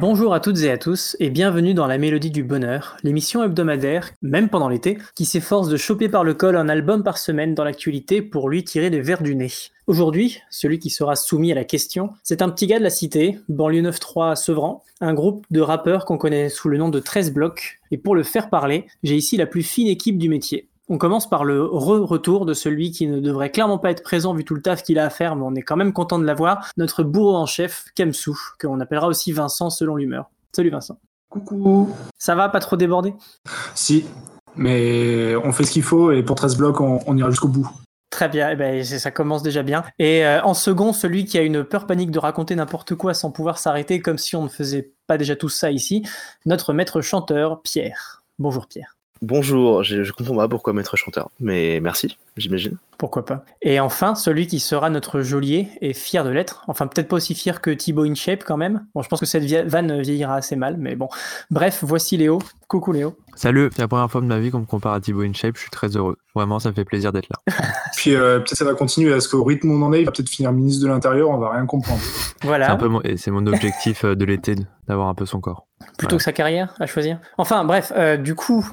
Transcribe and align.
Bonjour 0.00 0.32
à 0.32 0.40
toutes 0.40 0.60
et 0.60 0.70
à 0.70 0.78
tous 0.78 1.14
et 1.20 1.28
bienvenue 1.28 1.74
dans 1.74 1.86
La 1.86 1.98
Mélodie 1.98 2.30
du 2.30 2.42
Bonheur, 2.42 2.96
l'émission 3.02 3.44
hebdomadaire, 3.44 4.12
même 4.22 4.48
pendant 4.48 4.70
l'été, 4.70 4.96
qui 5.14 5.26
s'efforce 5.26 5.68
de 5.68 5.76
choper 5.76 6.08
par 6.08 6.24
le 6.24 6.32
col 6.32 6.56
un 6.56 6.70
album 6.70 7.02
par 7.02 7.18
semaine 7.18 7.54
dans 7.54 7.64
l'actualité 7.64 8.22
pour 8.22 8.48
lui 8.48 8.64
tirer 8.64 8.88
les 8.88 9.02
verres 9.02 9.22
du 9.22 9.36
nez. 9.36 9.52
Aujourd'hui, 9.86 10.38
celui 10.48 10.78
qui 10.78 10.88
sera 10.88 11.16
soumis 11.16 11.52
à 11.52 11.54
la 11.54 11.64
question, 11.64 12.14
c'est 12.22 12.40
un 12.40 12.48
petit 12.48 12.66
gars 12.66 12.78
de 12.78 12.84
la 12.84 12.88
cité, 12.88 13.40
banlieue 13.50 13.82
9-3 13.82 14.30
à 14.30 14.36
Sevran, 14.36 14.82
un 15.02 15.12
groupe 15.12 15.44
de 15.50 15.60
rappeurs 15.60 16.06
qu'on 16.06 16.16
connaît 16.16 16.48
sous 16.48 16.70
le 16.70 16.78
nom 16.78 16.88
de 16.88 16.98
13 16.98 17.34
blocs, 17.34 17.78
et 17.90 17.98
pour 17.98 18.14
le 18.14 18.22
faire 18.22 18.48
parler, 18.48 18.86
j'ai 19.02 19.16
ici 19.16 19.36
la 19.36 19.44
plus 19.44 19.62
fine 19.62 19.88
équipe 19.88 20.16
du 20.16 20.30
métier. 20.30 20.69
On 20.92 20.98
commence 20.98 21.30
par 21.30 21.44
le 21.44 21.64
re-retour 21.64 22.46
de 22.46 22.52
celui 22.52 22.90
qui 22.90 23.06
ne 23.06 23.20
devrait 23.20 23.52
clairement 23.52 23.78
pas 23.78 23.92
être 23.92 24.02
présent 24.02 24.34
vu 24.34 24.44
tout 24.44 24.56
le 24.56 24.60
taf 24.60 24.82
qu'il 24.82 24.98
a 24.98 25.04
à 25.04 25.10
faire, 25.10 25.36
mais 25.36 25.44
on 25.46 25.54
est 25.54 25.62
quand 25.62 25.76
même 25.76 25.92
content 25.92 26.18
de 26.18 26.24
l'avoir, 26.24 26.68
notre 26.76 27.04
bourreau 27.04 27.36
en 27.36 27.46
chef, 27.46 27.84
Kemsou, 27.94 28.36
qu'on 28.60 28.80
appellera 28.80 29.06
aussi 29.06 29.30
Vincent 29.30 29.70
selon 29.70 29.94
l'humeur. 29.94 30.30
Salut 30.50 30.70
Vincent. 30.70 30.98
Coucou. 31.28 31.94
Ça 32.18 32.34
va, 32.34 32.48
pas 32.48 32.58
trop 32.58 32.76
débordé? 32.76 33.14
Si, 33.76 34.04
mais 34.56 35.36
on 35.36 35.52
fait 35.52 35.62
ce 35.62 35.70
qu'il 35.70 35.84
faut 35.84 36.10
et 36.10 36.24
pour 36.24 36.34
13 36.34 36.56
blocs, 36.56 36.80
on, 36.80 36.98
on 37.06 37.16
ira 37.16 37.30
jusqu'au 37.30 37.46
bout. 37.46 37.70
Très 38.10 38.28
bien, 38.28 38.50
eh 38.50 38.56
ben, 38.56 38.82
ça 38.82 39.12
commence 39.12 39.44
déjà 39.44 39.62
bien. 39.62 39.84
Et 40.00 40.26
euh, 40.26 40.42
en 40.42 40.54
second, 40.54 40.92
celui 40.92 41.24
qui 41.24 41.38
a 41.38 41.42
une 41.42 41.62
peur 41.62 41.86
panique 41.86 42.10
de 42.10 42.18
raconter 42.18 42.56
n'importe 42.56 42.96
quoi 42.96 43.14
sans 43.14 43.30
pouvoir 43.30 43.58
s'arrêter 43.58 44.00
comme 44.00 44.18
si 44.18 44.34
on 44.34 44.42
ne 44.42 44.48
faisait 44.48 44.92
pas 45.06 45.18
déjà 45.18 45.36
tout 45.36 45.48
ça 45.48 45.70
ici, 45.70 46.04
notre 46.46 46.72
maître 46.72 47.00
chanteur, 47.00 47.62
Pierre. 47.62 48.24
Bonjour 48.40 48.66
Pierre. 48.66 48.96
Bonjour, 49.22 49.82
je, 49.82 50.02
je 50.02 50.12
comprends 50.12 50.36
pas 50.36 50.48
pourquoi 50.48 50.72
maître 50.72 50.96
chanteur, 50.96 51.30
mais 51.40 51.80
merci, 51.80 52.16
j'imagine. 52.36 52.78
Pourquoi 53.00 53.24
pas. 53.24 53.44
Et 53.62 53.80
enfin, 53.80 54.14
celui 54.14 54.46
qui 54.46 54.60
sera 54.60 54.90
notre 54.90 55.22
geôlier 55.22 55.68
et 55.80 55.94
fier 55.94 56.22
de 56.22 56.28
l'être. 56.28 56.64
Enfin, 56.68 56.86
peut-être 56.86 57.08
pas 57.08 57.16
aussi 57.16 57.34
fier 57.34 57.62
que 57.62 57.70
Thibaut 57.70 58.04
InShape 58.04 58.44
quand 58.44 58.58
même. 58.58 58.84
Bon, 58.94 59.00
je 59.00 59.08
pense 59.08 59.20
que 59.20 59.24
cette 59.24 59.44
vanne 59.66 60.02
vieillira 60.02 60.34
assez 60.34 60.54
mal, 60.54 60.76
mais 60.78 60.96
bon. 60.96 61.08
Bref, 61.50 61.78
voici 61.82 62.18
Léo. 62.18 62.40
Coucou 62.68 62.92
Léo. 62.92 63.16
Salut, 63.36 63.70
c'est 63.74 63.80
la 63.82 63.88
première 63.88 64.10
fois 64.10 64.20
de 64.20 64.26
ma 64.26 64.38
vie 64.38 64.50
qu'on 64.50 64.60
me 64.60 64.66
compare 64.66 64.92
à 64.92 65.00
Thibaut 65.00 65.22
InShape, 65.22 65.56
je 65.56 65.62
suis 65.62 65.70
très 65.70 65.88
heureux. 65.96 66.18
Vraiment, 66.34 66.58
ça 66.58 66.68
me 66.68 66.74
fait 66.74 66.84
plaisir 66.84 67.10
d'être 67.10 67.28
là. 67.30 67.54
Puis 67.96 68.14
euh, 68.14 68.38
peut-être 68.38 68.56
ça 68.58 68.64
va 68.66 68.74
continuer, 68.74 69.10
parce 69.10 69.26
qu'au 69.28 69.42
rythme 69.42 69.70
où 69.70 69.74
on 69.74 69.82
en 69.86 69.92
est, 69.94 70.00
il 70.00 70.04
va 70.04 70.12
peut-être 70.12 70.28
finir 70.28 70.52
ministre 70.52 70.84
de 70.84 70.88
l'Intérieur, 70.88 71.30
on 71.30 71.38
va 71.38 71.50
rien 71.52 71.64
comprendre. 71.66 72.00
C'est 72.02 72.46
Voilà. 72.46 72.70
un 72.70 72.76
peu 72.76 72.86
mon, 72.88 73.00
et 73.02 73.16
c'est 73.16 73.30
mon 73.30 73.44
objectif 73.46 74.04
euh, 74.04 74.14
de 74.14 74.24
l'été, 74.26 74.54
d'avoir 74.86 75.08
un 75.08 75.14
peu 75.14 75.24
son 75.26 75.40
corps. 75.40 75.66
Plutôt 75.98 76.18
que 76.18 76.22
sa 76.22 76.32
carrière 76.32 76.74
à 76.78 76.86
choisir. 76.86 77.18
Enfin, 77.38 77.64
bref, 77.64 77.92
euh, 77.96 78.16
du 78.18 78.34
coup, 78.34 78.68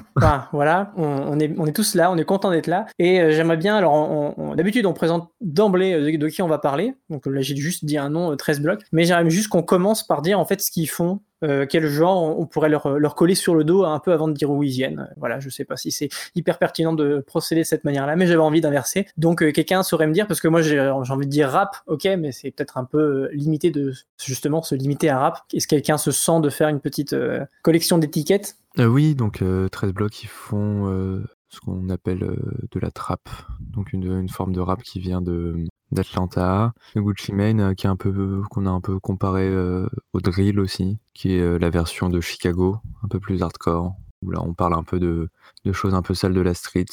voilà, 0.52 0.92
on, 0.96 1.04
on 1.04 1.38
est, 1.40 1.52
on 1.58 1.66
est 1.66 1.72
tous 1.72 1.94
là, 1.94 2.10
on 2.12 2.16
est 2.18 2.24
content 2.24 2.50
d'être 2.50 2.66
là. 2.66 2.84
Et 2.98 3.20
euh, 3.20 3.30
j'aimerais 3.32 3.56
bien, 3.56 3.76
alors, 3.76 3.94
on- 3.94 4.10
on- 4.10 4.17
d'habitude, 4.56 4.86
on 4.86 4.92
présente 4.92 5.30
d'emblée 5.40 5.92
euh, 5.92 6.18
de, 6.18 6.28
qui 6.28 6.42
on 6.42 6.48
va 6.48 6.58
parler. 6.58 6.94
Donc 7.10 7.26
là, 7.26 7.40
j'ai 7.40 7.56
juste 7.56 7.84
dit 7.84 7.98
un 7.98 8.10
nom, 8.10 8.32
euh, 8.32 8.36
13 8.36 8.60
blocs. 8.60 8.82
Mais 8.92 9.04
j'aimerais 9.04 9.28
juste 9.30 9.48
qu'on 9.48 9.62
commence 9.62 10.06
par 10.06 10.22
dire, 10.22 10.38
en 10.38 10.44
fait, 10.44 10.60
ce 10.60 10.70
qu'ils 10.70 10.88
font. 10.90 11.20
euh, 11.44 11.66
quel 11.70 11.86
genre 11.86 12.36
on 12.40 12.46
pourrait 12.46 12.68
leur, 12.68 12.98
leur 12.98 13.14
coller 13.14 13.36
sur 13.36 13.54
le 13.54 13.62
dos 13.62 13.84
un 13.84 14.00
peu 14.00 14.12
avant 14.12 14.26
de 14.26 14.32
dire 14.32 14.50
où 14.50 14.64
ils 14.64 14.70
viennent. 14.70 15.06
Euh, 15.08 15.14
Voilà, 15.18 15.38
je 15.38 15.48
sais 15.50 15.64
pas 15.64 15.76
si 15.76 15.92
c'est 15.92 16.08
hyper 16.34 16.58
pertinent 16.58 16.92
de 16.92 17.22
procéder 17.24 17.60
de 17.60 17.66
cette 17.66 17.84
manière-là, 17.84 18.16
mais 18.16 18.26
j'avais 18.26 18.40
envie 18.42 18.60
d'inverser. 18.60 19.06
Donc 19.16 19.42
euh, 19.42 19.52
quelqu'un 19.52 19.84
saurait 19.84 20.08
me 20.08 20.12
dire, 20.12 20.26
parce 20.26 20.40
que 20.40 20.48
moi 20.48 20.62
j'ai 20.62 20.80
envie 20.80 21.26
de 21.26 21.30
dire 21.30 21.48
rap, 21.50 21.76
ok, 21.86 22.08
mais 22.18 22.32
c'est 22.32 22.50
peut-être 22.50 22.76
un 22.76 22.84
peu 22.84 22.98
euh, 22.98 23.28
limité 23.32 23.70
de 23.70 23.92
justement 24.20 24.62
se 24.62 24.74
limiter 24.74 25.10
à 25.10 25.18
rap. 25.20 25.42
Est-ce 25.54 25.68
que 25.68 25.76
quelqu'un 25.76 25.96
se 25.96 26.10
sent 26.10 26.40
de 26.42 26.50
faire 26.50 26.68
une 26.70 26.80
petite 26.80 27.12
euh, 27.12 27.44
collection 27.62 27.98
d'étiquettes? 27.98 28.56
Euh, 28.80 28.86
oui, 28.86 29.14
donc 29.14 29.40
euh, 29.40 29.68
13 29.68 29.92
blocs, 29.92 30.24
ils 30.24 30.28
font 30.28 30.88
euh, 30.88 31.22
ce 31.48 31.60
qu'on 31.60 31.88
appelle 31.88 32.22
euh, 32.22 32.36
de 32.70 32.80
la 32.80 32.90
trap. 32.90 33.28
Donc 33.60 33.92
une, 33.92 34.28
forme 34.28 34.52
de 34.52 34.60
rap 34.60 34.82
qui 34.82 35.00
vient 35.00 35.20
de 35.20 35.64
d'Atlanta. 35.90 36.74
Gucci 36.96 37.32
Mane, 37.32 37.60
euh, 37.60 37.74
qui 37.74 37.86
est 37.86 37.90
un 37.90 37.96
peu 37.96 38.42
qu'on 38.50 38.66
a 38.66 38.70
un 38.70 38.80
peu 38.80 39.00
comparé 39.00 39.48
euh, 39.48 39.88
au 40.12 40.20
drill 40.20 40.60
aussi, 40.60 40.98
qui 41.14 41.32
est 41.32 41.58
la 41.58 41.70
version 41.70 42.10
de 42.10 42.20
Chicago, 42.20 42.78
un 43.02 43.08
peu 43.08 43.20
plus 43.20 43.42
hardcore, 43.42 43.94
où 44.22 44.30
là 44.30 44.40
on 44.42 44.52
parle 44.52 44.74
un 44.74 44.82
peu 44.82 45.00
de, 45.00 45.30
choses 45.72 45.94
un 45.94 46.02
peu 46.02 46.14
sales 46.14 46.34
de 46.34 46.40
la 46.40 46.54
street. 46.54 46.86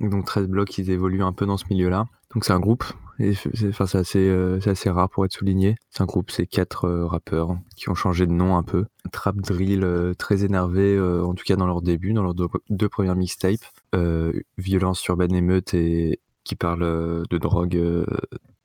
Donc 0.00 0.26
13 0.26 0.48
blocs, 0.48 0.76
ils 0.78 0.90
évoluent 0.90 1.22
un 1.22 1.32
peu 1.32 1.46
dans 1.46 1.56
ce 1.56 1.64
milieu-là. 1.70 2.06
Donc 2.34 2.44
c'est 2.44 2.52
un 2.52 2.60
groupe, 2.60 2.84
et 3.18 3.34
c'est 3.34 3.68
enfin, 3.68 3.86
assez, 3.98 4.30
assez 4.66 4.90
rare 4.90 5.08
pour 5.08 5.24
être 5.24 5.32
souligné. 5.32 5.76
C'est 5.90 6.02
un 6.02 6.06
groupe, 6.06 6.30
c'est 6.30 6.46
quatre 6.46 6.88
rappeurs 6.88 7.56
qui 7.76 7.88
ont 7.88 7.94
changé 7.94 8.26
de 8.26 8.32
nom 8.32 8.56
un 8.56 8.62
peu. 8.62 8.84
Trap 9.12 9.36
drill 9.36 10.14
très 10.18 10.44
énervé, 10.44 11.00
en 11.00 11.34
tout 11.34 11.44
cas 11.44 11.56
dans 11.56 11.66
leur 11.66 11.80
début, 11.80 12.12
dans 12.12 12.22
leurs 12.22 12.34
deux, 12.34 12.48
deux 12.68 12.88
premières 12.88 13.16
mixtapes. 13.16 13.64
Euh, 13.94 14.32
violence 14.56 15.04
urbaine 15.06 15.34
émeute 15.34 15.74
et 15.74 16.20
qui 16.44 16.56
parle 16.56 16.82
euh, 16.82 17.22
de 17.28 17.36
drogue, 17.36 17.76
euh, 17.76 18.06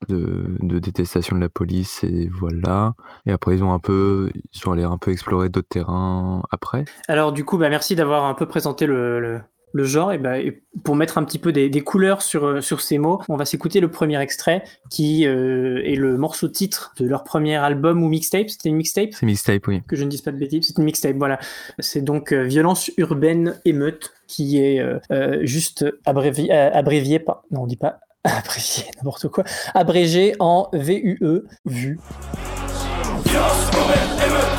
de, 0.07 0.55
de 0.61 0.79
détestation 0.79 1.35
de 1.35 1.41
la 1.41 1.49
police 1.49 2.03
et 2.05 2.29
voilà. 2.29 2.93
Et 3.25 3.31
après 3.33 3.57
ils 3.57 3.63
ont 3.63 3.73
un 3.73 3.79
peu, 3.79 4.31
ils 4.33 4.57
sont 4.57 4.71
allés 4.71 4.83
un 4.83 4.97
peu 4.97 5.11
explorer 5.11 5.49
d'autres 5.49 5.67
terrains 5.67 6.43
après. 6.49 6.85
Alors 7.09 7.33
du 7.33 7.43
coup, 7.43 7.57
bah, 7.57 7.67
merci 7.67 7.93
d'avoir 7.93 8.23
un 8.23 8.35
peu 8.35 8.45
présenté 8.45 8.85
le, 8.85 9.19
le, 9.19 9.41
le 9.77 9.83
genre. 9.85 10.11
Et, 10.11 10.17
bah, 10.17 10.39
et 10.39 10.61
pour 10.83 10.95
mettre 10.95 11.17
un 11.17 11.23
petit 11.23 11.39
peu 11.39 11.51
des, 11.51 11.69
des 11.69 11.81
couleurs 11.81 12.21
sur, 12.21 12.45
euh, 12.45 12.61
sur 12.61 12.81
ces 12.81 12.97
mots, 12.97 13.21
on 13.29 13.37
va 13.37 13.45
s'écouter 13.45 13.79
le 13.79 13.89
premier 13.89 14.19
extrait 14.19 14.63
qui 14.89 15.25
euh, 15.25 15.81
est 15.85 15.95
le 15.95 16.17
morceau 16.17 16.49
titre 16.49 16.93
de 16.99 17.05
leur 17.05 17.23
premier 17.23 17.55
album 17.55 18.03
ou 18.03 18.09
mixtape. 18.09 18.49
C'était 18.49 18.69
une 18.69 18.75
mixtape? 18.75 19.09
C'est 19.13 19.25
mixtape, 19.25 19.65
oui. 19.67 19.81
que 19.87 19.95
je 19.95 20.03
ne 20.03 20.09
dise 20.09 20.21
pas 20.21 20.31
de 20.31 20.37
bêtises, 20.37 20.67
c'est 20.67 20.77
une 20.77 20.83
mixtape, 20.83 21.15
voilà. 21.15 21.39
C'est 21.79 22.01
donc 22.01 22.33
euh, 22.33 22.43
Violence 22.43 22.91
urbaine 22.97 23.59
émeute 23.65 24.13
qui 24.27 24.61
est 24.61 24.79
euh, 24.79 24.99
euh, 25.11 25.39
juste 25.43 25.85
abrévié, 26.05 26.53
euh, 26.53 26.69
abrévié 26.71 27.19
par... 27.19 27.43
Non, 27.51 27.61
on 27.63 27.67
dit 27.67 27.77
pas 27.77 27.99
abrévié, 28.23 28.85
n'importe 28.97 29.29
quoi. 29.29 29.43
Abrégé 29.73 30.35
en 30.39 30.69
VUE, 30.73 31.43
vu. 31.65 31.99
Violence 33.25 33.69
urbaine 33.73 34.27
émeute 34.27 34.56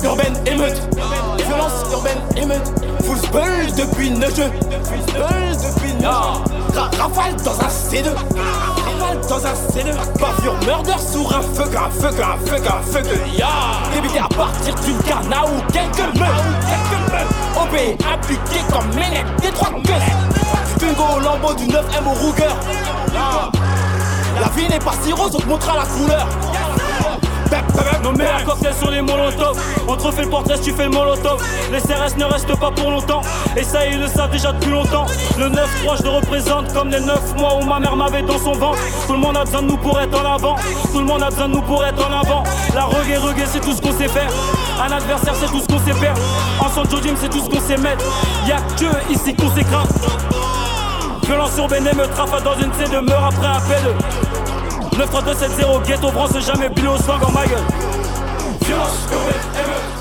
Violence 0.00 1.84
urbaine 1.92 2.20
émeute. 2.36 2.72
Full 3.04 3.74
depuis 3.76 4.10
neuf 4.10 4.36
jeux. 4.36 4.50
Full 4.84 5.56
depuis 5.56 5.94
Rafale 6.98 7.34
dans 7.44 7.58
un 7.60 7.68
C2 7.68 8.08
Rafale 8.14 9.20
dans 9.28 9.46
un 9.46 9.54
C2 9.54 9.92
Bavure 10.20 10.56
murder 10.66 10.98
sur 10.98 11.36
un 11.36 11.42
feu 11.42 11.64
un 11.64 11.90
feu 11.90 12.08
un 12.08 12.46
feu 12.46 12.56
un 12.56 12.82
feu 12.82 13.02
Ya 13.36 13.48
à 14.22 14.28
partir 14.28 14.74
d'une 14.76 14.98
canne 14.98 15.34
ou 15.44 15.72
quelques 15.72 16.18
meufs 16.18 16.44
OB 17.56 17.74
appliqué 18.12 18.60
comme 18.72 18.88
Ménec 18.94 19.26
Des 19.42 19.50
trois 19.50 19.70
gueules 19.70 20.28
Bingo 20.80 21.04
au 21.16 21.20
lambeau 21.20 21.54
du 21.54 21.66
9M 21.66 22.06
au 22.06 22.26
Ruger. 22.26 22.54
La 24.40 24.48
vie 24.56 24.68
n'est 24.68 24.78
pas 24.78 24.94
si 25.02 25.12
rose, 25.12 25.32
on 25.34 25.58
te 25.58 25.66
la 25.66 25.84
couleur 25.86 26.28
Nos 28.02 28.12
meilleurs 28.12 28.44
cocktails 28.44 28.74
sur 28.74 28.90
les 28.90 29.02
molotovs 29.02 29.58
On 29.86 29.96
te 29.96 30.02
refait 30.02 30.22
le 30.22 30.30
portrait 30.30 30.56
si 30.56 30.62
tu 30.62 30.72
fais 30.72 30.84
le 30.84 30.90
molotov. 30.90 31.42
Les 31.72 31.80
CRS 31.80 32.16
ne 32.16 32.24
restent 32.24 32.58
pas 32.58 32.70
pour 32.70 32.90
longtemps. 32.90 33.20
Et 33.56 33.62
ça 33.62 33.86
ils 33.86 33.98
le 33.98 34.06
savent 34.06 34.30
déjà 34.30 34.52
depuis 34.52 34.70
longtemps. 34.70 35.06
Le 35.38 35.48
9-3 35.48 35.98
je 35.98 36.02
le 36.02 36.10
représente 36.10 36.72
comme 36.72 36.90
les 36.90 37.00
9 37.00 37.36
mois 37.36 37.56
où 37.60 37.64
ma 37.64 37.80
mère 37.80 37.96
m'avait 37.96 38.22
dans 38.22 38.38
son 38.38 38.52
ventre 38.52 38.78
Tout 39.06 39.12
le 39.14 39.18
monde 39.18 39.36
a 39.36 39.44
besoin 39.44 39.62
de 39.62 39.68
nous 39.68 39.76
pour 39.76 40.00
être 40.00 40.20
en 40.20 40.34
avant. 40.34 40.56
Tout 40.92 40.98
le 41.00 41.04
monde 41.04 41.22
a 41.22 41.30
besoin 41.30 41.48
de 41.48 41.54
nous 41.54 41.62
pour 41.62 41.84
être 41.84 42.08
en 42.08 42.12
avant. 42.12 42.42
La 42.74 42.84
reggae 42.84 43.18
reggae 43.18 43.46
c'est 43.46 43.60
tout 43.60 43.72
ce 43.72 43.80
qu'on 43.80 43.92
sait 43.92 44.08
faire. 44.08 44.30
Un 44.80 44.92
adversaire 44.92 45.34
c'est 45.34 45.46
tout 45.46 45.60
ce 45.60 45.66
qu'on 45.66 45.78
sait 45.78 45.98
faire. 45.98 46.14
Ensemble 46.60 46.90
Joe 46.90 47.02
Jim 47.02 47.14
c'est 47.20 47.30
tout 47.30 47.40
ce 47.40 47.50
qu'on 47.50 47.60
sait 47.60 47.76
mettre. 47.76 48.04
Y'a 48.46 48.58
que 48.78 49.12
ici 49.12 49.34
qu'on 49.34 49.50
s'écrase. 49.50 49.88
Violence 51.24 51.56
urbaine 51.58 51.84
me 51.84 52.06
trafa 52.06 52.40
dans 52.40 52.54
une 52.54 52.72
C 52.72 52.84
de 52.90 53.00
meurt 53.00 53.34
après 53.34 53.46
un 53.46 53.58
P2 53.58 54.57
93270 54.98 55.86
ghetto 55.86 56.10
France 56.10 56.44
jamais 56.44 56.68
billet 56.70 56.88
au 56.88 56.96
swag 56.96 57.22
en 57.22 57.30
ma 57.30 57.46
gueule. 57.46 57.58
Violence 58.62 59.06
urbaine 59.12 59.34
émeute 59.54 59.97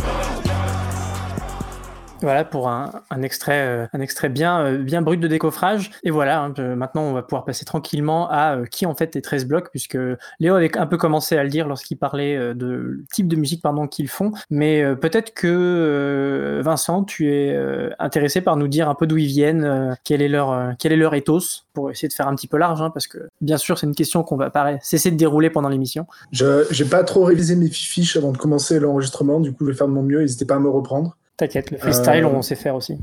Voilà 2.21 2.43
pour 2.43 2.67
un, 2.67 3.03
un 3.11 3.21
extrait, 3.21 3.67
euh, 3.67 3.87
un 3.93 4.01
extrait 4.01 4.29
bien, 4.29 4.59
euh, 4.59 4.77
bien 4.79 5.03
brut 5.03 5.19
de 5.19 5.27
décoffrage. 5.27 5.91
Et 6.03 6.09
voilà, 6.09 6.41
hein, 6.41 6.53
maintenant 6.75 7.03
on 7.03 7.13
va 7.13 7.21
pouvoir 7.21 7.45
passer 7.45 7.63
tranquillement 7.63 8.27
à 8.29 8.57
euh, 8.57 8.65
qui 8.65 8.87
en 8.87 8.95
fait 8.95 9.15
est 9.15 9.21
13 9.21 9.45
blocs, 9.45 9.69
puisque 9.69 9.97
Léo 10.39 10.55
avait 10.55 10.75
un 10.77 10.87
peu 10.87 10.97
commencé 10.97 11.37
à 11.37 11.43
le 11.43 11.49
dire 11.49 11.67
lorsqu'il 11.67 11.97
parlait 11.97 12.55
de 12.55 13.03
type 13.13 13.27
de 13.27 13.35
musique 13.35 13.61
pardon 13.61 13.87
qu'ils 13.87 14.07
font. 14.07 14.31
Mais 14.49 14.83
peut-être 14.95 15.33
que 15.33 16.59
Vincent, 16.63 17.03
tu 17.03 17.31
es 17.31 17.57
intéressé 17.99 18.41
par 18.41 18.57
nous 18.57 18.67
dire 18.67 18.89
un 18.89 18.95
peu 18.95 19.05
d'où 19.05 19.17
ils 19.17 19.27
viennent, 19.27 19.95
quel 20.03 20.21
est 20.21 20.27
leur, 20.27 20.73
quel 20.79 20.91
est 20.91 20.97
leur 20.97 21.13
ethos, 21.13 21.65
pour 21.73 21.91
essayer 21.91 22.07
de 22.07 22.13
faire 22.13 22.27
un 22.27 22.35
petit 22.35 22.47
peu 22.47 22.57
large, 22.57 22.81
hein, 22.81 22.89
parce 22.89 23.07
que 23.07 23.29
bien 23.41 23.57
sûr 23.57 23.77
c'est 23.77 23.85
une 23.85 23.95
question 23.95 24.23
qu'on 24.23 24.37
va 24.37 24.49
pas 24.49 24.79
cesser 24.81 25.11
de 25.11 25.17
dérouler 25.17 25.49
pendant 25.49 25.69
l'émission. 25.69 26.07
Je 26.31 26.65
j'ai 26.71 26.85
pas 26.85 27.03
trop 27.03 27.23
révisé 27.23 27.55
mes 27.55 27.69
fiches 27.69 28.17
avant 28.17 28.31
de 28.31 28.37
commencer 28.37 28.79
l'enregistrement, 28.79 29.39
du 29.39 29.51
coup 29.51 29.65
je 29.65 29.71
vais 29.71 29.77
faire 29.77 29.87
de 29.87 29.93
mon 29.93 30.03
mieux, 30.03 30.21
n'hésitez 30.21 30.45
pas 30.45 30.55
à 30.55 30.59
me 30.59 30.69
reprendre. 30.69 31.15
T'inquiète, 31.37 31.71
le 31.71 31.77
freestyle 31.77 32.25
Euh, 32.25 32.29
on 32.29 32.41
sait 32.41 32.55
faire 32.55 32.75
aussi. 32.75 32.97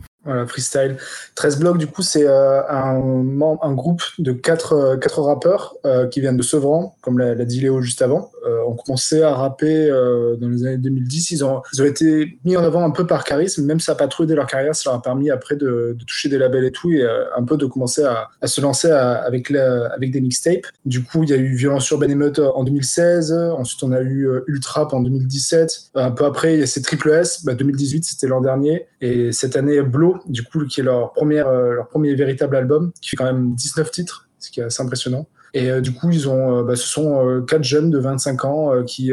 Freestyle. 0.46 0.96
13 1.34 1.58
blocs, 1.58 1.78
du 1.78 1.86
coup, 1.86 2.02
c'est 2.02 2.26
euh, 2.26 2.62
un, 2.68 3.72
groupe 3.72 4.02
de 4.18 4.32
quatre, 4.32 4.72
euh, 4.72 4.96
quatre 4.96 5.20
rappeurs 5.22 5.74
euh, 5.84 6.06
qui 6.06 6.20
viennent 6.20 6.36
de 6.36 6.42
Sevran, 6.42 6.96
comme 7.00 7.18
l'a 7.18 7.44
dit 7.44 7.60
Léo 7.60 7.80
juste 7.80 8.02
avant. 8.02 8.30
Euh, 8.46 8.62
ont 8.66 8.74
commencé 8.74 9.22
à 9.22 9.32
rapper 9.32 9.88
euh, 9.88 10.36
dans 10.36 10.48
les 10.50 10.66
années 10.66 10.76
2010. 10.76 11.30
Ils 11.30 11.44
ont, 11.44 11.62
été 11.84 12.38
mis 12.44 12.58
en 12.58 12.62
avant 12.62 12.84
un 12.84 12.90
peu 12.90 13.06
par 13.06 13.24
charisme, 13.24 13.64
même 13.64 13.80
ça 13.80 13.92
n'a 13.92 13.96
pas 13.96 14.06
trop 14.06 14.24
aidé 14.24 14.34
leur 14.34 14.46
carrière, 14.46 14.74
ça 14.74 14.90
leur 14.90 14.98
a 14.98 15.02
permis 15.02 15.30
après 15.30 15.56
de, 15.56 15.96
toucher 16.06 16.28
des 16.28 16.36
labels 16.36 16.64
et 16.64 16.70
tout, 16.70 16.90
et 16.90 17.02
euh, 17.02 17.24
un 17.36 17.44
peu 17.44 17.56
de 17.56 17.64
commencer 17.64 18.04
à, 18.04 18.46
se 18.46 18.60
lancer 18.60 18.90
avec, 18.90 19.50
des 19.50 20.20
mixtapes. 20.20 20.66
Du 20.84 21.02
coup, 21.02 21.22
il 21.22 21.30
y 21.30 21.32
a 21.32 21.36
eu 21.36 21.54
Violence 21.54 21.88
Urbaine 21.88 22.10
Émeute 22.10 22.38
en 22.38 22.64
2016, 22.64 23.32
ensuite 23.32 23.82
on 23.82 23.92
a 23.92 24.00
eu 24.00 24.28
euh, 24.28 24.44
Ultrap 24.46 24.92
en 24.92 25.00
2017, 25.00 25.92
un 25.94 26.10
peu 26.10 26.26
après 26.26 26.54
il 26.54 26.60
y 26.60 26.62
a 26.62 26.66
ces 26.66 26.82
Triple 26.82 27.10
S, 27.10 27.44
bah, 27.44 27.54
2018 27.54 28.04
c'était 28.04 28.26
l'an 28.26 28.42
dernier, 28.42 28.86
et 29.00 29.32
cette 29.32 29.56
année 29.56 29.80
Blow, 29.80 30.13
du 30.26 30.42
coup, 30.44 30.64
qui 30.66 30.80
est 30.80 30.84
leur, 30.84 31.12
première, 31.12 31.48
euh, 31.48 31.74
leur 31.74 31.88
premier 31.88 32.14
véritable 32.14 32.56
album, 32.56 32.92
qui 33.00 33.10
fait 33.10 33.16
quand 33.16 33.24
même 33.24 33.54
19 33.54 33.90
titres, 33.90 34.28
ce 34.38 34.50
qui 34.50 34.60
est 34.60 34.64
assez 34.64 34.82
impressionnant. 34.82 35.26
Et 35.54 35.70
euh, 35.70 35.80
du 35.80 35.92
coup, 35.92 36.10
ils 36.10 36.28
ont, 36.28 36.58
euh, 36.58 36.62
bah, 36.64 36.74
ce 36.74 36.86
sont 36.86 37.26
euh, 37.26 37.40
quatre 37.40 37.62
jeunes 37.62 37.90
de 37.90 37.98
25 37.98 38.44
ans 38.44 38.82
qui, 38.84 39.12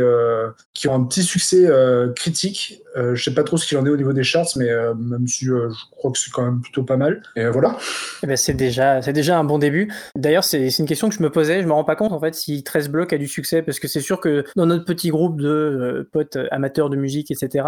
qui 0.73 0.87
ont 0.87 0.95
un 0.95 1.03
petit 1.03 1.23
succès 1.23 1.69
critique. 2.15 2.81
Je 2.95 3.21
sais 3.21 3.33
pas 3.33 3.43
trop 3.43 3.57
ce 3.57 3.67
qu'il 3.67 3.77
en 3.77 3.85
est 3.85 3.89
au 3.89 3.95
niveau 3.95 4.11
des 4.11 4.23
charts, 4.23 4.47
mais 4.57 4.69
même 4.97 5.27
si 5.27 5.45
je 5.45 5.53
crois 5.91 6.11
que 6.11 6.17
c'est 6.17 6.31
quand 6.31 6.43
même 6.43 6.61
plutôt 6.61 6.83
pas 6.83 6.97
mal. 6.97 7.21
Et 7.35 7.45
voilà. 7.47 7.77
Eh 8.23 8.27
ben, 8.27 8.35
c'est 8.35 8.53
déjà, 8.53 9.01
c'est 9.01 9.13
déjà 9.13 9.37
un 9.37 9.43
bon 9.43 9.59
début. 9.59 9.91
D'ailleurs, 10.15 10.43
c'est 10.43 10.67
une 10.79 10.85
question 10.85 11.09
que 11.09 11.15
je 11.15 11.21
me 11.21 11.29
posais. 11.29 11.61
Je 11.61 11.67
me 11.67 11.73
rends 11.73 11.83
pas 11.83 11.95
compte 11.95 12.11
en 12.11 12.19
fait 12.19 12.33
si 12.33 12.63
13 12.63 12.89
blocs 12.89 13.13
a 13.13 13.17
du 13.17 13.27
succès 13.27 13.61
parce 13.61 13.79
que 13.79 13.87
c'est 13.87 14.01
sûr 14.01 14.19
que 14.19 14.43
dans 14.55 14.65
notre 14.65 14.85
petit 14.85 15.09
groupe 15.09 15.39
de 15.39 16.09
potes 16.11 16.37
amateurs 16.49 16.89
de 16.89 16.97
musique, 16.97 17.29
etc. 17.31 17.65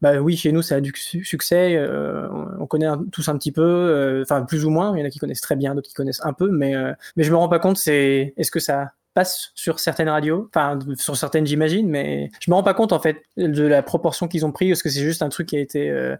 bah 0.00 0.16
oui, 0.20 0.36
chez 0.36 0.52
nous 0.52 0.62
ça 0.62 0.76
a 0.76 0.80
du 0.80 0.92
su- 0.96 1.24
succès. 1.24 1.78
on, 1.88 2.62
on 2.62 2.66
connaît 2.66 2.88
tous 3.12 3.28
un 3.28 3.36
petit 3.36 3.52
peu, 3.52 4.22
enfin 4.22 4.42
plus 4.42 4.64
ou 4.64 4.70
moins. 4.70 4.96
Il 4.96 5.00
y 5.00 5.02
en 5.02 5.06
a 5.06 5.10
qui 5.10 5.18
connaissent 5.18 5.40
très 5.42 5.56
bien, 5.56 5.74
d'autres 5.74 5.88
qui 5.88 5.94
connaissent 5.94 6.24
un 6.24 6.32
peu, 6.32 6.48
mais 6.50 6.74
mais 7.16 7.24
je 7.24 7.30
me 7.30 7.36
rends 7.36 7.48
pas 7.48 7.58
compte. 7.58 7.76
C'est 7.76 8.05
est-ce 8.36 8.50
que 8.50 8.60
ça 8.60 8.92
passe 9.16 9.50
sur 9.54 9.80
certaines 9.80 10.10
radios, 10.10 10.50
enfin 10.54 10.78
sur 10.98 11.16
certaines 11.16 11.46
j'imagine, 11.46 11.88
mais 11.88 12.30
je 12.38 12.50
me 12.50 12.54
rends 12.54 12.62
pas 12.62 12.74
compte 12.74 12.92
en 12.92 13.00
fait 13.00 13.22
de 13.38 13.64
la 13.64 13.82
proportion 13.82 14.28
qu'ils 14.28 14.44
ont 14.44 14.52
pris. 14.52 14.70
Est-ce 14.70 14.82
que 14.82 14.90
c'est 14.90 15.02
juste 15.02 15.22
un 15.22 15.30
truc 15.30 15.48
qui 15.48 15.56
a 15.56 15.60
été, 15.60 15.88
euh, 15.88 16.16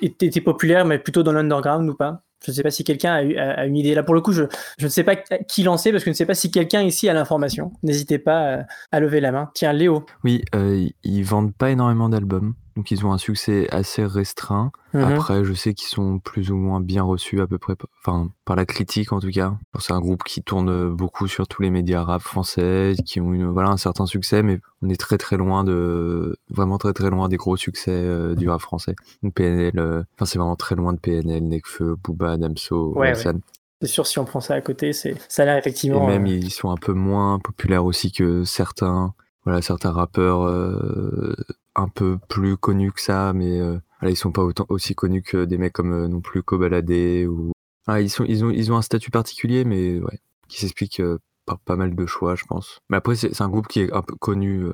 été 0.00 0.40
populaire, 0.40 0.84
mais 0.84 1.00
plutôt 1.00 1.24
dans 1.24 1.32
l'underground 1.32 1.90
ou 1.90 1.94
pas? 1.94 2.22
Je 2.44 2.52
ne 2.52 2.54
sais 2.54 2.62
pas 2.62 2.70
si 2.70 2.84
quelqu'un 2.84 3.14
a, 3.14 3.66
une 3.66 3.76
idée. 3.76 3.94
Là, 3.94 4.04
pour 4.04 4.14
le 4.14 4.20
coup, 4.20 4.30
je, 4.30 4.44
ne 4.80 4.88
sais 4.88 5.02
pas 5.02 5.16
qui 5.16 5.64
lancer 5.64 5.90
parce 5.90 6.04
que 6.04 6.10
je 6.10 6.12
ne 6.12 6.16
sais 6.16 6.26
pas 6.26 6.34
si 6.34 6.52
quelqu'un 6.52 6.82
ici 6.82 7.08
a 7.08 7.14
l'information. 7.14 7.72
N'hésitez 7.82 8.18
pas 8.18 8.58
à, 8.58 8.62
à 8.92 9.00
lever 9.00 9.20
la 9.20 9.32
main. 9.32 9.50
Tiens, 9.54 9.72
Léo. 9.72 10.04
Oui, 10.22 10.44
euh, 10.54 10.86
ils 11.02 11.22
vendent 11.24 11.54
pas 11.54 11.70
énormément 11.70 12.08
d'albums, 12.08 12.54
donc 12.76 12.90
ils 12.90 13.06
ont 13.06 13.12
un 13.12 13.18
succès 13.18 13.68
assez 13.70 14.04
restreint. 14.04 14.70
Mhm. 14.92 15.02
Après, 15.02 15.44
je 15.44 15.52
sais 15.54 15.74
qu'ils 15.74 15.88
sont 15.88 16.18
plus 16.18 16.50
ou 16.50 16.56
moins 16.56 16.80
bien 16.80 17.02
reçus 17.02 17.40
à 17.40 17.46
peu 17.46 17.58
près, 17.58 17.74
enfin 18.00 18.28
par 18.44 18.54
la 18.56 18.66
critique 18.66 19.12
en 19.12 19.20
tout 19.20 19.30
cas. 19.30 19.54
C'est 19.78 19.92
un 19.92 20.00
groupe 20.00 20.22
qui 20.24 20.42
tourne 20.42 20.90
beaucoup 20.94 21.26
sur 21.26 21.48
tous 21.48 21.62
les 21.62 21.70
médias 21.70 22.02
rap 22.02 22.22
français, 22.22 22.94
qui 23.04 23.20
ont 23.20 23.32
une, 23.32 23.46
voilà 23.46 23.70
un 23.70 23.76
certain 23.76 24.06
succès, 24.06 24.42
mais 24.42 24.60
on 24.82 24.88
est 24.88 25.00
très 25.00 25.18
très 25.18 25.36
loin 25.36 25.64
de, 25.64 26.36
vraiment 26.50 26.78
très 26.78 26.92
très 26.92 27.10
loin 27.10 27.28
des 27.28 27.36
gros 27.36 27.56
succès 27.56 27.90
euh, 27.92 28.34
du 28.34 28.48
rap 28.48 28.60
français. 28.60 28.94
Donc 29.22 29.34
PNL, 29.34 29.72
euh, 29.78 30.02
enfin 30.14 30.26
c'est 30.26 30.38
vraiment 30.38 30.56
très 30.56 30.74
loin 30.74 30.92
de 30.92 30.98
PNL, 30.98 31.48
Nekfeu, 31.48 31.96
Booba, 32.02 32.36
Damso, 32.36 32.92
Ouais, 32.94 33.12
Orelsan. 33.12 33.40
C'est 33.82 33.88
sûr, 33.88 34.06
si 34.06 34.18
on 34.18 34.24
prend 34.24 34.40
ça 34.40 34.54
à 34.54 34.60
côté, 34.62 34.92
c'est 34.94 35.14
ça 35.28 35.42
a 35.42 35.44
l'air 35.44 35.56
Et 35.56 35.58
effectivement. 35.58 36.06
même 36.06 36.24
euh, 36.24 36.30
ils 36.30 36.50
sont 36.50 36.70
un 36.70 36.76
peu 36.76 36.92
moins 36.92 37.38
populaires 37.38 37.84
aussi 37.84 38.10
que 38.10 38.44
certains, 38.44 39.14
voilà, 39.44 39.60
certains 39.60 39.92
rappeurs 39.92 40.42
euh, 40.46 41.34
un 41.76 41.88
peu 41.88 42.18
plus 42.28 42.56
connus 42.56 42.90
que 42.90 43.00
ça, 43.00 43.32
mais 43.32 43.60
euh, 43.60 43.78
ils 44.02 44.16
sont 44.16 44.32
pas 44.32 44.42
autant 44.42 44.66
aussi 44.68 44.94
connus 44.94 45.22
que 45.22 45.44
des 45.44 45.58
mecs 45.58 45.74
comme 45.74 45.92
euh, 45.92 46.08
non 46.08 46.20
plus 46.20 46.42
Kobalade 46.42 46.90
ou. 47.28 47.52
Ah, 47.86 48.00
ils 48.00 48.10
sont, 48.10 48.24
ils 48.24 48.44
ont, 48.44 48.50
ils 48.50 48.72
ont 48.72 48.76
un 48.76 48.82
statut 48.82 49.10
particulier, 49.12 49.64
mais 49.64 50.00
qui 50.48 50.58
s'explique 50.60 50.98
euh, 50.98 51.18
par 51.44 51.60
pas 51.60 51.76
mal 51.76 51.94
de 51.94 52.06
choix, 52.06 52.34
je 52.34 52.44
pense. 52.44 52.80
Mais 52.88 52.96
après, 52.96 53.14
c'est 53.14 53.40
un 53.40 53.48
groupe 53.48 53.68
qui 53.68 53.82
est 53.82 53.92
un 53.92 54.02
peu 54.02 54.16
connu 54.16 54.64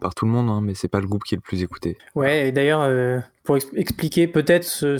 par 0.00 0.14
tout 0.14 0.24
le 0.24 0.30
monde, 0.30 0.48
hein, 0.48 0.60
mais 0.62 0.74
c'est 0.74 0.88
pas 0.88 1.00
le 1.00 1.08
groupe 1.08 1.24
qui 1.24 1.34
est 1.34 1.38
le 1.38 1.42
plus 1.42 1.62
écouté. 1.62 1.98
Ouais, 2.14 2.48
et 2.48 2.52
d'ailleurs, 2.52 2.88
pour 3.42 3.56
ex- 3.56 3.66
expliquer 3.74 4.28
peut-être 4.28 4.64
ce, 4.64 4.98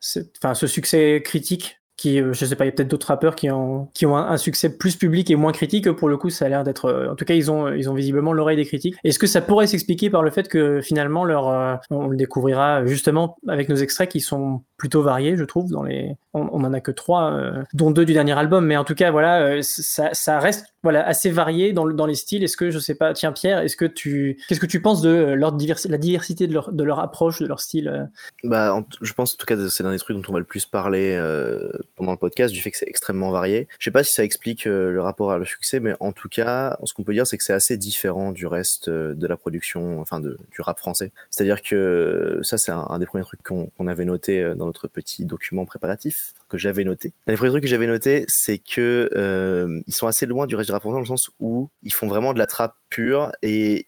ce 0.00 0.66
succès 0.66 1.22
critique, 1.24 1.80
qui, 1.96 2.20
euh, 2.20 2.32
je 2.32 2.44
sais 2.44 2.56
pas, 2.56 2.64
il 2.64 2.68
y 2.68 2.70
a 2.70 2.72
peut-être 2.72 2.88
d'autres 2.88 3.06
rappeurs 3.06 3.36
qui 3.36 3.50
ont, 3.50 3.88
qui 3.94 4.06
ont 4.06 4.16
un, 4.16 4.36
succès 4.36 4.76
plus 4.76 4.96
public 4.96 5.30
et 5.30 5.36
moins 5.36 5.52
critique. 5.52 5.90
Pour 5.92 6.08
le 6.08 6.16
coup, 6.16 6.30
ça 6.30 6.46
a 6.46 6.48
l'air 6.48 6.64
d'être, 6.64 6.86
euh, 6.86 7.12
en 7.12 7.14
tout 7.14 7.24
cas, 7.24 7.34
ils 7.34 7.50
ont, 7.50 7.72
ils 7.72 7.88
ont 7.88 7.94
visiblement 7.94 8.32
l'oreille 8.32 8.56
des 8.56 8.64
critiques. 8.64 8.96
Est-ce 9.04 9.18
que 9.18 9.26
ça 9.26 9.40
pourrait 9.40 9.66
s'expliquer 9.66 10.10
par 10.10 10.22
le 10.22 10.30
fait 10.30 10.48
que 10.48 10.80
finalement, 10.80 11.24
leur, 11.24 11.48
euh, 11.48 11.76
on 11.90 12.08
le 12.08 12.16
découvrira 12.16 12.84
justement 12.86 13.36
avec 13.48 13.68
nos 13.68 13.76
extraits 13.76 14.10
qui 14.10 14.20
sont 14.20 14.62
plutôt 14.76 15.02
variés, 15.02 15.36
je 15.36 15.44
trouve. 15.44 15.70
Dans 15.70 15.82
les, 15.82 16.16
on, 16.34 16.48
on 16.52 16.64
en 16.64 16.72
a 16.72 16.80
que 16.80 16.90
trois, 16.90 17.32
euh, 17.32 17.62
dont 17.72 17.90
deux 17.90 18.04
du 18.04 18.12
dernier 18.12 18.36
album, 18.36 18.66
mais 18.66 18.76
en 18.76 18.84
tout 18.84 18.94
cas, 18.94 19.10
voilà, 19.10 19.40
euh, 19.40 19.58
ça, 19.62 20.10
ça 20.12 20.38
reste, 20.38 20.73
voilà, 20.84 21.04
assez 21.04 21.30
varié 21.30 21.72
dans, 21.72 21.84
dans 21.86 22.06
les 22.06 22.14
styles. 22.14 22.44
Est-ce 22.44 22.56
que, 22.56 22.70
je 22.70 22.78
sais 22.78 22.94
pas, 22.94 23.12
tiens 23.12 23.32
Pierre, 23.32 23.58
est-ce 23.58 23.76
que 23.76 23.84
tu, 23.84 24.38
qu'est-ce 24.48 24.60
que 24.60 24.66
tu 24.66 24.80
penses 24.80 25.00
de 25.02 25.08
euh, 25.08 25.34
leur 25.34 25.56
diversi- 25.56 25.88
la 25.88 25.98
diversité 25.98 26.46
de 26.46 26.52
leur, 26.52 26.70
de 26.70 26.84
leur 26.84 27.00
approche, 27.00 27.40
de 27.40 27.46
leur 27.46 27.58
style 27.58 27.88
euh? 27.88 28.04
Bah, 28.44 28.84
je 29.00 29.12
pense 29.14 29.34
en 29.34 29.36
tout 29.36 29.46
cas 29.46 29.56
que 29.56 29.68
c'est 29.68 29.82
l'un 29.82 29.90
des 29.90 29.98
trucs 29.98 30.16
dont 30.16 30.22
on 30.28 30.32
va 30.32 30.38
le 30.38 30.44
plus 30.44 30.66
parler 30.66 31.16
euh, 31.18 31.68
pendant 31.96 32.12
le 32.12 32.18
podcast, 32.18 32.54
du 32.54 32.60
fait 32.60 32.70
que 32.70 32.76
c'est 32.76 32.88
extrêmement 32.88 33.32
varié. 33.32 33.66
Je 33.80 33.84
sais 33.86 33.90
pas 33.90 34.04
si 34.04 34.12
ça 34.12 34.22
explique 34.22 34.66
le 34.66 35.00
rapport 35.00 35.32
à 35.32 35.38
le 35.38 35.44
succès, 35.44 35.80
mais 35.80 35.94
en 35.98 36.12
tout 36.12 36.28
cas, 36.28 36.78
ce 36.84 36.94
qu'on 36.94 37.02
peut 37.02 37.14
dire, 37.14 37.26
c'est 37.26 37.38
que 37.38 37.44
c'est 37.44 37.52
assez 37.52 37.76
différent 37.76 38.30
du 38.30 38.46
reste 38.46 38.88
de 38.90 39.26
la 39.26 39.36
production, 39.36 40.00
enfin 40.00 40.20
de, 40.20 40.38
du 40.52 40.60
rap 40.60 40.78
français. 40.78 41.10
C'est-à-dire 41.30 41.62
que 41.62 42.40
ça, 42.42 42.58
c'est 42.58 42.72
un, 42.72 42.98
des 42.98 43.06
premiers 43.06 43.24
trucs 43.24 43.42
qu'on 43.42 43.70
qu'on 43.76 43.86
avait 43.86 44.04
noté 44.04 44.52
dans 44.56 44.66
notre 44.66 44.86
petit 44.86 45.24
document 45.24 45.64
préparatif 45.64 46.34
que 46.56 46.60
j'avais 46.60 46.84
noté. 46.84 47.12
Un 47.26 47.32
des 47.32 47.36
premiers 47.36 47.50
trucs 47.50 47.64
que 47.64 47.68
j'avais 47.68 47.86
noté, 47.86 48.24
c'est 48.28 48.58
que 48.58 49.10
euh, 49.14 49.80
ils 49.86 49.94
sont 49.94 50.06
assez 50.06 50.26
loin 50.26 50.46
du 50.46 50.56
reste 50.56 50.68
du 50.68 50.72
rap 50.72 50.82
français 50.82 50.94
dans 50.94 51.00
le 51.00 51.06
sens 51.06 51.30
où 51.40 51.70
ils 51.82 51.92
font 51.92 52.06
vraiment 52.06 52.32
de 52.32 52.38
la 52.38 52.46
trappe 52.46 52.76
pure 52.88 53.32
et 53.42 53.86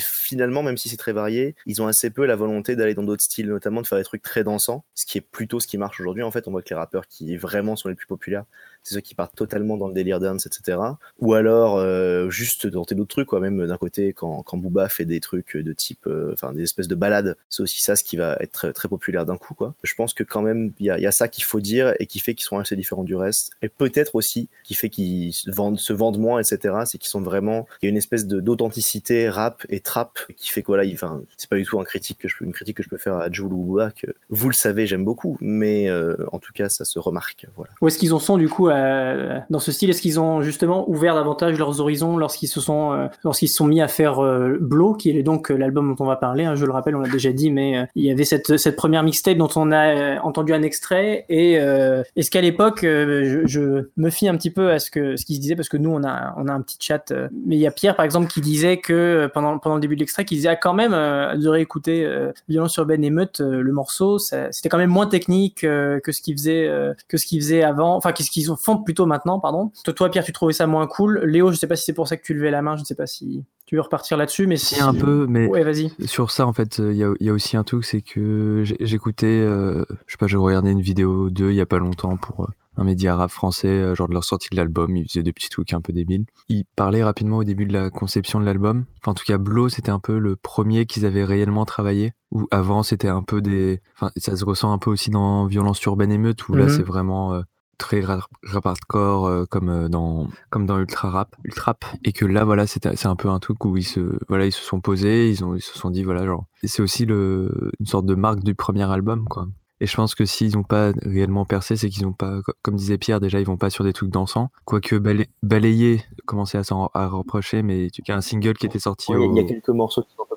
finalement, 0.00 0.62
même 0.62 0.76
si 0.76 0.88
c'est 0.88 0.96
très 0.96 1.12
varié, 1.12 1.54
ils 1.66 1.80
ont 1.80 1.86
assez 1.86 2.10
peu 2.10 2.26
la 2.26 2.36
volonté 2.36 2.74
d'aller 2.74 2.94
dans 2.94 3.04
d'autres 3.04 3.22
styles, 3.22 3.48
notamment 3.48 3.82
de 3.82 3.86
faire 3.86 3.98
des 3.98 4.04
trucs 4.04 4.22
très 4.22 4.42
dansants, 4.42 4.84
ce 4.94 5.06
qui 5.06 5.18
est 5.18 5.20
plutôt 5.20 5.60
ce 5.60 5.66
qui 5.66 5.78
marche 5.78 6.00
aujourd'hui. 6.00 6.22
En 6.22 6.30
fait, 6.30 6.48
on 6.48 6.50
voit 6.50 6.62
que 6.62 6.70
les 6.70 6.76
rappeurs 6.76 7.06
qui 7.06 7.36
vraiment 7.36 7.76
sont 7.76 7.88
les 7.88 7.94
plus 7.94 8.06
populaires, 8.06 8.44
c'est 8.82 8.94
ceux 8.94 9.00
qui 9.00 9.14
partent 9.14 9.34
totalement 9.36 9.76
dans 9.76 9.88
le 9.88 9.94
délire 9.94 10.20
dance, 10.20 10.46
etc. 10.46 10.78
Ou 11.20 11.34
alors 11.34 11.76
euh, 11.78 12.30
juste 12.30 12.70
tenter 12.70 12.94
d'autres 12.94 13.10
trucs, 13.10 13.28
quoi. 13.28 13.40
Même 13.40 13.66
d'un 13.66 13.76
côté, 13.76 14.12
quand, 14.12 14.42
quand 14.42 14.56
Booba 14.56 14.88
fait 14.88 15.04
des 15.04 15.20
trucs 15.20 15.56
de 15.56 15.72
type, 15.72 16.06
euh, 16.06 16.32
enfin 16.32 16.52
des 16.52 16.62
espèces 16.62 16.88
de 16.88 16.94
balades, 16.94 17.36
c'est 17.48 17.62
aussi 17.62 17.82
ça 17.82 17.96
ce 17.96 18.04
qui 18.04 18.16
va 18.16 18.36
être 18.40 18.70
très, 18.72 18.88
populaire 18.88 19.24
d'un 19.24 19.36
coup, 19.36 19.54
quoi. 19.54 19.74
Je 19.82 19.94
pense 19.94 20.12
que 20.12 20.24
quand 20.24 20.42
même, 20.42 20.72
il 20.78 20.86
y 20.86 20.90
a, 20.90 21.12
ça 21.12 21.28
qu'il 21.28 21.44
faut 21.44 21.60
dire 21.60 21.94
et 21.98 22.06
qui 22.06 22.18
fait 22.18 22.34
qu'ils 22.34 22.44
sont 22.44 22.58
assez 22.58 22.76
différents 22.76 23.04
du 23.04 23.14
reste. 23.14 23.52
Et 23.62 23.68
peut-être 23.68 24.14
aussi 24.14 24.48
qui 24.64 24.74
fait 24.74 24.88
qu'ils 24.88 25.32
se 25.32 25.50
vendent, 25.50 25.78
se 25.78 25.92
vendent 25.92 26.18
moins, 26.18 26.40
etc. 26.40 26.74
C'est 26.84 26.98
qu'ils 26.98 27.08
sont 27.08 27.22
vraiment, 27.22 27.66
il 27.80 27.86
y 27.86 27.88
a 27.88 27.90
une 27.90 27.96
espèce 27.96 28.26
d'authenticité 28.26 29.28
rap 29.28 29.64
et 29.68 29.80
trap 29.80 30.18
qui 30.36 30.50
fait 30.50 30.62
quoi 30.62 30.76
là, 30.76 30.90
enfin, 30.92 31.22
c'est 31.36 31.48
pas 31.48 31.56
du 31.56 31.64
tout 31.64 31.78
un 31.80 31.84
critique 31.84 32.18
que 32.18 32.28
je 32.28 32.34
une 32.42 32.52
critique 32.52 32.76
que 32.76 32.82
je 32.82 32.88
peux 32.88 32.98
faire 32.98 33.16
à 33.16 33.30
Jules 33.30 33.52
ou 33.52 33.64
Booba 33.64 33.90
que 33.90 34.06
vous 34.30 34.48
le 34.48 34.54
savez, 34.54 34.86
j'aime 34.86 35.04
beaucoup, 35.04 35.36
mais 35.40 35.88
euh, 35.88 36.16
en 36.32 36.38
tout 36.38 36.52
cas, 36.52 36.68
ça 36.68 36.84
se 36.84 36.98
remarque. 36.98 37.46
Où 37.80 37.88
est-ce 37.88 37.98
qu'ils 37.98 38.14
en 38.14 38.18
sont 38.18 38.36
du 38.36 38.48
coup 38.48 38.68
euh, 38.72 39.38
dans 39.50 39.58
ce 39.58 39.70
style 39.72 39.90
Est-ce 39.90 40.02
qu'ils 40.02 40.18
ont 40.20 40.42
justement 40.42 40.88
ouvert 40.88 41.14
davantage 41.14 41.58
leurs 41.58 41.80
horizons 41.80 42.16
lorsqu'ils 42.16 42.48
se 42.48 42.60
sont 42.60 42.92
euh, 42.92 43.06
lorsqu'ils 43.24 43.48
se 43.48 43.54
sont 43.56 43.66
mis 43.66 43.80
à 43.80 43.88
faire 43.88 44.22
euh, 44.24 44.56
Blow, 44.60 44.94
qui 44.94 45.10
est 45.10 45.22
donc 45.22 45.50
euh, 45.50 45.56
l'album 45.56 45.94
dont 45.94 46.04
on 46.04 46.06
va 46.08 46.16
parler. 46.16 46.44
hein, 46.44 46.54
je 46.54 46.64
le 46.66 46.72
rappelle, 46.72 46.96
on 46.96 47.00
l'a 47.00 47.08
déjà 47.08 47.32
dit, 47.32 47.50
mais 47.50 47.78
euh, 47.78 47.84
il 47.94 48.04
y 48.04 48.10
avait 48.10 48.24
cette 48.24 48.56
cette 48.56 48.76
première 48.76 49.02
mixtape 49.02 49.36
dont 49.36 49.48
on 49.56 49.70
a 49.72 50.20
entendu 50.22 50.52
un 50.52 50.62
extrait. 50.62 51.24
Et 51.28 51.52
est-ce 51.54 52.30
qu'à 52.30 52.40
l'époque, 52.40 52.80
je, 52.82 53.42
je 53.44 53.88
me 53.96 54.10
fie 54.10 54.28
un 54.28 54.36
petit 54.36 54.50
peu 54.50 54.70
à 54.70 54.78
ce 54.78 54.90
que 54.90 55.16
ce 55.16 55.24
qu'ils 55.24 55.36
se 55.36 55.40
disait 55.40 55.56
parce 55.56 55.68
que 55.68 55.76
nous 55.76 55.90
on 55.90 56.02
a 56.04 56.34
on 56.36 56.48
a 56.48 56.52
un 56.52 56.60
petit 56.60 56.78
chat. 56.80 57.12
mais 57.46 57.56
il 57.56 57.60
y 57.60 57.66
a 57.66 57.70
Pierre 57.70 57.96
par 57.96 58.04
exemple 58.04 58.28
qui 58.28 58.40
disait 58.40 58.78
que 58.78 59.30
pendant 59.34 59.58
pendant 59.58 59.76
le 59.76 59.80
début 59.80 59.94
de 59.96 60.00
l'extrait, 60.00 60.24
qui 60.24 60.36
disait 60.36 60.48
ah, 60.50 60.56
quand 60.56 60.74
même 60.74 60.92
de 60.92 61.48
réécouter 61.48 62.08
Violence 62.48 62.76
urbaine 62.76 63.04
émeute, 63.04 63.40
le 63.40 63.72
morceau, 63.72 64.18
c'était 64.18 64.68
quand 64.68 64.78
même 64.78 64.90
moins 64.90 65.06
technique 65.06 65.60
que 65.60 66.00
ce 66.12 66.20
qu'ils 66.22 66.34
faisaient 66.36 66.70
que 67.08 67.16
ce 67.16 67.26
qu'ils 67.26 67.40
faisaient 67.40 67.62
avant, 67.62 67.96
enfin 67.96 68.12
qu'est-ce 68.12 68.30
qu'ils 68.30 68.50
ont- 68.52 68.56
font 68.62 68.82
plutôt 68.82 69.06
maintenant, 69.06 69.40
pardon. 69.40 69.72
Toi, 69.96 70.10
Pierre, 70.10 70.24
tu 70.24 70.32
trouvais 70.32 70.52
ça 70.52 70.66
moins 70.66 70.86
cool. 70.86 71.20
Léo, 71.24 71.50
je 71.50 71.56
sais 71.56 71.66
pas 71.66 71.76
si 71.76 71.84
c'est 71.84 71.92
pour 71.92 72.08
ça 72.08 72.16
que 72.16 72.22
tu 72.22 72.34
levais 72.34 72.50
la 72.50 72.62
main, 72.62 72.76
je 72.76 72.82
ne 72.82 72.86
sais 72.86 72.94
pas 72.94 73.06
si 73.06 73.44
tu 73.66 73.76
veux 73.76 73.80
repartir 73.82 74.16
là-dessus, 74.16 74.46
mais 74.46 74.56
si. 74.56 74.78
un 74.80 74.92
peu, 74.94 75.26
mais 75.28 75.46
Ouais, 75.48 75.64
vas-y. 75.64 75.90
sur 76.06 76.30
ça, 76.30 76.46
en 76.46 76.52
fait, 76.52 76.78
il 76.78 76.92
y 76.92 77.24
y 77.24 77.28
a 77.28 77.32
aussi 77.32 77.56
un 77.56 77.64
truc, 77.64 77.84
c'est 77.84 78.02
que 78.02 78.62
j'ai- 78.64 78.76
j'écoutais, 78.80 79.26
euh, 79.26 79.84
je 80.06 80.12
sais 80.12 80.18
pas, 80.18 80.26
je 80.26 80.36
regardais 80.36 80.72
une 80.72 80.80
vidéo 80.82 81.30
d'eux 81.30 81.50
il 81.50 81.56
y 81.56 81.60
a 81.60 81.66
pas 81.66 81.78
longtemps 81.78 82.16
pour 82.16 82.44
euh, 82.44 82.48
un 82.76 82.84
média 82.84 83.12
arabe 83.14 83.30
français, 83.30 83.68
euh, 83.68 83.94
genre 83.94 84.08
de 84.08 84.14
leur 84.14 84.24
sortie 84.24 84.48
de 84.50 84.56
l'album, 84.56 84.96
ils 84.96 85.06
faisaient 85.08 85.22
des 85.22 85.32
petits 85.32 85.48
trucs 85.50 85.72
un 85.72 85.80
peu 85.80 85.92
débiles. 85.92 86.24
Ils 86.48 86.64
parlaient 86.76 87.04
rapidement 87.04 87.38
au 87.38 87.44
début 87.44 87.66
de 87.66 87.72
la 87.72 87.90
conception 87.90 88.40
de 88.40 88.44
l'album. 88.46 88.84
Enfin, 89.00 89.12
en 89.12 89.14
tout 89.14 89.24
cas, 89.26 89.38
Blow, 89.38 89.68
c'était 89.68 89.90
un 89.90 89.98
peu 90.00 90.18
le 90.18 90.36
premier 90.36 90.86
qu'ils 90.86 91.04
avaient 91.06 91.24
réellement 91.24 91.64
travaillé. 91.64 92.12
Ou 92.30 92.46
avant, 92.50 92.82
c'était 92.82 93.08
un 93.08 93.22
peu 93.22 93.40
des. 93.42 93.80
Enfin, 93.94 94.10
ça 94.16 94.36
se 94.36 94.44
ressent 94.44 94.72
un 94.72 94.78
peu 94.78 94.90
aussi 94.90 95.10
dans 95.10 95.46
Violence 95.46 95.82
urbaine 95.84 96.12
émeute, 96.12 96.48
où 96.48 96.54
là, 96.54 96.64
Mhm. 96.64 96.70
c'est 96.70 96.82
vraiment. 96.82 97.34
euh, 97.34 97.42
très 97.82 98.00
rap, 98.00 98.22
rap 98.44 98.64
hardcore 98.66 99.26
euh, 99.26 99.44
comme 99.50 99.68
euh, 99.68 99.88
dans 99.88 100.28
comme 100.50 100.66
dans 100.66 100.78
ultra 100.78 101.10
rap 101.10 101.34
ultrap 101.44 101.84
et 102.04 102.12
que 102.12 102.24
là 102.24 102.44
voilà 102.44 102.66
c'est 102.66 102.86
un 103.06 103.16
peu 103.16 103.28
un 103.28 103.40
truc 103.40 103.64
où 103.64 103.76
ils 103.76 103.82
se 103.82 104.00
voilà 104.28 104.46
ils 104.46 104.52
se 104.52 104.62
sont 104.62 104.80
posés 104.80 105.28
ils 105.30 105.44
ont 105.44 105.54
ils 105.56 105.60
se 105.62 105.76
sont 105.76 105.90
dit 105.90 106.04
voilà 106.04 106.24
genre 106.24 106.44
c'est 106.62 106.80
aussi 106.82 107.04
le 107.06 107.72
une 107.80 107.86
sorte 107.86 108.06
de 108.06 108.14
marque 108.14 108.40
du 108.44 108.54
premier 108.54 108.84
album 108.90 109.26
quoi 109.28 109.48
et 109.80 109.86
je 109.86 109.96
pense 109.96 110.14
que 110.14 110.24
s'ils 110.24 110.54
n'ont 110.54 110.62
pas 110.62 110.92
réellement 111.02 111.44
percé, 111.44 111.74
c'est 111.74 111.88
qu'ils 111.90 112.04
n'ont 112.04 112.12
pas, 112.12 112.40
co- 112.42 112.52
comme 112.62 112.76
disait 112.76 112.98
Pierre, 112.98 113.18
déjà 113.18 113.40
ils 113.40 113.46
vont 113.46 113.56
pas 113.56 113.68
sur 113.68 113.82
des 113.82 113.92
trucs 113.92 114.10
dansants. 114.10 114.50
Quoique 114.64 114.94
Balay- 114.94 115.28
balayer 115.42 116.04
commençait 116.24 116.56
à 116.56 116.62
s'en 116.62 116.88
reprocher, 116.94 117.64
mais 117.64 117.90
tu- 117.90 118.00
il 118.06 118.08
y 118.08 118.12
a 118.12 118.16
un 118.16 118.20
single 118.20 118.54
qui 118.54 118.66
était 118.66 118.78
sorti. 118.78 119.10
Il 119.10 119.18
y 119.34 119.40
a- 119.40 119.42
y, 119.42 119.46
quelques 119.46 119.70
morceaux 119.70 120.02
qui 120.02 120.14
sont 120.14 120.22
un 120.22 120.36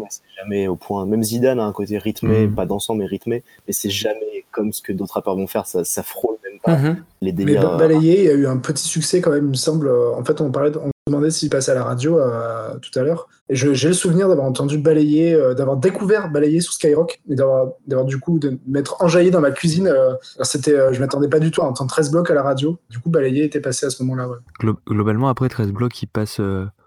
mais 0.00 0.06
c'est 0.10 0.22
jamais 0.36 0.68
au 0.68 0.76
point. 0.76 1.06
Même 1.06 1.22
Zidane 1.22 1.60
a 1.60 1.64
un 1.64 1.72
côté 1.72 1.98
rythmé, 1.98 2.46
Mhm. 2.46 2.54
pas 2.54 2.66
dansant 2.66 2.94
mais 2.94 3.06
rythmé, 3.06 3.42
mais 3.66 3.72
c'est 3.72 3.90
jamais 3.90 4.44
comme 4.50 4.72
ce 4.72 4.82
que 4.82 4.92
d'autres 4.92 5.14
rappeurs 5.14 5.36
vont 5.36 5.46
faire. 5.46 5.66
Ça, 5.66 5.84
ça 5.84 6.02
frôle 6.02 6.36
même 6.44 6.60
pas 6.62 6.76
Mhm. 6.76 6.96
les 7.20 7.32
Mais 7.32 7.32
délires. 7.32 7.62
Ba- 7.72 7.76
Balayé, 7.78 8.18
il 8.20 8.24
y 8.26 8.28
a 8.30 8.34
eu 8.34 8.46
un 8.46 8.58
petit 8.58 8.86
succès 8.86 9.20
quand 9.20 9.30
même, 9.30 9.44
il 9.46 9.50
me 9.50 9.54
semble. 9.54 9.90
En 9.90 10.24
fait, 10.24 10.40
on 10.40 10.50
parlait, 10.50 10.70
de- 10.70 10.78
on 10.78 10.90
demandait 11.06 11.30
s'il 11.30 11.50
passait 11.50 11.72
à 11.72 11.74
la 11.74 11.84
radio 11.84 12.18
euh, 12.18 12.76
tout 12.78 12.96
à 12.98 13.02
l'heure. 13.02 13.28
Et 13.48 13.54
j'ai 13.56 13.88
le 13.88 13.92
souvenir 13.94 14.28
d'avoir 14.28 14.46
entendu 14.46 14.78
Balayer, 14.78 15.34
euh, 15.34 15.52
d'avoir 15.54 15.76
découvert 15.76 16.30
Balayer 16.30 16.60
sous 16.60 16.72
Skyrock 16.72 17.20
et 17.28 17.34
d'avoir, 17.34 17.68
d'avoir 17.86 18.06
du 18.06 18.18
coup 18.20 18.38
de 18.38 18.58
m'être 18.66 19.02
enjaillé 19.02 19.30
dans 19.30 19.40
ma 19.40 19.50
cuisine. 19.50 19.88
euh, 19.88 20.14
c'était, 20.42 20.74
euh, 20.74 20.92
je 20.92 21.00
m'attendais 21.00 21.28
pas 21.28 21.38
du 21.40 21.50
tout 21.50 21.60
à 21.62 21.64
entendre 21.64 21.90
13 21.90 22.10
blocs 22.10 22.30
à 22.30 22.34
la 22.34 22.42
radio. 22.42 22.78
Du 22.90 22.98
coup, 23.00 23.10
Balayer 23.10 23.44
était 23.44 23.60
passé 23.60 23.84
à 23.86 23.90
ce 23.90 24.02
moment-là. 24.04 24.28
Ouais. 24.28 24.36
Glo- 24.60 24.76
globalement, 24.88 25.28
après 25.28 25.48
13 25.48 25.72
blocs, 25.72 26.00
il 26.02 26.06
passe, 26.06 26.38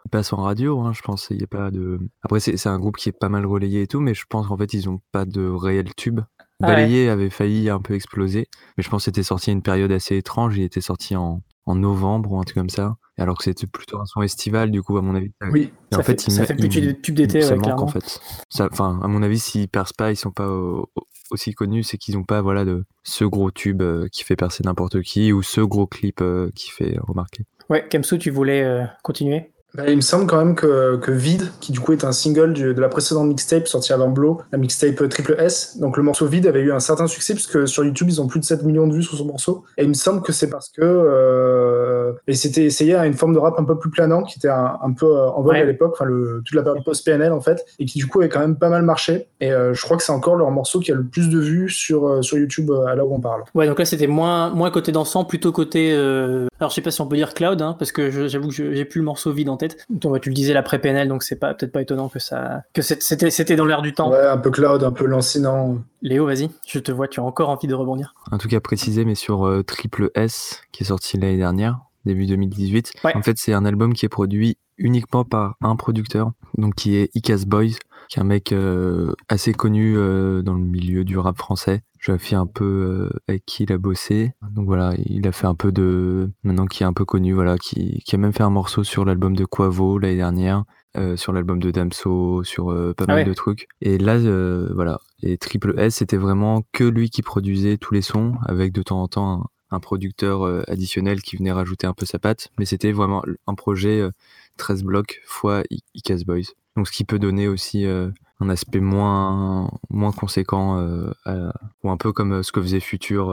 euh, 0.05 0.07
il 0.07 0.09
passe 0.09 0.33
en 0.33 0.37
radio, 0.37 0.79
hein, 0.81 0.93
je 0.93 1.01
pense. 1.01 1.27
Il 1.31 1.39
y 1.39 1.43
a 1.43 1.47
pas 1.47 1.71
de. 1.71 1.99
Après, 2.23 2.39
c'est 2.39 2.57
c'est 2.57 2.69
un 2.69 2.79
groupe 2.79 2.97
qui 2.97 3.09
est 3.09 3.19
pas 3.19 3.29
mal 3.29 3.45
relayé 3.45 3.81
et 3.81 3.87
tout, 3.87 3.99
mais 3.99 4.13
je 4.13 4.23
pense 4.29 4.47
qu'en 4.47 4.57
fait, 4.57 4.73
ils 4.73 4.87
ont 4.89 5.01
pas 5.11 5.25
de 5.25 5.47
réel 5.47 5.93
tube. 5.95 6.21
Ah 6.61 6.67
ouais. 6.69 6.75
Balayé 6.75 7.09
avait 7.09 7.29
failli 7.29 7.69
un 7.69 7.79
peu 7.81 7.95
exploser, 7.95 8.47
mais 8.77 8.83
je 8.83 8.89
pense 8.89 9.01
que 9.01 9.05
c'était 9.05 9.23
sorti 9.23 9.49
à 9.49 9.53
une 9.53 9.61
période 9.61 9.91
assez 9.91 10.15
étrange. 10.15 10.57
Il 10.57 10.63
était 10.63 10.79
sorti 10.81 11.15
en, 11.15 11.41
en 11.65 11.75
novembre 11.75 12.31
ou 12.31 12.39
un 12.39 12.43
truc 12.43 12.55
comme 12.55 12.69
ça, 12.69 12.95
alors 13.17 13.37
que 13.37 13.43
c'était 13.43 13.67
plutôt 13.67 13.99
un 13.99 14.05
son 14.05 14.21
estival, 14.21 14.71
du 14.71 14.81
coup, 14.81 14.97
à 14.97 15.01
mon 15.01 15.15
avis. 15.15 15.31
Oui. 15.51 15.73
Ça 15.91 16.01
fait, 16.01 16.25
il 16.27 16.31
ça 16.31 16.45
fait 16.45 16.55
plus 16.55 16.69
de 16.81 16.91
tube 16.91 17.15
d'été, 17.15 17.41
ça 17.41 17.49
ouais, 17.49 17.55
manque 17.55 17.63
clairement. 17.65 17.83
en 17.83 17.87
fait. 17.87 18.19
Enfin, 18.59 18.99
à 19.03 19.07
mon 19.07 19.21
avis, 19.21 19.39
s'ils 19.39 19.67
percent 19.67 19.93
pas, 19.97 20.11
ils 20.11 20.15
sont 20.15 20.31
pas 20.31 20.47
au- 20.49 20.89
au- 20.95 21.03
aussi 21.31 21.53
connus, 21.53 21.83
c'est 21.83 21.97
qu'ils 21.97 22.17
ont 22.17 22.23
pas 22.23 22.41
voilà 22.41 22.63
de 22.65 22.85
ce 23.03 23.25
gros 23.25 23.49
tube 23.51 23.81
euh, 23.81 24.07
qui 24.11 24.23
fait 24.23 24.35
percer 24.35 24.63
n'importe 24.63 25.01
qui 25.01 25.33
ou 25.33 25.41
ce 25.41 25.59
gros 25.61 25.87
clip 25.87 26.21
euh, 26.21 26.51
qui 26.55 26.69
fait 26.71 26.97
remarquer. 27.01 27.45
Ouais, 27.69 27.85
Kamsu, 27.89 28.19
tu 28.19 28.29
voulais 28.29 28.63
euh, 28.63 28.85
continuer? 29.03 29.51
Bah, 29.75 29.83
il 29.87 29.95
me 29.97 30.01
semble 30.01 30.25
quand 30.27 30.37
même 30.37 30.55
que, 30.55 30.97
que 30.97 31.11
Vide, 31.11 31.51
qui 31.59 31.71
du 31.71 31.79
coup 31.79 31.91
est 31.91 32.03
un 32.03 32.11
single 32.11 32.53
du- 32.53 32.73
de 32.73 32.81
la 32.81 32.89
précédente 32.89 33.27
mixtape 33.27 33.67
sortie 33.67 33.93
avant 33.93 34.09
Blow, 34.09 34.41
la 34.51 34.57
mixtape 34.57 35.01
euh, 35.01 35.07
Triple 35.07 35.35
S, 35.39 35.77
donc 35.79 35.97
le 35.97 36.03
morceau 36.03 36.25
Vide 36.27 36.47
avait 36.47 36.61
eu 36.61 36.71
un 36.71 36.79
certain 36.79 37.07
succès 37.07 37.33
puisque 37.33 37.67
sur 37.67 37.83
YouTube 37.83 38.07
ils 38.09 38.21
ont 38.21 38.27
plus 38.27 38.39
de 38.39 38.45
7 38.45 38.63
millions 38.63 38.87
de 38.87 38.93
vues 38.93 39.03
sur 39.03 39.17
son 39.17 39.25
morceau. 39.25 39.63
Et 39.77 39.83
il 39.83 39.89
me 39.89 39.93
semble 39.93 40.21
que 40.21 40.31
c'est 40.31 40.49
parce 40.49 40.69
que 40.69 40.81
euh, 40.81 42.13
et 42.27 42.33
c'était 42.33 42.63
essayé 42.65 42.95
à 42.95 43.05
une 43.05 43.13
forme 43.13 43.33
de 43.33 43.39
rap 43.39 43.55
un 43.59 43.63
peu 43.63 43.77
plus 43.77 43.89
planant 43.89 44.23
qui 44.23 44.39
était 44.39 44.47
un, 44.49 44.77
un 44.81 44.93
peu 44.93 45.05
euh, 45.05 45.27
en 45.29 45.41
vogue 45.41 45.53
Ouais. 45.53 45.61
à 45.61 45.65
l'époque, 45.65 45.93
enfin 45.99 46.05
toute 46.43 46.55
la 46.55 46.63
période 46.63 46.83
post-PNL 46.83 47.31
en 47.31 47.41
fait, 47.41 47.63
et 47.79 47.85
qui 47.85 47.99
du 47.99 48.07
coup 48.07 48.19
avait 48.19 48.29
quand 48.29 48.39
même 48.39 48.57
pas 48.57 48.69
mal 48.69 48.81
marché. 48.83 49.27
Et 49.41 49.51
euh, 49.51 49.73
je 49.73 49.81
crois 49.83 49.95
que 49.97 50.03
c'est 50.03 50.11
encore 50.11 50.35
leur 50.35 50.49
morceau 50.51 50.79
qui 50.79 50.91
a 50.91 50.95
le 50.95 51.03
plus 51.03 51.29
de 51.29 51.39
vues 51.39 51.69
sur, 51.69 52.07
euh, 52.07 52.21
sur 52.21 52.37
YouTube 52.37 52.71
euh, 52.71 52.85
à 52.85 52.95
l'heure 52.95 53.09
où 53.09 53.15
on 53.15 53.19
parle. 53.21 53.43
Ouais, 53.53 53.67
donc 53.67 53.79
là 53.79 53.85
c'était 53.85 54.07
moins, 54.07 54.49
moins 54.49 54.71
côté 54.71 54.91
dansant, 54.91 55.23
plutôt 55.25 55.51
côté. 55.51 55.91
euh, 55.93 56.47
Alors 56.59 56.71
je 56.71 56.75
sais 56.75 56.81
pas 56.81 56.91
si 56.91 57.01
on 57.01 57.07
peut 57.07 57.15
dire 57.15 57.33
cloud, 57.33 57.61
hein, 57.61 57.75
parce 57.77 57.91
que 57.91 58.27
j'avoue 58.27 58.47
que 58.49 58.53
j'ai 58.73 58.85
plus 58.85 58.99
le 58.99 59.05
morceau 59.05 59.31
vide 59.31 59.49
en 59.49 59.57
tête. 59.57 59.64
Donc, 59.89 60.21
tu 60.21 60.29
le 60.29 60.35
disais 60.35 60.53
l'après 60.53 60.79
PNL, 60.79 61.07
donc 61.07 61.23
c'est 61.23 61.35
pas 61.35 61.53
peut-être 61.53 61.71
pas 61.71 61.81
étonnant 61.81 62.09
que 62.09 62.19
ça 62.19 62.63
que 62.73 62.81
c'était 62.81 63.29
c'était 63.29 63.55
dans 63.55 63.65
l'air 63.65 63.81
du 63.81 63.93
temps. 63.93 64.11
Ouais, 64.11 64.25
un 64.25 64.37
peu 64.37 64.51
cloud, 64.51 64.83
un 64.83 64.91
peu 64.91 65.05
lancinant. 65.05 65.77
Léo, 66.01 66.25
vas-y, 66.25 66.49
je 66.67 66.79
te 66.79 66.91
vois, 66.91 67.07
tu 67.07 67.19
as 67.19 67.23
encore 67.23 67.49
envie 67.49 67.67
de 67.67 67.73
rebondir. 67.73 68.13
Un 68.31 68.37
truc 68.37 68.53
à 68.53 68.61
préciser, 68.61 69.05
mais 69.05 69.15
sur 69.15 69.47
euh, 69.47 69.63
Triple 69.63 70.11
S, 70.15 70.61
qui 70.71 70.83
est 70.83 70.87
sorti 70.87 71.17
l'année 71.17 71.37
dernière, 71.37 71.79
début 72.05 72.25
2018. 72.25 72.93
Ouais. 73.03 73.15
En 73.15 73.21
fait, 73.21 73.37
c'est 73.37 73.53
un 73.53 73.65
album 73.65 73.93
qui 73.93 74.05
est 74.05 74.09
produit 74.09 74.57
uniquement 74.77 75.23
par 75.23 75.55
un 75.61 75.75
producteur, 75.75 76.31
donc 76.57 76.75
qui 76.75 76.95
est 76.95 77.09
Icas 77.15 77.43
Boys, 77.47 77.77
qui 78.09 78.19
est 78.19 78.21
un 78.21 78.25
mec 78.25 78.51
euh, 78.51 79.13
assez 79.29 79.53
connu 79.53 79.95
euh, 79.97 80.41
dans 80.41 80.53
le 80.53 80.61
milieu 80.63 81.03
du 81.03 81.17
rap 81.17 81.37
français. 81.37 81.81
Je 81.99 82.15
fait 82.17 82.35
un 82.35 82.45
peu 82.45 83.09
euh, 83.11 83.19
avec 83.27 83.45
qui 83.45 83.63
il 83.63 83.71
a 83.71 83.77
bossé. 83.79 84.33
Donc 84.51 84.65
voilà, 84.67 84.93
il 85.05 85.27
a 85.27 85.31
fait 85.31 85.47
un 85.47 85.55
peu 85.55 85.71
de... 85.71 86.29
Maintenant 86.43 86.67
qui 86.67 86.83
est 86.83 86.85
un 86.85 86.93
peu 86.93 87.03
connu, 87.05 87.33
voilà, 87.33 87.57
qui, 87.57 88.03
qui 88.05 88.13
a 88.15 88.19
même 88.19 88.31
fait 88.33 88.43
un 88.43 88.51
morceau 88.51 88.83
sur 88.83 89.05
l'album 89.05 89.35
de 89.35 89.43
Quavo 89.45 89.97
l'année 89.97 90.17
dernière. 90.17 90.65
euh, 90.97 91.17
sur 91.17 91.33
l'album 91.33 91.59
de 91.59 91.71
Damso, 91.71 92.43
sur 92.43 92.71
euh, 92.71 92.93
pas 92.93 93.05
Ah 93.07 93.13
mal 93.13 93.17
ouais. 93.23 93.25
de 93.25 93.33
trucs. 93.33 93.67
Et 93.81 93.97
là, 93.97 94.15
euh, 94.15 94.71
voilà. 94.75 94.99
Et 95.23 95.37
Triple 95.37 95.73
S, 95.79 95.95
c'était 95.95 96.15
vraiment 96.17 96.61
que 96.73 96.83
lui 96.83 97.09
qui 97.09 97.21
produisait 97.23 97.77
tous 97.77 97.93
les 97.93 98.01
sons, 98.03 98.35
avec 98.45 98.71
de 98.71 98.81
temps 98.83 99.01
en 99.01 99.07
temps 99.07 99.49
un, 99.71 99.75
un 99.77 99.79
producteur 99.79 100.43
additionnel 100.69 101.21
qui 101.21 101.35
venait 101.37 101.51
rajouter 101.51 101.87
un 101.87 101.93
peu 101.93 102.05
sa 102.05 102.19
patte. 102.19 102.49
Mais 102.59 102.65
c'était 102.65 102.91
vraiment 102.93 103.23
un 103.47 103.55
projet 103.55 103.99
euh, 103.99 104.11
13 104.57 104.83
blocs 104.83 105.19
fois 105.25 105.63
Icas 105.95 106.19
Boys. 106.25 106.53
Donc 106.75 106.87
ce 106.87 106.91
qui 106.91 107.05
peut 107.05 107.19
donner 107.19 107.47
aussi 107.47 107.85
euh, 107.85 108.09
un 108.39 108.49
aspect 108.49 108.79
moins, 108.81 109.69
moins 109.89 110.11
conséquent, 110.11 110.77
euh, 110.79 111.11
à- 111.25 111.53
ou 111.83 111.89
un 111.89 111.97
peu 111.97 112.11
comme 112.11 112.33
euh, 112.33 112.43
ce 112.43 112.51
que 112.51 112.61
faisait 112.61 112.79
Future 112.79 113.31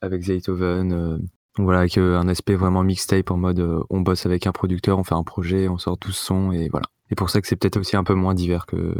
avec 0.00 0.22
Zaytoven. 0.22 1.18
voilà, 1.58 1.80
avec 1.80 1.98
un 1.98 2.28
aspect 2.28 2.54
vraiment 2.54 2.82
mixtape 2.82 3.30
en 3.30 3.36
mode 3.36 3.60
euh, 3.60 3.80
on 3.90 4.00
bosse 4.00 4.26
avec 4.26 4.46
un 4.46 4.52
producteur, 4.52 4.98
on 4.98 5.04
fait 5.04 5.14
un 5.14 5.22
projet, 5.22 5.68
on 5.68 5.78
sort 5.78 5.96
12 5.98 6.16
sons 6.16 6.52
et 6.52 6.68
voilà. 6.68 6.86
Et 7.10 7.14
pour 7.14 7.30
ça 7.30 7.40
que 7.40 7.46
c'est 7.48 7.56
peut-être 7.56 7.76
aussi 7.76 7.96
un 7.96 8.04
peu 8.04 8.14
moins 8.14 8.34
divers 8.34 8.66
que, 8.66 8.94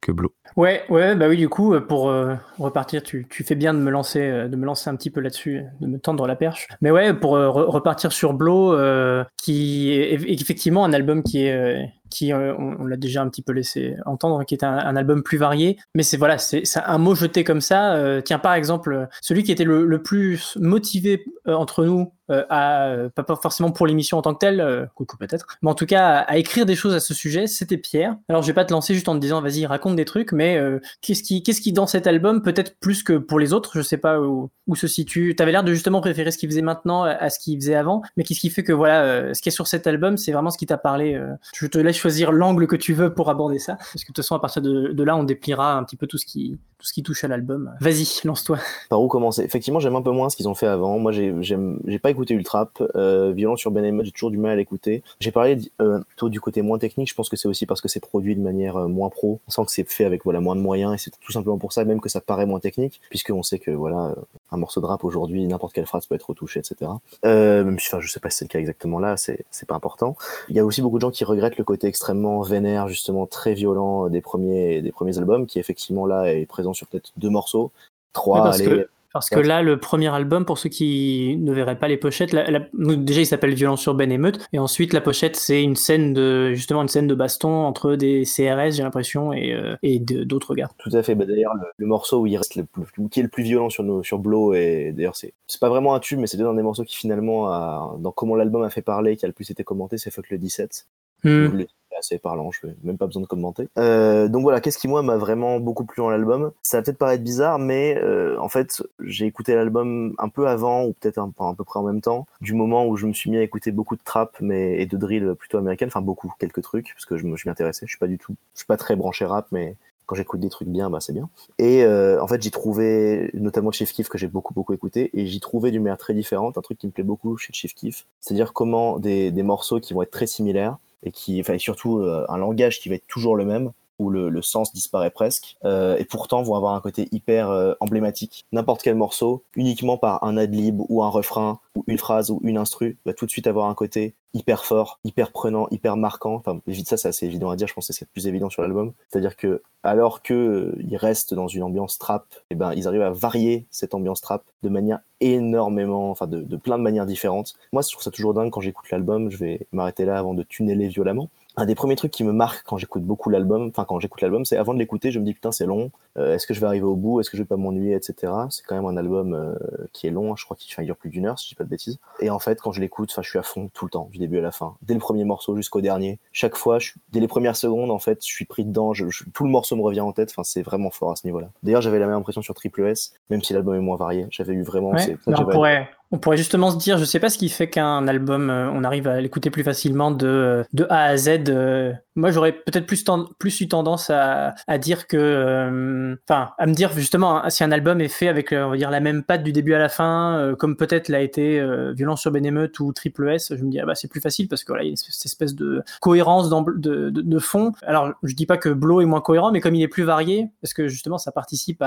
que 0.00 0.10
Blow. 0.10 0.32
Ouais, 0.56 0.82
ouais, 0.88 1.14
bah 1.14 1.28
oui, 1.28 1.36
du 1.36 1.48
coup, 1.48 1.74
pour 1.80 2.08
euh, 2.10 2.34
repartir, 2.58 3.02
tu, 3.02 3.26
tu 3.30 3.44
fais 3.44 3.54
bien 3.54 3.72
de 3.74 3.78
me 3.78 3.90
lancer, 3.90 4.48
de 4.48 4.56
me 4.56 4.64
lancer 4.66 4.88
un 4.90 4.96
petit 4.96 5.10
peu 5.10 5.20
là-dessus, 5.20 5.62
de 5.80 5.86
me 5.86 5.98
tendre 5.98 6.26
la 6.26 6.34
perche. 6.34 6.66
Mais 6.80 6.90
ouais, 6.90 7.14
pour 7.14 7.36
re- 7.36 7.70
repartir 7.70 8.10
sur 8.12 8.36
euh, 8.74 9.22
qui 9.36 9.92
est 9.92 10.12
effectivement 10.14 10.84
un 10.84 10.92
album 10.92 11.22
qui 11.22 11.44
est, 11.44 11.88
qui, 12.12 12.32
euh, 12.32 12.54
on, 12.56 12.84
l'a 12.86 12.96
déjà 12.96 13.22
un 13.22 13.28
petit 13.28 13.42
peu 13.42 13.52
laissé 13.52 13.96
entendre, 14.06 14.44
qui 14.44 14.54
est 14.54 14.64
un, 14.64 14.96
album 14.96 15.22
plus 15.22 15.38
varié. 15.38 15.78
Mais 15.94 16.02
c'est 16.02 16.16
voilà, 16.16 16.38
c'est 16.38 16.64
un 16.76 16.98
mot 16.98 17.14
jeté 17.14 17.44
comme 17.44 17.60
ça. 17.60 17.94
euh, 17.94 18.20
tiens, 18.20 18.38
par 18.38 18.54
exemple, 18.54 19.08
celui 19.20 19.42
qui 19.42 19.52
était 19.52 19.64
le, 19.64 20.02
plus 20.02 20.56
motivé 20.60 21.24
euh, 21.46 21.54
entre 21.54 21.84
nous 21.84 22.12
à 22.48 22.94
pas 23.14 23.36
forcément 23.36 23.72
pour 23.72 23.86
l'émission 23.86 24.16
en 24.16 24.22
tant 24.22 24.32
que 24.32 24.38
telle, 24.38 24.88
coucou 24.94 25.18
peut-être, 25.18 25.58
mais 25.60 25.70
en 25.70 25.74
tout 25.74 25.84
cas 25.84 26.20
à, 26.20 26.38
écrire 26.38 26.64
des 26.64 26.76
choses 26.76 26.94
à 26.94 27.00
ce 27.00 27.12
sujet, 27.12 27.46
c'était 27.46 27.76
Pierre. 27.76 28.16
Alors 28.30 28.40
je 28.40 28.46
vais 28.46 28.54
pas 28.54 28.64
te 28.64 28.72
lancer 28.72 28.94
juste 28.94 29.08
en 29.10 29.14
te 29.14 29.18
disant 29.18 29.42
vas-y 29.42 29.66
raconte 29.66 29.96
des 29.96 30.06
trucs, 30.06 30.32
mais 30.32 30.58
qu'est-ce 31.02 31.22
qui 31.22 31.42
qu'est-ce 31.42 31.60
qui 31.60 31.74
dans 31.74 31.86
cet 31.86 32.06
album 32.06 32.40
peut-être 32.40 32.78
plus 32.80 33.02
que 33.02 33.18
pour 33.18 33.38
les 33.38 33.52
autres, 33.52 33.72
je 33.74 33.82
sais 33.82 33.98
pas 33.98 34.18
où, 34.18 34.48
où 34.66 34.76
se 34.76 34.86
situe. 34.86 35.34
T'avais 35.36 35.52
l'air 35.52 35.62
de 35.62 35.74
justement 35.74 36.00
préférer 36.00 36.30
ce 36.30 36.38
qu'il 36.38 36.48
faisait 36.48 36.62
maintenant 36.62 37.02
à 37.02 37.28
ce 37.28 37.38
qu'il 37.38 37.60
faisait 37.60 37.74
avant, 37.74 38.00
mais 38.16 38.24
qu'est-ce 38.24 38.40
qui 38.40 38.48
fait 38.48 38.64
que 38.64 38.72
voilà, 38.72 39.34
ce 39.34 39.42
qui 39.42 39.50
est 39.50 39.52
sur 39.52 39.66
cet 39.66 39.86
album, 39.86 40.16
c'est 40.16 40.32
vraiment 40.32 40.50
ce 40.50 40.56
qui 40.56 40.64
t'a 40.64 40.78
parlé. 40.78 41.20
je 41.54 41.66
te 41.66 41.76
laisse 41.76 41.98
choisir 42.02 42.32
l'angle 42.32 42.66
que 42.66 42.76
tu 42.76 42.92
veux 42.92 43.14
pour 43.14 43.30
aborder 43.30 43.58
ça, 43.58 43.76
parce 43.76 43.92
que 43.92 43.98
de 44.00 44.06
toute 44.06 44.16
façon 44.18 44.34
à 44.34 44.40
partir 44.40 44.60
de, 44.62 44.92
de 44.92 45.02
là 45.02 45.16
on 45.16 45.24
dépliera 45.24 45.76
un 45.76 45.84
petit 45.84 45.96
peu 45.96 46.06
tout 46.06 46.18
ce 46.18 46.26
qui 46.26 46.58
ce 46.82 46.92
qui 46.92 47.02
touche 47.02 47.24
à 47.24 47.28
l'album. 47.28 47.72
Vas-y, 47.80 48.20
lance-toi. 48.24 48.58
Par 48.88 49.00
où 49.00 49.08
commencer? 49.08 49.42
Effectivement, 49.42 49.80
j'aime 49.80 49.96
un 49.96 50.02
peu 50.02 50.10
moins 50.10 50.28
ce 50.28 50.36
qu'ils 50.36 50.48
ont 50.48 50.54
fait 50.54 50.66
avant. 50.66 50.98
Moi, 50.98 51.12
j'ai 51.12 51.98
pas 51.98 52.10
écouté 52.10 52.34
Ultrap. 52.34 52.82
Euh, 52.96 53.32
Violence 53.32 53.60
sur 53.60 53.70
Ben 53.70 54.02
j'ai 54.02 54.12
toujours 54.12 54.30
du 54.30 54.38
mal 54.38 54.52
à 54.52 54.56
l'écouter. 54.56 55.02
J'ai 55.20 55.30
parlé 55.30 55.58
euh, 55.80 56.00
plutôt 56.00 56.28
du 56.28 56.40
côté 56.40 56.62
moins 56.62 56.78
technique. 56.78 57.08
Je 57.08 57.14
pense 57.14 57.28
que 57.28 57.36
c'est 57.36 57.48
aussi 57.48 57.66
parce 57.66 57.80
que 57.80 57.88
c'est 57.88 58.00
produit 58.00 58.36
de 58.36 58.40
manière 58.40 58.76
euh, 58.76 58.88
moins 58.88 59.08
pro. 59.08 59.40
On 59.48 59.50
sent 59.50 59.64
que 59.66 59.72
c'est 59.72 59.88
fait 59.88 60.04
avec 60.04 60.24
voilà 60.24 60.40
moins 60.40 60.56
de 60.56 60.60
moyens 60.60 60.94
et 60.94 60.98
c'est 60.98 61.10
tout 61.20 61.32
simplement 61.32 61.58
pour 61.58 61.72
ça 61.72 61.84
même 61.84 62.00
que 62.00 62.08
ça 62.08 62.20
paraît 62.20 62.46
moins 62.46 62.60
technique, 62.60 63.00
puisqu'on 63.10 63.42
sait 63.42 63.58
que 63.58 63.70
voilà 63.70 64.06
euh, 64.06 64.14
un 64.50 64.56
morceau 64.56 64.80
de 64.80 64.86
rap 64.86 65.04
aujourd'hui, 65.04 65.46
n'importe 65.46 65.72
quelle 65.72 65.86
phrase 65.86 66.06
peut 66.06 66.14
être 66.14 66.28
retouchée, 66.28 66.60
etc. 66.60 66.90
Euh, 67.24 67.64
même 67.64 67.78
si, 67.78 67.88
enfin, 67.88 68.00
je 68.00 68.10
sais 68.10 68.20
pas 68.20 68.30
si 68.30 68.38
c'est 68.38 68.44
le 68.44 68.48
cas 68.48 68.58
exactement 68.58 68.98
là, 68.98 69.16
c'est 69.16 69.44
pas 69.66 69.74
important. 69.74 70.16
Il 70.48 70.56
y 70.56 70.58
a 70.58 70.64
aussi 70.64 70.82
beaucoup 70.82 70.96
de 70.96 71.02
gens 71.02 71.10
qui 71.10 71.24
regrettent 71.24 71.58
le 71.58 71.64
côté 71.64 71.86
extrêmement 71.86 72.40
vénère, 72.42 72.88
justement 72.88 73.26
très 73.26 73.54
violent 73.54 74.08
des 74.08 74.20
premiers 74.20 74.82
des 74.82 74.92
premiers 74.92 75.18
albums, 75.18 75.46
qui 75.46 75.58
effectivement 75.58 76.06
là 76.06 76.32
est 76.32 76.46
présent 76.46 76.71
sur 76.74 76.86
peut-être 76.88 77.12
deux 77.16 77.30
morceaux, 77.30 77.70
trois, 78.12 78.42
parce 78.42 78.60
allez, 78.60 78.68
que- 78.70 78.88
Parce 79.14 79.28
que 79.28 79.38
là, 79.40 79.60
le 79.60 79.76
premier 79.78 80.08
album, 80.08 80.46
pour 80.46 80.56
ceux 80.56 80.70
qui 80.70 81.36
ne 81.38 81.52
verraient 81.52 81.78
pas 81.78 81.86
les 81.86 81.98
pochettes, 81.98 82.32
la- 82.32 82.50
la- 82.50 82.60
donc 82.72 83.04
déjà 83.04 83.20
il 83.20 83.26
s'appelle 83.26 83.52
Violence 83.52 83.84
urbaine 83.84 84.10
émeute, 84.10 84.38
et 84.54 84.58
ensuite 84.58 84.94
la 84.94 85.02
pochette 85.02 85.36
c'est 85.36 85.62
une 85.62 85.76
scène 85.76 86.14
de 86.14 86.54
justement 86.54 86.80
une 86.80 86.88
scène 86.88 87.08
de 87.08 87.14
baston 87.14 87.50
entre 87.66 87.94
des 87.94 88.24
CRS, 88.24 88.70
j'ai 88.72 88.82
l'impression, 88.82 89.34
et, 89.34 89.52
euh, 89.52 89.76
et 89.82 89.98
d'autres 89.98 90.54
gars. 90.54 90.70
Tout 90.78 90.88
à 90.94 91.02
fait. 91.02 91.14
Bah, 91.14 91.26
d'ailleurs, 91.26 91.52
le, 91.56 91.66
le 91.76 91.86
morceau 91.86 92.20
où 92.20 92.26
il 92.26 92.38
reste 92.38 92.54
le 92.56 92.64
plus, 92.64 92.86
qui 93.10 93.20
est 93.20 93.22
le 93.22 93.28
plus 93.28 93.42
violent 93.42 93.68
sur 93.68 93.84
nos, 93.84 94.02
sur 94.02 94.18
Blow, 94.18 94.54
et 94.54 94.92
d'ailleurs, 94.96 95.14
c'est, 95.16 95.34
c'est 95.46 95.60
pas 95.60 95.68
vraiment 95.68 95.94
un 95.94 96.00
tube, 96.00 96.18
mais 96.18 96.26
c'est 96.26 96.38
peut-être 96.38 96.48
un 96.48 96.54
des 96.54 96.62
morceaux 96.62 96.84
qui 96.84 96.96
finalement, 96.96 97.48
a, 97.48 97.94
dans 97.98 98.12
comment 98.12 98.34
l'album 98.34 98.62
a 98.62 98.70
fait 98.70 98.80
parler, 98.80 99.18
qui 99.18 99.26
a 99.26 99.28
le 99.28 99.34
plus 99.34 99.50
été 99.50 99.62
commenté, 99.62 99.98
c'est 99.98 100.10
Fuck 100.10 100.30
le 100.30 100.38
17. 100.38 100.86
Hmm. 101.24 101.28
Où 101.48 101.56
le- 101.58 101.66
assez 101.98 102.18
parlant, 102.18 102.50
je 102.50 102.66
n'ai 102.66 102.74
même 102.84 102.98
pas 102.98 103.06
besoin 103.06 103.22
de 103.22 103.26
commenter. 103.26 103.68
Euh, 103.78 104.28
donc 104.28 104.42
voilà, 104.42 104.60
qu'est-ce 104.60 104.78
qui 104.78 104.88
moi 104.88 105.02
m'a 105.02 105.16
vraiment 105.16 105.60
beaucoup 105.60 105.84
plu 105.84 106.02
dans 106.02 106.10
l'album? 106.10 106.52
Ça 106.62 106.78
va 106.78 106.82
peut-être 106.82 106.98
paraître 106.98 107.24
bizarre, 107.24 107.58
mais 107.58 107.98
euh, 108.02 108.36
en 108.38 108.48
fait 108.48 108.82
j'ai 109.00 109.26
écouté 109.26 109.54
l'album 109.54 110.14
un 110.18 110.28
peu 110.28 110.48
avant 110.48 110.84
ou 110.84 110.92
peut-être 110.92 111.18
à 111.18 111.54
peu 111.56 111.64
près 111.64 111.80
en 111.80 111.84
même 111.84 112.00
temps, 112.00 112.26
du 112.40 112.54
moment 112.54 112.86
où 112.86 112.96
je 112.96 113.06
me 113.06 113.12
suis 113.12 113.30
mis 113.30 113.38
à 113.38 113.42
écouter 113.42 113.72
beaucoup 113.72 113.96
de 113.96 114.02
trap 114.04 114.36
mais 114.40 114.80
et 114.80 114.86
de 114.86 114.96
drill 114.96 115.34
plutôt 115.38 115.58
américaine, 115.58 115.88
enfin 115.88 116.00
beaucoup, 116.00 116.32
quelques 116.38 116.62
trucs 116.62 116.92
parce 116.94 117.04
que 117.04 117.16
je 117.16 117.26
me 117.26 117.36
suis 117.36 117.50
intéressé. 117.50 117.86
Je 117.86 117.90
suis 117.90 117.98
pas 117.98 118.06
du 118.06 118.18
tout, 118.18 118.34
je 118.54 118.60
suis 118.60 118.66
pas 118.66 118.76
très 118.76 118.96
branché 118.96 119.24
rap, 119.24 119.46
mais 119.52 119.76
quand 120.06 120.16
j'écoute 120.16 120.40
des 120.40 120.48
trucs 120.48 120.68
bien, 120.68 120.90
bah 120.90 121.00
c'est 121.00 121.12
bien. 121.12 121.28
Et 121.58 121.84
euh, 121.84 122.22
en 122.22 122.26
fait, 122.26 122.42
j'y 122.42 122.50
trouvais, 122.50 123.30
notamment 123.34 123.70
Chief 123.70 123.92
Keef 123.92 124.08
que 124.08 124.18
j'ai 124.18 124.26
beaucoup 124.26 124.52
beaucoup 124.52 124.72
écouté, 124.72 125.10
et 125.14 125.26
j'y 125.26 125.40
trouvais 125.40 125.70
d'une 125.70 125.82
manière 125.82 125.98
très 125.98 126.14
différente, 126.14 126.58
un 126.58 126.60
truc 126.60 126.78
qui 126.78 126.86
me 126.86 126.92
plaît 126.92 127.04
beaucoup 127.04 127.36
chez 127.36 127.52
Chief 127.52 127.74
Keef, 127.74 128.06
c'est-à-dire 128.20 128.52
comment 128.52 128.98
des 128.98 129.30
morceaux 129.42 129.80
qui 129.80 129.94
vont 129.94 130.02
être 130.02 130.10
très 130.10 130.26
similaires 130.26 130.76
et 131.02 131.12
qui, 131.12 131.40
enfin 131.40 131.58
surtout 131.58 131.98
euh, 131.98 132.24
un 132.28 132.38
langage 132.38 132.80
qui 132.80 132.88
va 132.88 132.96
être 132.96 133.06
toujours 133.06 133.36
le 133.36 133.44
même, 133.44 133.72
où 133.98 134.10
le, 134.10 134.42
sens 134.42 134.72
disparaît 134.72 135.10
presque, 135.10 135.56
euh, 135.64 135.96
et 135.96 136.04
pourtant 136.04 136.42
vont 136.42 136.56
avoir 136.56 136.74
un 136.74 136.80
côté 136.80 137.08
hyper 137.12 137.50
euh, 137.50 137.74
emblématique. 137.80 138.44
N'importe 138.52 138.82
quel 138.82 138.96
morceau, 138.96 139.44
uniquement 139.54 139.96
par 139.96 140.24
un 140.24 140.36
ad-lib 140.36 140.80
ou 140.88 141.02
un 141.02 141.08
refrain 141.08 141.60
ou 141.76 141.84
une 141.86 141.98
phrase 141.98 142.30
ou 142.30 142.40
une 142.42 142.58
instru, 142.58 142.98
va 143.06 143.14
tout 143.14 143.26
de 143.26 143.30
suite 143.30 143.46
avoir 143.46 143.68
un 143.68 143.74
côté 143.74 144.14
hyper 144.34 144.64
fort, 144.64 144.98
hyper 145.04 145.30
prenant, 145.30 145.68
hyper 145.70 145.96
marquant. 145.96 146.34
Enfin, 146.34 146.60
vite 146.66 146.88
ça, 146.88 146.96
c'est 146.96 147.08
assez 147.08 147.26
évident 147.26 147.50
à 147.50 147.56
dire. 147.56 147.68
Je 147.68 147.74
pense 147.74 147.86
que 147.86 147.92
c'est 147.92 148.08
plus 148.08 148.26
évident 148.26 148.50
sur 148.50 148.62
l'album. 148.62 148.92
C'est-à-dire 149.08 149.36
que 149.36 149.62
alors 149.82 150.22
que 150.22 150.34
euh, 150.34 150.76
ils 150.80 150.96
restent 150.96 151.34
dans 151.34 151.48
une 151.48 151.62
ambiance 151.62 151.98
trap, 151.98 152.26
eh 152.50 152.54
ben 152.54 152.72
ils 152.72 152.86
arrivent 152.88 153.02
à 153.02 153.10
varier 153.10 153.66
cette 153.70 153.94
ambiance 153.94 154.20
trap 154.20 154.44
de 154.62 154.68
manière 154.68 155.00
énormément, 155.20 156.10
enfin 156.10 156.26
de, 156.26 156.40
de 156.40 156.56
plein 156.56 156.78
de 156.78 156.82
manières 156.82 157.06
différentes. 157.06 157.54
Moi, 157.72 157.82
je 157.82 157.90
trouve 157.90 158.02
ça 158.02 158.10
toujours 158.10 158.34
dingue 158.34 158.50
quand 158.50 158.60
j'écoute 158.60 158.90
l'album. 158.90 159.30
Je 159.30 159.36
vais 159.36 159.66
m'arrêter 159.72 160.04
là 160.04 160.18
avant 160.18 160.34
de 160.34 160.42
tunneler 160.42 160.88
violemment 160.88 161.28
un 161.56 161.66
des 161.66 161.74
premiers 161.74 161.96
trucs 161.96 162.12
qui 162.12 162.24
me 162.24 162.32
marque 162.32 162.64
quand 162.64 162.78
j'écoute 162.78 163.02
beaucoup 163.02 163.28
l'album, 163.30 163.68
enfin 163.68 163.84
quand 163.84 163.98
j'écoute 164.00 164.20
l'album, 164.22 164.44
c'est 164.44 164.56
avant 164.56 164.72
de 164.74 164.78
l'écouter, 164.78 165.10
je 165.10 165.18
me 165.18 165.24
dis 165.24 165.34
putain 165.34 165.52
c'est 165.52 165.66
long, 165.66 165.90
euh, 166.16 166.34
est-ce 166.34 166.46
que 166.46 166.54
je 166.54 166.60
vais 166.60 166.66
arriver 166.66 166.84
au 166.84 166.96
bout, 166.96 167.20
est-ce 167.20 167.30
que 167.30 167.36
je 167.36 167.42
vais 167.42 167.46
pas 167.46 167.56
m'ennuyer, 167.56 167.94
etc. 167.94 168.32
C'est 168.50 168.64
quand 168.64 168.74
même 168.74 168.86
un 168.86 168.96
album 168.96 169.34
euh, 169.34 169.54
qui 169.92 170.06
est 170.06 170.10
long, 170.10 170.34
je 170.36 170.44
crois 170.44 170.56
qu'il 170.56 170.84
dure 170.84 170.96
plus 170.96 171.10
d'une 171.10 171.26
heure 171.26 171.38
si 171.38 171.46
je 171.46 171.50
dis 171.50 171.54
pas 171.54 171.64
de 171.64 171.68
bêtises. 171.68 171.98
Et 172.20 172.30
en 172.30 172.38
fait 172.38 172.60
quand 172.60 172.72
je 172.72 172.80
l'écoute, 172.80 173.10
enfin 173.12 173.22
je 173.22 173.28
suis 173.28 173.38
à 173.38 173.42
fond 173.42 173.68
tout 173.72 173.84
le 173.84 173.90
temps, 173.90 174.08
du 174.10 174.18
début 174.18 174.38
à 174.38 174.42
la 174.42 174.52
fin, 174.52 174.76
dès 174.82 174.94
le 174.94 175.00
premier 175.00 175.24
morceau 175.24 175.56
jusqu'au 175.56 175.80
dernier. 175.80 176.18
Chaque 176.32 176.56
fois, 176.56 176.78
je, 176.78 176.92
dès 177.12 177.20
les 177.20 177.28
premières 177.28 177.56
secondes 177.56 177.90
en 177.90 177.98
fait, 177.98 178.24
je 178.24 178.32
suis 178.32 178.44
pris 178.46 178.64
dedans, 178.64 178.94
je, 178.94 179.04
tout 179.34 179.44
le 179.44 179.50
morceau 179.50 179.76
me 179.76 179.82
revient 179.82 180.00
en 180.00 180.12
tête. 180.12 180.30
Enfin 180.30 180.44
c'est 180.44 180.62
vraiment 180.62 180.90
fort 180.90 181.12
à 181.12 181.16
ce 181.16 181.26
niveau-là. 181.26 181.50
D'ailleurs 181.62 181.82
j'avais 181.82 181.98
la 181.98 182.06
même 182.06 182.16
impression 182.16 182.42
sur 182.42 182.54
Triple 182.54 182.86
S, 182.86 183.12
même 183.30 183.42
si 183.42 183.52
l'album 183.52 183.74
est 183.74 183.80
moins 183.80 183.96
varié. 183.96 184.26
J'avais 184.30 184.54
eu 184.54 184.62
vraiment. 184.62 184.90
Ouais, 184.90 185.16
on 185.26 185.44
pourrait 185.44 185.88
on 186.12 186.18
pourrait 186.18 186.36
justement 186.36 186.70
se 186.70 186.76
dire, 186.76 186.98
je 186.98 187.06
sais 187.06 187.18
pas 187.18 187.30
ce 187.30 187.38
qui 187.38 187.48
fait 187.48 187.70
qu'un 187.70 188.06
album, 188.06 188.50
euh, 188.50 188.70
on 188.70 188.84
arrive 188.84 189.08
à 189.08 189.18
l'écouter 189.20 189.48
plus 189.48 189.64
facilement 189.64 190.10
de, 190.10 190.62
de 190.74 190.86
A 190.90 191.04
à 191.04 191.16
Z. 191.16 191.48
Euh, 191.48 191.92
moi, 192.14 192.30
j'aurais 192.30 192.52
peut-être 192.52 192.84
plus, 192.84 193.60
eu 193.62 193.68
tendance 193.68 194.10
à, 194.10 194.52
dire 194.76 195.06
que, 195.06 195.16
euh, 195.16 196.14
enfin, 196.28 196.50
à 196.58 196.66
me 196.66 196.74
dire 196.74 196.92
justement, 196.92 197.42
hein, 197.42 197.48
si 197.48 197.64
un 197.64 197.72
album 197.72 198.02
est 198.02 198.08
fait 198.08 198.28
avec, 198.28 198.52
on 198.52 198.68
va 198.68 198.76
dire, 198.76 198.90
la 198.90 199.00
même 199.00 199.22
patte 199.22 199.42
du 199.42 199.52
début 199.52 199.72
à 199.72 199.78
la 199.78 199.88
fin, 199.88 200.54
comme 200.58 200.76
peut-être 200.76 201.08
l'a 201.08 201.22
été 201.22 201.64
Violence 201.94 202.20
sur 202.20 202.30
Benemeut 202.30 202.70
ou 202.80 202.92
Triple 202.92 203.30
S, 203.30 203.54
je 203.56 203.64
me 203.64 203.70
dis, 203.70 203.80
ah 203.80 203.86
bah, 203.86 203.94
c'est 203.94 204.08
plus 204.08 204.20
facile 204.20 204.48
parce 204.48 204.64
que 204.64 204.72
voilà, 204.72 204.84
il 204.84 204.90
y 204.90 204.92
a 204.92 204.96
cette 204.96 205.24
espèce 205.24 205.54
de 205.54 205.82
cohérence 206.02 206.50
de, 206.50 207.38
fond. 207.38 207.72
Alors, 207.86 208.12
je 208.22 208.34
dis 208.34 208.44
pas 208.44 208.58
que 208.58 208.68
Blow 208.68 209.00
est 209.00 209.06
moins 209.06 209.22
cohérent, 209.22 209.50
mais 209.50 209.60
comme 209.60 209.74
il 209.74 209.82
est 209.82 209.88
plus 209.88 210.04
varié, 210.04 210.50
parce 210.60 210.74
que 210.74 210.88
justement, 210.88 211.16
ça 211.16 211.32
participe 211.32 211.82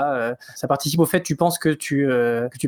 au 0.98 1.06
fait, 1.06 1.22
tu 1.22 1.36
penses 1.36 1.60
que 1.60 1.68
tu, 1.68 2.08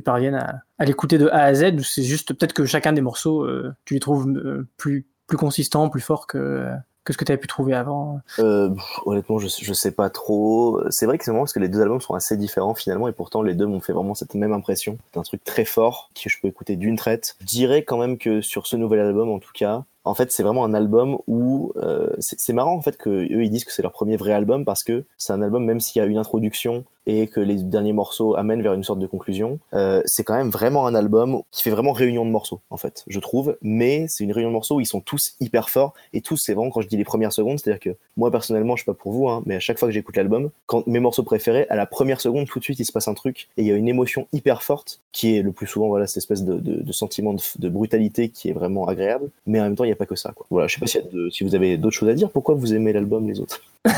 parviennes 0.04 0.36
à, 0.36 0.62
à 0.78 0.84
l'écouter 0.84 1.18
de 1.18 1.26
A 1.28 1.47
à 1.47 1.47
Z, 1.54 1.74
ou 1.74 1.82
c'est 1.82 2.02
juste 2.02 2.32
peut-être 2.34 2.52
que 2.52 2.64
chacun 2.64 2.92
des 2.92 3.00
morceaux, 3.00 3.42
euh, 3.42 3.72
tu 3.84 3.94
les 3.94 4.00
trouves 4.00 4.28
euh, 4.28 4.66
plus, 4.76 5.06
plus 5.26 5.36
consistants, 5.36 5.88
plus 5.88 6.00
forts 6.00 6.26
que, 6.26 6.66
que 7.04 7.12
ce 7.12 7.18
que 7.18 7.24
tu 7.24 7.32
avais 7.32 7.40
pu 7.40 7.46
trouver 7.46 7.74
avant? 7.74 8.20
Euh, 8.38 8.70
Honnêtement, 9.06 9.38
je, 9.38 9.48
je 9.48 9.72
sais 9.72 9.92
pas 9.92 10.10
trop. 10.10 10.80
C'est 10.90 11.06
vrai 11.06 11.18
que 11.18 11.24
c'est 11.24 11.30
marrant 11.30 11.44
parce 11.44 11.52
que 11.52 11.60
les 11.60 11.68
deux 11.68 11.80
albums 11.80 12.00
sont 12.00 12.14
assez 12.14 12.36
différents 12.36 12.74
finalement, 12.74 13.08
et 13.08 13.12
pourtant 13.12 13.42
les 13.42 13.54
deux 13.54 13.66
m'ont 13.66 13.80
fait 13.80 13.92
vraiment 13.92 14.14
cette 14.14 14.34
même 14.34 14.52
impression. 14.52 14.98
C'est 15.12 15.18
un 15.18 15.22
truc 15.22 15.42
très 15.44 15.64
fort 15.64 16.10
que 16.14 16.28
je 16.28 16.36
peux 16.40 16.48
écouter 16.48 16.76
d'une 16.76 16.96
traite. 16.96 17.36
Je 17.40 17.46
dirais 17.46 17.82
quand 17.82 17.98
même 17.98 18.18
que 18.18 18.40
sur 18.40 18.66
ce 18.66 18.76
nouvel 18.76 19.00
album, 19.00 19.30
en 19.30 19.38
tout 19.38 19.52
cas, 19.54 19.84
en 20.08 20.14
fait, 20.14 20.32
c'est 20.32 20.42
vraiment 20.42 20.64
un 20.64 20.72
album 20.72 21.18
où 21.26 21.72
euh, 21.76 22.08
c'est 22.18 22.54
marrant 22.54 22.74
en 22.74 22.80
fait 22.80 22.96
que 22.96 23.10
eux 23.10 23.44
ils 23.44 23.50
disent 23.50 23.66
que 23.66 23.72
c'est 23.72 23.82
leur 23.82 23.92
premier 23.92 24.16
vrai 24.16 24.32
album 24.32 24.64
parce 24.64 24.82
que 24.82 25.04
c'est 25.18 25.34
un 25.34 25.42
album 25.42 25.66
même 25.66 25.80
s'il 25.80 26.00
y 26.00 26.02
a 26.02 26.08
une 26.08 26.16
introduction 26.16 26.84
et 27.08 27.26
que 27.26 27.40
les 27.40 27.56
derniers 27.62 27.94
morceaux 27.94 28.36
amènent 28.36 28.62
vers 28.62 28.74
une 28.74 28.84
sorte 28.84 28.98
de 28.98 29.06
conclusion, 29.06 29.58
euh, 29.72 30.02
c'est 30.04 30.24
quand 30.24 30.36
même 30.36 30.50
vraiment 30.50 30.86
un 30.86 30.94
album 30.94 31.40
qui 31.50 31.62
fait 31.62 31.70
vraiment 31.70 31.92
réunion 31.92 32.24
de 32.26 32.30
morceaux 32.30 32.60
en 32.70 32.76
fait, 32.76 33.04
je 33.08 33.18
trouve. 33.18 33.56
Mais 33.62 34.06
c'est 34.08 34.24
une 34.24 34.32
réunion 34.32 34.50
de 34.50 34.52
morceaux 34.52 34.76
où 34.76 34.80
ils 34.80 34.86
sont 34.86 35.00
tous 35.00 35.34
hyper 35.40 35.70
forts 35.70 35.94
et 36.12 36.20
tous 36.20 36.36
c'est 36.36 36.52
vraiment 36.52 36.70
quand 36.70 36.82
je 36.82 36.88
dis 36.88 36.98
les 36.98 37.04
premières 37.04 37.32
secondes, 37.32 37.58
c'est-à-dire 37.58 37.80
que 37.80 37.96
moi 38.16 38.30
personnellement, 38.30 38.76
je 38.76 38.84
sais 38.84 38.90
pas 38.90 38.94
pour 38.94 39.12
vous, 39.12 39.28
hein, 39.28 39.42
mais 39.46 39.56
à 39.56 39.60
chaque 39.60 39.78
fois 39.78 39.88
que 39.88 39.94
j'écoute 39.94 40.16
l'album, 40.16 40.50
quand 40.66 40.86
mes 40.86 41.00
morceaux 41.00 41.22
préférés, 41.22 41.66
à 41.70 41.76
la 41.76 41.86
première 41.86 42.20
seconde 42.20 42.46
tout 42.46 42.58
de 42.58 42.64
suite 42.64 42.78
il 42.78 42.84
se 42.84 42.92
passe 42.92 43.08
un 43.08 43.14
truc 43.14 43.48
et 43.56 43.62
il 43.62 43.66
y 43.66 43.72
a 43.72 43.74
une 43.74 43.88
émotion 43.88 44.28
hyper 44.34 44.62
forte 44.62 45.00
qui 45.12 45.36
est 45.36 45.42
le 45.42 45.52
plus 45.52 45.66
souvent 45.66 45.88
voilà 45.88 46.06
cette 46.06 46.18
espèce 46.18 46.44
de, 46.44 46.92
sentiment 46.92 47.34
de, 47.34 47.68
brutalité 47.68 48.28
qui 48.28 48.50
est 48.50 48.52
vraiment 48.52 48.86
agréable, 48.86 49.30
mais 49.46 49.60
en 49.60 49.64
même 49.64 49.76
temps 49.76 49.84
il 49.84 49.88
n'y 49.88 49.92
a 49.92 49.96
pas 49.98 50.06
que 50.06 50.16
ça 50.16 50.32
quoi. 50.32 50.46
Voilà, 50.50 50.68
je 50.68 50.74
sais 50.74 50.80
pas 50.80 50.86
si, 50.86 51.44
vous 51.44 51.54
avez 51.54 51.76
d'autres 51.76 51.96
choses 51.96 52.08
à 52.08 52.14
dire. 52.14 52.30
Pourquoi 52.30 52.54
vous 52.54 52.74
aimez 52.74 52.92
l'album 52.92 53.28
les 53.28 53.40
autres? 53.40 53.60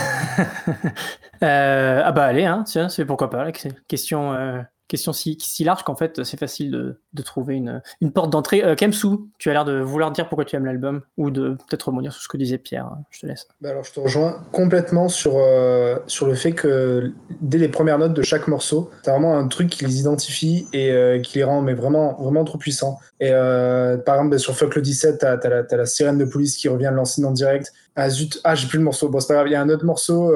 Euh, 1.42 2.02
Ah 2.04 2.12
bah 2.12 2.26
allez, 2.26 2.44
hein, 2.44 2.64
tiens, 2.66 2.90
c'est 2.90 3.06
pourquoi 3.06 3.30
pas 3.30 3.50
question. 3.88 4.34
Euh, 4.34 4.60
question 4.90 5.12
si, 5.12 5.38
si 5.40 5.64
large 5.64 5.84
qu'en 5.84 5.94
fait 5.94 6.24
c'est 6.24 6.38
facile 6.38 6.70
de, 6.70 7.00
de, 7.12 7.22
trouver 7.22 7.54
une, 7.54 7.80
une 8.00 8.12
porte 8.12 8.30
d'entrée. 8.30 8.62
Euh, 8.62 8.74
Kemsu, 8.74 9.08
tu 9.38 9.48
as 9.48 9.52
l'air 9.52 9.64
de 9.64 9.80
vouloir 9.80 10.10
dire 10.10 10.28
pourquoi 10.28 10.44
tu 10.44 10.56
aimes 10.56 10.66
l'album 10.66 11.02
ou 11.16 11.30
de 11.30 11.56
peut-être 11.68 11.84
rebondir 11.84 12.12
sur 12.12 12.22
ce 12.22 12.28
que 12.28 12.36
disait 12.36 12.58
Pierre. 12.58 12.90
Je 13.10 13.20
te 13.20 13.26
laisse. 13.26 13.46
Bah 13.60 13.70
alors 13.70 13.84
je 13.84 13.92
te 13.92 14.00
rejoins 14.00 14.42
complètement 14.52 15.08
sur, 15.08 15.34
euh, 15.36 15.96
sur 16.06 16.26
le 16.26 16.34
fait 16.34 16.52
que 16.52 17.12
dès 17.40 17.58
les 17.58 17.68
premières 17.68 17.98
notes 17.98 18.14
de 18.14 18.22
chaque 18.22 18.48
morceau, 18.48 18.90
as 19.06 19.10
vraiment 19.10 19.38
un 19.38 19.48
truc 19.48 19.70
qui 19.70 19.84
les 19.84 20.00
identifie 20.00 20.66
et 20.72 20.90
euh, 20.90 21.20
qui 21.20 21.38
les 21.38 21.44
rend 21.44 21.62
mais 21.62 21.74
vraiment, 21.74 22.20
vraiment 22.20 22.44
trop 22.44 22.58
puissants. 22.58 22.98
Et 23.20 23.30
euh, 23.30 23.96
par 23.96 24.16
exemple, 24.16 24.32
bah, 24.32 24.38
sur 24.38 24.56
Fuck 24.56 24.74
le 24.74 24.82
17, 24.82 25.20
tu 25.20 25.26
as, 25.26 25.76
la, 25.76 25.86
sirène 25.86 26.18
de 26.18 26.24
police 26.24 26.56
qui 26.56 26.68
revient 26.68 26.90
lancer 26.92 27.24
en 27.24 27.30
direct. 27.30 27.72
Ah 27.96 28.10
zut, 28.10 28.40
ah 28.44 28.54
j'ai 28.54 28.66
plus 28.66 28.78
le 28.78 28.84
morceau. 28.84 29.08
Bon, 29.08 29.20
c'est 29.20 29.28
pas 29.28 29.34
grave, 29.34 29.48
il 29.48 29.52
y 29.52 29.56
a 29.56 29.60
un 29.60 29.68
autre 29.68 29.84
morceau 29.84 30.32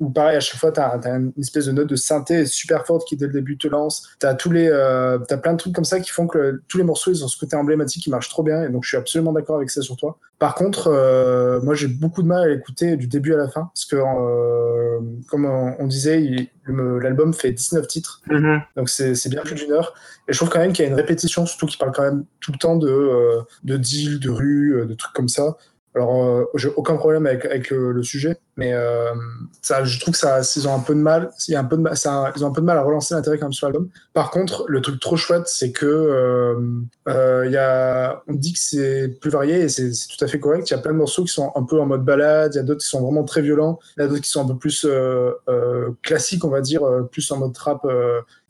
où 0.00 0.08
pareil, 0.10 0.36
à 0.36 0.40
chaque 0.40 0.58
fois, 0.58 0.72
tu 0.72 0.80
as, 0.80 0.98
une 1.06 1.32
espèce 1.38 1.66
de 1.66 1.72
note 1.72 1.88
de 1.88 1.96
synthé 1.96 2.46
super 2.46 2.86
forte 2.86 3.06
qui, 3.06 3.16
dès 3.16 3.26
le 3.26 3.32
début, 3.34 3.58
te 3.58 3.68
lance. 3.68 4.08
Tu 4.18 4.26
as, 4.26 4.34
tous 4.34 4.50
les, 4.50 4.66
euh, 4.66 5.18
as 5.28 5.36
plein 5.36 5.52
de 5.52 5.58
trucs 5.58 5.74
comme 5.74 5.84
ça 5.84 6.00
qui 6.00 6.10
font 6.10 6.26
que 6.26 6.62
tous 6.68 6.78
les 6.78 6.84
morceaux, 6.84 7.12
ils 7.12 7.22
ont 7.22 7.28
ce 7.28 7.38
côté 7.38 7.54
emblématique 7.54 8.02
qui 8.02 8.10
marche 8.10 8.30
trop 8.30 8.42
bien. 8.42 8.64
Et 8.64 8.70
donc, 8.70 8.84
je 8.84 8.88
suis 8.88 8.96
absolument 8.96 9.32
d'accord 9.32 9.56
avec 9.56 9.68
ça 9.68 9.82
sur 9.82 9.96
toi. 9.96 10.18
Par 10.38 10.54
contre, 10.54 10.88
euh, 10.88 11.60
moi, 11.60 11.74
j'ai 11.74 11.86
beaucoup 11.86 12.22
de 12.22 12.28
mal 12.28 12.42
à 12.42 12.48
l'écouter 12.48 12.96
du 12.96 13.08
début 13.08 13.34
à 13.34 13.36
la 13.36 13.48
fin. 13.48 13.70
Parce 13.74 13.84
que, 13.84 13.96
euh, 13.96 15.00
comme 15.28 15.44
on, 15.44 15.76
on 15.78 15.86
disait, 15.86 16.50
l'album 16.66 17.34
fait 17.34 17.52
19 17.52 17.86
titres. 17.86 18.22
Mm 18.26 18.36
-hmm. 18.36 18.62
Donc, 18.76 18.88
c'est 18.88 19.28
bien 19.28 19.42
plus 19.42 19.54
d'une 19.54 19.72
heure. 19.72 19.92
Et 20.28 20.32
je 20.32 20.38
trouve 20.38 20.48
quand 20.48 20.60
même 20.60 20.72
qu'il 20.72 20.86
y 20.86 20.88
a 20.88 20.90
une 20.90 20.96
répétition, 20.96 21.44
surtout 21.44 21.66
qu'il 21.66 21.78
parle 21.78 21.92
quand 21.92 22.04
même 22.10 22.24
tout 22.40 22.52
le 22.52 22.58
temps 22.58 22.76
de, 22.76 22.88
euh, 22.88 23.42
de 23.64 23.76
deal, 23.76 24.18
de 24.18 24.30
rue, 24.30 24.86
de 24.88 24.94
trucs 24.94 25.12
comme 25.12 25.28
ça. 25.28 25.56
Alors, 25.94 26.22
euh, 26.22 26.44
j'ai 26.54 26.68
aucun 26.76 26.96
problème 26.96 27.26
avec, 27.26 27.44
avec 27.44 27.70
le, 27.70 27.90
le, 27.90 28.02
sujet, 28.04 28.38
mais 28.56 28.72
euh, 28.72 29.12
ça, 29.60 29.82
je 29.82 29.98
trouve 29.98 30.12
que 30.12 30.20
ça, 30.20 30.40
ils 30.54 30.68
ont 30.68 30.74
un 30.74 30.78
peu 30.80 30.94
de 30.94 31.00
mal. 31.00 31.30
Il 31.48 31.52
y 31.52 31.56
a 31.56 31.60
un 31.60 31.64
peu 31.64 31.76
de, 31.76 31.94
ça, 31.94 32.32
ils 32.36 32.44
ont 32.44 32.48
un 32.48 32.52
peu 32.52 32.60
de 32.60 32.66
mal 32.66 32.78
à 32.78 32.82
relancer 32.82 33.12
l'intérêt 33.14 33.38
quand 33.38 33.46
même 33.46 33.52
sur 33.52 33.66
l'album. 33.66 33.88
Par 34.12 34.30
contre, 34.30 34.64
le 34.68 34.80
truc 34.80 35.00
trop 35.00 35.16
chouette, 35.16 35.48
c'est 35.48 35.72
que 35.72 35.86
euh, 35.86 36.60
euh, 37.08 37.48
y 37.50 37.56
a, 37.56 38.22
on 38.28 38.34
dit 38.34 38.52
que 38.52 38.58
c'est 38.60 39.08
plus 39.20 39.30
varié 39.30 39.62
et 39.62 39.68
c'est 39.68 39.90
tout 39.90 40.24
à 40.24 40.28
fait 40.28 40.38
correct. 40.38 40.70
Il 40.70 40.74
y 40.74 40.76
a 40.76 40.78
plein 40.78 40.92
de 40.92 40.98
morceaux 40.98 41.24
qui 41.24 41.32
sont 41.32 41.50
un 41.56 41.64
peu 41.64 41.80
en 41.80 41.86
mode 41.86 42.04
balade, 42.04 42.54
il 42.54 42.58
y 42.58 42.60
a 42.60 42.62
d'autres 42.62 42.82
qui 42.82 42.88
sont 42.88 43.02
vraiment 43.02 43.24
très 43.24 43.42
violents, 43.42 43.80
il 43.96 44.02
y 44.02 44.04
a 44.04 44.08
d'autres 44.08 44.22
qui 44.22 44.30
sont 44.30 44.44
un 44.44 44.48
peu 44.48 44.56
plus 44.56 44.84
euh, 44.84 45.32
euh, 45.48 45.90
classiques, 46.02 46.44
on 46.44 46.50
va 46.50 46.60
dire, 46.60 46.82
plus 47.10 47.28
en 47.32 47.38
mode 47.38 47.52
trap. 47.52 47.84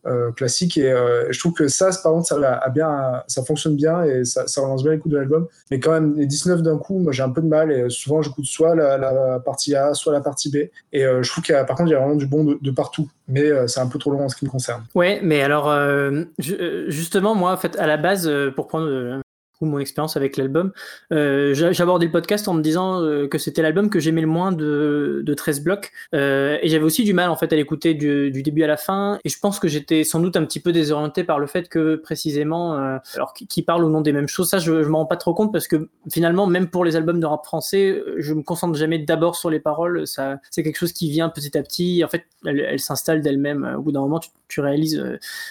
Euh, 0.07 0.33
classique. 0.33 0.79
Et 0.79 0.91
euh, 0.91 1.31
je 1.31 1.39
trouve 1.39 1.53
que 1.53 1.69
ça 1.69 1.91
par 2.03 2.13
contre 2.13 2.27
ça 2.27 2.37
a 2.37 2.71
bien 2.71 3.23
ça 3.27 3.45
fonctionne 3.45 3.77
bien 3.77 4.03
et 4.03 4.25
ça, 4.25 4.45
relance 4.57 4.83
bien 4.83 4.93
les 4.93 4.99
coups 4.99 5.13
de 5.13 5.19
l'album. 5.19 5.47
Mais 5.71 5.79
quand 5.79 5.93
même 5.93 6.15
les 6.17 6.25
19 6.25 6.63
d'un 6.63 6.79
coup 6.79 6.99
moi 6.99 7.13
j'ai 7.13 7.23
un 7.23 7.29
peu 7.29 7.43
de 7.43 7.47
mal 7.47 7.71
et 7.71 7.91
souvent 7.91 8.23
j'écoute 8.23 8.47
soit 8.47 8.75
la, 8.75 9.39
partie 9.41 9.77
A 9.77 9.93
soit 9.93 10.15
la 10.15 10.23
partie 10.23 10.51
B. 10.51 10.71
Et 10.95 11.05
euh, 11.05 11.23
je 11.23 11.31
trouve 11.31 11.45
qu'il 11.45 11.55
y 11.55 11.59
a 11.59 11.65
par 11.65 11.77
contre 11.77 11.91
il 11.91 11.93
y 11.93 11.97
a 11.97 11.99
vraiment 11.99 12.15
du 12.15 12.27
bon 12.27 12.57
de, 12.59 12.71
partout. 12.71 13.11
Mais 13.29 13.51
c'est 13.69 13.81
un 13.81 13.89
peu 13.89 13.99
trop 13.99 14.11
long 14.11 14.25
en 14.25 14.31
ce 14.31 14.37
qui 14.37 14.47
me 14.47 14.51
concerne. 14.51 14.85
Ouais 14.95 15.21
mais 15.23 15.43
alors 15.43 15.71
justement 16.39 17.35
moi 17.35 17.53
en 17.53 17.59
fait 17.59 17.77
à 17.79 17.87
la 17.87 17.99
base 17.99 18.31
pour 18.57 18.69
prendre 18.69 19.21
ou 19.61 19.67
mon 19.67 19.79
expérience 19.79 20.17
avec 20.17 20.37
l'album. 20.37 20.73
Euh, 21.13 21.55
abordé 21.81 22.07
le 22.07 22.13
podcast 22.13 22.47
en 22.49 22.55
me 22.55 22.63
disant 22.63 23.03
euh, 23.03 23.27
que 23.27 23.39
c'était 23.39 23.63
l'album 23.63 23.91
que 23.91 24.01
j'aimais 24.01 24.21
le 24.21 24.27
moins 24.27 24.53
de, 24.53 25.23
de 25.25 25.35
13 25.35 25.63
blocs. 25.63 25.91
Euh, 26.15 26.59
et 26.63 26.69
j'avais 26.69 26.85
aussi 26.85 27.05
du 27.05 27.13
mal 27.13 27.31
en 27.31 27.37
fait 27.37 27.53
à 27.53 27.57
l'écouter 27.57 27.95
du, 27.95 28.31
du, 28.31 28.43
début 28.43 28.63
à 28.63 28.67
la 28.67 28.77
fin. 28.77 29.19
Et 29.25 29.29
je 29.29 29.39
pense 29.39 29.59
que 29.59 29.69
j'étais 29.69 30.05
sans 30.05 30.21
doute 30.21 30.37
un 30.37 30.45
petit 30.45 30.61
peu 30.61 30.73
désorienté 30.73 31.25
par 31.25 31.39
le 31.39 31.47
fait 31.47 31.69
que 31.69 31.97
précisément, 31.97 32.75
euh, 32.75 32.99
alors 33.15 33.33
qui 33.33 33.63
parle 33.63 33.85
au 33.85 33.89
nom 33.89 34.01
des 34.01 34.13
mêmes 34.13 34.29
choses, 34.29 34.51
ça 34.51 34.59
je, 34.59 34.83
je 34.83 34.89
m'en 34.89 34.99
rends 34.99 35.07
pas 35.07 35.17
trop 35.17 35.35
compte 35.35 35.53
parce 35.53 35.69
que 35.69 35.89
finalement, 36.11 36.47
même 36.47 36.69
pour 36.69 36.85
les 36.85 36.97
albums 36.97 37.21
de 37.21 37.27
rap 37.27 37.45
français, 37.45 38.03
je 38.19 38.35
me 38.35 38.43
concentre 38.43 38.77
jamais 38.79 38.99
d'abord 38.99 39.37
sur 39.37 39.51
les 39.51 39.61
paroles. 39.61 40.07
Ça, 40.07 40.39
c'est 40.51 40.63
quelque 40.63 40.79
chose 40.79 40.93
qui 40.93 41.11
vient 41.11 41.29
petit 41.29 41.57
à 41.57 41.63
petit. 41.63 42.03
En 42.05 42.09
fait, 42.09 42.25
elle, 42.45 42.61
elle 42.61 42.81
s'installe 42.81 43.23
d'elle-même. 43.23 43.77
Au 43.79 43.83
bout 43.83 43.93
d'un 43.93 44.01
moment, 44.01 44.19
tu, 44.19 44.31
tu 44.49 44.61
réalises 44.61 45.03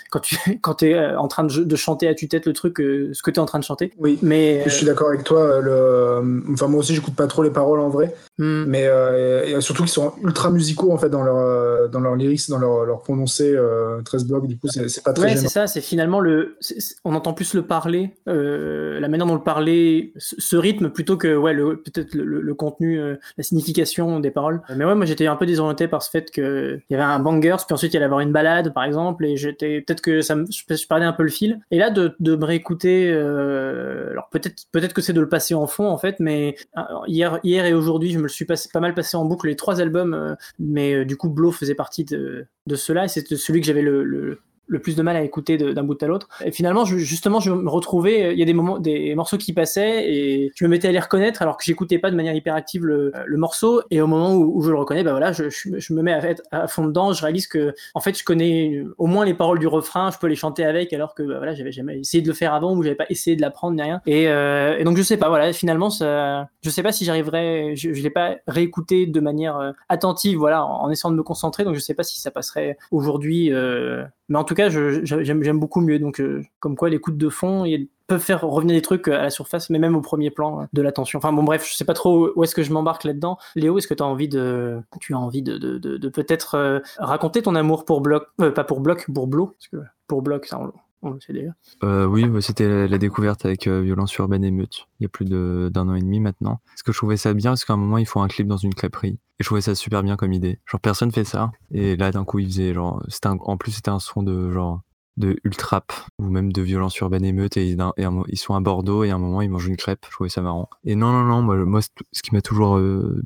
quand 0.10 0.20
tu 0.20 0.38
quand 0.62 0.84
es 0.84 1.16
en 1.16 1.28
train 1.28 1.44
de, 1.44 1.64
de 1.64 1.76
chanter 1.76 2.08
à 2.08 2.14
tue-tête 2.14 2.46
le 2.46 2.54
truc, 2.54 2.78
ce 2.78 3.22
que 3.22 3.32
tu 3.32 3.36
es 3.36 3.40
en 3.40 3.46
train 3.46 3.60
de 3.60 3.64
chanter. 3.64 3.94
Oui, 4.00 4.18
Mais 4.22 4.64
je 4.66 4.70
suis 4.70 4.86
d'accord 4.86 5.10
avec 5.10 5.24
toi. 5.26 5.60
Le... 5.62 6.42
Enfin, 6.54 6.68
moi 6.68 6.80
aussi, 6.80 6.96
j'écoute 6.96 7.16
pas 7.16 7.28
trop 7.28 7.44
les 7.44 7.50
paroles 7.52 7.82
en 7.82 7.90
vrai. 7.90 8.16
hmm, 8.38 8.64
Mais 8.66 8.88
euh, 8.88 9.60
surtout 9.60 9.84
qu'ils 9.84 9.92
sont 9.92 10.14
ultra 10.24 10.50
musicaux 10.52 10.92
en 10.94 10.98
fait 10.98 11.10
dans 11.10 11.22
leur 11.22 11.36
euh, 11.38 11.88
dans 11.90 12.00
leurs 12.00 12.16
lyrics, 12.16 12.50
dans 12.50 12.60
leur, 12.60 12.86
leur 12.86 13.02
prononcé 13.02 13.54
euh, 13.54 14.02
13 14.04 14.26
blocs. 14.26 14.48
Du 14.48 14.58
coup, 14.58 14.68
c'est 14.70 15.04
pas 15.04 15.12
très 15.12 15.26
Ouais, 15.28 15.36
c'est 15.36 15.50
ça, 15.50 15.68
c'est 15.68 15.82
finalement 15.82 16.22
le. 16.22 16.58
on 17.04 17.14
entend 17.14 17.34
plus 17.34 17.54
le 17.54 17.64
parler, 17.64 18.12
euh, 18.30 19.00
la 19.02 19.10
manière 19.10 19.28
dont 19.28 19.36
le 19.36 19.42
parler, 19.44 20.14
ce 20.18 20.56
rythme 20.56 20.90
plutôt 20.90 21.18
que 21.18 21.36
ouais, 21.36 21.54
le, 21.54 21.82
peut-être 21.82 22.16
le, 22.16 22.24
le- 22.24 22.42
le 22.42 22.54
contenu, 22.54 23.00
euh, 23.00 23.16
la 23.38 23.44
signification 23.44 24.20
des 24.22 24.32
paroles. 24.32 24.62
Mais 24.76 24.86
ouais, 24.86 24.96
moi 24.96 25.06
j'étais 25.06 25.28
un 25.28 25.36
peu 25.36 25.46
désorienté 25.46 25.90
par 25.90 26.04
ce 26.04 26.10
fait 26.10 26.32
qu'il 26.32 26.82
y 26.90 26.94
avait 26.96 27.04
un 27.04 27.20
banger, 27.20 27.58
puis 27.66 27.74
ensuite 27.74 27.92
il 27.92 27.96
y 27.96 27.98
allait 27.98 28.06
avoir 28.06 28.22
une 28.22 28.32
balade 28.32 28.74
par 28.74 28.86
exemple, 28.86 29.26
et 29.26 29.36
j'étais 29.36 29.82
peut-être 29.82 30.02
que 30.02 30.22
ça 30.22 30.36
me, 30.36 30.46
je, 30.46 30.74
je 30.74 30.88
perdais 30.88 31.04
un 31.06 31.12
peu 31.14 31.24
le 31.24 31.30
fil. 31.30 31.60
Et 31.72 31.78
là, 31.78 31.90
de, 31.90 32.16
de 32.22 32.36
me 32.38 32.46
réécouter, 32.46 33.12
euh, 33.12 33.89
alors 34.12 34.30
peut-être 34.30 34.64
peut-être 34.72 34.94
que 34.94 35.02
c'est 35.02 35.14
de 35.14 35.22
le 35.22 35.30
passer 35.30 35.54
en 35.54 35.68
fond 35.68 35.88
en 35.88 35.98
fait, 35.98 36.20
mais 36.20 36.56
euh, 36.78 36.82
hier, 37.08 37.40
hier 37.44 37.66
et 37.66 37.74
aujourd'hui, 37.74 38.12
je 38.12 38.20
me 38.20 38.28
suis 38.28 38.46
pas 38.46 38.80
mal 38.80 38.94
passé 38.94 39.18
en 39.18 39.26
boucle 39.26 39.48
les 39.48 39.56
trois 39.56 39.82
albums, 39.82 40.14
euh, 40.14 40.36
mais 40.60 40.94
euh, 40.94 41.06
du 41.06 41.18
coup, 41.18 41.30
Blow 41.30 41.52
faisait 41.52 41.76
partie 41.76 42.06
de, 42.06 42.48
de 42.68 42.76
cela, 42.76 43.06
et 43.06 43.08
c'était 43.08 43.36
celui 43.36 43.62
que 43.62 43.68
j'avais 43.68 43.82
le, 43.82 44.42
le 44.70 44.80
plus 44.80 44.96
de 44.96 45.02
mal 45.02 45.16
à 45.16 45.24
écouter 45.24 45.58
d'un 45.58 45.84
bout 45.84 46.02
à 46.02 46.08
l'autre. 46.08 46.30
Et 46.46 46.52
finalement, 46.52 46.86
je, 46.86 46.98
justement, 46.98 47.40
je 47.40 47.52
me 47.52 47.70
retrouvais, 47.70 48.24
euh, 48.24 48.34
il 48.34 48.40
y 48.40 48.44
a 48.44 48.46
des 48.46 48.54
moments, 48.54 48.80
des 48.80 49.16
morceaux 49.16 49.38
qui 49.38 49.52
passaient, 49.52 50.10
et 50.10 50.52
je 50.56 50.64
me 50.64 50.70
mettais 50.70 50.88
à 50.88 50.92
les 50.92 51.00
reconnaître 51.00 51.42
alors 51.42 51.58
que 51.58 51.64
j'écoutais 51.66 52.00
pas 52.00 52.12
de 52.12 52.16
manière 52.16 52.36
hyperactive 52.36 52.86
le, 52.86 53.12
le 53.26 53.38
morceau, 53.38 53.82
et 53.90 54.00
au 54.00 54.08
moment 54.08 54.36
où, 54.36 54.58
où 54.58 54.62
je 54.62 54.70
le 54.70 54.78
reconnais, 54.78 55.04
bah 55.04 55.12
voilà, 55.12 55.32
je, 55.32 55.50
je, 55.50 55.78
je 55.78 55.94
me 55.94 56.02
mets 56.02 56.14
à, 56.14 56.24
être 56.30 56.44
à 56.52 56.68
fond 56.68 56.86
dedans, 56.86 57.12
je 57.14 57.22
réalise 57.22 57.48
que, 57.48 57.74
en 57.94 58.00
fait, 58.00 58.18
je 58.18 58.24
connais 58.24 58.84
au 58.98 59.08
moins 59.08 59.26
les 59.26 59.34
paroles 59.34 59.60
du 59.60 59.68
refrain, 59.68 60.12
je 60.12 60.18
peux 60.20 60.28
les 60.28 60.36
chanter 60.36 60.64
avec, 60.64 60.94
alors 60.94 61.16
que, 61.16 61.24
bah 61.24 61.38
voilà, 61.38 61.56
j'avais 61.56 61.72
jamais 61.72 62.00
essayé 62.00 62.22
de 62.22 62.28
le 62.28 62.34
faire 62.34 62.54
avant, 62.54 62.76
ou 62.76 62.84
j'avais 62.84 62.96
pas 62.96 63.08
essayé 63.10 63.36
de 63.36 63.42
l'apprendre, 63.42 63.76
ni 63.76 63.82
rien. 63.82 64.02
Et, 64.06 64.28
euh, 64.28 64.78
et 64.78 64.84
donc, 64.84 64.98
je 64.98 65.04
sais 65.04 65.18
pas, 65.18 65.30
voilà, 65.30 65.52
finalement, 65.52 65.90
ça, 65.90 66.50
je 66.62 66.70
sais 66.70 66.84
pas 66.84 66.92
si 66.92 67.06
j'arriverais, 67.06 67.76
je, 67.76 67.94
je 67.94 68.04
l'ai 68.04 68.10
pas 68.12 68.36
réécouté 68.48 69.08
de 69.08 69.20
manière 69.20 69.58
euh, 69.58 69.72
attentive, 69.90 70.38
voilà, 70.38 70.64
en, 70.64 70.84
en 70.84 70.90
essayant 70.92 71.12
de 71.12 71.18
me 71.18 71.24
concentrer, 71.24 71.64
donc 71.64 71.76
je 71.76 71.80
sais 71.80 71.96
pas 71.96 72.04
si 72.04 72.20
ça 72.20 72.30
passerait 72.30 72.78
aujourd'hui, 72.92 73.52
euh, 73.52 74.04
mais 74.30 74.38
en 74.38 74.44
tout 74.44 74.56
cas, 74.56 74.70
j'aime 74.70 75.60
beaucoup 75.60 75.82
mieux. 75.82 76.00
Donc, 76.00 76.22
euh, 76.22 76.44
comme 76.60 76.76
quoi, 76.76 76.90
l'écoute 76.90 77.18
de 77.18 77.30
fond 77.30 77.66
ils 77.66 77.88
peuvent 78.10 78.20
faire 78.20 78.42
revenir 78.42 78.76
des 78.76 78.82
trucs 78.82 79.08
à 79.08 79.22
la 79.22 79.30
surface, 79.30 79.70
mais 79.70 79.80
même 79.80 79.96
au 79.96 80.02
premier 80.02 80.32
plan 80.32 80.62
euh, 80.62 80.66
de 80.74 80.82
l'attention. 80.82 81.20
Enfin 81.20 81.32
bon, 81.32 81.44
bref, 81.44 81.66
je 81.70 81.76
sais 81.76 81.86
pas 81.86 81.94
trop 81.94 82.32
où 82.36 82.44
est-ce 82.44 82.56
que 82.56 82.64
je 82.64 82.74
m'embarque 82.74 83.06
là-dedans. 83.06 83.38
Léo, 83.56 83.78
est-ce 83.78 83.88
que 83.88 83.94
tu 83.94 84.04
as 84.04 84.06
envie 84.06 84.28
de, 84.28 84.82
tu 85.00 85.14
as 85.14 85.20
envie 85.20 85.44
de, 85.44 85.58
de, 85.58 85.78
de, 85.78 86.10
peut-être 86.10 86.56
euh, 86.56 86.80
raconter 86.98 87.42
ton 87.42 87.56
amour 87.56 87.86
pour 87.86 88.02
Bloc, 88.02 88.28
euh, 88.42 88.52
pas 88.52 88.66
pour 88.66 88.82
Bloc, 88.82 89.06
pour 89.14 89.28
Blo, 89.28 89.48
parce 89.48 89.68
que 89.70 89.78
pour 90.08 90.22
Bloc, 90.22 90.46
ça 90.48 90.60
on, 90.60 90.74
on 91.02 91.12
le 91.12 91.20
sait 91.20 91.34
déjà. 91.34 91.52
Euh, 91.84 92.06
oui, 92.06 92.26
c'était 92.42 92.88
la, 92.88 92.98
découverte 92.98 93.46
avec 93.46 93.68
euh, 93.68 93.82
Violence 93.82 94.16
Urbaine 94.18 94.44
et 94.44 94.52
Meute, 94.52 94.88
il 95.00 95.04
y 95.04 95.06
a 95.06 95.10
plus 95.10 95.26
d'un 95.26 95.88
an 95.88 95.96
et 95.96 96.02
demi 96.02 96.20
maintenant. 96.20 96.60
Parce 96.68 96.84
que 96.84 96.92
je 96.92 96.98
trouvais 96.98 97.18
ça 97.18 97.34
bien, 97.34 97.52
parce 97.52 97.66
qu'à 97.66 97.74
un 97.74 97.78
moment, 97.78 97.98
ils 97.98 98.06
font 98.06 98.22
un 98.22 98.28
clip 98.28 98.48
dans 98.48 98.58
une 98.58 98.74
crêperie. 98.74 99.20
Et 99.40 99.44
je 99.44 99.46
trouvais 99.46 99.62
ça 99.62 99.76
super 99.76 100.04
bien 100.04 100.18
comme 100.18 100.34
idée. 100.34 100.60
Genre, 100.66 100.82
personne 100.82 101.12
fait 101.12 101.24
ça. 101.24 101.52
Et 101.72 101.96
là, 101.96 102.12
d'un 102.12 102.26
coup, 102.26 102.40
ils 102.40 102.48
faisaient 102.48 102.74
genre. 102.74 103.02
en 103.24 103.58
plus, 103.58 103.72
c'était 103.72 103.90
un 103.90 104.00
son 104.00 104.24
de 104.24 104.52
genre 104.52 104.82
de 105.18 105.38
ultrap 105.44 105.92
ou 106.18 106.30
même 106.30 106.52
de 106.54 106.62
violence 106.62 106.98
urbaine 107.00 107.26
émeute 107.26 107.58
et, 107.58 107.76
d'un- 107.76 107.94
et 107.98 108.06
ils 108.30 108.38
sont 108.38 108.56
à 108.56 108.62
Bordeaux 108.62 109.04
et 109.04 109.12
à 109.12 109.16
un 109.16 109.18
moment 109.18 109.42
ils 109.42 109.50
mangent 109.50 109.68
une 109.68 109.76
crêpe 109.76 110.06
je 110.08 110.12
trouvais 110.14 110.30
ça 110.30 110.42
marrant 110.42 110.70
et 110.86 110.96
non 110.96 111.12
non 111.12 111.26
non 111.26 111.42
moi, 111.66 111.82
c'est- 111.82 111.92
ce 112.14 112.22
qui 112.22 112.34
m'a 112.34 112.42
toujours 112.42 112.78
euh, 112.78 113.22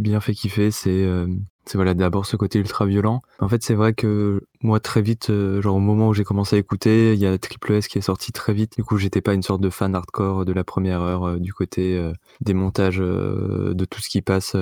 bien 0.00 0.20
fait 0.20 0.34
kiffer 0.34 0.70
c'est 0.70 1.04
euh, 1.04 1.26
c'est 1.66 1.76
voilà 1.78 1.94
d'abord 1.94 2.26
ce 2.26 2.36
côté 2.36 2.58
ultra 2.58 2.86
violent. 2.86 3.22
En 3.38 3.48
fait 3.48 3.62
c'est 3.62 3.74
vrai 3.74 3.92
que 3.92 4.42
moi 4.62 4.80
très 4.80 5.02
vite 5.02 5.30
euh, 5.30 5.62
genre 5.62 5.76
au 5.76 5.80
moment 5.80 6.08
où 6.08 6.14
j'ai 6.14 6.24
commencé 6.24 6.56
à 6.56 6.58
écouter 6.58 7.14
il 7.14 7.20
y 7.20 7.26
a 7.26 7.38
Triple 7.38 7.72
S 7.72 7.88
qui 7.88 7.98
est 7.98 8.02
sorti 8.02 8.32
très 8.32 8.52
vite. 8.52 8.76
Du 8.76 8.84
coup 8.84 8.96
j'étais 8.96 9.20
pas 9.20 9.34
une 9.34 9.42
sorte 9.42 9.60
de 9.60 9.70
fan 9.70 9.94
hardcore 9.94 10.44
de 10.44 10.52
la 10.52 10.64
première 10.64 11.02
heure 11.02 11.24
euh, 11.24 11.38
du 11.38 11.52
côté 11.52 12.10
des 12.40 12.54
montages 12.54 12.98
de 12.98 13.84
tout 13.84 14.00
ce 14.00 14.08
qui 14.08 14.22
passe 14.22 14.56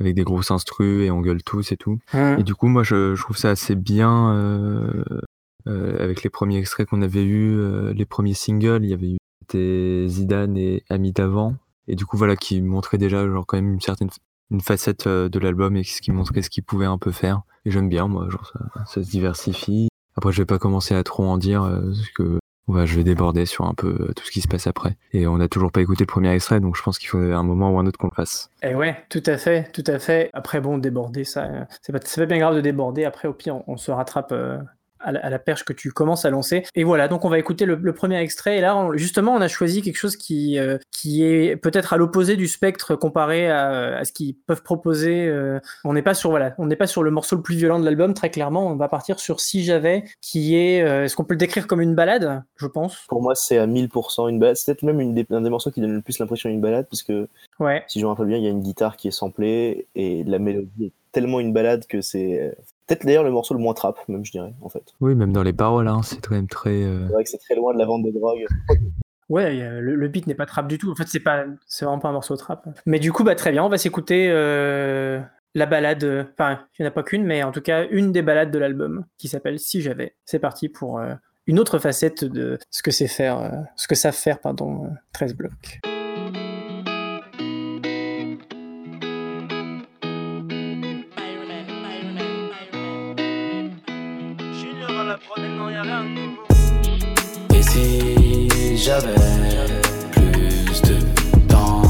avec 0.00 0.14
des 0.14 0.24
grosses 0.24 0.50
instrus 0.50 1.04
et 1.04 1.10
on 1.10 1.20
gueule 1.20 1.42
tous 1.42 1.72
et 1.72 1.76
tout. 1.76 1.98
Et 2.14 2.42
du 2.42 2.54
coup, 2.54 2.66
moi, 2.66 2.82
je, 2.82 3.14
je 3.14 3.22
trouve 3.22 3.36
ça 3.36 3.50
assez 3.50 3.74
bien 3.74 4.34
euh, 4.34 5.04
euh, 5.68 6.02
avec 6.02 6.22
les 6.22 6.30
premiers 6.30 6.58
extraits 6.58 6.88
qu'on 6.88 7.02
avait 7.02 7.22
eu, 7.22 7.56
euh, 7.58 7.92
les 7.92 8.06
premiers 8.06 8.34
singles. 8.34 8.80
Il 8.82 8.90
y 8.90 8.94
avait 8.94 9.10
eu 9.12 10.08
Zidane 10.08 10.56
et 10.56 10.84
Ami 10.88 11.12
d'avant, 11.12 11.56
et 11.86 11.96
du 11.96 12.06
coup, 12.06 12.16
voilà, 12.16 12.36
qui 12.36 12.62
montraient 12.62 12.98
déjà 12.98 13.26
genre 13.26 13.44
quand 13.46 13.56
même 13.56 13.74
une 13.74 13.80
certaine 13.80 14.10
une 14.50 14.60
facette 14.60 15.06
euh, 15.06 15.28
de 15.28 15.38
l'album 15.38 15.76
et 15.76 15.84
ce 15.84 16.00
qui 16.00 16.12
montrait 16.12 16.42
ce 16.42 16.50
qu'il 16.50 16.64
pouvait 16.64 16.86
un 16.86 16.98
peu 16.98 17.10
faire. 17.10 17.42
Et 17.64 17.70
j'aime 17.70 17.88
bien, 17.88 18.08
moi, 18.08 18.28
genre 18.28 18.52
ça, 18.74 18.84
se 18.86 19.00
diversifie. 19.00 19.88
Après, 20.16 20.32
je 20.32 20.42
vais 20.42 20.46
pas 20.46 20.58
commencer 20.58 20.94
à 20.94 21.02
trop 21.04 21.24
en 21.24 21.38
dire 21.38 21.62
euh, 21.62 21.80
parce 21.80 22.10
que 22.10 22.40
ouais, 22.70 22.86
je 22.86 22.96
vais 22.96 23.04
déborder 23.04 23.46
sur 23.46 23.66
un 23.66 23.74
peu 23.74 23.88
euh, 23.88 24.12
tout 24.14 24.24
ce 24.24 24.30
qui 24.30 24.40
se 24.40 24.48
passe 24.48 24.66
après. 24.66 24.96
Et 25.12 25.26
on 25.26 25.38
n'a 25.38 25.48
toujours 25.48 25.72
pas 25.72 25.80
écouté 25.80 26.04
le 26.04 26.06
premier 26.06 26.32
extrait, 26.32 26.60
donc 26.60 26.76
je 26.76 26.82
pense 26.82 26.98
qu'il 26.98 27.08
faut 27.08 27.18
un 27.18 27.42
moment 27.42 27.70
ou 27.70 27.78
un 27.78 27.86
autre 27.86 27.98
qu'on 27.98 28.08
le 28.08 28.14
fasse. 28.14 28.50
Et 28.62 28.74
ouais, 28.74 28.96
tout 29.08 29.22
à 29.26 29.36
fait, 29.36 29.70
tout 29.72 29.84
à 29.86 29.98
fait. 29.98 30.30
Après, 30.32 30.60
bon, 30.60 30.78
déborder, 30.78 31.24
ça, 31.24 31.44
euh, 31.44 31.64
c'est 31.82 31.92
pas, 31.92 31.98
pas 31.98 32.26
bien 32.26 32.38
grave 32.38 32.54
de 32.54 32.60
déborder. 32.60 33.04
Après, 33.04 33.28
au 33.28 33.32
pire, 33.32 33.60
on, 33.66 33.76
se 33.76 33.90
rattrape 33.90 34.32
euh, 34.32 34.58
à, 35.00 35.12
la, 35.12 35.20
à 35.20 35.30
la 35.30 35.38
perche 35.38 35.64
que 35.64 35.72
tu 35.72 35.90
commences 35.92 36.24
à 36.24 36.30
lancer. 36.30 36.64
Et 36.74 36.84
voilà, 36.84 37.08
donc 37.08 37.24
on 37.24 37.28
va 37.28 37.38
écouter 37.38 37.64
le, 37.64 37.74
le 37.76 37.92
premier 37.92 38.18
extrait. 38.20 38.58
Et 38.58 38.60
là, 38.60 38.76
on- 38.76 38.92
justement, 38.96 39.32
on 39.34 39.40
a 39.40 39.48
choisi 39.48 39.82
quelque 39.82 39.96
chose 39.96 40.16
qui, 40.16 40.58
euh, 40.58 40.78
qui 40.90 41.24
est 41.24 41.56
peut-être 41.56 41.92
à 41.92 41.96
l'opposé 41.96 42.36
du 42.36 42.48
spectre 42.48 42.94
comparé 42.96 43.48
à, 43.50 43.96
à 43.98 44.04
ce 44.04 44.12
qu'ils 44.12 44.34
peuvent 44.36 44.62
proposer. 44.62 45.26
euh, 45.26 45.58
on 45.84 45.92
n'est 45.92 46.02
pas 46.02 46.14
sur 46.14 46.30
voilà, 46.30 46.54
on 46.58 46.66
n'est 46.66 46.76
pas 46.76 46.86
sur 46.86 47.02
le 47.02 47.10
morceau 47.10 47.36
le 47.36 47.42
plus 47.42 47.56
violent 47.56 47.78
de 47.78 47.84
l'album. 47.84 48.14
Très 48.14 48.30
clairement, 48.30 48.66
on 48.68 48.76
va 48.76 48.88
partir 48.88 49.20
sur 49.20 49.40
Si 49.40 49.64
j'avais, 49.64 50.04
qui 50.20 50.56
est, 50.56 50.82
euh, 50.82 51.04
est-ce 51.04 51.16
qu'on 51.16 51.24
peut 51.24 51.34
le 51.34 51.38
décrire 51.38 51.66
comme 51.66 51.80
une 51.80 51.94
balade, 51.94 52.42
je 52.56 52.66
pense? 52.66 53.04
Pour 53.08 53.22
moi, 53.22 53.34
c'est 53.34 53.58
à 53.58 53.66
1000% 53.66 54.28
une 54.28 54.38
balade. 54.38 54.56
C'est 54.56 54.66
peut-être 54.72 54.82
même 54.84 55.00
une 55.00 55.14
des, 55.14 55.26
un 55.30 55.40
des 55.40 55.50
morceaux 55.50 55.70
qui 55.70 55.80
donne 55.80 55.94
le 55.94 56.02
plus 56.02 56.18
l'impression 56.18 56.48
d'une 56.50 56.60
balade, 56.60 56.86
puisque 56.88 57.12
Ouais. 57.58 57.82
si 57.88 58.00
je 58.00 58.04
me 58.04 58.10
rappelle 58.10 58.26
bien, 58.26 58.38
il 58.38 58.44
y 58.44 58.46
a 58.46 58.50
une 58.50 58.60
guitare 58.62 58.96
qui 58.96 59.08
est 59.08 59.12
samplée 59.12 59.86
et 59.94 60.24
la 60.24 60.38
mélodie 60.38 60.86
est 60.86 60.92
tellement 61.12 61.40
une 61.40 61.52
balade 61.52 61.86
que 61.86 62.00
c'est 62.00 62.54
peut-être 62.90 63.06
d'ailleurs 63.06 63.24
le 63.24 63.30
morceau 63.30 63.54
le 63.54 63.60
moins 63.60 63.74
trap, 63.74 63.96
même 64.08 64.24
je 64.24 64.32
dirais, 64.32 64.52
en 64.62 64.68
fait. 64.68 64.82
Oui, 65.00 65.14
même 65.14 65.32
dans 65.32 65.42
les 65.42 65.52
paroles, 65.52 65.88
hein, 65.88 66.00
c'est 66.02 66.20
quand 66.20 66.34
même 66.34 66.48
très. 66.48 66.70
euh, 66.82 67.06
C'est 67.06 67.12
vrai 67.14 67.24
que 67.24 67.30
c'est 67.30 67.38
très 67.38 67.54
loin 67.54 67.72
de 67.72 67.78
la 67.78 67.86
vente 67.86 68.02
de 68.04 68.10
drogue. 68.10 68.44
Ouais, 69.28 69.62
a- 69.62 69.78
le, 69.80 69.94
le 69.94 70.08
beat 70.08 70.26
n'est 70.26 70.34
pas 70.34 70.44
trap 70.44 70.66
du 70.66 70.76
tout. 70.76 70.90
En 70.90 70.96
fait, 70.96 71.06
c'est 71.06 71.20
pas, 71.20 71.44
c'est 71.68 71.84
vraiment 71.84 72.00
pas 72.00 72.08
un 72.08 72.12
morceau 72.12 72.34
trap. 72.36 72.66
Mais 72.84 72.98
du 72.98 73.12
coup, 73.12 73.22
bah 73.22 73.36
très 73.36 73.52
bien. 73.52 73.62
On 73.62 73.68
va 73.68 73.78
s'écouter 73.78 74.26
euh, 74.28 75.20
la 75.54 75.66
balade. 75.66 76.02
euh, 76.02 76.24
Enfin, 76.32 76.58
il 76.76 76.82
n'y 76.82 76.86
en 76.86 76.88
a 76.88 76.92
pas 76.92 77.04
qu'une, 77.04 77.24
mais 77.24 77.44
en 77.44 77.52
tout 77.52 77.60
cas 77.60 77.86
une 77.90 78.10
des 78.10 78.22
balades 78.22 78.50
de 78.50 78.58
l'album 78.58 79.04
qui 79.18 79.28
s'appelle 79.28 79.60
Si 79.60 79.82
j'avais. 79.82 80.16
C'est 80.24 80.40
parti 80.40 80.68
pour 80.68 80.98
euh, 80.98 81.14
une 81.46 81.60
autre 81.60 81.78
facette 81.78 82.24
de 82.24 82.58
ce 82.70 82.82
que 82.82 82.90
c'est 82.90 83.06
faire, 83.06 83.38
euh, 83.38 83.50
ce 83.76 83.86
que 83.86 83.94
savent 83.94 84.16
faire, 84.16 84.40
pardon, 84.40 84.86
euh, 84.86 84.88
13 85.12 85.36
blocs. 85.36 85.80
J'avais 98.82 99.14
plus 100.12 100.80
de 100.82 100.96
temps 101.48 101.82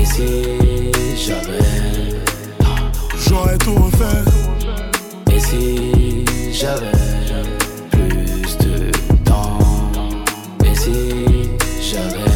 Et 0.00 0.04
si 0.04 0.92
j'avais 1.16 2.20
J'aurais 3.26 3.58
tout 3.58 3.74
refait. 3.74 5.34
Et 5.34 5.40
si 5.40 6.24
j'avais 6.52 6.92
plus 7.90 8.56
de 8.58 8.90
temps 9.24 9.58
Et 10.64 10.74
si 10.76 11.50
j'avais 11.82 12.30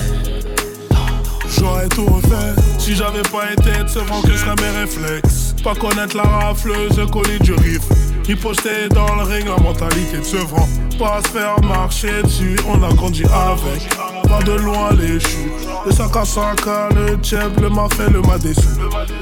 J'aurais 1.56 1.88
tout 1.88 2.06
refait. 2.06 2.60
Si 2.78 2.96
j'avais 2.96 3.22
pas 3.22 3.52
été 3.52 3.84
de 3.84 3.88
ce 3.88 4.00
vent 4.00 4.20
que 4.22 4.36
seraient 4.36 4.56
mes 4.56 4.80
réflexes. 4.80 5.54
Pas 5.62 5.74
connaître 5.74 6.16
la 6.16 6.24
rafleuse, 6.24 7.00
colis 7.12 7.38
du 7.38 7.54
riff. 7.54 7.88
Riposter 8.26 8.88
dans 8.88 9.14
le 9.16 9.22
ring, 9.22 9.46
la 9.46 9.62
mentalité 9.62 10.18
de 10.18 10.24
ce 10.24 10.36
vent. 10.36 10.68
Pas 10.98 11.20
se 11.22 11.28
faire 11.28 11.60
marcher 11.62 12.22
dessus, 12.22 12.56
on 12.66 12.82
a 12.82 12.92
grandi 12.94 13.22
avec. 13.24 13.88
Pas 14.28 14.42
de 14.42 14.52
loin 14.52 14.92
les 14.94 15.20
chutes. 15.20 15.68
Le 15.84 15.92
sac 15.92 16.16
à 16.16 16.24
sac, 16.24 16.60
le 16.94 17.16
tchèp, 17.16 17.60
le 17.60 17.68
m'a 17.68 17.86
fait, 17.94 18.10
le 18.10 18.22
m'a 18.22 18.38
déçu. 18.38 18.68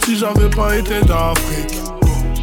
Si 0.05 0.17
j'avais 0.17 0.49
pas 0.49 0.77
été 0.77 1.01
d'Afrique. 1.01 1.92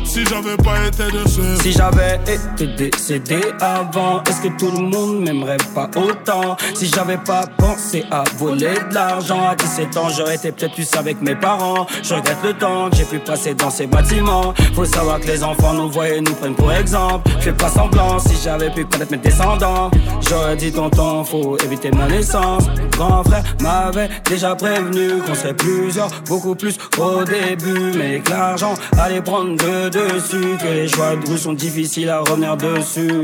Si 0.09 0.25
j'avais 0.25 0.57
pas 0.57 0.87
été 0.87 1.03
de 1.11 1.27
ce 1.27 1.61
Si 1.61 1.71
j'avais 1.71 2.19
été 2.25 2.65
décédé 2.65 3.41
avant, 3.61 4.23
est-ce 4.23 4.41
que 4.41 4.57
tout 4.57 4.71
le 4.71 4.87
monde 4.87 5.19
m'aimerait 5.19 5.57
pas 5.75 5.87
autant? 5.95 6.57
Si 6.73 6.87
j'avais 6.87 7.17
pas 7.17 7.45
pensé 7.59 8.03
à 8.09 8.23
voler 8.35 8.73
de 8.89 8.95
l'argent 8.95 9.47
à 9.47 9.55
17 9.55 9.97
ans, 9.97 10.09
j'aurais 10.09 10.37
été 10.37 10.51
peut-être 10.51 10.73
plus 10.73 10.89
avec 10.95 11.21
mes 11.21 11.35
parents. 11.35 11.85
Je 12.01 12.15
regrette 12.15 12.39
le 12.43 12.53
temps 12.53 12.89
que 12.89 12.95
j'ai 12.95 13.05
pu 13.05 13.19
passer 13.19 13.53
dans 13.53 13.69
ces 13.69 13.85
bâtiments. 13.85 14.55
Faut 14.73 14.85
savoir 14.85 15.19
que 15.19 15.27
les 15.27 15.43
enfants 15.43 15.75
nous 15.75 15.91
voient 15.91 16.09
et 16.09 16.21
nous 16.21 16.33
prennent 16.33 16.55
pour 16.55 16.73
exemple. 16.73 17.29
Fais 17.39 17.53
pas 17.53 17.69
semblant 17.69 18.17
si 18.17 18.35
j'avais 18.43 18.71
pu 18.71 18.85
connaître 18.85 19.11
mes 19.11 19.19
descendants. 19.19 19.91
J'aurais 20.27 20.55
dit 20.55 20.71
tonton, 20.71 21.23
faut 21.23 21.55
éviter 21.63 21.91
ma 21.91 22.07
naissance. 22.07 22.65
Grand 22.93 23.23
frère 23.23 23.43
m'avait 23.61 24.09
déjà 24.27 24.55
prévenu 24.55 25.21
qu'on 25.21 25.35
serait 25.35 25.53
plusieurs, 25.53 26.09
beaucoup 26.27 26.55
plus 26.55 26.79
au 26.97 27.23
début, 27.23 27.91
mais 27.95 28.21
que 28.21 28.31
l'argent 28.31 28.73
allait 28.97 29.21
prendre 29.21 29.51
le 29.63 29.91
dessus, 30.13 30.57
que 30.61 30.67
les 30.67 30.87
choix 30.87 31.15
de 31.15 31.29
rue 31.29 31.37
sont 31.37 31.53
difficiles 31.53 32.09
à 32.09 32.19
revenir 32.19 32.57
dessus. 32.57 33.23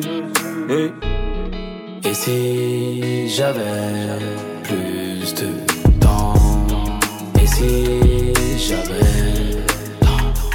Et 0.70 0.92
Et 2.08 2.14
si 2.14 3.28
j'avais 3.30 4.20
plus 4.64 5.34
de 5.34 5.48
temps? 6.00 6.34
Et 7.42 7.48
si 7.48 8.34
j'avais. 8.58 9.64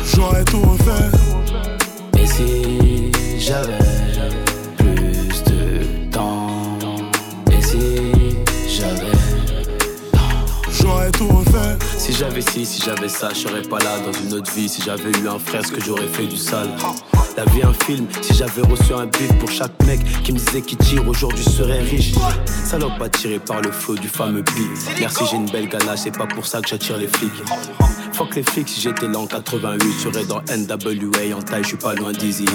J'aurais 0.05 0.45
tout 0.45 0.61
refait. 0.61 1.11
Et 2.19 2.27
si 2.27 3.13
j'avais 3.39 3.90
Si 11.99 12.15
j'avais 12.15 12.41
ci, 12.41 12.65
si 12.65 12.81
j'avais 12.83 13.09
ça, 13.09 13.29
je 13.35 13.41
serais 13.41 13.61
pas 13.61 13.79
là 13.79 13.99
dans 13.99 14.13
une 14.13 14.33
autre 14.33 14.51
vie. 14.53 14.69
Si 14.69 14.81
j'avais 14.81 15.11
eu 15.11 15.29
un 15.29 15.39
frère, 15.39 15.65
ce 15.67 15.71
que 15.73 15.81
j'aurais 15.83 16.07
fait 16.07 16.27
du 16.27 16.37
sale. 16.37 16.71
La 17.37 17.45
vie 17.47 17.63
un 17.63 17.75
film, 17.85 18.07
si 18.23 18.33
j'avais 18.35 18.63
reçu 18.63 18.95
un 18.95 19.05
bif 19.05 19.31
pour 19.39 19.51
chaque 19.51 19.73
mec 19.85 20.01
qui 20.23 20.33
me 20.33 20.39
disait 20.39 20.63
qu'il 20.63 20.79
tire, 20.79 21.07
aujourd'hui 21.07 21.45
je 21.45 21.51
serais 21.51 21.81
riche. 21.81 22.13
Salope 22.65 23.01
attiré 23.03 23.39
par 23.39 23.61
le 23.61 23.71
flot 23.71 23.97
du 23.97 24.09
fameux 24.09 24.43
beat. 24.43 24.99
Merci, 24.99 25.25
j'ai 25.31 25.37
une 25.37 25.51
belle 25.51 25.69
ganache, 25.69 26.01
c'est 26.05 26.17
pas 26.17 26.27
pour 26.27 26.47
ça 26.47 26.63
que 26.63 26.69
j'attire 26.69 26.97
les 26.97 27.09
flics. 27.09 27.31
Fuck 28.15 28.37
les 28.37 28.43
flics, 28.43 28.69
si 28.69 28.81
j'étais 28.81 29.07
là 29.07 29.19
en 29.19 29.27
88, 29.27 29.93
je 29.99 30.11
serais 30.11 30.25
dans 30.25 30.41
NWA 30.41 31.37
en 31.37 31.43
taille, 31.43 31.63
je 31.63 31.69
suis 31.69 31.77
pas 31.77 31.95
loin 31.95 32.13
d'Easy. 32.13 32.47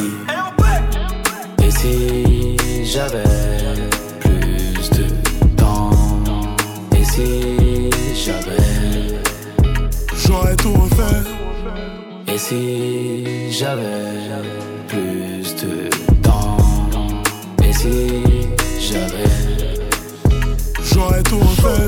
Et 1.63 1.71
si 1.71 2.57
j'avais 2.83 3.23
j'avais. 8.25 9.21
J'aurais 10.25 10.55
tout 10.55 10.73
refait. 10.73 11.29
Et 12.33 12.37
si 12.37 13.51
j'avais 13.51 14.41
plus 14.87 15.55
de 15.63 15.89
temps? 16.23 16.57
Et 17.63 17.73
si 17.73 18.21
j'avais. 18.79 19.29
J'aurais 20.91 21.23
tout 21.23 21.37
refait. 21.37 21.85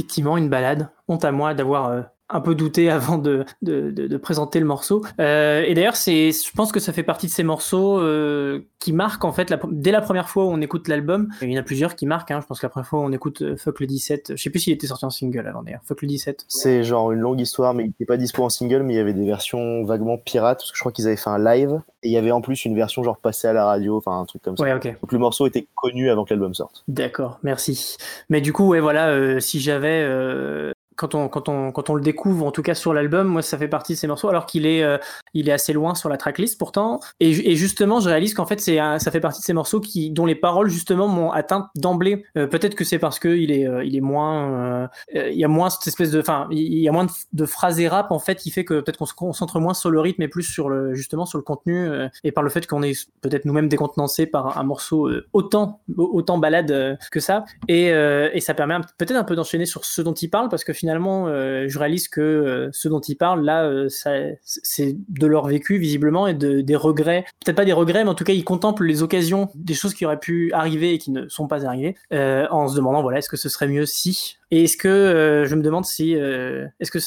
Effectivement, 0.00 0.38
une 0.38 0.48
balade. 0.48 0.88
Honte 1.08 1.26
à 1.26 1.30
moi 1.30 1.52
d'avoir 1.52 1.88
euh, 1.90 2.00
un 2.30 2.40
peu 2.40 2.54
douté 2.54 2.90
avant 2.90 3.18
de, 3.18 3.44
de, 3.62 3.90
de, 3.90 4.06
de 4.06 4.16
présenter 4.16 4.60
le 4.60 4.66
morceau. 4.66 5.04
Euh, 5.20 5.62
et 5.66 5.74
d'ailleurs, 5.74 5.96
c'est, 5.96 6.32
je 6.32 6.52
pense 6.54 6.72
que 6.72 6.80
ça 6.80 6.92
fait 6.92 7.02
partie 7.02 7.26
de 7.26 7.32
ces 7.32 7.42
morceaux 7.42 8.00
euh, 8.00 8.60
qui 8.78 8.92
marquent 8.92 9.24
en 9.24 9.32
fait 9.32 9.50
la, 9.50 9.58
dès 9.70 9.90
la 9.90 10.00
première 10.00 10.28
fois 10.28 10.44
où 10.44 10.48
on 10.48 10.60
écoute 10.60 10.88
l'album. 10.88 11.28
Il 11.42 11.50
y 11.50 11.56
en 11.56 11.60
a 11.60 11.64
plusieurs 11.64 11.96
qui 11.96 12.06
marquent. 12.06 12.30
Hein. 12.30 12.40
Je 12.40 12.46
pense 12.46 12.60
que 12.60 12.66
la 12.66 12.70
première 12.70 12.86
fois 12.86 13.00
où 13.00 13.02
on 13.02 13.12
écoute 13.12 13.42
euh, 13.42 13.56
Fuck 13.56 13.80
le 13.80 13.86
17, 13.86 14.32
je 14.36 14.42
sais 14.42 14.50
plus 14.50 14.60
s'il 14.60 14.72
était 14.72 14.86
sorti 14.86 15.04
en 15.04 15.10
single 15.10 15.46
avant 15.46 15.62
d'ailleurs. 15.62 15.82
Fuck 15.84 16.02
le 16.02 16.08
17. 16.08 16.46
C'est 16.48 16.84
genre 16.84 17.12
une 17.12 17.20
longue 17.20 17.40
histoire, 17.40 17.74
mais 17.74 17.84
il 17.84 17.88
n'était 17.88 18.06
pas 18.06 18.16
dispo 18.16 18.42
en 18.44 18.48
single, 18.48 18.82
mais 18.82 18.94
il 18.94 18.96
y 18.96 19.00
avait 19.00 19.12
des 19.12 19.26
versions 19.26 19.84
vaguement 19.84 20.18
pirates, 20.18 20.58
parce 20.58 20.70
que 20.70 20.76
je 20.76 20.80
crois 20.82 20.92
qu'ils 20.92 21.06
avaient 21.06 21.16
fait 21.16 21.30
un 21.30 21.42
live, 21.42 21.80
et 22.02 22.08
il 22.08 22.12
y 22.12 22.16
avait 22.16 22.30
en 22.30 22.40
plus 22.40 22.64
une 22.64 22.74
version 22.74 23.02
genre 23.02 23.18
passée 23.18 23.48
à 23.48 23.52
la 23.52 23.64
radio, 23.64 23.96
enfin 23.96 24.20
un 24.20 24.24
truc 24.24 24.42
comme 24.42 24.56
ça. 24.56 24.64
Ouais, 24.64 24.72
ok. 24.72 24.84
Donc 25.00 25.12
le 25.12 25.18
morceau 25.18 25.46
était 25.46 25.66
connu 25.74 26.10
avant 26.10 26.24
que 26.24 26.30
l'album 26.30 26.54
sorte. 26.54 26.84
D'accord, 26.88 27.38
merci. 27.42 27.96
Mais 28.28 28.40
du 28.40 28.52
coup, 28.52 28.68
ouais, 28.68 28.80
voilà, 28.80 29.08
euh, 29.08 29.40
si 29.40 29.60
j'avais 29.60 30.02
euh, 30.02 30.72
quand 30.96 31.14
on, 31.14 31.28
quand, 31.28 31.48
on, 31.48 31.72
quand 31.72 31.90
on 31.90 31.94
le 31.94 32.02
découvre, 32.02 32.46
en 32.46 32.50
tout 32.50 32.62
cas 32.62 32.74
sur 32.74 32.92
l'album, 32.92 33.26
moi 33.26 33.42
ça 33.42 33.56
fait 33.58 33.68
partie 33.68 33.94
de 33.94 33.98
ces 33.98 34.06
morceaux, 34.06 34.28
alors 34.28 34.46
qu'il 34.46 34.66
est, 34.66 34.82
euh, 34.82 34.98
il 35.34 35.48
est 35.48 35.52
assez 35.52 35.72
loin 35.72 35.94
sur 35.94 36.08
la 36.08 36.16
tracklist 36.16 36.58
pourtant. 36.58 37.00
Et, 37.20 37.30
et 37.52 37.56
justement, 37.56 38.00
je 38.00 38.08
réalise 38.08 38.34
qu'en 38.34 38.46
fait, 38.46 38.60
c'est 38.60 38.78
ça 38.98 39.10
fait 39.10 39.20
partie 39.20 39.40
de 39.40 39.44
ces 39.44 39.52
morceaux 39.52 39.80
qui, 39.80 40.10
dont 40.10 40.26
les 40.26 40.34
paroles 40.34 40.68
justement 40.68 41.08
m'ont 41.08 41.30
atteint 41.30 41.70
d'emblée. 41.74 42.24
Euh, 42.36 42.46
Peut-être 42.46 42.74
que 42.74 42.84
c'est 42.84 42.98
parce 42.98 43.18
que 43.18 43.28
il 43.28 43.52
est, 43.52 43.66
euh, 43.66 43.84
il 43.84 43.96
est 43.96 44.00
moins, 44.00 44.50
euh, 44.50 44.88
euh, 45.14 45.30
il 45.30 45.38
y 45.38 45.44
a 45.44 45.48
moins 45.48 45.70
cette 45.70 45.86
espèce 45.86 46.10
de, 46.10 46.20
enfin, 46.20 46.48
il 46.50 46.78
y 46.78 46.88
a 46.88 46.92
moins 46.92 47.04
de, 47.04 47.10
de 47.32 47.46
phrases 47.46 47.78
et 47.80 47.88
rap 47.88 48.10
en 48.10 48.18
fait, 48.18 48.36
qui 48.36 48.50
fait 48.50 48.64
que 48.64 48.80
peut-être 48.80 48.98
qu'on 48.98 49.06
se 49.06 49.14
concentre 49.14 49.60
moins 49.60 49.74
sur 49.74 49.90
le 49.90 50.00
rythme 50.00 50.22
et 50.22 50.28
plus 50.28 50.42
sur 50.42 50.68
le, 50.68 50.94
justement 50.94 51.26
sur 51.26 51.38
le 51.38 51.44
contenu 51.44 51.88
euh, 51.88 52.08
et 52.24 52.32
par 52.32 52.42
le 52.42 52.50
fait 52.50 52.66
qu'on 52.66 52.82
est 52.82 53.08
peut-être 53.20 53.44
nous-mêmes 53.44 53.68
décontenancés 53.68 54.26
par 54.26 54.58
un 54.58 54.64
morceau 54.64 55.08
autant, 55.32 55.80
autant 55.96 56.38
balade 56.38 56.98
que 57.10 57.20
ça. 57.20 57.44
Et, 57.68 57.86
et 57.86 58.40
ça 58.40 58.54
permet 58.54 58.76
peut-être 58.98 59.16
un 59.16 59.24
peu 59.24 59.36
d'enchaîner 59.36 59.66
sur 59.66 59.84
ce 59.84 60.02
dont 60.02 60.12
il 60.12 60.28
parle 60.28 60.48
parce 60.48 60.64
que 60.64 60.72
finalement, 60.72 60.89
euh, 60.98 61.66
je 61.68 61.78
réalise 61.78 62.08
que 62.08 62.20
euh, 62.20 62.68
ce 62.72 62.88
dont 62.88 63.00
il 63.00 63.16
parle 63.16 63.44
là, 63.44 63.64
euh, 63.64 63.88
c'est 63.88 64.96
de 65.08 65.26
leur 65.26 65.46
vécu 65.46 65.78
visiblement 65.78 66.26
et 66.26 66.34
de, 66.34 66.60
des 66.60 66.76
regrets. 66.76 67.24
Peut-être 67.44 67.56
pas 67.56 67.64
des 67.64 67.72
regrets, 67.72 68.04
mais 68.04 68.10
en 68.10 68.14
tout 68.14 68.24
cas, 68.24 68.32
ils 68.32 68.44
contemplent 68.44 68.84
les 68.84 69.02
occasions, 69.02 69.48
des 69.54 69.74
choses 69.74 69.94
qui 69.94 70.04
auraient 70.04 70.20
pu 70.20 70.52
arriver 70.52 70.94
et 70.94 70.98
qui 70.98 71.10
ne 71.10 71.28
sont 71.28 71.46
pas 71.46 71.66
arrivées, 71.66 71.96
euh, 72.12 72.46
en 72.50 72.68
se 72.68 72.76
demandant 72.76 73.02
voilà, 73.02 73.18
est-ce 73.18 73.28
que 73.28 73.36
ce 73.36 73.48
serait 73.48 73.68
mieux 73.68 73.86
si? 73.86 74.36
Et 74.50 74.64
est-ce 74.64 74.76
que 74.76 75.44
je 75.46 75.54
me 75.54 75.62
demande 75.62 75.84
si 75.84 76.12
est-ce 76.12 76.90
que 76.90 76.98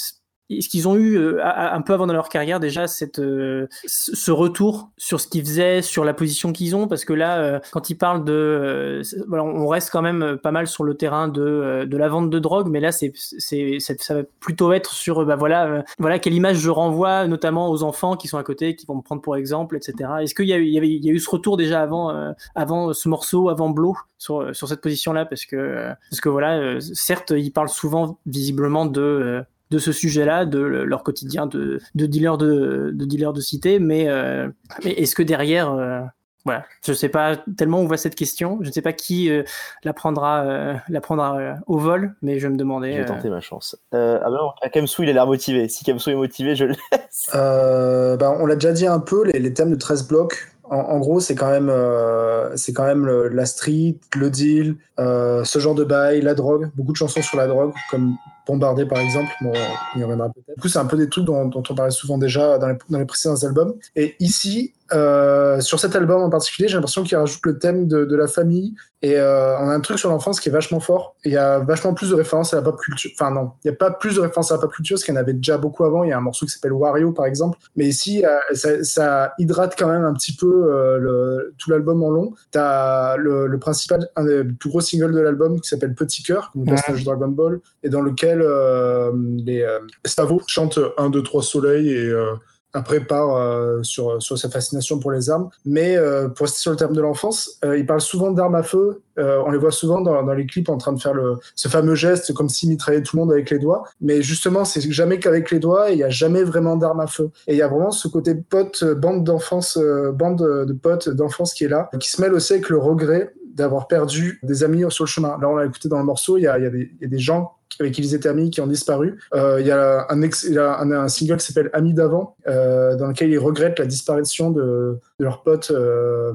est-ce 0.49 0.69
qu'ils 0.69 0.87
ont 0.87 0.95
eu 0.95 1.17
euh, 1.17 1.39
un 1.43 1.81
peu 1.81 1.93
avant 1.93 2.05
dans 2.05 2.13
leur 2.13 2.29
carrière 2.29 2.59
déjà 2.59 2.87
cette 2.87 3.19
euh, 3.19 3.67
ce 3.85 4.31
retour 4.31 4.89
sur 4.97 5.21
ce 5.21 5.27
qu'ils 5.27 5.45
faisaient, 5.45 5.81
sur 5.81 6.03
la 6.03 6.13
position 6.13 6.51
qu'ils 6.51 6.75
ont 6.75 6.87
parce 6.87 7.05
que 7.05 7.13
là 7.13 7.39
euh, 7.39 7.59
quand 7.71 7.89
ils 7.89 7.97
parlent 7.97 8.25
de 8.25 9.01
on 9.31 9.67
reste 9.67 9.89
quand 9.89 10.01
même 10.01 10.37
pas 10.41 10.51
mal 10.51 10.67
sur 10.67 10.83
le 10.83 10.95
terrain 10.95 11.27
de 11.27 11.85
de 11.89 11.97
la 11.97 12.09
vente 12.09 12.29
de 12.29 12.39
drogue 12.39 12.67
mais 12.69 12.79
là 12.79 12.91
c'est 12.91 13.13
c'est 13.15 13.77
ça 13.79 14.13
va 14.13 14.23
plutôt 14.39 14.73
être 14.73 14.91
sur 14.91 15.25
bah 15.25 15.35
voilà 15.35 15.83
voilà 15.97 16.19
quelle 16.19 16.33
image 16.33 16.57
je 16.57 16.69
renvoie 16.69 17.27
notamment 17.27 17.69
aux 17.69 17.83
enfants 17.83 18.15
qui 18.15 18.27
sont 18.27 18.37
à 18.37 18.43
côté 18.43 18.75
qui 18.75 18.85
vont 18.85 18.95
me 18.95 19.01
prendre 19.01 19.21
pour 19.21 19.35
exemple 19.35 19.77
etc. 19.77 20.09
Est-ce 20.21 20.35
qu'il 20.35 20.47
y 20.47 20.53
a 20.53 20.57
eu 20.57 20.65
il 20.65 21.05
y 21.05 21.09
a 21.09 21.13
eu 21.13 21.19
ce 21.19 21.29
retour 21.29 21.57
déjà 21.57 21.81
avant 21.81 22.33
avant 22.55 22.93
ce 22.93 23.07
morceau 23.07 23.49
avant 23.49 23.69
Blow 23.69 23.95
sur 24.17 24.53
sur 24.55 24.67
cette 24.67 24.81
position 24.81 25.13
là 25.13 25.25
parce 25.25 25.45
que 25.45 25.89
parce 26.09 26.21
que 26.21 26.29
voilà 26.29 26.79
certes 26.81 27.31
ils 27.35 27.51
parlent 27.51 27.69
souvent 27.69 28.19
visiblement 28.25 28.85
de 28.85 29.45
de 29.73 29.79
ce 29.79 29.91
sujet-là, 29.91 30.45
de 30.45 30.59
le- 30.59 30.85
leur 30.85 31.01
quotidien 31.03 31.47
de, 31.47 31.79
de 31.95 32.05
dealers 32.05 32.37
de, 32.37 32.91
de 32.93 33.05
dealers 33.05 33.33
de 33.33 33.41
cité, 33.41 33.79
mais, 33.79 34.07
euh, 34.07 34.47
mais 34.85 34.91
est-ce 34.91 35.15
que 35.15 35.23
derrière, 35.23 35.71
euh, 35.73 36.01
voilà, 36.45 36.63
je 36.85 36.93
sais 36.93 37.09
pas 37.09 37.37
tellement 37.57 37.81
où 37.81 37.87
va 37.87 37.97
cette 37.97 38.13
question, 38.15 38.59
je 38.61 38.67
ne 38.67 38.71
sais 38.73 38.81
pas 38.83 38.93
qui 38.93 39.31
euh, 39.31 39.41
la 39.83 39.93
prendra, 39.93 40.43
euh, 40.43 40.73
la 40.89 41.01
prendra 41.01 41.37
euh, 41.39 41.53
au 41.67 41.77
vol, 41.79 42.13
mais 42.21 42.37
je 42.37 42.43
vais 42.43 42.49
me 42.49 42.55
Je 42.55 42.59
demandais. 42.59 42.91
vais 42.97 43.01
euh, 43.01 43.05
tenter 43.07 43.29
ma 43.29 43.41
chance. 43.41 43.75
Euh, 43.95 44.19
ah 44.23 44.29
non, 44.29 44.51
à 44.61 44.69
Kamsou, 44.69 45.03
il 45.03 45.09
a 45.09 45.13
l'air 45.13 45.25
motivé. 45.25 45.67
Si 45.69 45.83
Kamsou 45.83 46.11
est 46.11 46.15
motivé, 46.15 46.55
je 46.55 46.65
le 46.65 46.75
laisse. 46.91 47.29
Euh, 47.33 48.15
bah, 48.17 48.35
on 48.39 48.45
l'a 48.45 48.55
déjà 48.55 48.73
dit 48.73 48.85
un 48.85 48.99
peu, 48.99 49.23
les, 49.25 49.39
les 49.39 49.53
thèmes 49.53 49.71
de 49.71 49.75
13 49.75 50.07
blocs. 50.07 50.49
En, 50.65 50.77
en 50.77 50.99
gros, 50.99 51.19
c'est 51.19 51.35
quand 51.35 51.49
même, 51.49 51.69
euh, 51.69 52.55
c'est 52.57 52.73
quand 52.73 52.85
même 52.85 53.05
le- 53.05 53.27
la 53.27 53.45
street, 53.45 53.97
le 54.15 54.29
deal, 54.29 54.75
euh, 54.99 55.43
ce 55.43 55.59
genre 55.59 55.75
de 55.75 55.83
bail, 55.83 56.21
la 56.21 56.33
drogue. 56.35 56.69
Beaucoup 56.75 56.91
de 56.93 56.97
chansons 56.97 57.21
sur 57.21 57.37
la 57.37 57.47
drogue, 57.47 57.73
comme 57.91 58.15
Bombardé 58.47 58.85
par 58.85 58.99
exemple. 58.99 59.29
Bon, 59.41 59.51
on 59.95 59.99
y 59.99 60.03
reviendra 60.03 60.29
peut-être. 60.29 60.55
Du 60.55 60.61
coup, 60.61 60.67
c'est 60.67 60.79
un 60.79 60.85
peu 60.85 60.97
des 60.97 61.09
trucs 61.09 61.25
dont, 61.25 61.45
dont 61.45 61.63
on 61.69 61.75
parlait 61.75 61.91
souvent 61.91 62.17
déjà 62.17 62.57
dans 62.57 62.67
les, 62.67 62.77
dans 62.89 62.99
les 62.99 63.05
précédents 63.05 63.41
albums. 63.43 63.73
Et 63.95 64.15
ici, 64.19 64.73
euh, 64.93 65.59
sur 65.61 65.79
cet 65.79 65.95
album 65.95 66.21
en 66.21 66.29
particulier, 66.29 66.67
j'ai 66.67 66.75
l'impression 66.75 67.03
qu'il 67.03 67.17
rajoute 67.17 67.45
le 67.45 67.57
thème 67.57 67.87
de, 67.87 68.05
de 68.05 68.15
la 68.15 68.27
famille. 68.27 68.75
Et 69.01 69.17
euh, 69.17 69.57
on 69.59 69.67
a 69.67 69.73
un 69.73 69.79
truc 69.81 69.99
sur 69.99 70.09
l'enfance 70.09 70.39
qui 70.39 70.47
est 70.49 70.51
vachement 70.51 70.79
fort. 70.79 71.15
Il 71.25 71.31
y 71.31 71.37
a 71.37 71.59
vachement 71.59 71.93
plus 71.93 72.09
de 72.11 72.15
références 72.15 72.53
à 72.53 72.57
la 72.57 72.61
pop 72.61 72.79
culture. 72.79 73.11
Enfin 73.19 73.31
non, 73.31 73.51
il 73.63 73.69
n'y 73.69 73.73
a 73.73 73.77
pas 73.77 73.91
plus 73.91 74.15
de 74.15 74.21
références 74.21 74.51
à 74.51 74.55
la 74.55 74.61
pop 74.61 74.71
culture, 74.71 74.95
parce 74.95 75.03
qu'il 75.03 75.13
y 75.13 75.17
en 75.17 75.19
avait 75.19 75.33
déjà 75.33 75.57
beaucoup 75.57 75.83
avant. 75.83 76.03
Il 76.03 76.09
y 76.09 76.13
a 76.13 76.17
un 76.17 76.21
morceau 76.21 76.45
qui 76.45 76.51
s'appelle 76.53 76.71
Wario 76.73 77.11
par 77.11 77.25
exemple. 77.25 77.57
Mais 77.75 77.85
ici, 77.85 78.23
euh, 78.25 78.37
ça, 78.53 78.83
ça 78.83 79.33
hydrate 79.39 79.75
quand 79.77 79.87
même 79.87 80.05
un 80.05 80.13
petit 80.13 80.33
peu 80.35 80.47
euh, 80.71 80.97
le, 80.99 81.53
tout 81.57 81.69
l'album 81.69 82.01
en 82.03 82.09
long. 82.11 82.33
T'as 82.51 83.17
le, 83.17 83.47
le 83.47 83.59
principal, 83.59 84.07
un 84.15 84.23
des 84.23 84.43
plus 84.45 84.69
gros 84.69 84.79
singles 84.81 85.13
de 85.13 85.19
l'album 85.19 85.59
qui 85.59 85.67
s'appelle 85.67 85.95
Petit 85.95 86.23
Cœur, 86.23 86.51
comme 86.53 86.61
Ouais. 86.63 86.69
personnage 86.69 87.01
de 87.01 87.05
Dragon 87.05 87.27
Ball, 87.27 87.59
et 87.83 87.89
dans 87.89 88.01
lequel 88.01 88.32
euh, 88.41 89.11
les 89.45 89.61
euh, 89.61 89.79
Stavo 90.05 90.41
chantent 90.47 90.79
1, 90.97 91.09
2, 91.09 91.23
3 91.23 91.43
soleil 91.43 91.89
et 91.89 92.07
euh, 92.07 92.33
après 92.73 93.01
part 93.01 93.37
euh, 93.37 93.83
sur, 93.83 94.21
sa 94.21 94.49
fascination 94.49 94.99
pour 94.99 95.11
les 95.11 95.29
armes. 95.29 95.49
Mais 95.65 95.95
euh, 95.95 96.27
pour 96.27 96.45
rester 96.45 96.59
sur 96.59 96.71
le 96.71 96.77
terme 96.77 96.93
de 96.93 97.01
l'enfance, 97.01 97.59
euh, 97.63 97.77
il 97.77 97.85
parle 97.85 98.01
souvent 98.01 98.31
d'armes 98.31 98.55
à 98.55 98.63
feu. 98.63 99.01
Euh, 99.19 99.41
on 99.45 99.51
les 99.51 99.59
voit 99.59 99.71
souvent 99.71 100.01
dans, 100.01 100.21
les 100.33 100.47
clips 100.47 100.69
en 100.69 100.77
train 100.77 100.93
de 100.93 100.99
faire 100.99 101.13
ce 101.55 101.67
fameux 101.67 101.93
geste 101.93 102.33
comme 102.33 102.49
s'il 102.49 102.69
mitraillait 102.69 103.03
tout 103.03 103.15
le 103.15 103.21
monde 103.21 103.31
avec 103.31 103.51
les 103.51 103.59
doigts. 103.59 103.83
Mais 104.01 104.23
justement, 104.23 104.65
c'est 104.65 104.81
jamais 104.91 105.19
qu'avec 105.19 105.51
les 105.51 105.59
doigts 105.59 105.91
et 105.91 105.93
il 105.93 105.97
n'y 105.97 106.03
a 106.03 106.09
jamais 106.09 106.43
vraiment 106.43 106.75
d'armes 106.75 106.99
à 106.99 107.07
feu. 107.07 107.29
Et 107.47 107.53
il 107.53 107.57
y 107.57 107.61
a 107.61 107.67
vraiment 107.67 107.91
ce 107.91 108.07
côté 108.07 108.33
pote, 108.33 108.81
euh, 108.81 108.95
bande 108.95 109.23
d'enfance, 109.23 109.77
euh, 109.77 110.11
bande 110.11 110.39
de 110.39 110.73
potes 110.73 111.09
d'enfance 111.09 111.53
qui 111.53 111.65
est 111.65 111.69
là, 111.69 111.89
qui 111.99 112.09
se 112.09 112.19
mêle 112.19 112.33
aussi 112.33 112.53
avec 112.53 112.69
le 112.69 112.79
regret 112.79 113.33
d'avoir 113.53 113.87
perdu 113.87 114.39
des 114.41 114.63
amis 114.63 114.83
sur 114.89 115.03
le 115.03 115.09
chemin. 115.09 115.37
Là, 115.39 115.47
on 115.47 115.55
l'a 115.55 115.65
écouté 115.65 115.87
dans 115.87 115.99
le 115.99 116.03
morceau, 116.03 116.37
il 116.37 116.41
y 116.41 116.47
a 116.47 116.57
des 116.59 117.19
gens 117.19 117.53
avec 117.79 117.97
étaient 118.13 118.29
amis 118.29 118.49
qui 118.49 118.61
ont 118.61 118.67
disparu. 118.67 119.19
Euh, 119.33 119.59
il 119.59 119.67
y 119.67 119.71
a 119.71 120.07
un, 120.09 121.07
single 121.07 121.37
qui 121.37 121.45
s'appelle 121.45 121.69
Amis 121.73 121.93
d'avant, 121.93 122.35
euh, 122.47 122.95
dans 122.95 123.07
lequel 123.07 123.29
ils 123.29 123.37
regrettent 123.37 123.79
la 123.79 123.85
disparition 123.85 124.51
de, 124.51 124.99
leurs 125.19 125.43
potes 125.43 125.71
euh, 125.71 126.33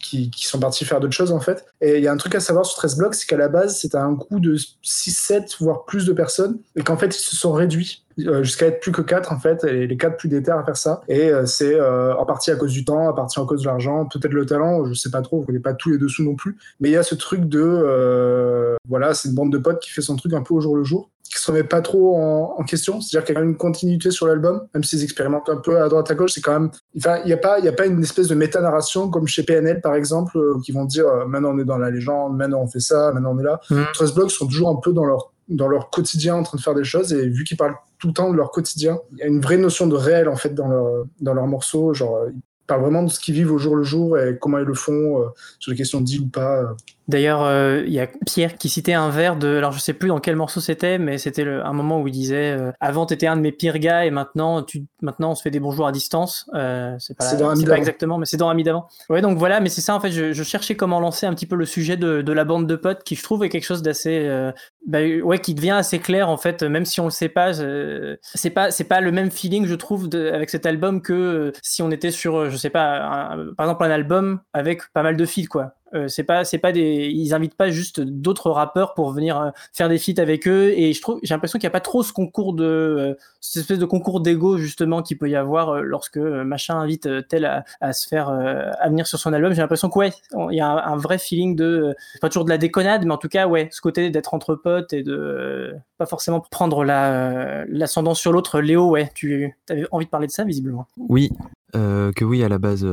qui, 0.00 0.30
sont 0.36 0.58
partis 0.58 0.84
faire 0.84 1.00
d'autres 1.00 1.14
choses 1.14 1.32
en 1.32 1.40
fait. 1.40 1.64
Et 1.80 1.98
il 1.98 2.02
y 2.02 2.08
a 2.08 2.12
un 2.12 2.16
truc 2.16 2.34
à 2.34 2.40
savoir 2.40 2.66
sur 2.66 2.76
13 2.76 2.96
blocs, 2.96 3.14
c'est 3.14 3.26
qu'à 3.26 3.36
la 3.36 3.48
base, 3.48 3.78
c'était 3.78 3.98
un 3.98 4.14
coup 4.14 4.40
de 4.40 4.56
6, 4.82 5.10
7, 5.12 5.56
voire 5.60 5.84
plus 5.84 6.06
de 6.06 6.12
personnes, 6.12 6.58
et 6.74 6.82
qu'en 6.82 6.96
fait, 6.96 7.06
ils 7.06 7.20
se 7.20 7.36
sont 7.36 7.52
réduits. 7.52 8.04
euh, 8.26 8.42
jusqu'à 8.42 8.66
être 8.66 8.80
plus 8.80 8.90
que 8.90 9.02
quatre 9.02 9.32
en 9.32 9.38
fait, 9.38 9.62
et 9.62 9.86
les 9.86 9.96
quatre 9.96 10.16
plus 10.16 10.28
déter 10.28 10.50
à 10.50 10.64
faire 10.64 10.76
ça. 10.76 11.02
Et 11.08 11.30
euh, 11.30 11.46
c'est 11.46 11.80
en 11.80 12.26
partie 12.26 12.50
à 12.50 12.56
cause 12.56 12.72
du 12.72 12.84
temps, 12.84 13.08
en 13.08 13.12
partie 13.12 13.38
à 13.38 13.44
cause 13.44 13.62
de 13.62 13.66
l'argent, 13.66 14.06
peut-être 14.06 14.32
le 14.32 14.44
talent, 14.46 14.84
je 14.86 14.94
sais 14.94 15.10
pas 15.10 15.22
trop, 15.22 15.38
on 15.38 15.42
connaît 15.44 15.60
pas 15.60 15.74
tous 15.74 15.90
les 15.90 15.98
dessous 15.98 16.24
non 16.24 16.34
plus. 16.34 16.56
Mais 16.80 16.88
il 16.88 16.92
y 16.92 16.96
a 16.96 17.02
ce 17.02 17.14
truc 17.14 17.44
de, 17.44 18.76
voilà, 18.88 19.14
c'est 19.14 19.28
une 19.28 19.34
bande 19.34 19.52
de 19.52 19.58
potes 19.58 19.80
qui 19.80 19.90
fait 19.90 20.02
son 20.02 20.16
truc 20.16 20.32
un 20.32 20.42
peu 20.42 20.54
au 20.54 20.60
jour 20.60 20.76
le 20.76 20.84
jour 20.84 21.10
qui 21.28 21.38
se 21.38 21.50
remet 21.50 21.64
pas 21.64 21.80
trop 21.80 22.16
en, 22.16 22.62
question. 22.64 23.00
C'est-à-dire 23.00 23.26
qu'il 23.26 23.34
y 23.34 23.38
a 23.38 23.42
une 23.42 23.56
continuité 23.56 24.10
sur 24.10 24.26
l'album, 24.26 24.66
même 24.74 24.84
s'ils 24.84 25.04
un 25.34 25.56
peu 25.56 25.80
à 25.80 25.88
droite 25.88 26.10
à 26.10 26.14
gauche. 26.14 26.32
C'est 26.34 26.40
quand 26.40 26.58
même, 26.58 26.70
enfin, 26.96 27.18
il 27.24 27.26
n'y 27.26 27.32
a 27.32 27.36
pas, 27.36 27.58
il 27.58 27.64
y 27.64 27.68
a 27.68 27.72
pas 27.72 27.86
une 27.86 28.02
espèce 28.02 28.28
de 28.28 28.34
méta-narration 28.34 29.08
comme 29.10 29.26
chez 29.26 29.42
PNL 29.42 29.80
par 29.80 29.94
exemple, 29.94 30.36
euh, 30.38 30.54
qui 30.64 30.72
vont 30.72 30.84
dire 30.84 31.06
euh, 31.06 31.26
maintenant 31.26 31.50
on 31.54 31.58
est 31.58 31.64
dans 31.64 31.78
la 31.78 31.90
légende, 31.90 32.36
maintenant 32.36 32.60
on 32.62 32.66
fait 32.68 32.80
ça, 32.80 33.12
maintenant 33.12 33.34
on 33.34 33.38
est 33.38 33.44
là. 33.44 33.60
13 33.94 34.14
blocs 34.14 34.30
sont 34.30 34.46
toujours 34.46 34.70
un 34.70 34.76
peu 34.76 34.92
dans 34.92 35.04
leur 35.04 35.32
dans 35.48 35.68
leur 35.68 35.88
quotidien 35.88 36.34
en 36.34 36.42
train 36.42 36.58
de 36.58 36.62
faire 36.62 36.74
des 36.74 36.84
choses 36.84 37.12
et 37.14 37.26
vu 37.26 37.42
qu'ils 37.44 37.56
parlent 37.56 37.76
tout 37.98 38.08
le 38.08 38.12
temps 38.12 38.30
de 38.30 38.36
leur 38.36 38.50
quotidien, 38.50 38.98
il 39.12 39.18
y 39.18 39.22
a 39.22 39.26
une 39.26 39.40
vraie 39.40 39.56
notion 39.56 39.86
de 39.86 39.96
réel 39.96 40.28
en 40.28 40.36
fait 40.36 40.54
dans 40.54 40.68
leur 40.68 41.04
dans 41.20 41.32
leurs 41.34 41.46
morceaux. 41.46 41.94
Genre, 41.94 42.16
euh, 42.16 42.30
ils 42.34 42.42
parlent 42.66 42.82
vraiment 42.82 43.02
de 43.02 43.08
ce 43.08 43.18
qu'ils 43.18 43.34
vivent 43.34 43.52
au 43.52 43.56
jour 43.58 43.74
le 43.74 43.82
jour 43.82 44.18
et 44.18 44.36
comment 44.38 44.58
ils 44.58 44.66
le 44.66 44.74
font 44.74 45.22
euh, 45.22 45.26
sur 45.58 45.70
les 45.70 45.76
questions 45.78 46.00
de 46.00 46.04
deal 46.04 46.20
ou 46.20 46.28
pas. 46.28 46.58
euh. 46.62 46.66
D'ailleurs, 47.08 47.42
euh, 47.42 47.82
il 47.86 47.92
y 47.92 48.00
a 48.00 48.06
Pierre 48.26 48.56
qui 48.56 48.68
citait 48.68 48.92
un 48.92 49.08
vers 49.08 49.36
de, 49.36 49.56
alors 49.56 49.72
je 49.72 49.78
sais 49.78 49.94
plus 49.94 50.08
dans 50.08 50.20
quel 50.20 50.36
morceau 50.36 50.60
c'était, 50.60 50.98
mais 50.98 51.16
c'était 51.16 51.48
un 51.48 51.72
moment 51.72 52.00
où 52.02 52.06
il 52.06 52.12
disait 52.12 52.52
euh, 52.58 52.70
avant 52.80 53.06
t'étais 53.06 53.26
un 53.26 53.36
de 53.36 53.40
mes 53.40 53.50
pires 53.50 53.78
gars 53.78 54.04
et 54.04 54.10
maintenant 54.10 54.62
tu, 54.62 54.84
maintenant 55.00 55.30
on 55.30 55.34
se 55.34 55.40
fait 55.42 55.50
des 55.50 55.58
bonjours 55.60 55.86
à 55.86 55.92
distance. 55.92 56.48
Euh, 56.54 56.94
c'est 56.98 57.16
pas, 57.16 57.24
dans 57.38 57.48
pas 57.70 57.78
exactement, 57.78 58.18
mais 58.18 58.26
c'est 58.26 58.36
dans 58.36 58.50
Ami 58.50 58.62
d'avant. 58.62 58.88
Ouais, 59.08 59.22
donc 59.22 59.38
voilà, 59.38 59.60
mais 59.60 59.70
c'est 59.70 59.80
ça 59.80 59.94
en 59.94 60.00
fait. 60.00 60.10
Je, 60.12 60.32
je 60.34 60.42
cherchais 60.42 60.74
comment 60.76 61.00
lancer 61.00 61.24
un 61.24 61.34
petit 61.34 61.46
peu 61.46 61.56
le 61.56 61.64
sujet 61.64 61.96
de, 61.96 62.20
de 62.20 62.32
la 62.32 62.44
bande 62.44 62.66
de 62.66 62.76
potes, 62.76 63.02
qui 63.04 63.14
je 63.14 63.22
trouve 63.22 63.42
est 63.42 63.48
quelque 63.48 63.64
chose 63.64 63.80
d'assez, 63.82 64.26
euh, 64.26 64.52
bah, 64.86 64.98
ouais, 65.22 65.38
qui 65.38 65.54
devient 65.54 65.70
assez 65.70 65.98
clair 66.00 66.28
en 66.28 66.36
fait, 66.36 66.62
même 66.62 66.84
si 66.84 67.00
on 67.00 67.04
le 67.06 67.10
sait 67.10 67.30
pas. 67.30 67.58
euh, 67.60 68.16
c'est 68.22 68.50
pas, 68.50 68.70
c'est 68.70 68.84
pas 68.84 69.00
le 69.00 69.12
même 69.12 69.30
feeling 69.30 69.64
je 69.66 69.74
trouve 69.74 70.08
de- 70.10 70.30
avec 70.30 70.50
cet 70.50 70.66
album 70.66 71.00
que 71.00 71.52
si 71.62 71.80
on 71.82 71.90
était 71.90 72.10
sur, 72.10 72.50
je 72.50 72.56
sais 72.58 72.70
pas, 72.70 73.32
un- 73.32 73.54
par 73.56 73.66
exemple 73.66 73.84
un 73.84 73.90
album 73.90 74.40
avec 74.52 74.82
pas 74.92 75.02
mal 75.02 75.16
de 75.16 75.24
feats 75.24 75.46
quoi. 75.48 75.72
Euh, 75.94 76.08
c'est 76.08 76.24
pas 76.24 76.44
c'est 76.44 76.58
pas 76.58 76.72
des 76.72 77.10
ils 77.12 77.32
invitent 77.32 77.54
pas 77.54 77.70
juste 77.70 78.00
d'autres 78.00 78.50
rappeurs 78.50 78.94
pour 78.94 79.10
venir 79.10 79.40
euh, 79.40 79.50
faire 79.72 79.88
des 79.88 79.98
feats 79.98 80.20
avec 80.20 80.46
eux. 80.46 80.72
Et 80.76 80.92
je 80.92 81.00
trouve 81.00 81.18
j'ai 81.22 81.34
l'impression 81.34 81.58
qu'il 81.58 81.64
y 81.64 81.68
a 81.68 81.70
pas 81.70 81.80
trop 81.80 82.02
ce 82.02 82.12
concours 82.12 82.52
de 82.52 82.64
euh, 82.64 83.14
cette 83.40 83.62
espèce 83.62 83.78
de 83.78 83.84
concours 83.84 84.20
d'ego 84.20 84.58
justement 84.58 85.02
qu'il 85.02 85.18
peut 85.18 85.30
y 85.30 85.36
avoir 85.36 85.80
lorsque 85.82 86.18
machin 86.18 86.78
invite 86.78 87.08
tel 87.28 87.64
à, 87.80 87.92
se 87.92 88.06
faire 88.06 88.28
à 88.28 88.88
venir 88.88 89.06
sur 89.06 89.18
son 89.18 89.32
album. 89.32 89.52
J'ai 89.52 89.62
l'impression 89.62 89.88
que 89.88 89.98
ouais 89.98 90.12
il 90.50 90.56
y 90.56 90.60
a 90.60 90.68
un, 90.68 90.96
vrai 90.96 91.18
feeling 91.18 91.56
de 91.56 91.94
pas 92.20 92.28
toujours 92.28 92.44
de 92.44 92.50
la 92.50 92.58
déconnade 92.58 93.04
mais 93.04 93.12
en 93.12 93.18
tout 93.18 93.28
cas 93.28 93.46
ouais 93.46 93.68
ce 93.70 93.80
côté 93.80 94.10
d'être 94.10 94.34
entre 94.34 94.54
potes 94.54 94.92
et 94.92 95.02
de 95.02 95.74
pas 95.96 96.06
forcément 96.06 96.40
prendre 96.40 96.84
la 96.84 97.64
l'ascendant 97.66 98.14
sur 98.14 98.32
l'autre. 98.32 98.60
Léo 98.60 98.90
ouais 98.90 99.10
tu 99.14 99.56
avais 99.70 99.86
envie 99.90 100.06
de 100.06 100.10
parler 100.10 100.26
de 100.26 100.32
ça 100.32 100.44
visiblement. 100.44 100.86
Oui, 100.96 101.30
que 101.72 102.24
oui, 102.24 102.42
à 102.42 102.48
la 102.48 102.58
base, 102.58 102.86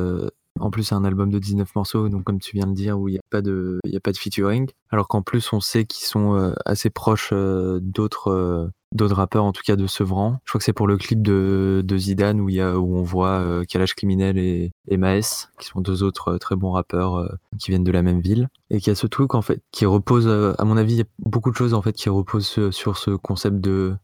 en 0.65 0.71
plus, 0.71 0.83
c'est 0.83 0.95
un 0.95 1.05
album 1.05 1.29
de 1.31 1.39
19 1.39 1.73
morceaux, 1.75 2.09
donc 2.09 2.23
comme 2.23 2.39
tu 2.39 2.55
viens 2.55 2.67
de 2.67 2.73
dire, 2.73 2.99
où 2.99 3.07
il 3.07 3.13
n'y 3.13 3.17
a, 3.19 3.21
pas 3.29 3.41
de- 3.41 3.79
a 3.85 3.99
pas 3.99 4.11
de 4.11 4.17
featuring. 4.17 4.69
Alors 4.89 5.07
qu'en 5.07 5.21
plus, 5.21 5.51
on 5.53 5.59
sait 5.59 5.85
qu'ils 5.85 6.05
sont 6.05 6.35
euh, 6.35 6.53
assez 6.65 6.89
proches 6.89 7.29
euh, 7.33 7.79
d'autres 7.81 8.29
euh, 8.31 8.67
d'autres 8.91 9.15
rappeurs, 9.15 9.43
en 9.43 9.51
tout 9.51 9.61
cas 9.65 9.75
de 9.75 9.87
Sevran. 9.87 10.37
Je 10.45 10.51
crois 10.51 10.59
que 10.59 10.63
c'est 10.65 10.71
pour 10.71 10.87
le 10.87 10.95
clip 10.97 11.21
de, 11.21 11.83
Zidane 11.97 12.39
où, 12.39 12.47
y 12.47 12.61
a, 12.61 12.79
où 12.79 12.95
on 12.95 13.03
voit 13.03 13.65
Kalash 13.67 13.93
Criminel 13.93 14.37
et, 14.37 14.71
et 14.87 14.95
Maes, 14.95 15.49
qui 15.59 15.67
sont 15.67 15.81
deux 15.81 16.01
autres 16.01 16.37
très 16.37 16.55
bons 16.55 16.71
rappeurs 16.71 17.29
qui 17.59 17.71
viennent 17.71 17.83
de 17.83 17.91
la 17.91 18.03
même 18.03 18.21
ville. 18.21 18.47
Et 18.69 18.79
qu'il 18.79 18.87
y 18.87 18.91
a 18.91 18.95
ce 18.95 19.07
truc, 19.07 19.35
en 19.35 19.41
fait, 19.41 19.61
qui 19.71 19.85
repose, 19.85 20.29
à 20.57 20.63
mon 20.63 20.77
avis, 20.77 20.93
il 20.93 20.97
y 20.99 21.01
a 21.01 21.05
beaucoup 21.19 21.51
de 21.51 21.57
choses, 21.57 21.73
en 21.73 21.81
fait, 21.81 21.91
qui 21.91 22.07
reposent 22.07 22.69
sur, 22.71 22.97
ce 22.97 23.11
concept 23.11 23.59
de- 23.59 23.97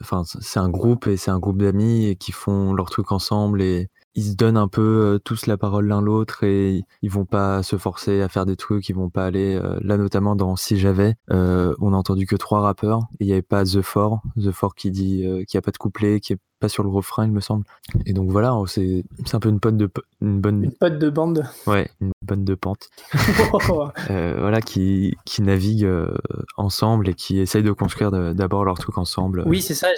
Enfin, 0.00 0.22
c'est 0.24 0.58
un 0.60 0.68
groupe 0.68 1.06
et 1.06 1.16
c'est 1.16 1.30
un 1.30 1.38
groupe 1.38 1.58
d'amis 1.62 2.06
et 2.06 2.16
qui 2.16 2.32
font 2.32 2.72
leur 2.74 2.90
truc 2.90 3.12
ensemble 3.12 3.62
et 3.62 3.88
ils 4.14 4.24
se 4.24 4.34
donnent 4.34 4.56
un 4.56 4.68
peu 4.68 5.14
euh, 5.14 5.18
tous 5.18 5.46
la 5.46 5.56
parole 5.56 5.86
l'un 5.86 6.00
l'autre 6.00 6.44
et 6.44 6.84
ils 7.02 7.10
vont 7.10 7.24
pas 7.24 7.62
se 7.62 7.76
forcer 7.76 8.22
à 8.22 8.28
faire 8.28 8.46
des 8.46 8.56
trucs, 8.56 8.88
ils 8.88 8.94
vont 8.94 9.10
pas 9.10 9.24
aller 9.24 9.54
euh, 9.54 9.78
là 9.82 9.96
notamment 9.96 10.36
dans 10.36 10.56
Si 10.56 10.78
j'avais, 10.78 11.14
euh, 11.30 11.74
on 11.80 11.92
a 11.92 11.96
entendu 11.96 12.26
que 12.26 12.36
trois 12.36 12.60
rappeurs 12.60 13.02
il 13.20 13.26
y 13.26 13.32
avait 13.32 13.42
pas 13.42 13.64
The 13.64 13.82
Four, 13.82 14.22
The 14.36 14.50
Four 14.50 14.74
qui 14.74 14.90
dit 14.90 15.24
euh, 15.24 15.44
qu'il 15.44 15.56
y 15.56 15.58
a 15.58 15.62
pas 15.62 15.70
de 15.70 15.78
couplet, 15.78 16.20
qui 16.20 16.34
est 16.34 16.38
pas 16.60 16.68
sur 16.68 16.82
le 16.82 16.88
refrain 16.90 17.24
il 17.24 17.32
me 17.32 17.40
semble. 17.40 17.64
Et 18.06 18.12
donc 18.12 18.30
voilà, 18.30 18.56
c'est 18.66 19.04
c'est 19.24 19.34
un 19.34 19.40
peu 19.40 19.48
une 19.48 19.60
pote 19.60 19.76
de 19.76 19.90
une 20.20 20.40
bonne 20.40 20.64
une 20.64 20.72
pote 20.72 20.98
de 20.98 21.10
bande 21.10 21.44
ouais, 21.66 21.90
une 22.00 22.12
bonne 22.22 22.44
de 22.44 22.54
pente. 22.54 22.88
Euh, 24.10 24.36
voilà 24.38 24.60
qui 24.60 25.16
qui 25.24 25.42
navigue 25.42 25.84
euh, 25.84 26.16
ensemble 26.56 27.08
et 27.08 27.14
qui 27.14 27.38
essayent 27.38 27.62
de 27.62 27.72
construire 27.72 28.10
d'abord 28.10 28.64
leur 28.64 28.78
truc 28.78 28.98
ensemble. 28.98 29.44
oui 29.46 29.60
c'est 29.60 29.74
ça 29.74 29.88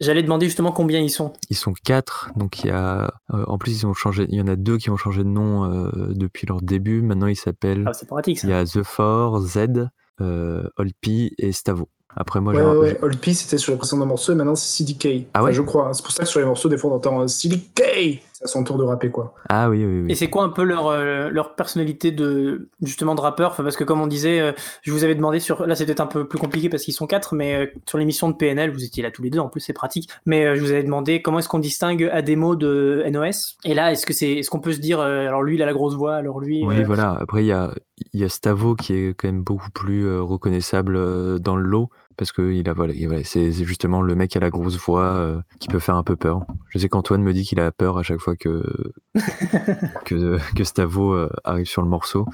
j'allais 0.00 0.22
demander 0.22 0.46
justement 0.46 0.72
combien 0.72 1.00
ils 1.00 1.10
sont 1.10 1.32
Ils 1.50 1.56
sont 1.56 1.72
quatre, 1.72 2.30
donc 2.36 2.64
il 2.64 2.68
y 2.68 2.70
a, 2.70 3.12
euh, 3.32 3.44
en 3.46 3.58
plus 3.58 3.82
ils 3.82 3.86
ont 3.86 3.94
changé, 3.94 4.26
il 4.28 4.36
y 4.36 4.40
en 4.40 4.48
a 4.48 4.56
deux 4.56 4.78
qui 4.78 4.90
ont 4.90 4.96
changé 4.96 5.22
de 5.22 5.28
nom 5.28 5.68
depuis 6.10 6.46
leur 6.46 6.60
début. 6.62 7.02
Maintenant 7.02 7.26
ils 7.26 7.36
s'appellent, 7.36 7.84
ah, 7.86 7.92
c'est 7.92 8.06
pratique 8.06 8.38
ça 8.38 8.46
il 8.46 8.50
y 8.50 8.54
a 8.54 8.64
The 8.64 8.82
Four, 8.82 9.40
Z, 9.40 9.88
euh, 10.20 10.68
Olpi 10.76 11.34
et 11.38 11.50
Stavo. 11.50 11.88
Après 12.16 12.40
moi 12.40 12.52
Ouais, 12.52 12.60
j'ai, 12.60 12.66
ouais. 12.78 12.98
Old 13.02 13.18
P, 13.18 13.34
c'était 13.34 13.58
sur 13.58 13.72
les 13.72 13.78
précédents 13.78 14.06
morceaux 14.06 14.32
et 14.32 14.34
maintenant 14.36 14.54
c'est 14.54 14.84
CDK. 14.84 15.26
Ah 15.34 15.42
ouais 15.42 15.50
Enfin, 15.50 15.52
Je 15.52 15.62
crois. 15.62 15.90
C'est 15.92 16.02
pour 16.02 16.12
ça 16.12 16.22
que 16.24 16.28
sur 16.28 16.40
les 16.40 16.46
morceaux, 16.46 16.68
des 16.68 16.76
fois, 16.76 16.90
on 16.92 16.94
entend 16.96 17.20
euh, 17.22 17.26
CDK. 17.26 18.20
C'est 18.32 18.44
à 18.44 18.46
son 18.48 18.64
tour 18.64 18.78
de 18.78 18.82
rapper, 18.84 19.10
quoi. 19.10 19.32
ah 19.48 19.70
oui 19.70 19.84
oui 19.84 20.00
oui. 20.02 20.12
Et 20.12 20.14
c'est 20.16 20.28
quoi 20.28 20.42
un 20.42 20.48
peu 20.48 20.64
leur, 20.64 20.88
euh, 20.88 21.28
leur 21.30 21.54
personnalité 21.54 22.10
de 22.10 22.68
justement 22.82 23.14
de 23.14 23.20
rappeur? 23.20 23.52
Enfin, 23.52 23.62
Parce 23.62 23.76
que 23.76 23.84
comme 23.84 24.00
on 24.00 24.06
disait, 24.08 24.40
euh, 24.40 24.52
je 24.82 24.90
vous 24.92 25.04
avais 25.04 25.14
demandé 25.14 25.38
sur 25.40 25.66
là 25.66 25.74
c'est 25.76 25.86
peut-être 25.86 26.00
un 26.00 26.06
peu 26.06 26.26
plus 26.26 26.38
compliqué 26.38 26.68
parce 26.68 26.82
qu'ils 26.82 26.94
sont 26.94 27.06
quatre, 27.06 27.34
mais 27.34 27.54
euh, 27.54 27.66
sur 27.88 27.96
l'émission 27.98 28.28
de 28.28 28.34
PNL 28.34 28.70
vous 28.72 28.84
étiez 28.84 29.02
là 29.02 29.10
tous 29.12 29.22
les 29.22 29.30
deux 29.30 29.38
en 29.38 29.48
plus 29.48 29.60
c'est 29.60 29.72
pratique. 29.72 30.08
Mais 30.26 30.56
je 30.56 30.60
vous 30.60 30.72
avais 30.72 30.82
demandé 30.82 31.22
comment 31.22 31.38
est-ce 31.38 31.48
qu'on 31.48 31.58
distingue 31.60 32.08
Ademo 32.12 32.56
de 32.56 33.04
NOS. 33.08 33.56
Et 33.64 33.74
là 33.74 33.92
est-ce 33.92 34.04
que 34.04 34.12
c'est 34.12 34.32
est-ce 34.32 34.50
qu'on 34.50 34.60
peut 34.60 34.72
se 34.72 34.80
dire 34.80 35.00
alors 35.00 35.42
lui 35.42 35.54
il 35.54 35.62
a 35.62 35.66
la 35.66 35.72
grosse 35.72 35.94
voix 35.94 36.16
alors 36.16 36.40
lui 36.40 36.64
Oui, 36.64 36.82
voilà. 36.82 37.16
Après, 37.20 37.44
il 37.44 37.46
y 37.46 37.52
a, 37.52 37.72
il 38.12 38.20
y 38.20 38.24
a 38.24 38.28
Stavo 38.28 38.74
qui 38.74 38.94
est 38.94 39.14
quand 39.14 39.28
même 39.28 39.42
beaucoup 39.42 39.70
plus 39.70 40.18
reconnaissable 40.20 41.40
dans 41.40 41.56
le 41.56 41.62
lot 41.62 41.88
parce 42.16 42.32
que 42.32 42.52
il 42.52 42.68
a, 42.68 42.72
voilà, 42.72 42.92
il- 42.94 43.06
voilà, 43.06 43.24
c'est 43.24 43.52
justement 43.52 44.00
le 44.02 44.14
mec 44.14 44.36
à 44.36 44.40
la 44.40 44.50
grosse 44.50 44.76
voix 44.78 45.04
euh, 45.14 45.40
qui 45.60 45.68
peut 45.68 45.78
faire 45.78 45.96
un 45.96 46.02
peu 46.02 46.16
peur. 46.16 46.42
Je 46.70 46.78
sais 46.78 46.88
qu'Antoine 46.88 47.22
me 47.22 47.32
dit 47.32 47.44
qu'il 47.44 47.60
a 47.60 47.70
peur 47.72 47.98
à 47.98 48.02
chaque 48.02 48.20
fois 48.20 48.36
que 48.36 48.62
que, 50.04 50.38
que 50.54 50.64
Stavo 50.64 51.12
euh, 51.14 51.28
arrive 51.44 51.66
sur 51.66 51.82
le 51.82 51.88
morceau. 51.88 52.26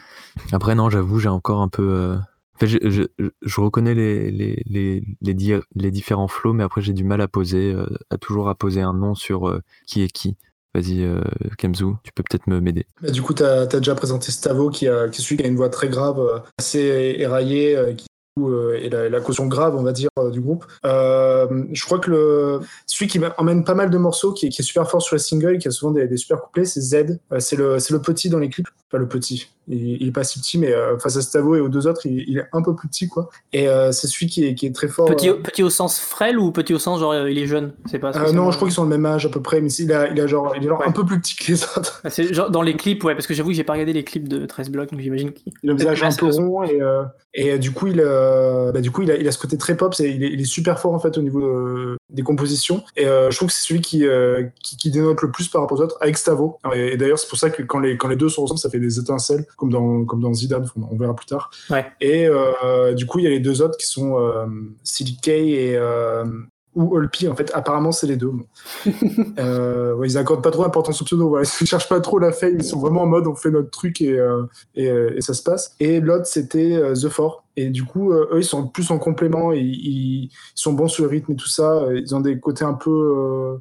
Après, 0.53 0.75
non, 0.75 0.91
j'avoue, 0.91 1.19
j'ai 1.19 1.29
encore 1.29 1.61
un 1.63 1.69
peu. 1.69 1.89
euh, 1.91 2.17
en 2.17 2.59
fait, 2.59 2.67
je, 2.67 2.79
je- 3.19 3.29
je 3.43 3.61
reconnais 3.61 3.95
les, 3.95 4.31
les, 4.31 4.63
les, 4.67 5.03
les, 5.23 5.35
di- 5.35 5.55
les 5.75 5.91
différents 5.91 6.29
flows, 6.29 6.53
mais 6.53 6.65
après, 6.65 6.83
j'ai 6.83 6.93
du 6.93 7.05
mal 7.05 7.21
à 7.21 7.29
poser, 7.29 7.73
euh, 7.73 7.87
à 8.11 8.19
toujours 8.19 8.49
à 8.49 8.55
poser 8.55 8.83
un 8.83 8.93
nom 8.93 9.15
sur 9.15 9.49
euh, 9.49 9.61
qui 9.87 10.03
est 10.03 10.09
qui. 10.09 10.37
Vas-y, 10.75 11.03
euh, 11.03 11.21
Kemzu, 11.59 11.95
tu 12.05 12.13
peux 12.15 12.23
peut-être 12.23 12.47
me 12.47 12.61
m'aider. 12.61 12.87
Bah, 13.03 13.11
du 13.11 13.23
coup, 13.23 13.35
tu 13.35 13.43
as, 13.43 13.67
déjà 13.67 13.95
présenté 13.97 14.31
Stavo, 14.31 14.71
qui, 14.71 14.87
a, 14.87 15.09
qui 15.09 15.21
est 15.21 15.25
celui 15.25 15.37
qui 15.39 15.43
a 15.43 15.49
une 15.49 15.57
voix 15.57 15.69
très 15.69 15.89
grave, 15.89 16.21
assez 16.59 17.17
éraillée, 17.19 17.77
qui 17.97 18.07
euh, 18.49 18.81
est 18.83 18.89
la, 18.89 19.21
caution 19.21 19.47
grave, 19.47 19.77
on 19.77 19.83
va 19.83 19.93
dire, 19.93 20.11
euh, 20.19 20.31
du 20.31 20.41
groupe. 20.41 20.65
Euh, 20.85 21.65
je 21.73 21.85
crois 21.85 21.99
que 21.99 22.61
celui 22.87 23.07
qui 23.07 23.21
emmène 23.37 23.65
pas 23.65 23.75
mal 23.75 23.91
de 23.91 23.99
morceaux, 23.99 24.33
qui 24.33 24.47
est, 24.47 24.63
super 24.63 24.89
fort 24.91 25.03
sur 25.03 25.17
les 25.17 25.21
singles, 25.21 25.59
qui 25.59 25.69
a 25.69 25.71
souvent 25.71 25.93
des, 25.93 26.17
super 26.17 26.41
couplets, 26.41 26.65
c'est 26.65 26.81
Z. 26.81 27.19
C'est 27.39 27.57
le, 27.57 27.79
c'est 27.79 27.93
le 27.93 28.01
petit 28.01 28.31
dans 28.31 28.39
les 28.39 28.49
clips. 28.49 28.69
Pas 28.91 28.99
le 28.99 29.09
petit. 29.09 29.49
Il, 29.73 30.09
est 30.09 30.13
pas 30.13 30.25
si 30.25 30.41
petit, 30.41 30.59
mais 30.59 30.73
euh, 30.73 30.99
face 30.99 31.17
à 31.17 31.23
Stavo 31.23 31.55
et 31.55 31.61
aux 31.61 31.69
deux 31.69 31.87
autres, 31.87 32.05
il, 32.05 32.25
il 32.29 32.39
est 32.39 32.47
un 32.53 32.61
peu 32.61 32.75
plus 32.75 32.89
petit, 32.89 33.07
quoi. 33.09 33.31
Et 33.53 33.69
euh, 33.69 33.93
c'est 33.93 34.09
celui 34.09 34.27
qui 34.27 34.45
est, 34.45 34.55
qui 34.55 34.67
est 34.67 34.75
très 34.75 34.89
fort. 34.89 35.07
petit, 35.07 35.29
euh, 35.29 35.35
au- 35.35 35.37
petit 35.37 35.63
au 35.63 35.71
sens 35.71 36.01
frêle 36.01 36.39
ou 36.39 36.51
petit 36.51 36.75
au 36.75 36.79
sens 36.79 36.99
genre 36.99 37.13
euh, 37.13 37.31
il 37.31 37.39
est 37.39 37.47
jeune? 37.47 37.73
C'est 37.87 37.99
pas. 38.01 38.11
euh, 38.17 38.33
non, 38.33 38.51
je 38.51 38.57
crois 38.57 38.67
qu'ils 38.69 38.75
sont 38.75 38.83
le 38.83 38.89
même 38.89 39.07
âge 39.07 39.27
à 39.27 39.29
peu 39.29 39.41
près, 39.41 39.61
mais 39.61 39.71
il 39.73 39.93
a, 39.93 40.09
il 40.11 40.21
a 40.21 40.27
genre, 40.27 40.55
il 40.57 40.65
est 40.65 40.69
genre 40.69 40.81
Ouais. 40.81 40.87
un 40.89 40.93
peu 40.93 41.05
plus 41.05 41.21
petit 41.21 41.37
que 41.37 41.53
les 41.53 41.63
autres. 41.63 42.01
Ah, 42.05 42.11
C'est 42.11 42.35
genre 42.35 42.51
dans 42.51 42.63
les 42.63 42.75
clips 42.75 43.05
ouais 43.05 43.15
parce 43.15 43.27
que 43.27 43.35
j'avoue 43.35 43.51
que 43.51 43.55
j'ai 43.55 43.65
pas 43.65 43.75
regardé 43.75 43.93
les 43.93 44.03
clips 44.05 44.27
de 44.29 44.45
13 44.47 44.71
blocs 44.71 44.91
donc 44.91 45.01
j'imagine 45.01 45.33
qu'il 45.33 45.53
Il 45.63 45.71
a 45.71 45.73
un 45.73 45.77
visage 45.77 46.03
un 46.03 46.11
peu 46.13 46.27
rond 46.27 46.65
et, 46.65 46.81
euh, 46.83 47.05
et 47.35 47.53
euh, 47.53 47.59
du 47.59 47.71
coup, 47.71 47.87
il, 47.87 48.01
euh, 48.01 48.73
bah, 48.73 48.81
du 48.81 48.91
coup 48.91 49.03
il, 49.03 49.11
a, 49.11 49.17
il 49.17 49.29
a 49.29 49.33
ce 49.33 49.39
côté 49.39 49.57
très 49.57 49.77
pop. 49.77 49.95
C'est, 49.95 50.11
il, 50.11 50.25
est, 50.25 50.33
il 50.33 50.41
est 50.41 50.45
super 50.45 50.81
fort 50.81 50.95
en 50.95 50.99
fait 50.99 51.17
au 51.17 51.23
niveau 51.23 51.41
de- 51.41 51.97
des 52.13 52.23
compositions. 52.23 52.83
Et 52.97 53.07
euh, 53.07 53.31
je 53.31 53.37
trouve 53.37 53.49
que 53.49 53.55
c'est 53.55 53.67
celui 53.67 53.81
qui, 53.81 54.07
euh, 54.07 54.45
qui, 54.63 54.77
qui 54.77 54.91
dénote 54.91 55.23
le 55.23 55.31
plus 55.31 55.49
par 55.49 55.63
rapport 55.63 55.79
aux 55.79 55.83
autres 55.83 55.97
avec 56.01 56.17
Stavo. 56.19 56.59
Et, 56.75 56.93
et 56.93 56.97
d'ailleurs, 56.97 57.19
c'est 57.19 57.29
pour 57.29 57.39
ça 57.39 57.51
que 57.51 57.63
quand 57.63 57.79
les, 57.79 57.97
quand 57.97 58.09
les 58.09 58.17
deux 58.17 58.29
sont 58.29 58.43
ensemble, 58.43 58.61
ça 58.61 58.71
fait 58.71 58.81
des 58.81 58.99
étincelles, 58.99 59.47
comme 59.57 59.71
dans, 59.71 60.05
comme 60.05 60.21
dans 60.21 60.33
Zidane. 60.33 60.67
On, 60.91 60.97
verra 60.97 61.15
plus 61.15 61.27
tard. 61.27 61.51
Ouais. 61.71 61.87
Et 62.01 62.27
euh, 62.27 62.95
du 62.95 63.07
coup, 63.07 63.19
il 63.19 63.25
y 63.25 63.27
a 63.27 63.31
les 63.31 63.41
deux 63.41 63.63
autres 63.63 63.77
qui 63.79 63.87
sont 63.87 64.19
euh, 64.19 64.47
CDK 64.85 65.29
et 65.29 65.77
euh, 65.77 66.25
ou 66.75 66.97
Olpi. 66.97 67.29
En 67.29 67.35
fait, 67.35 67.51
apparemment, 67.55 67.93
c'est 67.93 68.07
les 68.07 68.17
deux. 68.17 68.31
Bon. 68.31 68.45
euh, 69.39 69.95
ouais, 69.95 70.09
ils 70.09 70.19
accordent 70.19 70.43
pas 70.43 70.51
trop 70.51 70.63
d'importance 70.63 71.03
au 71.03 71.05
pseudo. 71.05 71.29
Voilà. 71.29 71.49
Ils 71.61 71.67
cherchent 71.67 71.89
pas 71.89 72.01
trop 72.01 72.19
la 72.19 72.33
fame. 72.33 72.57
Ils 72.59 72.65
sont 72.65 72.79
vraiment 72.79 73.03
en 73.03 73.07
mode 73.07 73.27
on 73.27 73.35
fait 73.35 73.51
notre 73.51 73.71
truc 73.71 74.01
et, 74.01 74.19
euh, 74.19 74.45
et, 74.75 74.89
euh, 74.89 75.17
et 75.17 75.21
ça 75.21 75.35
se 75.35 75.43
passe. 75.43 75.75
Et 75.81 76.01
l'autre, 76.01 76.27
c'était 76.27 76.75
euh, 76.75 76.95
The 76.95 77.09
Four. 77.09 77.45
Et 77.57 77.71
du 77.71 77.85
coup, 77.85 78.13
eux, 78.13 78.29
ils 78.37 78.45
sont 78.45 78.69
plus 78.69 78.91
en 78.91 78.99
complément. 78.99 79.53
Ils, 79.53 79.67
ils, 79.67 80.25
ils 80.25 80.31
sont 80.55 80.73
bons 80.73 80.89
sur 80.89 81.05
le 81.05 81.11
rythme 81.11 81.33
et 81.33 81.37
tout 81.37 81.49
ça. 81.49 81.87
Ils 81.95 82.15
ont 82.15 82.21
des 82.21 82.39
côtés 82.39 82.65
un 82.65 82.75
peu. 82.75 83.59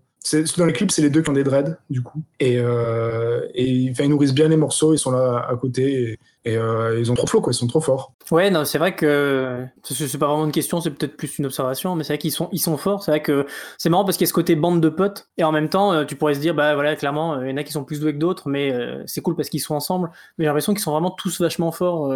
Dans 0.58 0.66
les 0.66 0.74
clips, 0.74 0.92
c'est 0.92 1.02
les 1.02 1.10
deux 1.10 1.22
qui 1.22 1.30
ont 1.30 1.34
des 1.34 1.44
dreads, 1.44 1.78
du 1.90 2.02
coup. 2.02 2.22
Et, 2.40 2.60
ils 3.56 4.10
nourrissent 4.10 4.34
bien 4.34 4.48
les 4.48 4.58
morceaux. 4.58 4.94
Ils 4.94 5.00
sont 5.00 5.12
là 5.12 5.46
à 5.50 5.56
côté. 5.56 6.18
Et 6.46 6.56
euh, 6.56 6.98
ils 6.98 7.12
ont 7.12 7.16
trop 7.16 7.28
flow, 7.28 7.42
quoi. 7.42 7.52
Ils 7.52 7.56
sont 7.56 7.68
trop 7.68 7.82
forts. 7.82 8.14
Ouais, 8.32 8.50
non, 8.50 8.64
c'est 8.64 8.78
vrai 8.78 8.96
que 8.96 9.66
c'est 9.84 10.18
pas 10.18 10.28
vraiment 10.28 10.46
une 10.46 10.54
question, 10.54 10.80
c'est 10.80 10.92
peut-être 10.92 11.18
plus 11.18 11.38
une 11.38 11.48
observation, 11.48 11.96
mais 11.96 12.04
c'est 12.04 12.14
vrai 12.14 12.18
qu'ils 12.18 12.32
sont, 12.32 12.48
ils 12.54 12.60
sont 12.60 12.78
forts. 12.78 13.04
C'est 13.04 13.12
vrai 13.12 13.22
que 13.22 13.46
c'est 13.78 13.90
marrant 13.90 14.06
parce 14.06 14.18
qu'il 14.18 14.26
y 14.26 14.28
a 14.28 14.30
ce 14.30 14.34
côté 14.34 14.56
bande 14.56 14.80
de 14.80 14.88
potes, 14.88 15.28
et 15.38 15.44
en 15.44 15.52
même 15.52 15.68
temps, 15.68 15.92
euh, 15.92 16.06
tu 16.06 16.16
pourrais 16.16 16.36
se 16.36 16.40
dire, 16.40 16.56
bah 16.56 16.76
voilà, 16.76 16.96
clairement, 16.96 17.34
euh, 17.34 17.48
il 17.48 17.50
y 17.50 17.54
en 17.54 17.58
a 17.58 17.64
qui 17.64 17.74
sont 17.74 17.84
plus 17.84 18.00
doués 18.00 18.14
que 18.14 18.20
d'autres, 18.20 18.48
mais 18.48 18.74
c'est 19.06 19.22
cool 19.22 19.36
parce 19.36 19.50
qu'ils 19.50 19.60
sont 19.60 19.76
ensemble. 19.76 20.12
Mais 20.38 20.44
j'ai 20.44 20.48
l'impression 20.48 20.74
qu'ils 20.74 20.82
sont 20.82 20.92
vraiment 20.92 21.12
tous 21.12 21.42
vachement 21.42 21.72
forts. 21.72 22.14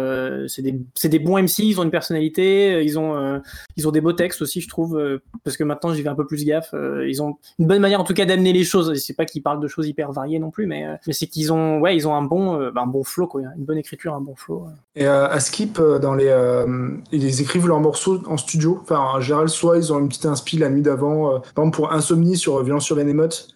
c'est 0.48 0.62
des, 0.62 0.80
des 1.04 1.18
bons 1.18 1.42
MC, 1.42 1.58
ils 1.58 1.78
ont 1.80 1.82
une 1.82 1.90
personnalité, 1.90 2.82
ils 2.82 2.98
ont, 2.98 3.40
ils 3.76 3.86
ont 3.86 3.90
des 3.90 4.00
beaux 4.00 4.12
textes 4.12 4.40
aussi, 4.40 4.60
je 4.60 4.68
trouve, 4.68 5.20
parce 5.42 5.56
que 5.56 5.64
maintenant 5.64 5.92
j'y 5.92 6.02
vais 6.02 6.08
un 6.08 6.14
peu 6.14 6.26
plus 6.26 6.44
gaffe. 6.44 6.74
ils 7.06 7.22
ont 7.22 7.36
une 7.58 7.66
bonne 7.66 7.80
manière, 7.80 8.00
en 8.00 8.04
tout 8.04 8.14
cas, 8.14 8.24
d'amener 8.24 8.52
les 8.52 8.64
choses. 8.64 8.94
C'est 8.94 9.14
pas 9.14 9.26
qu'ils 9.26 9.42
parlent 9.42 9.60
de 9.60 9.68
choses 9.68 9.88
hyper 9.88 10.12
variées 10.12 10.38
non 10.38 10.50
plus, 10.50 10.66
mais, 10.66 10.86
c'est 11.10 11.26
qu'ils 11.26 11.52
ont, 11.52 11.80
ouais, 11.80 11.94
ils 11.94 12.08
ont 12.08 12.14
un 12.14 12.22
bon, 12.22 12.70
bah, 12.70 12.82
un 12.82 12.86
bon 12.86 13.04
flow, 13.04 13.26
quoi, 13.26 13.42
une 13.56 13.64
bonne 13.64 13.78
écriture, 13.78 14.13
un 14.14 14.20
bon 14.20 14.34
flow. 14.36 14.66
Et 14.96 15.06
euh, 15.06 15.26
à 15.28 15.40
Skip, 15.40 15.78
euh, 15.78 15.98
dans 15.98 16.14
les, 16.14 16.28
euh, 16.28 16.90
ils 17.12 17.40
écrivent 17.40 17.66
leurs 17.66 17.80
morceaux 17.80 18.20
en 18.26 18.36
studio. 18.36 18.78
Enfin, 18.82 18.98
en 18.98 19.20
général, 19.20 19.48
soit 19.48 19.76
ils 19.76 19.92
ont 19.92 19.98
une 19.98 20.08
petite 20.08 20.26
inspi 20.26 20.56
la 20.56 20.70
nuit 20.70 20.82
d'avant. 20.82 21.34
euh, 21.34 21.38
par 21.54 21.64
exemple, 21.64 21.76
pour 21.76 21.92
Insomnie 21.92 22.36
sur 22.36 22.62
Violence 22.62 22.84
sur 22.84 22.96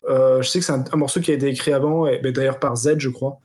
euh, 0.09 0.43
je 0.43 0.49
sais 0.49 0.59
que 0.59 0.65
c'est 0.65 0.73
un, 0.73 0.85
un 0.93 0.97
morceau 0.97 1.21
qui 1.21 1.31
a 1.31 1.35
été 1.35 1.47
écrit 1.49 1.73
avant, 1.73 2.07
et 2.07 2.19
ben, 2.19 2.33
d'ailleurs 2.33 2.59
par 2.59 2.77
Z, 2.77 2.95
je 2.99 3.09
crois, 3.09 3.39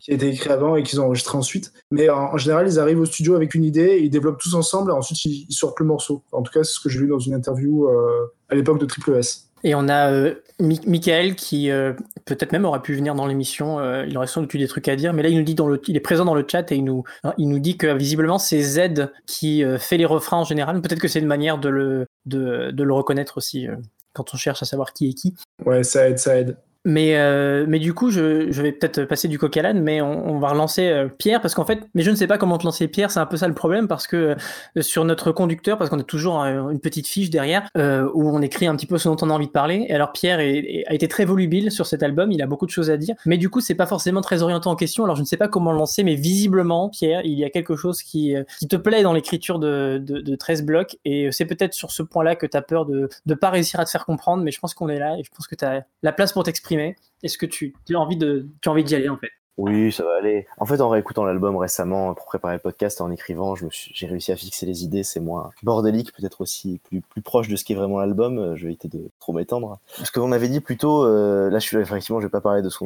qui 0.00 0.10
a 0.10 0.14
été 0.14 0.28
écrit 0.28 0.50
avant 0.50 0.76
et 0.76 0.82
qu'ils 0.82 1.00
ont 1.00 1.04
enregistré 1.06 1.36
ensuite. 1.38 1.72
Mais 1.90 2.08
en, 2.08 2.34
en 2.34 2.36
général, 2.36 2.66
ils 2.66 2.78
arrivent 2.78 3.00
au 3.00 3.06
studio 3.06 3.34
avec 3.34 3.54
une 3.54 3.64
idée, 3.64 3.98
ils 4.02 4.10
développent 4.10 4.40
tous 4.40 4.54
ensemble, 4.54 4.90
et 4.90 4.94
ensuite 4.94 5.24
ils, 5.24 5.46
ils 5.48 5.54
sortent 5.54 5.80
le 5.80 5.86
morceau. 5.86 6.22
En 6.32 6.42
tout 6.42 6.52
cas, 6.52 6.64
c'est 6.64 6.72
ce 6.72 6.80
que 6.80 6.88
j'ai 6.88 6.98
lu 7.00 7.08
dans 7.08 7.18
une 7.18 7.34
interview 7.34 7.86
euh, 7.88 8.32
à 8.48 8.54
l'époque 8.54 8.78
de 8.78 8.86
Triple 8.86 9.14
S. 9.14 9.47
Et 9.64 9.74
on 9.74 9.88
a 9.88 10.10
euh, 10.12 10.34
Mi- 10.60 10.80
Michael 10.86 11.34
qui 11.34 11.70
euh, 11.70 11.92
peut-être 12.24 12.52
même 12.52 12.64
aurait 12.64 12.82
pu 12.82 12.94
venir 12.94 13.14
dans 13.14 13.26
l'émission. 13.26 13.78
euh, 13.78 14.04
il 14.06 14.16
aurait 14.16 14.26
sans 14.26 14.40
doute 14.40 14.54
eu 14.54 14.58
des 14.58 14.68
trucs 14.68 14.88
à 14.88 14.96
dire, 14.96 15.12
mais 15.12 15.22
là 15.22 15.28
il 15.28 15.36
nous 15.36 15.44
dit 15.44 15.54
dans 15.54 15.68
est 15.96 16.00
présent 16.00 16.24
dans 16.24 16.34
le 16.34 16.44
chat 16.46 16.70
et 16.72 16.76
il 16.76 16.84
nous, 16.84 17.04
nous 17.48 17.58
dit 17.58 17.76
que 17.76 17.92
visiblement 17.94 18.38
c'est 18.38 18.60
Z 18.60 19.10
qui 19.26 19.62
fait 19.78 19.96
les 19.96 20.06
refrains 20.06 20.38
en 20.38 20.44
général. 20.44 20.80
Peut-être 20.80 21.00
que 21.00 21.08
c'est 21.08 21.20
une 21.20 21.26
manière 21.26 21.58
de 21.58 21.68
le, 21.68 22.06
de, 22.26 22.70
le 22.82 22.92
reconnaître 22.94 23.36
aussi 23.38 23.66
quand 24.12 24.34
on 24.34 24.36
cherche 24.36 24.62
à 24.62 24.66
savoir 24.66 24.92
qui 24.92 25.10
est 25.10 25.14
qui. 25.14 25.34
Ouais, 25.64 25.82
ça 25.84 26.08
aide, 26.08 26.18
ça 26.18 26.38
aide. 26.38 26.56
Mais, 26.84 27.16
euh, 27.16 27.66
mais 27.68 27.80
du 27.80 27.92
coup, 27.92 28.10
je, 28.10 28.50
je 28.50 28.62
vais 28.62 28.72
peut-être 28.72 29.04
passer 29.04 29.26
du 29.26 29.38
coq 29.38 29.56
à 29.56 29.62
l'âne, 29.62 29.82
mais 29.82 30.00
on, 30.00 30.38
va 30.38 30.48
relancer 30.50 30.86
euh, 30.86 31.08
Pierre, 31.08 31.40
parce 31.40 31.54
qu'en 31.54 31.64
fait, 31.64 31.80
mais 31.94 32.02
je 32.02 32.10
ne 32.10 32.14
sais 32.14 32.28
pas 32.28 32.38
comment 32.38 32.56
te 32.56 32.64
lancer 32.64 32.86
Pierre, 32.86 33.10
c'est 33.10 33.18
un 33.18 33.26
peu 33.26 33.36
ça 33.36 33.48
le 33.48 33.54
problème, 33.54 33.88
parce 33.88 34.06
que 34.06 34.36
euh, 34.76 34.82
sur 34.82 35.04
notre 35.04 35.32
conducteur, 35.32 35.76
parce 35.76 35.90
qu'on 35.90 35.98
a 35.98 36.04
toujours 36.04 36.38
une 36.38 36.78
petite 36.78 37.08
fiche 37.08 37.30
derrière, 37.30 37.68
euh, 37.76 38.08
où 38.14 38.30
on 38.30 38.40
écrit 38.42 38.66
un 38.68 38.76
petit 38.76 38.86
peu 38.86 38.96
ce 38.96 39.08
dont 39.08 39.16
on 39.22 39.30
a 39.30 39.34
envie 39.34 39.48
de 39.48 39.52
parler, 39.52 39.86
et 39.88 39.94
alors 39.94 40.12
Pierre 40.12 40.38
a 40.38 40.94
été 40.94 41.08
très 41.08 41.24
volubile 41.24 41.72
sur 41.72 41.84
cet 41.84 42.02
album, 42.02 42.30
il 42.30 42.40
a 42.42 42.46
beaucoup 42.46 42.64
de 42.64 42.70
choses 42.70 42.90
à 42.90 42.96
dire, 42.96 43.16
mais 43.26 43.38
du 43.38 43.50
coup, 43.50 43.60
c'est 43.60 43.74
pas 43.74 43.86
forcément 43.86 44.20
très 44.20 44.42
orienté 44.42 44.68
en 44.68 44.76
question, 44.76 45.04
alors 45.04 45.16
je 45.16 45.22
ne 45.22 45.26
sais 45.26 45.36
pas 45.36 45.48
comment 45.48 45.72
le 45.72 45.78
lancer, 45.78 46.04
mais 46.04 46.14
visiblement, 46.14 46.88
Pierre, 46.88 47.22
il 47.24 47.38
y 47.38 47.44
a 47.44 47.50
quelque 47.50 47.74
chose 47.74 48.02
qui, 48.02 48.34
qui 48.60 48.68
te 48.68 48.76
plaît 48.76 49.02
dans 49.02 49.12
l'écriture 49.12 49.58
de, 49.58 50.00
de, 50.00 50.20
de 50.20 50.36
13 50.36 50.62
blocs, 50.62 50.96
et 51.04 51.30
c'est 51.32 51.44
peut-être 51.44 51.74
sur 51.74 51.90
ce 51.90 52.04
point-là 52.04 52.36
que 52.36 52.46
tu 52.46 52.56
as 52.56 52.62
peur 52.62 52.86
de 52.86 53.08
ne 53.26 53.34
pas 53.34 53.50
réussir 53.50 53.80
à 53.80 53.84
te 53.84 53.90
faire 53.90 54.06
comprendre, 54.06 54.44
mais 54.44 54.52
je 54.52 54.60
pense 54.60 54.74
qu'on 54.74 54.88
est 54.88 55.00
là, 55.00 55.16
et 55.18 55.24
je 55.24 55.30
pense 55.36 55.48
que 55.48 55.56
tu 55.56 55.64
as 55.64 55.84
la 56.02 56.12
place 56.12 56.32
pour 56.32 56.44
t'exprimer. 56.44 56.77
Est-ce 57.22 57.38
que 57.38 57.46
as 57.94 58.00
envie 58.00 58.16
tu 58.60 58.68
as 58.68 58.72
envie 58.72 58.84
d'y 58.84 58.94
aller 58.94 59.08
en 59.08 59.16
fait? 59.16 59.30
Oui, 59.58 59.92
ça 59.92 60.04
va 60.04 60.16
aller. 60.16 60.46
En 60.58 60.66
fait, 60.66 60.80
en 60.80 60.88
réécoutant 60.88 61.24
l'album 61.24 61.56
récemment 61.56 62.14
pour 62.14 62.26
préparer 62.26 62.54
le 62.54 62.60
podcast, 62.60 63.00
en 63.00 63.10
écrivant, 63.10 63.54
j'ai 63.56 64.06
réussi 64.06 64.30
à 64.30 64.36
fixer 64.36 64.66
les 64.66 64.84
idées. 64.84 65.02
C'est 65.02 65.20
moins 65.20 65.50
bordélique, 65.64 66.12
peut-être 66.12 66.40
aussi 66.40 66.80
plus, 66.84 67.00
plus 67.00 67.22
proche 67.22 67.48
de 67.48 67.56
ce 67.56 67.64
qu'est 67.64 67.74
vraiment 67.74 67.98
l'album. 67.98 68.54
Je 68.54 68.62
vais 68.62 68.68
éviter 68.68 68.86
de 68.88 69.10
trop 69.20 69.32
m'étendre. 69.32 69.78
Ce 69.88 70.12
que 70.12 70.20
on 70.20 70.30
avait 70.30 70.48
dit 70.48 70.60
plutôt, 70.60 71.04
euh, 71.04 71.50
là, 71.50 71.58
je 71.58 71.66
suis 71.66 71.76
effectivement, 71.76 72.20
je 72.20 72.26
vais 72.26 72.30
pas 72.30 72.40
parler 72.40 72.62
de 72.62 72.68
ce, 72.68 72.78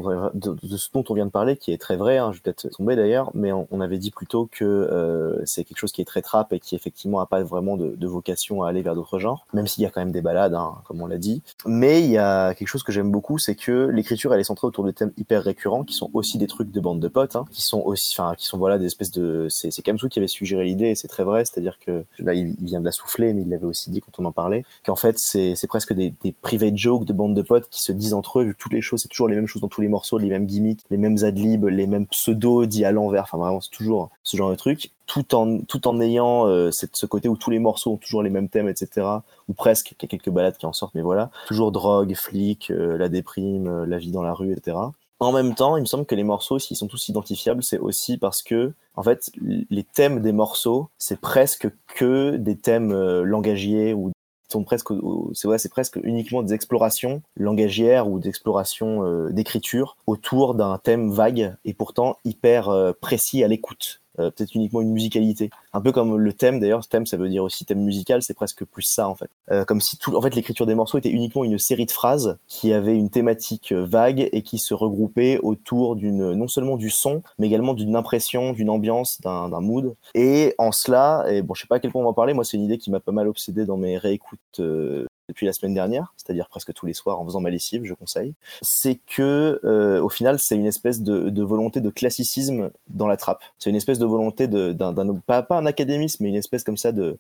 dont 0.94 1.04
on 1.08 1.14
vient 1.14 1.26
de 1.26 1.30
parler, 1.30 1.56
qui 1.56 1.72
est 1.72 1.78
très 1.78 1.96
vrai. 1.96 2.16
Hein, 2.16 2.32
je 2.32 2.38
vais 2.38 2.42
peut-être 2.42 2.68
tomber 2.70 2.96
d'ailleurs, 2.96 3.30
mais 3.34 3.52
on, 3.52 3.68
on 3.70 3.80
avait 3.82 3.98
dit 3.98 4.10
plutôt 4.10 4.48
que 4.50 4.64
euh, 4.64 5.44
c'est 5.44 5.64
quelque 5.64 5.78
chose 5.78 5.92
qui 5.92 6.00
est 6.00 6.06
très 6.06 6.22
trap 6.22 6.54
et 6.54 6.60
qui 6.60 6.74
effectivement 6.74 7.20
a 7.20 7.26
pas 7.26 7.42
vraiment 7.42 7.76
de, 7.76 7.94
de 7.94 8.06
vocation 8.06 8.62
à 8.62 8.70
aller 8.70 8.80
vers 8.80 8.94
d'autres 8.94 9.18
genres, 9.18 9.46
même 9.52 9.66
s'il 9.66 9.82
y 9.82 9.86
a 9.86 9.90
quand 9.90 10.00
même 10.00 10.12
des 10.12 10.22
balades, 10.22 10.54
hein, 10.54 10.76
comme 10.86 11.02
on 11.02 11.06
l'a 11.06 11.18
dit. 11.18 11.42
Mais 11.66 12.02
il 12.02 12.10
y 12.10 12.18
a 12.18 12.54
quelque 12.54 12.68
chose 12.68 12.82
que 12.82 12.92
j'aime 12.92 13.10
beaucoup, 13.10 13.36
c'est 13.36 13.56
que 13.56 13.90
l'écriture 13.92 14.32
elle 14.32 14.40
est 14.40 14.44
centrée 14.44 14.66
autour 14.66 14.84
de 14.84 14.90
thèmes 14.90 15.12
hyper 15.18 15.42
récurrents, 15.42 15.84
qui 15.84 15.94
sont 15.94 16.10
aussi 16.14 16.38
des 16.38 16.46
trucs 16.46 16.61
de 16.70 16.80
bande 16.80 17.00
de 17.00 17.08
potes, 17.08 17.36
hein, 17.36 17.44
qui 17.50 17.62
sont 17.62 17.80
aussi, 17.80 18.14
enfin, 18.18 18.34
qui 18.36 18.46
sont 18.46 18.58
voilà 18.58 18.78
des 18.78 18.86
espèces 18.86 19.10
de, 19.10 19.46
c'est 19.48 19.70
Kamsou 19.82 20.08
qui 20.08 20.18
avait 20.18 20.28
suggéré 20.28 20.64
l'idée, 20.64 20.86
et 20.86 20.94
c'est 20.94 21.08
très 21.08 21.24
vrai, 21.24 21.44
c'est-à-dire 21.44 21.78
que 21.78 22.04
là 22.18 22.34
il, 22.34 22.54
il 22.60 22.66
vient 22.66 22.80
de 22.80 22.84
la 22.84 22.92
souffler, 22.92 23.32
mais 23.32 23.42
il 23.42 23.48
l'avait 23.48 23.66
aussi 23.66 23.90
dit 23.90 24.00
quand 24.00 24.22
on 24.22 24.24
en 24.24 24.32
parlait, 24.32 24.64
qu'en 24.84 24.96
fait 24.96 25.18
c'est 25.18 25.66
presque 25.66 25.92
des, 25.92 26.14
des 26.22 26.32
private 26.32 26.76
jokes 26.76 27.04
de 27.04 27.12
bande 27.12 27.34
de 27.34 27.42
potes 27.42 27.68
qui 27.70 27.82
se 27.82 27.92
disent 27.92 28.14
entre 28.14 28.40
eux 28.40 28.54
toutes 28.58 28.72
les 28.72 28.82
choses, 28.82 29.02
c'est 29.02 29.08
toujours 29.08 29.28
les 29.28 29.36
mêmes 29.36 29.46
choses 29.46 29.62
dans 29.62 29.68
tous 29.68 29.80
les 29.80 29.88
morceaux, 29.88 30.18
les 30.18 30.28
mêmes 30.28 30.46
gimmicks, 30.46 30.82
les 30.90 30.96
mêmes 30.96 31.18
adlibs, 31.22 31.64
les 31.64 31.86
mêmes 31.86 32.06
pseudos 32.06 32.66
dits 32.66 32.84
à 32.84 32.92
l'envers, 32.92 33.22
enfin 33.22 33.38
vraiment 33.38 33.60
c'est 33.60 33.70
toujours 33.70 34.10
ce 34.22 34.36
genre 34.36 34.50
de 34.50 34.56
truc, 34.56 34.92
tout 35.06 35.34
en 35.34 35.60
tout 35.60 35.88
en 35.88 36.00
ayant 36.00 36.46
euh, 36.46 36.70
ce 36.70 37.06
côté 37.06 37.28
où 37.28 37.36
tous 37.36 37.50
les 37.50 37.58
morceaux 37.58 37.92
ont 37.92 37.96
toujours 37.96 38.22
les 38.22 38.30
mêmes 38.30 38.48
thèmes, 38.48 38.68
etc 38.68 39.02
ou 39.48 39.54
presque, 39.54 39.94
qu'il 39.98 40.02
y 40.02 40.04
a 40.04 40.08
quelques 40.08 40.30
balades 40.30 40.56
qui 40.56 40.66
en 40.66 40.72
sortent, 40.72 40.94
mais 40.94 41.02
voilà. 41.02 41.30
Toujours 41.46 41.72
drogue, 41.72 42.14
flic, 42.14 42.70
euh, 42.70 42.96
la 42.96 43.08
déprime, 43.08 43.66
euh, 43.66 43.86
la 43.86 43.98
vie 43.98 44.10
dans 44.10 44.22
la 44.22 44.32
rue, 44.32 44.52
etc. 44.52 44.76
En 45.22 45.30
même 45.30 45.54
temps, 45.54 45.76
il 45.76 45.82
me 45.82 45.86
semble 45.86 46.04
que 46.04 46.16
les 46.16 46.24
morceaux, 46.24 46.58
s'ils 46.58 46.76
sont 46.76 46.88
tous 46.88 47.08
identifiables, 47.08 47.62
c'est 47.62 47.78
aussi 47.78 48.18
parce 48.18 48.42
que, 48.42 48.72
en 48.96 49.04
fait, 49.04 49.30
les 49.40 49.84
thèmes 49.84 50.20
des 50.20 50.32
morceaux, 50.32 50.88
c'est 50.98 51.20
presque 51.20 51.68
que 51.94 52.34
des 52.34 52.56
thèmes 52.56 52.90
euh, 52.90 53.22
langagiers 53.22 53.94
ou 53.94 54.10
sont 54.50 54.64
presque, 54.64 54.88
c'est 55.32 55.46
ouais, 55.46 55.58
c'est 55.58 55.68
presque 55.68 56.00
uniquement 56.02 56.42
des 56.42 56.52
explorations 56.54 57.22
langagières 57.36 58.08
ou 58.08 58.18
d'explorations 58.18 59.06
euh, 59.06 59.30
d'écriture 59.30 59.96
autour 60.08 60.56
d'un 60.56 60.76
thème 60.78 61.12
vague 61.12 61.54
et 61.64 61.72
pourtant 61.72 62.16
hyper 62.24 62.68
euh, 62.68 62.92
précis 63.00 63.44
à 63.44 63.48
l'écoute. 63.48 64.01
Euh, 64.18 64.30
peut-être 64.30 64.54
uniquement 64.54 64.82
une 64.82 64.92
musicalité. 64.92 65.48
Un 65.72 65.80
peu 65.80 65.90
comme 65.90 66.18
le 66.18 66.32
thème 66.34 66.60
d'ailleurs, 66.60 66.86
thème 66.86 67.06
ça 67.06 67.16
veut 67.16 67.30
dire 67.30 67.42
aussi 67.44 67.64
thème 67.64 67.82
musical, 67.82 68.22
c'est 68.22 68.34
presque 68.34 68.64
plus 68.64 68.82
ça 68.82 69.08
en 69.08 69.14
fait. 69.14 69.30
Euh, 69.50 69.64
comme 69.64 69.80
si 69.80 69.96
tout, 69.96 70.14
en 70.14 70.20
fait 70.20 70.34
l'écriture 70.34 70.66
des 70.66 70.74
morceaux 70.74 70.98
était 70.98 71.08
uniquement 71.08 71.44
une 71.44 71.58
série 71.58 71.86
de 71.86 71.90
phrases 71.90 72.36
qui 72.46 72.74
avaient 72.74 72.96
une 72.96 73.08
thématique 73.08 73.72
euh, 73.72 73.86
vague 73.86 74.28
et 74.32 74.42
qui 74.42 74.58
se 74.58 74.74
regroupaient 74.74 75.38
autour 75.42 75.96
d'une, 75.96 76.32
non 76.32 76.46
seulement 76.46 76.76
du 76.76 76.90
son, 76.90 77.22
mais 77.38 77.46
également 77.46 77.72
d'une 77.72 77.96
impression, 77.96 78.52
d'une 78.52 78.68
ambiance, 78.68 79.18
d'un, 79.22 79.48
mood. 79.60 79.94
Et 80.14 80.54
en 80.58 80.72
cela, 80.72 81.24
et 81.30 81.40
bon 81.40 81.54
je 81.54 81.62
sais 81.62 81.66
pas 81.66 81.76
à 81.76 81.80
quel 81.80 81.90
point 81.90 82.02
on 82.02 82.04
va 82.04 82.10
en 82.10 82.14
parler, 82.14 82.34
moi 82.34 82.44
c'est 82.44 82.58
une 82.58 82.64
idée 82.64 82.78
qui 82.78 82.90
m'a 82.90 83.00
pas 83.00 83.12
mal 83.12 83.28
obsédé 83.28 83.64
dans 83.64 83.78
mes 83.78 83.96
réécoutes 83.96 84.40
euh, 84.58 85.06
depuis 85.28 85.46
la 85.46 85.52
semaine 85.52 85.74
dernière, 85.74 86.14
c'est-à-dire 86.16 86.48
presque 86.48 86.72
tous 86.74 86.86
les 86.86 86.92
soirs 86.92 87.20
en 87.20 87.24
faisant 87.24 87.40
ma 87.40 87.50
lessive, 87.50 87.84
je 87.84 87.94
conseille, 87.94 88.34
c'est 88.62 88.98
que 89.06 89.60
euh, 89.64 90.00
au 90.00 90.08
final 90.08 90.38
c'est 90.38 90.56
une 90.56 90.66
espèce 90.66 91.02
de, 91.02 91.42
volonté 91.42 91.80
de 91.80 91.90
classicisme 91.90 92.70
dans 92.88 93.06
la 93.06 93.16
trappe. 93.16 93.42
C'est 93.58 93.70
une 93.70 93.76
espèce 93.76 93.98
de 93.98 94.06
volonté 94.06 94.46
d'un, 94.46 95.14
pas, 95.26 95.42
pas 95.42 95.56
un 95.56 95.66
académisme, 95.66 96.22
mais 96.22 96.30
une 96.30 96.36
espèce 96.36 96.64
comme 96.64 96.76
ça 96.76 96.92
de, 96.92 97.18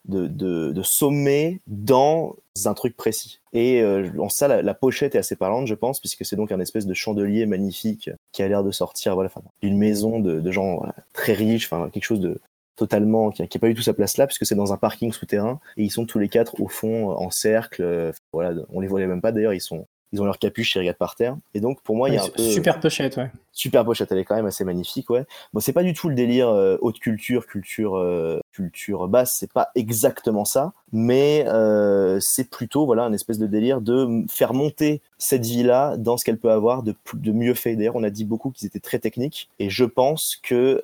sommet 0.82 1.60
dans 1.66 2.36
un 2.66 2.74
truc 2.74 2.96
précis. 2.96 3.40
Et 3.52 3.80
euh, 3.82 4.08
en 4.18 4.28
ça, 4.28 4.62
la, 4.62 4.74
pochette 4.74 5.14
est 5.14 5.18
assez 5.18 5.36
parlante, 5.36 5.66
je 5.66 5.74
pense, 5.74 6.00
puisque 6.00 6.24
c'est 6.24 6.36
donc 6.36 6.52
un 6.52 6.60
espèce 6.60 6.86
de 6.86 6.94
chandelier 6.94 7.46
magnifique 7.46 8.10
qui 8.32 8.42
a 8.42 8.48
l'air 8.48 8.62
de 8.62 8.70
sortir, 8.70 9.14
voilà, 9.14 9.30
d'une 9.62 9.78
maison 9.78 10.20
de, 10.20 10.50
gens 10.50 10.82
très 11.14 11.32
riches, 11.32 11.66
enfin 11.66 11.88
quelque 11.90 12.04
chose 12.04 12.20
de 12.20 12.40
totalement 12.76 13.30
qui 13.30 13.42
a, 13.42 13.46
qui 13.46 13.58
a 13.58 13.60
pas 13.60 13.68
eu 13.68 13.74
tout 13.74 13.82
sa 13.82 13.94
place 13.94 14.16
là 14.16 14.26
puisque 14.26 14.46
c'est 14.46 14.54
dans 14.54 14.72
un 14.72 14.76
parking 14.76 15.12
souterrain 15.12 15.60
et 15.76 15.84
ils 15.84 15.90
sont 15.90 16.06
tous 16.06 16.18
les 16.18 16.28
quatre 16.28 16.60
au 16.60 16.68
fond 16.68 17.10
en 17.10 17.30
cercle 17.30 17.82
euh, 17.82 18.12
voilà 18.32 18.54
on 18.70 18.80
les 18.80 18.88
voyait 18.88 19.06
même 19.06 19.20
pas 19.20 19.32
d'ailleurs 19.32 19.54
ils 19.54 19.60
sont 19.60 19.86
ils 20.12 20.20
ont 20.20 20.24
leur 20.24 20.38
capuche, 20.38 20.74
ils 20.74 20.78
regardent 20.78 20.98
par 20.98 21.14
terre. 21.14 21.36
Et 21.54 21.60
donc, 21.60 21.80
pour 21.82 21.96
moi, 21.96 22.08
il 22.08 22.14
y 22.14 22.18
a 22.18 22.24
un 22.24 22.28
peu... 22.28 22.42
Super 22.42 22.80
pochette, 22.80 23.16
ouais. 23.16 23.30
Super 23.52 23.84
pochette, 23.84 24.12
elle 24.12 24.18
est 24.18 24.24
quand 24.24 24.36
même 24.36 24.46
assez 24.46 24.64
magnifique, 24.64 25.08
ouais. 25.10 25.24
Bon, 25.52 25.60
c'est 25.60 25.72
pas 25.72 25.82
du 25.82 25.94
tout 25.94 26.08
le 26.08 26.14
délire 26.14 26.48
euh, 26.48 26.76
haute 26.80 26.98
culture, 26.98 27.46
culture, 27.46 27.96
euh, 27.96 28.40
culture 28.52 29.08
basse, 29.08 29.36
c'est 29.38 29.50
pas 29.50 29.68
exactement 29.74 30.44
ça, 30.44 30.72
mais 30.92 31.44
euh, 31.48 32.18
c'est 32.20 32.48
plutôt, 32.50 32.84
voilà, 32.84 33.04
un 33.04 33.12
espèce 33.12 33.38
de 33.38 33.46
délire 33.46 33.80
de 33.80 34.24
faire 34.30 34.52
monter 34.52 35.00
cette 35.18 35.46
vie-là 35.46 35.96
dans 35.96 36.16
ce 36.16 36.24
qu'elle 36.24 36.38
peut 36.38 36.50
avoir 36.50 36.82
de, 36.82 36.94
de 37.14 37.32
mieux 37.32 37.54
fait. 37.54 37.76
D'ailleurs, 37.76 37.96
on 37.96 38.04
a 38.04 38.10
dit 38.10 38.24
beaucoup 38.24 38.50
qu'ils 38.50 38.66
étaient 38.66 38.80
très 38.80 38.98
techniques, 38.98 39.48
et 39.58 39.70
je 39.70 39.84
pense 39.84 40.38
que 40.42 40.82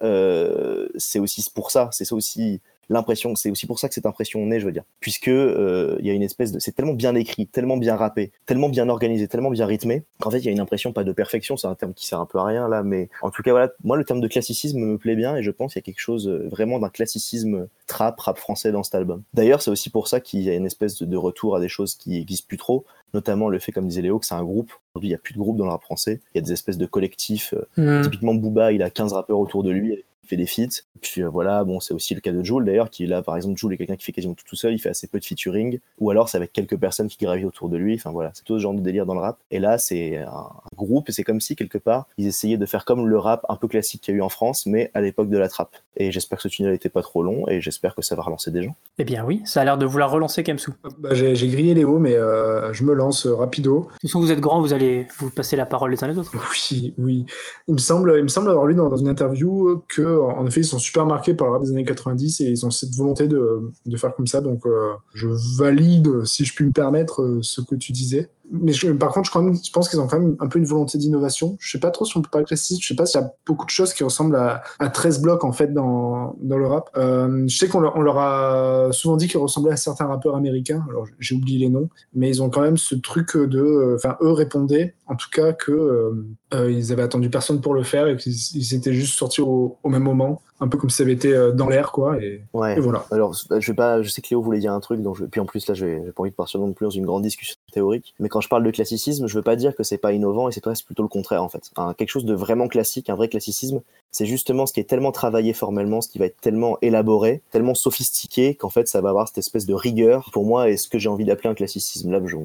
c'est 0.97 1.19
aussi 1.19 1.45
pour 1.55 1.71
ça, 1.71 1.91
c'est 1.93 2.05
ça 2.05 2.15
aussi 2.15 2.61
l'impression, 2.89 3.35
c'est 3.35 3.51
aussi 3.51 3.67
pour 3.67 3.79
ça 3.79 3.89
que 3.89 3.95
cette 3.95 4.07
impression 4.07 4.45
naît, 4.47 4.61
je 4.61 4.67
veux 4.67 4.73
dire, 4.73 4.85
puisque 5.01 5.29
euh, 5.29 5.97
il 6.01 6.07
y 6.07 6.11
a 6.11 6.13
une 6.13 6.23
espèce 6.23 6.53
de, 6.53 6.59
c'est 6.59 6.73
tellement 6.73 6.95
bien 6.95 7.15
écrit, 7.15 7.47
tellement 7.47 7.77
bien 7.77 7.97
rappé, 7.97 8.33
tellement 8.47 8.69
bien 8.69 8.89
organisé, 8.89 9.29
tellement 9.29 9.51
bien 9.51 9.67
rythmé, 9.67 10.05
qu'en 10.21 10.31
fait 10.31 10.39
il 10.39 10.45
y 10.47 10.49
a 10.49 10.53
une 10.53 10.61
impression 10.61 10.93
pas 10.93 11.05
de 11.05 11.13
perfection, 11.13 11.57
c'est 11.57 11.67
un 11.67 11.75
terme 11.75 11.93
qui 11.95 12.07
sert 12.07 12.21
un 12.21 12.27
peu 12.27 12.39
à 12.39 12.45
rien 12.45 12.69
là, 12.69 12.83
mais 12.83 13.09
en 13.23 13.31
tout 13.31 13.43
cas 13.43 13.51
voilà, 13.51 13.71
moi 13.85 13.97
le 13.97 14.05
terme 14.05 14.21
de 14.21 14.29
classicisme 14.29 14.79
me 14.79 14.99
plaît 14.99 15.17
bien 15.17 15.37
et 15.37 15.43
je 15.43 15.51
pense 15.51 15.73
qu'il 15.73 15.81
y 15.81 15.85
a 15.85 15.87
quelque 15.87 16.01
chose 16.01 16.29
euh, 16.29 16.49
vraiment 16.51 16.79
d'un 16.79 16.89
classicisme 16.89 17.69
trap, 17.87 18.19
rap 18.21 18.39
français 18.39 18.73
dans 18.73 18.83
cet 18.83 18.95
album. 18.95 19.23
D'ailleurs 19.35 19.63
c'est 19.63 19.71
aussi 19.71 19.91
pour 19.91 20.09
ça 20.09 20.21
qu'il 20.21 20.41
y 20.41 20.51
a 20.51 20.55
une 20.55 20.67
espèce 20.67 20.99
de, 21.01 21.07
de 21.07 21.17
retour 21.17 21.57
à 21.57 21.61
des 21.61 21.69
choses 21.69 21.95
qui 21.95 22.17
existent 22.19 22.47
plus 22.49 22.59
trop, 22.59 22.85
notamment 23.15 23.49
le 23.49 23.59
fait, 23.59 23.73
comme 23.73 23.89
disait 23.89 24.03
Léo, 24.03 24.19
que 24.19 24.27
c'est 24.27 24.35
un 24.35 24.45
groupe. 24.45 24.71
Aujourd'hui 24.95 25.09
il 25.11 25.13
y 25.13 25.15
a 25.15 25.19
plus 25.19 25.35
de 25.35 25.39
groupe 25.39 25.57
dans 25.57 25.65
le 25.65 25.71
rap 25.71 25.83
français, 25.83 26.21
il 26.35 26.39
y 26.39 26.41
a 26.41 26.43
des 26.43 26.53
espèces 26.53 26.79
de 26.79 26.87
collectifs. 26.87 27.55
euh, 27.55 27.99
Mhm. 27.99 28.03
Typiquement 28.05 28.35
Booba, 28.35 28.73
il 28.73 28.83
a 28.83 28.91
15 28.91 29.13
rappeurs 29.13 29.39
autour 29.39 29.63
de 29.63 29.71
lui 29.71 30.05
fait 30.29 30.37
des 30.37 30.47
feats. 30.47 30.83
Puis 31.01 31.23
euh, 31.23 31.29
voilà, 31.29 31.65
bon, 31.65 31.81
c'est 31.81 31.95
aussi 31.95 32.15
le 32.15 32.21
cas 32.21 32.33
de 32.33 32.43
Jules 32.43 32.65
d'ailleurs, 32.65 32.91
qui 32.91 33.07
là, 33.07 33.23
par 33.23 33.37
exemple, 33.37 33.57
Jules 33.59 33.73
est 33.73 33.77
quelqu'un 33.77 33.97
qui 33.97 34.05
fait 34.05 34.13
quasiment 34.13 34.35
tout 34.35 34.45
tout 34.45 34.57
seul, 34.57 34.73
il 34.73 34.79
fait 34.79 34.89
assez 34.89 35.07
peu 35.07 35.19
de 35.19 35.25
featuring, 35.25 35.79
ou 35.99 36.11
alors 36.11 36.29
c'est 36.29 36.37
avec 36.37 36.53
quelques 36.53 36.77
personnes 36.77 37.09
qui 37.09 37.25
gravitent 37.25 37.47
autour 37.47 37.69
de 37.69 37.77
lui. 37.77 37.95
Enfin 37.95 38.11
voilà, 38.11 38.31
c'est 38.35 38.45
tout 38.45 38.55
ce 38.55 38.63
genre 38.63 38.75
de 38.75 38.81
délire 38.81 39.07
dans 39.07 39.15
le 39.15 39.21
rap. 39.21 39.39
Et 39.51 39.59
là, 39.59 39.79
c'est 39.79 40.19
un, 40.19 40.29
un 40.29 40.77
groupe, 40.77 41.09
et 41.09 41.13
c'est 41.13 41.25
comme 41.25 41.41
si 41.41 41.57
quelque 41.57 41.79
part 41.79 42.07
ils 42.17 42.27
essayaient 42.27 42.57
de 42.57 42.67
faire 42.67 42.85
comme 42.85 43.07
le 43.07 43.19
rap 43.19 43.45
un 43.49 43.57
peu 43.57 43.69
classique 43.69 44.03
qu'il 44.03 44.15
y 44.15 44.17
a 44.17 44.19
eu 44.19 44.23
en 44.23 44.29
France, 44.29 44.67
mais 44.67 44.91
à 44.95 45.01
l'époque 45.01 45.29
de 45.29 45.39
la 45.39 45.49
trappe. 45.49 45.77
Et 45.97 46.13
j'espère 46.13 46.39
que 46.39 46.43
ce 46.43 46.49
tunnel 46.49 46.73
n'était 46.73 46.89
pas 46.89 47.03
trop 47.03 47.23
long, 47.23 47.47
et 47.49 47.61
j'espère 47.61 47.95
que 47.95 48.03
ça 48.03 48.15
va 48.15 48.23
relancer 48.23 48.51
des 48.51 48.63
gens. 48.63 48.75
Eh 48.99 49.05
bien 49.05 49.25
oui, 49.25 49.43
ça 49.45 49.61
a 49.61 49.65
l'air 49.65 49.79
de 49.79 49.87
vouloir 49.87 50.11
relancer 50.11 50.43
Kemsou. 50.43 50.75
Bah, 50.99 51.11
j'ai 51.13 51.35
j'ai 51.35 51.49
grillé 51.49 51.75
Léo, 51.75 51.99
mais 51.99 52.15
euh, 52.15 52.73
je 52.73 52.85
me 52.85 52.93
lance 52.93 53.27
euh, 53.27 53.35
rapido. 53.35 53.81
De 53.81 53.85
toute 53.85 54.03
façon, 54.03 54.21
vous 54.21 54.33
êtes 54.33 54.41
grands, 54.41 54.61
vous 54.61 54.73
allez 54.73 55.07
vous 55.19 55.31
passer 55.31 55.57
la 55.57 55.67
parole 55.67 55.91
les 55.91 56.03
uns 56.03 56.09
les 56.09 56.19
autres. 56.19 56.33
Oui, 56.53 56.95
oui. 56.99 57.27
Il 57.69 57.75
me 57.75 57.79
semble, 57.79 58.15
il 58.17 58.23
me 58.23 58.29
semble 58.29 58.51
avoir 58.51 58.67
lu 58.67 58.75
dans, 58.75 58.89
dans 58.89 58.97
une 58.97 59.09
interview 59.09 59.83
que, 59.89 60.18
en 60.23 60.47
effet, 60.47 60.61
ils 60.61 60.65
sont 60.65 60.79
super 60.79 61.07
marqués 61.07 61.35
par 61.35 61.53
rap 61.53 61.63
des 61.63 61.71
années 61.71 61.85
90 61.85 62.41
et 62.41 62.45
ils 62.45 62.67
ont 62.67 62.71
cette 62.71 62.95
volonté 62.95 63.29
de, 63.29 63.71
de 63.87 63.97
faire 63.97 64.15
comme 64.15 64.27
ça. 64.27 64.41
Donc, 64.41 64.67
euh, 64.67 64.93
je 65.15 65.29
valide, 65.59 66.25
si 66.25 66.45
je 66.45 66.55
puis 66.55 66.65
me 66.65 66.73
permettre, 66.73 67.23
euh, 67.23 67.39
ce 67.43 67.61
que 67.61 67.75
tu 67.75 67.93
disais. 67.93 68.31
Mais 68.51 68.73
je- 68.73 68.91
par 68.93 69.13
contre, 69.13 69.27
je, 69.29 69.33
quand 69.33 69.43
même- 69.43 69.55
je 69.63 69.71
pense 69.71 69.89
qu'ils 69.89 70.01
ont 70.01 70.07
quand 70.07 70.19
même 70.19 70.37
un 70.41 70.49
peu 70.49 70.59
une 70.59 70.65
volonté 70.65 70.97
d'innovation. 70.99 71.57
Je 71.61 71.71
sais 71.71 71.81
pas 71.81 71.91
trop 71.91 72.05
si 72.05 72.17
on 72.17 72.23
peut 72.23 72.31
parler 72.31 72.45
de 72.45 72.49
classisme. 72.49 72.81
Je 72.83 72.87
sais 72.89 72.95
pas 72.95 73.05
s'il 73.07 73.21
y 73.21 73.25
a 73.25 73.31
beaucoup 73.47 73.65
de 73.67 73.71
choses 73.71 73.93
qui 73.93 74.05
ressemblent 74.05 74.37
à, 74.37 74.63
à 74.79 74.89
13 74.89 75.21
blocs 75.21 75.45
en 75.45 75.53
fait 75.53 75.73
dans, 75.75 76.35
dans 76.41 76.57
le 76.57 76.67
rap. 76.67 76.89
Euh, 76.97 77.45
je 77.47 77.57
sais 77.57 77.69
qu'on 77.69 77.81
leur, 77.81 77.97
on 77.97 78.01
leur 78.01 78.19
a 78.19 78.89
souvent 78.93 79.17
dit 79.17 79.29
qu'ils 79.29 79.39
ressemblaient 79.41 79.73
à 79.73 79.77
certains 79.77 80.07
rappeurs 80.07 80.35
américains. 80.37 80.85
Alors 80.89 81.07
j'ai 81.19 81.35
oublié 81.35 81.59
les 81.59 81.69
noms, 81.69 81.89
mais 82.15 82.29
ils 82.29 82.43
ont 82.43 82.49
quand 82.51 82.63
même 82.63 82.79
ce 82.79 82.95
truc 82.95 83.37
de, 83.37 83.59
euh, 83.61 83.97
enfin 83.97 84.17
eux 84.23 84.33
répondaient 84.33 84.95
en 85.07 85.17
tout 85.17 85.29
cas 85.33 85.53
que 85.53 85.73
euh, 85.73 86.27
euh, 86.55 86.71
ils 86.71 86.93
avaient 86.93 87.03
attendu 87.03 87.31
personne 87.31 87.61
pour 87.61 87.75
le 87.75 87.83
faire 87.83 88.09
et 88.09 88.17
qu'ils 88.17 88.33
ils 88.55 88.75
étaient 88.75 88.93
juste 88.95 89.19
sortis 89.19 89.41
au, 89.43 89.77
au 89.83 89.89
même 89.91 90.03
moment, 90.03 90.41
un 90.61 90.69
peu 90.69 90.77
comme 90.79 90.91
si 90.91 90.97
ça 90.97 91.03
avait 91.05 91.13
été 91.13 91.33
euh, 91.33 91.53
dans 91.53 91.69
l'air 91.69 91.93
quoi. 91.93 92.21
Et, 92.23 92.43
Ouais. 92.53 92.77
et 92.77 92.81
voilà. 92.81 93.05
Alors, 93.11 93.35
je 93.35 93.71
vais 93.71 93.77
pas, 93.77 94.03
je 94.03 94.09
sais 94.09 94.21
que 94.23 94.29
Léo 94.31 94.43
voulait 94.43 94.59
dire 94.59 94.73
un 94.73 94.81
truc, 94.81 95.01
donc 95.03 95.17
je, 95.17 95.25
puis 95.25 95.41
en 95.41 95.47
plus 95.47 95.67
là, 95.69 95.75
j'ai 95.75 95.97
pas 96.15 96.23
envie 96.23 96.31
de 96.31 96.35
partir 96.37 96.59
non 96.61 96.73
plus 96.73 96.85
dans 96.85 96.91
une 96.91 97.07
grande 97.07 97.23
discussion 97.23 97.57
théorique. 97.73 98.15
Mais 98.19 98.29
quand 98.29 98.41
je 98.41 98.49
parle 98.49 98.65
de 98.65 98.71
classicisme, 98.71 99.27
je 99.27 99.35
veux 99.35 99.43
pas 99.43 99.57
dire 99.57 99.75
que 99.77 99.83
c'est 99.83 99.99
pas 99.99 100.13
innovant 100.13 100.49
et 100.49 100.53
c'est 100.53 100.63
plutôt 100.85 101.03
le 101.03 101.09
contraire 101.09 101.43
en 101.43 101.49
fait. 101.49 101.71
Un- 101.77 101.95
quelque 101.95 102.11
chose 102.11 102.25
de 102.25 102.35
vraiment 102.35 102.69
classique, 102.69 103.09
un 103.11 103.15
vrai 103.15 103.29
classicisme, 103.29 103.81
c'est 104.11 104.27
justement 104.27 104.67
ce 104.67 104.73
qui 104.73 104.81
est 104.81 104.85
tellement 104.89 105.13
travaillé 105.13 105.53
formellement, 105.53 106.01
ce 106.01 106.09
qui 106.09 106.19
va 106.19 106.25
être 106.27 106.41
tellement 106.41 106.79
élaboré, 106.83 107.43
tellement 107.51 107.75
sophistiqué 107.75 108.55
qu'en 108.55 108.71
fait 108.71 108.89
ça 108.89 109.01
va 109.01 109.11
avoir 109.11 109.29
cette 109.29 109.39
espèce 109.39 109.67
de 109.67 109.75
rigueur 109.75 110.31
pour 110.33 110.45
moi 110.45 110.69
et 110.71 110.77
ce 110.77 110.89
que 110.89 110.99
j'ai 110.99 111.09
envie 111.09 111.25
d'appeler 111.25 111.51
un 111.51 111.55
classicisme. 111.55 112.11
Là, 112.11 112.21
je, 112.25 112.37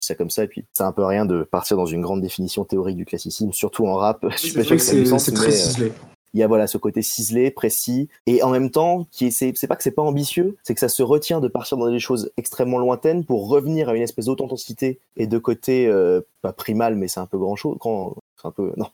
ça 0.00 0.14
comme 0.14 0.30
ça 0.30 0.44
et 0.44 0.48
puis 0.48 0.64
c'est 0.72 0.82
un 0.82 0.92
peu 0.92 1.04
rien 1.04 1.26
de 1.26 1.42
partir 1.42 1.76
dans 1.76 1.86
une 1.86 2.00
grande 2.00 2.20
définition 2.22 2.64
théorique 2.64 2.96
du 2.96 3.04
classicisme, 3.04 3.52
surtout 3.52 3.86
en 3.86 3.94
rap. 3.96 4.24
Je 4.30 4.36
suis 4.38 4.50
C'est 4.52 4.62
très 4.64 5.46
mais, 5.48 5.52
euh, 5.52 5.56
ciselé. 5.56 5.92
Il 6.34 6.40
y 6.40 6.42
a 6.42 6.46
voilà 6.46 6.66
ce 6.66 6.78
côté 6.78 7.02
ciselé, 7.02 7.50
précis, 7.50 8.08
et 8.26 8.42
en 8.42 8.50
même 8.50 8.70
temps, 8.70 9.06
qui 9.10 9.26
est, 9.26 9.30
c'est, 9.30 9.66
pas 9.66 9.76
que 9.76 9.82
c'est 9.82 9.90
pas 9.90 10.02
ambitieux, 10.02 10.56
c'est 10.62 10.74
que 10.74 10.80
ça 10.80 10.88
se 10.88 11.02
retient 11.02 11.40
de 11.40 11.48
partir 11.48 11.76
dans 11.76 11.90
des 11.90 11.98
choses 11.98 12.30
extrêmement 12.36 12.78
lointaines 12.78 13.24
pour 13.24 13.48
revenir 13.48 13.88
à 13.88 13.96
une 13.96 14.02
espèce 14.02 14.26
d'authenticité 14.26 15.00
et 15.16 15.26
de 15.26 15.38
côté 15.38 15.86
euh, 15.86 16.20
pas 16.42 16.52
primal, 16.52 16.96
mais 16.96 17.08
c'est 17.08 17.20
un 17.20 17.26
peu 17.26 17.38
grand 17.38 17.56
chose. 17.56 17.76
Grand, 17.78 18.16
un 18.42 18.50
peu 18.50 18.72
non, 18.76 18.86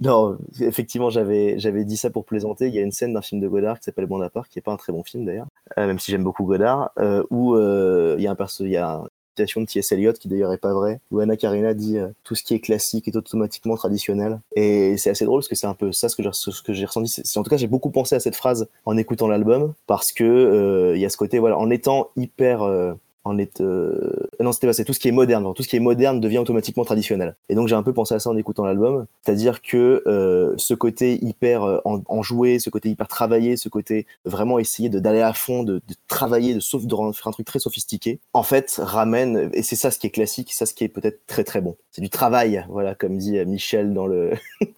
non. 0.00 0.38
Effectivement, 0.60 1.08
j'avais 1.08 1.58
j'avais 1.58 1.84
dit 1.84 1.96
ça 1.96 2.10
pour 2.10 2.24
plaisanter. 2.24 2.66
Il 2.66 2.74
y 2.74 2.78
a 2.78 2.82
une 2.82 2.90
scène 2.90 3.12
d'un 3.12 3.22
film 3.22 3.40
de 3.40 3.46
Godard 3.48 3.78
qui 3.78 3.84
s'appelle 3.84 4.06
Bonaparte, 4.06 4.48
qui 4.48 4.58
est 4.58 4.62
pas 4.62 4.72
un 4.72 4.76
très 4.76 4.92
bon 4.92 5.04
film 5.04 5.24
d'ailleurs, 5.24 5.46
euh, 5.78 5.86
même 5.86 5.98
si 5.98 6.10
j'aime 6.10 6.24
beaucoup 6.24 6.44
Godard, 6.44 6.90
euh, 6.98 7.22
où 7.30 7.56
il 7.56 8.22
y 8.22 8.26
a 8.26 8.30
un 8.30 8.34
perso, 8.34 8.64
il 8.64 8.72
y 8.72 8.76
a 8.76 9.02
citation 9.38 9.60
de 9.60 9.66
T.S. 9.66 9.92
Eliot 9.92 10.12
qui 10.14 10.28
d'ailleurs 10.28 10.52
est 10.52 10.58
pas 10.58 10.74
vrai, 10.74 11.00
où 11.10 11.20
Anna 11.20 11.36
Karina 11.36 11.74
dit 11.74 11.98
euh, 11.98 12.08
tout 12.24 12.34
ce 12.34 12.42
qui 12.42 12.54
est 12.54 12.60
classique 12.60 13.06
est 13.06 13.16
automatiquement 13.16 13.76
traditionnel. 13.76 14.40
Et 14.56 14.96
c'est 14.96 15.10
assez 15.10 15.24
drôle 15.24 15.40
parce 15.40 15.48
que 15.48 15.54
c'est 15.54 15.66
un 15.66 15.74
peu 15.74 15.92
ça 15.92 16.08
ce 16.08 16.16
que 16.16 16.72
j'ai 16.72 16.84
ressenti. 16.84 17.22
En 17.36 17.42
tout 17.42 17.50
cas, 17.50 17.56
j'ai 17.56 17.66
beaucoup 17.68 17.90
pensé 17.90 18.14
à 18.14 18.20
cette 18.20 18.36
phrase 18.36 18.68
en 18.84 18.96
écoutant 18.96 19.28
l'album 19.28 19.74
parce 19.86 20.12
que 20.12 20.24
euh, 20.24 20.96
il 20.96 21.00
y 21.00 21.06
a 21.06 21.10
ce 21.10 21.16
côté 21.16 21.38
voilà, 21.38 21.58
en 21.58 21.70
étant 21.70 22.10
hyper 22.16 22.62
euh, 22.62 22.94
en 23.28 23.38
est, 23.38 23.60
euh, 23.60 24.10
non 24.40 24.52
c'était 24.52 24.66
pas 24.66 24.72
c'est 24.72 24.84
tout 24.84 24.92
ce 24.92 24.98
qui 25.00 25.08
est 25.08 25.12
moderne 25.12 25.52
tout 25.54 25.62
ce 25.62 25.68
qui 25.68 25.76
est 25.76 25.80
moderne 25.80 26.20
devient 26.20 26.38
automatiquement 26.38 26.84
traditionnel. 26.84 27.36
Et 27.48 27.54
donc 27.54 27.68
j'ai 27.68 27.74
un 27.74 27.82
peu 27.82 27.92
pensé 27.92 28.14
à 28.14 28.18
ça 28.18 28.30
en 28.30 28.36
écoutant 28.36 28.64
l'album. 28.64 29.06
C'est-à-dire 29.24 29.62
que 29.62 30.02
euh, 30.06 30.54
ce 30.56 30.74
côté 30.74 31.18
hyper 31.24 31.62
euh, 31.62 31.78
en, 31.84 32.00
enjoué 32.08 32.58
ce 32.58 32.70
côté 32.70 32.88
hyper 32.90 33.08
travaillé 33.08 33.56
ce 33.56 33.68
côté 33.68 34.06
vraiment 34.24 34.58
essayer 34.58 34.88
de 34.88 34.98
d'aller 34.98 35.20
à 35.20 35.32
fond 35.32 35.62
de, 35.62 35.74
de 35.76 35.94
travailler 36.08 36.54
de, 36.54 36.60
sauf- 36.60 36.86
de 36.86 36.94
rendre- 36.94 37.14
faire 37.14 37.28
un 37.28 37.32
truc 37.32 37.46
très 37.46 37.58
sophistiqué 37.58 38.18
en 38.32 38.42
fait 38.42 38.80
ramène 38.82 39.50
et 39.52 39.62
c'est 39.62 39.76
ça 39.76 39.90
ce 39.90 39.98
qui 39.98 40.06
est 40.06 40.10
classique 40.10 40.52
ça 40.52 40.66
ce 40.66 40.74
qui 40.74 40.84
est 40.84 40.88
peut-être 40.88 41.26
très 41.26 41.44
très 41.44 41.60
bon. 41.60 41.76
C'est 41.92 42.02
du 42.02 42.10
travail 42.10 42.64
voilà 42.68 42.94
comme 42.94 43.16
dit 43.18 43.38
Michel 43.46 43.92
dans 43.94 44.06
le 44.06 44.32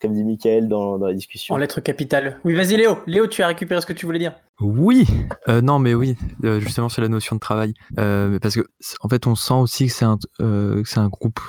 comme 0.00 0.12
dit 0.14 0.24
Michael 0.24 0.68
dans, 0.68 0.98
dans 0.98 1.06
la 1.06 1.14
discussion. 1.14 1.54
En 1.54 1.58
lettres 1.58 1.80
capitales. 1.80 2.38
Oui, 2.44 2.54
vas-y 2.54 2.76
Léo. 2.76 2.98
Léo, 3.06 3.26
tu 3.26 3.42
as 3.42 3.46
récupéré 3.46 3.80
ce 3.80 3.86
que 3.86 3.92
tu 3.92 4.06
voulais 4.06 4.18
dire. 4.18 4.34
Oui, 4.60 5.04
euh, 5.48 5.60
non, 5.60 5.78
mais 5.80 5.94
oui, 5.94 6.16
euh, 6.44 6.60
justement 6.60 6.88
sur 6.88 7.02
la 7.02 7.08
notion 7.08 7.34
de 7.36 7.40
travail, 7.40 7.74
Euh, 7.98 8.38
parce 8.38 8.54
que 8.54 8.62
en 9.00 9.08
fait, 9.08 9.26
on 9.26 9.34
sent 9.34 9.54
aussi 9.54 9.86
que 9.86 9.92
c'est 9.92 10.04
un, 10.04 10.18
euh, 10.40 10.82
groupe, 11.08 11.40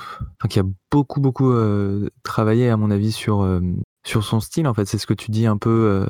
qui 0.48 0.58
a 0.58 0.64
beaucoup, 0.90 1.20
beaucoup 1.20 1.50
euh, 1.50 2.10
travaillé, 2.22 2.68
à 2.68 2.76
mon 2.76 2.90
avis, 2.90 3.12
sur 3.12 3.46
sur 4.04 4.24
son 4.24 4.40
style. 4.40 4.66
En 4.66 4.74
fait, 4.74 4.86
c'est 4.86 4.98
ce 4.98 5.06
que 5.06 5.14
tu 5.14 5.30
dis 5.30 5.46
un 5.46 5.56
peu, 5.56 6.04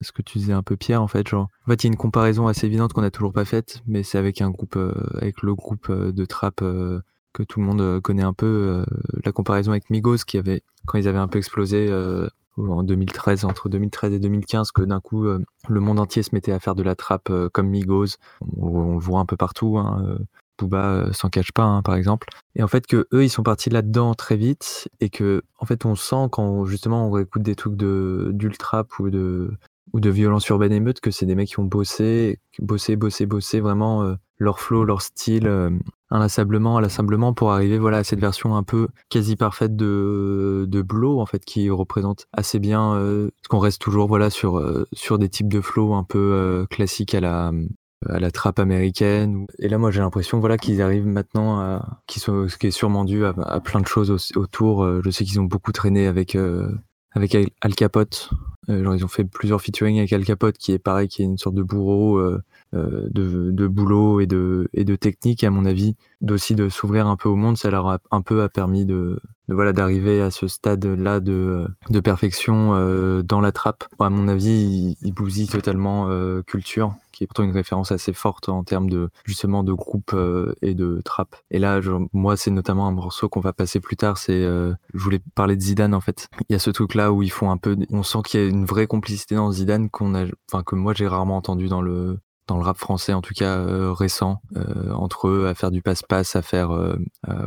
ce 0.00 0.12
que 0.12 0.22
tu 0.22 0.38
disais 0.38 0.52
un 0.52 0.62
peu 0.62 0.76
Pierre. 0.76 1.02
En 1.02 1.08
fait, 1.08 1.28
genre, 1.28 1.48
en 1.66 1.70
fait, 1.70 1.84
il 1.84 1.86
y 1.86 1.88
a 1.88 1.92
une 1.92 1.96
comparaison 1.96 2.46
assez 2.46 2.66
évidente 2.66 2.92
qu'on 2.92 3.02
n'a 3.02 3.10
toujours 3.10 3.32
pas 3.32 3.44
faite, 3.44 3.82
mais 3.86 4.02
c'est 4.02 4.18
avec 4.18 4.40
un 4.40 4.50
groupe, 4.50 4.78
avec 5.16 5.42
le 5.42 5.54
groupe 5.54 5.90
de 5.90 6.24
trap 6.24 6.56
que 6.56 7.42
tout 7.42 7.60
le 7.60 7.66
monde 7.66 8.00
connaît 8.00 8.22
un 8.22 8.32
peu. 8.34 8.84
la 9.24 9.32
comparaison 9.32 9.72
avec 9.72 9.90
Migos, 9.90 10.24
qui 10.26 10.38
avait 10.38 10.62
quand 10.86 10.98
ils 10.98 11.08
avaient 11.08 11.18
un 11.18 11.28
peu 11.28 11.38
explosé. 11.38 11.88
En 12.56 12.82
2013, 12.82 13.44
entre 13.44 13.68
2013 13.68 14.12
et 14.12 14.18
2015, 14.18 14.72
que 14.72 14.82
d'un 14.82 15.00
coup 15.00 15.26
euh, 15.26 15.42
le 15.68 15.80
monde 15.80 15.98
entier 15.98 16.22
se 16.22 16.34
mettait 16.34 16.52
à 16.52 16.60
faire 16.60 16.74
de 16.74 16.82
la 16.82 16.94
trappe 16.94 17.30
euh, 17.30 17.48
comme 17.48 17.68
Migos. 17.68 18.16
On, 18.56 18.94
le 18.94 18.98
voit 18.98 19.20
un 19.20 19.26
peu 19.26 19.36
partout. 19.36 19.78
Hein, 19.78 20.04
euh, 20.04 20.18
s'en 21.12 21.28
cache 21.28 21.50
pas, 21.50 21.64
hein, 21.64 21.82
par 21.82 21.96
exemple. 21.96 22.28
Et 22.54 22.62
en 22.62 22.68
fait 22.68 22.86
que 22.86 23.08
eux, 23.12 23.24
ils 23.24 23.30
sont 23.30 23.42
partis 23.42 23.68
là-dedans 23.68 24.14
très 24.14 24.36
vite 24.36 24.88
et 25.00 25.10
que 25.10 25.42
en 25.58 25.66
fait 25.66 25.84
on 25.84 25.96
sent 25.96 26.28
quand 26.30 26.64
justement 26.66 27.08
on 27.08 27.18
écoute 27.18 27.42
des 27.42 27.56
trucs 27.56 27.74
de 27.74 28.30
d'ultrap 28.32 28.96
ou 29.00 29.10
de 29.10 29.50
ou 29.92 29.98
de 29.98 30.08
violence 30.08 30.46
urbaine 30.48 30.70
émeute 30.70 31.00
que 31.00 31.10
c'est 31.10 31.26
des 31.26 31.34
mecs 31.34 31.48
qui 31.48 31.58
ont 31.58 31.64
bossé, 31.64 32.38
bossé, 32.60 32.94
bossé, 32.94 33.26
bossé 33.26 33.58
vraiment 33.58 34.14
leur 34.38 34.60
flow, 34.60 34.84
leur 34.84 35.02
style 35.02 35.50
inlassablement, 36.12 36.78
inlassablement 36.78 37.32
pour 37.32 37.52
arriver 37.52 37.78
voilà 37.78 37.98
à 37.98 38.04
cette 38.04 38.20
version 38.20 38.54
un 38.54 38.62
peu 38.62 38.88
quasi 39.08 39.34
parfaite 39.34 39.74
de 39.74 40.66
de 40.68 40.82
en 41.18 41.26
fait 41.26 41.44
qui 41.44 41.70
représente 41.70 42.26
assez 42.32 42.58
bien 42.58 42.94
euh, 42.94 43.30
ce 43.42 43.48
qu'on 43.48 43.58
reste 43.58 43.80
toujours 43.80 44.06
voilà 44.08 44.28
sur 44.30 44.58
euh, 44.58 44.86
sur 44.92 45.18
des 45.18 45.28
types 45.28 45.48
de 45.48 45.60
flow 45.60 45.94
un 45.94 46.04
peu 46.04 46.18
euh, 46.18 46.66
classiques 46.66 47.14
à 47.14 47.20
la 47.20 47.52
à 48.08 48.18
la 48.18 48.32
trappe 48.32 48.58
américaine. 48.58 49.46
Et 49.60 49.68
là, 49.68 49.78
moi, 49.78 49.92
j'ai 49.92 50.00
l'impression, 50.00 50.40
voilà, 50.40 50.58
qu'ils 50.58 50.82
arrivent 50.82 51.06
maintenant 51.06 51.60
à, 51.60 52.00
qui 52.08 52.18
sont, 52.18 52.48
ce 52.48 52.58
qui 52.58 52.66
est 52.66 52.72
sûrement 52.72 53.04
dû 53.04 53.24
à, 53.24 53.60
plein 53.60 53.80
de 53.80 53.86
choses 53.86 54.10
au- 54.10 54.40
autour. 54.40 54.84
Je 55.04 55.10
sais 55.10 55.22
qu'ils 55.24 55.38
ont 55.38 55.44
beaucoup 55.44 55.70
traîné 55.70 56.08
avec, 56.08 56.36
avec 57.12 57.36
Al 57.60 57.74
Capote. 57.76 58.30
Genre, 58.66 58.96
ils 58.96 59.04
ont 59.04 59.08
fait 59.08 59.22
plusieurs 59.22 59.60
featuring 59.60 59.98
avec 59.98 60.12
Al 60.12 60.24
Capote, 60.24 60.58
qui 60.58 60.72
est 60.72 60.80
pareil, 60.80 61.06
qui 61.06 61.22
est 61.22 61.26
une 61.26 61.38
sorte 61.38 61.54
de 61.54 61.62
bourreau 61.62 62.20
de, 62.74 63.50
de 63.50 63.66
boulot 63.66 64.20
et 64.20 64.26
de, 64.26 64.68
et 64.72 64.84
de 64.84 64.96
technique, 64.96 65.42
et 65.44 65.46
à 65.46 65.50
mon 65.50 65.64
avis, 65.64 65.96
d'aussi 66.20 66.54
de 66.54 66.68
s'ouvrir 66.68 67.06
un 67.06 67.16
peu 67.16 67.28
au 67.28 67.36
monde. 67.36 67.56
Ça 67.56 67.70
leur 67.70 67.88
a 67.88 67.98
un 68.10 68.22
peu 68.22 68.42
a 68.42 68.48
permis 68.48 68.84
de, 68.86 69.18
de 69.48 69.54
voilà 69.54 69.72
d'arriver 69.72 70.20
à 70.22 70.30
ce 70.30 70.46
stade-là 70.48 71.20
de, 71.20 71.66
de 71.90 72.00
perfection 72.00 72.74
euh, 72.74 73.22
dans 73.22 73.40
la 73.40 73.52
trappe. 73.52 73.84
À 73.98 74.08
mon 74.10 74.28
avis, 74.28 74.50
ils, 74.50 74.96
ils 75.02 75.12
bousillent 75.12 75.48
totalement 75.48 76.08
euh, 76.08 76.42
culture, 76.42 76.94
qui 77.12 77.24
est 77.24 77.26
pourtant 77.26 77.42
une 77.42 77.52
référence 77.52 77.92
assez 77.92 78.12
forte 78.12 78.48
en 78.48 78.64
termes 78.64 78.88
de 78.88 79.10
justement 79.24 79.64
de 79.64 79.72
groupe 79.72 80.12
euh, 80.14 80.54
et 80.62 80.74
de 80.74 81.00
trap. 81.04 81.36
Et 81.50 81.58
là, 81.58 81.80
je- 81.80 81.90
moi, 82.12 82.36
c'est 82.36 82.50
notamment 82.50 82.86
un 82.86 82.92
morceau 82.92 83.28
qu'on 83.28 83.40
va 83.40 83.52
passer 83.52 83.80
plus 83.80 83.96
tard. 83.96 84.16
C'est, 84.16 84.44
euh, 84.44 84.72
je 84.94 85.02
voulais 85.02 85.20
parler 85.34 85.56
de 85.56 85.60
Zidane 85.60 85.92
en 85.94 86.00
fait. 86.00 86.28
Il 86.48 86.52
y 86.52 86.56
a 86.56 86.58
ce 86.58 86.70
truc-là 86.70 87.12
où 87.12 87.22
ils 87.22 87.30
font 87.30 87.50
un 87.50 87.56
peu, 87.58 87.76
on 87.90 88.02
sent 88.02 88.18
qu'il 88.24 88.40
y 88.40 88.44
a 88.44 88.46
une 88.46 88.64
vraie 88.64 88.86
complicité 88.86 89.34
dans 89.34 89.50
Zidane 89.52 89.90
qu'on 89.90 90.14
a, 90.14 90.24
enfin 90.50 90.62
que 90.62 90.74
moi 90.76 90.94
j'ai 90.94 91.06
rarement 91.08 91.36
entendu 91.36 91.68
dans 91.68 91.82
le 91.82 92.18
dans 92.52 92.58
le 92.58 92.64
rap 92.64 92.76
français 92.76 93.14
en 93.14 93.22
tout 93.22 93.32
cas 93.34 93.56
euh, 93.56 93.92
récent 93.92 94.42
euh, 94.56 94.92
entre 94.92 95.28
eux 95.28 95.46
à 95.46 95.54
faire 95.54 95.70
du 95.70 95.80
passe-passe 95.80 96.36
à 96.36 96.42
faire 96.42 96.70
euh, 96.70 96.98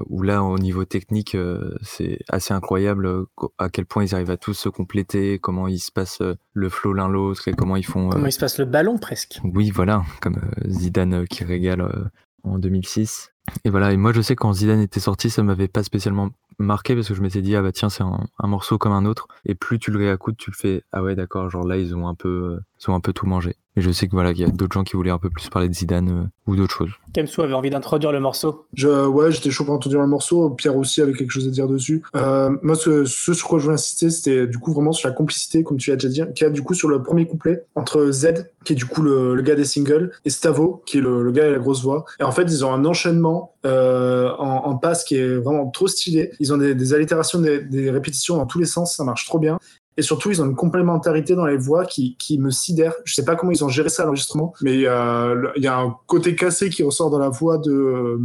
où 0.08 0.24
là 0.24 0.44
au 0.44 0.58
niveau 0.58 0.84
technique 0.84 1.38
c'est 1.84 2.20
assez 2.28 2.56
incroyable 2.56 3.26
à 3.60 3.70
quel 3.70 3.86
point 3.86 4.04
ils 4.04 4.16
arrivent 4.16 4.32
à 4.32 4.38
tous 4.38 4.56
se 4.56 4.70
compléter 4.70 5.38
comment 5.38 5.68
ils 5.68 5.80
se 5.80 5.92
passent 5.92 6.24
le 6.54 6.70
flow 6.70 6.94
l'un 6.94 7.08
l'autre 7.08 7.48
et 7.48 7.54
comment 7.54 7.76
ils 7.76 7.86
font 7.86 8.10
Comment 8.10 8.26
il 8.26 8.32
se 8.32 8.40
passe 8.40 8.58
le 8.58 8.66
ballon 8.66 8.98
presque 8.98 9.40
oui, 9.44 9.70
voilà, 9.70 10.04
comme 10.22 10.40
Zidane 10.68 11.28
qui 11.28 11.44
régale 11.44 12.12
en 12.44 12.58
2006. 12.58 13.35
Et 13.64 13.70
voilà, 13.70 13.92
et 13.94 13.98
moi 13.98 14.12
je 14.14 14.22
sais 14.22 14.36
quand 14.36 14.54
Zidane 14.54 14.82
était 14.82 15.00
sorti, 15.00 15.30
ça 15.30 15.44
m'avait 15.44 15.68
pas 15.68 15.84
spécialement 15.84 16.30
marqué 16.58 16.96
parce 16.96 17.08
que 17.08 17.14
je 17.14 17.22
m'étais 17.22 17.42
dit, 17.42 17.56
ah 17.56 17.62
bah 17.62 17.72
tiens, 17.72 17.90
c'est 17.90 18.04
un, 18.04 18.28
un 18.40 18.48
morceau 18.48 18.78
comme 18.78 18.94
un 18.94 19.06
autre. 19.06 19.28
Et 19.46 19.56
plus 19.56 19.80
tu 19.80 19.92
le 19.92 20.00
réécoutes, 20.00 20.38
tu 20.38 20.52
le 20.52 20.56
fais, 20.56 20.84
ah 20.92 21.04
ouais, 21.04 21.16
d'accord, 21.16 21.50
genre 21.50 21.66
là, 21.68 21.78
ils 21.78 21.96
ont 21.96 22.08
un 22.08 22.16
peu, 22.16 22.30
euh, 22.30 22.60
ils 22.82 22.90
ont 22.90 22.96
un 22.96 23.00
peu 23.02 23.14
tout 23.14 23.26
mangé. 23.26 23.56
Et 23.78 23.82
je 23.82 23.92
sais 23.92 24.08
que 24.08 24.14
voilà, 24.14 24.34
qu'il 24.34 24.46
y 24.46 24.50
a 24.50 24.52
d'autres 24.52 24.72
gens 24.74 24.86
qui 24.86 24.96
voulaient 24.96 25.12
un 25.12 25.18
peu 25.18 25.30
plus 25.30 25.50
parler 25.50 25.68
de 25.68 25.74
Zidane 25.74 26.10
euh, 26.10 26.24
ou 26.48 26.56
d'autres 26.56 26.74
choses. 26.74 26.92
Kemsou 27.14 27.42
avait 27.42 27.54
envie 27.54 27.70
d'introduire 27.70 28.14
le 28.14 28.22
morceau. 28.22 28.68
Je, 28.74 29.06
ouais, 29.06 29.34
j'étais 29.34 29.52
chaud 29.52 29.66
pour 29.66 29.74
introduire 29.76 30.02
le 30.02 30.08
morceau. 30.08 30.50
Pierre 30.52 30.78
aussi 30.78 31.02
avait 31.02 31.12
quelque 31.12 31.32
chose 31.32 31.46
à 31.46 31.52
dire 31.52 31.68
dessus. 31.68 32.02
Euh, 32.16 32.56
moi, 32.62 32.76
ce, 32.76 33.04
ce 33.04 33.34
sur 33.34 33.50
quoi 33.50 33.60
je 33.60 33.66
voulais 33.66 33.74
insister, 33.74 34.10
c'était 34.10 34.48
du 34.48 34.60
coup 34.60 34.72
vraiment 34.74 34.94
sur 34.94 35.10
la 35.10 35.14
complicité, 35.14 35.64
comme 35.64 35.76
tu 35.76 35.90
l'as 35.90 35.98
déjà 35.98 36.26
dit, 36.26 36.34
qui 36.34 36.46
a 36.46 36.50
du 36.50 36.62
coup 36.62 36.74
sur 36.74 36.88
le 36.88 37.04
premier 37.04 37.28
couplet 37.28 37.66
entre 37.76 38.12
Z, 38.12 38.50
qui 38.64 38.74
est 38.74 38.76
du 38.78 38.86
coup 38.86 39.02
le, 39.02 39.36
le 39.36 39.42
gars 39.42 39.56
des 39.56 39.66
singles, 39.66 40.12
et 40.24 40.30
Stavo, 40.30 40.82
qui 40.86 41.00
est 41.00 41.02
le, 41.02 41.22
le 41.22 41.32
gars 41.34 41.44
avec 41.44 41.56
la 41.56 41.62
grosse 41.62 41.84
voix. 41.84 42.06
Et 42.22 42.24
en 42.24 42.32
fait, 42.32 42.44
ils 42.44 42.64
ont 42.64 42.72
un 42.72 42.86
enchaînement 42.86 43.35
euh, 43.66 44.32
en, 44.38 44.76
passe 44.78 45.04
qui 45.04 45.16
est 45.16 45.36
vraiment 45.38 45.70
trop 45.70 45.88
stylé. 45.88 46.32
Ils 46.40 46.54
ont 46.54 46.58
des, 46.58 46.76
des 46.76 46.94
allitérations, 46.94 47.40
des, 47.40 47.90
répétitions 47.90 48.38
dans 48.38 48.46
tous 48.46 48.60
les 48.60 48.66
sens, 48.66 48.96
ça 48.96 49.04
marche 49.04 49.26
trop 49.26 49.40
bien. 49.40 49.58
Et 49.98 50.02
surtout, 50.02 50.30
ils 50.30 50.42
ont 50.42 50.46
une 50.46 50.56
complémentarité 50.56 51.36
dans 51.36 51.46
les 51.46 51.58
voix 51.58 51.86
qui, 51.86 52.38
me 52.40 52.52
sidère. 52.52 52.94
Je 53.06 53.14
sais 53.14 53.24
pas 53.24 53.36
comment 53.36 53.52
ils 53.52 53.64
ont 53.64 53.70
géré 53.70 53.90
ça 53.90 54.04
à 54.04 54.06
l'enregistrement, 54.06 54.54
mais 54.62 54.86
euh, 54.86 55.48
il 55.56 55.64
y 55.64 55.68
a 55.68 55.78
un 55.78 55.96
côté 56.06 56.36
cassé 56.36 56.70
qui 56.70 56.84
ressort 56.84 57.10
dans 57.10 57.20
la 57.20 57.30
voix 57.30 57.58
de, 57.58 58.20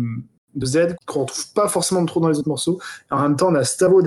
Z 0.65 0.97
qu'on 1.07 1.21
retrouve 1.21 1.53
pas 1.55 1.69
forcément 1.69 2.05
trop 2.05 2.19
dans 2.19 2.29
les 2.29 2.39
autres 2.39 2.49
morceaux. 2.49 2.81
En 3.11 3.23
même 3.23 3.37
temps, 3.37 3.51
on 3.51 3.55
a 3.55 3.63
Stavo 3.63 4.03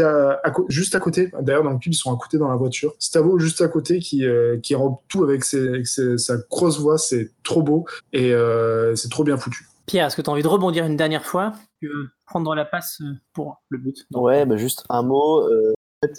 juste 0.68 0.96
à 0.96 1.00
côté. 1.00 1.32
D'ailleurs, 1.40 1.64
dans 1.64 1.72
le 1.72 1.78
clip, 1.78 1.94
ils 1.94 1.98
sont 1.98 2.14
à 2.14 2.18
côté 2.18 2.38
dans 2.38 2.50
la 2.50 2.58
voiture. 2.58 2.94
Stavo 3.00 3.40
juste 3.40 3.62
à 3.62 3.70
côté 3.70 4.00
qui, 4.00 4.26
euh, 4.26 4.58
tout 5.08 5.24
avec, 5.24 5.46
sa 5.46 6.36
grosse 6.50 6.80
voix. 6.80 6.98
C'est 6.98 7.32
trop 7.44 7.64
beau 7.64 7.86
et 8.12 8.34
euh, 8.34 8.94
c'est 8.96 9.10
trop 9.10 9.24
bien 9.24 9.38
foutu. 9.38 9.68
Pierre, 9.86 10.08
est-ce 10.08 10.16
que 10.16 10.22
tu 10.22 10.30
as 10.30 10.34
envie 10.34 10.44
de 10.44 10.48
rebondir 10.48 10.86
une 10.86 10.96
dernière 10.96 11.26
fois? 11.26 11.54
Tu 11.80 11.88
veux 11.88 12.10
prendre 12.26 12.56
la 12.56 12.66
passe 12.66 13.02
pour 13.34 13.62
le 13.70 13.78
but? 13.78 14.06
Donc, 14.12 14.24
Ouais, 14.24 14.46
bah 14.46 14.58
juste 14.58 14.86
un 14.90 15.04
mot. 15.04 15.42
Euh 15.42 15.74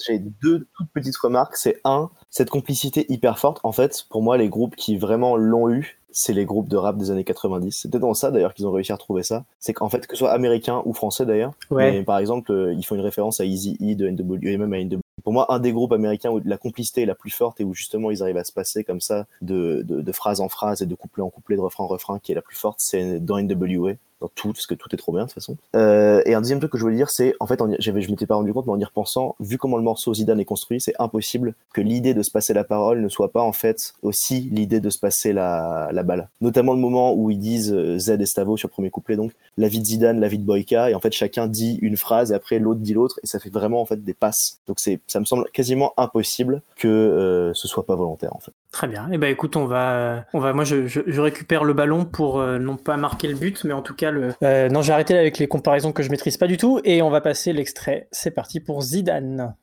j'ai 0.07 0.19
deux 0.19 0.67
toutes 0.77 0.91
petites 0.93 1.17
remarques. 1.17 1.57
C'est 1.57 1.81
un, 1.85 2.11
cette 2.31 2.51
complicité 2.51 3.07
hyper 3.09 3.39
forte. 3.39 3.61
En 3.63 3.73
fait, 3.73 4.07
pour 4.11 4.23
moi, 4.23 4.37
les 4.37 4.49
groupes 4.49 4.77
qui 4.77 4.97
vraiment 4.97 5.37
l'ont 5.37 5.69
eu, 5.69 6.01
c'est 6.11 6.33
les 6.33 6.45
groupes 6.45 6.69
de 6.69 6.77
rap 6.77 6.97
des 6.97 7.11
années 7.11 7.25
90. 7.25 7.73
C'est 7.73 7.91
peut-être 7.91 8.03
dans 8.03 8.15
ça 8.15 8.31
d'ailleurs 8.31 8.55
qu'ils 8.55 8.67
ont 8.67 8.73
réussi 8.73 8.93
à 8.93 8.97
retrouver 8.97 9.23
ça. 9.23 9.45
C'est 9.59 9.73
qu'en 9.73 9.89
fait, 9.89 10.07
que 10.07 10.15
ce 10.15 10.21
soit 10.21 10.33
américain 10.33 10.83
ou 10.85 10.93
français 10.93 11.27
d'ailleurs, 11.27 11.53
ouais. 11.71 11.93
mais 11.93 12.03
par 12.05 12.19
exemple, 12.19 12.53
euh, 12.53 12.73
ils 12.73 12.85
font 12.85 12.95
une 12.95 13.01
référence 13.01 13.41
à 13.41 13.45
Easy 13.45 13.77
E 13.81 13.95
de 13.95 14.09
NW 14.09 14.47
et 14.47 14.57
même 14.57 14.73
à 14.73 14.83
NW. 14.83 15.01
Pour 15.23 15.33
moi, 15.33 15.53
un 15.53 15.61
des 15.61 15.73
groupes 15.73 15.93
américains 15.93 16.31
où 16.31 16.41
la 16.45 16.59
complicité 16.59 17.03
est 17.03 17.07
la 17.07 17.15
plus 17.15 17.31
forte 17.31 17.61
et 17.61 17.65
où 17.65 17.73
justement 17.73 18.11
ils 18.11 18.23
arrivent 18.23 18.37
à 18.37 18.45
se 18.45 18.53
passer 18.53 18.85
comme 18.85 19.01
ça 19.01 19.27
de, 19.43 19.83
de, 19.87 20.01
de 20.01 20.13
phrase 20.13 20.41
en 20.41 20.49
phrase 20.49 20.83
et 20.83 20.87
de 20.87 20.95
couplet 20.95 21.23
en 21.23 21.31
couplet, 21.31 21.57
de 21.57 21.61
refrain 21.61 21.85
en 21.85 21.87
refrain, 21.87 22.19
qui 22.19 22.33
est 22.33 22.35
la 22.35 22.43
plus 22.43 22.57
forte, 22.57 22.81
c'est 22.81 23.21
dans 23.21 23.41
NWA 23.41 23.93
tout, 24.35 24.53
parce 24.53 24.67
que 24.67 24.75
tout 24.75 24.89
est 24.93 24.99
trop 24.99 25.13
bien 25.13 25.23
de 25.23 25.27
toute 25.27 25.35
façon. 25.35 25.57
Euh, 25.75 26.23
et 26.27 26.35
un 26.35 26.41
deuxième 26.41 26.59
truc 26.59 26.73
que 26.73 26.79
je 26.79 26.83
voulais 26.83 26.97
dire, 26.97 27.11
c'est 27.11 27.35
en 27.41 27.47
fait, 27.47 27.61
j'avais, 27.79 28.03
je 28.03 28.11
m'étais 28.11 28.27
pas 28.27 28.35
rendu 28.35 28.53
compte, 28.53 28.67
mais 28.67 28.73
en 28.73 28.79
y 28.79 28.85
repensant, 28.85 29.37
vu 29.41 29.59
comment 29.59 29.77
le 29.77 29.83
morceau 29.83 30.15
Zidane 30.15 30.41
est 30.41 30.45
construit, 30.45 30.81
c'est 30.81 30.95
impossible 30.99 31.55
que 31.73 31.81
l'idée 31.81 32.15
de 32.15 32.23
se 32.23 32.31
passer 32.31 32.55
la 32.55 32.65
parole 32.65 33.01
ne 33.01 33.09
soit 33.09 33.33
pas 33.33 33.43
en 33.43 33.53
fait 33.53 33.95
aussi 34.03 34.49
l'idée 34.53 34.81
de 34.81 34.91
se 34.91 34.99
passer 34.99 35.33
la, 35.33 35.91
balle. 36.05 36.29
Notamment 36.41 36.75
le 36.75 36.81
moment 36.81 37.15
où 37.15 37.31
ils 37.31 37.39
disent 37.39 37.73
euh, 37.73 37.99
Z 37.99 38.21
et 38.21 38.27
Stavo 38.27 38.57
sur 38.57 38.69
le 38.69 38.73
premier 38.73 38.91
couplet, 38.91 39.17
donc 39.17 39.33
la 39.57 39.69
vie 39.69 39.81
de 39.81 39.85
Zidane, 39.85 40.21
la 40.21 40.29
vie 40.29 40.39
de 40.39 40.45
Boyka, 40.45 40.91
et 40.91 40.95
en 40.95 41.01
fait 41.01 41.13
chacun 41.13 41.47
dit 41.47 41.79
une 41.81 41.97
phrase 41.97 42.33
et 42.33 42.35
après 42.35 42.59
l'autre 42.59 42.81
dit 42.81 42.93
l'autre, 42.93 43.19
et 43.23 43.27
ça 43.27 43.39
fait 43.39 43.51
vraiment 43.51 43.81
en 43.81 43.87
fait 43.87 44.05
des 44.05 44.15
passes. 44.15 44.59
Donc 44.67 44.79
ça 44.81 45.21
me 45.21 45.25
semble 45.25 45.49
quasiment 45.53 45.93
impossible 45.97 46.63
que 46.77 46.89
euh, 46.89 47.55
ce 47.55 47.69
soit 47.69 47.87
pas 47.87 47.95
volontaire 47.95 48.35
en 48.35 48.41
fait. 48.41 48.53
Très 48.75 48.89
bien. 48.89 49.09
Eh 49.13 49.19
ben 49.19 49.31
écoute, 49.31 49.55
on 49.55 49.67
va, 49.67 50.25
on 50.33 50.41
va, 50.41 50.53
moi 50.53 50.65
je 50.65 51.21
récupère 51.21 51.63
le 51.63 51.75
ballon 51.75 52.05
pour 52.05 52.41
euh, 52.41 52.59
non 52.59 52.77
pas 52.77 52.97
marquer 52.97 53.29
le 53.29 53.37
but, 53.37 53.63
mais 53.63 53.73
en 53.73 53.83
tout 53.83 53.95
cas 53.95 54.11
le. 54.11 54.35
Euh, 54.43 54.69
non, 54.69 54.83
j'ai 54.83 54.93
arrêté 54.93 55.17
avec 55.17 55.39
les 55.39 55.47
comparaisons 55.47 55.93
que 55.93 56.03
je 56.03 56.11
maîtrise 56.11 56.39
pas 56.39 56.49
du 56.49 56.57
tout, 56.57 56.81
et 56.83 57.01
on 57.01 57.09
va 57.09 57.21
passer 57.21 57.53
l'extrait. 57.53 58.09
C'est 58.11 58.33
parti 58.33 58.59
pour 58.59 58.83
Zidane. 58.83 59.55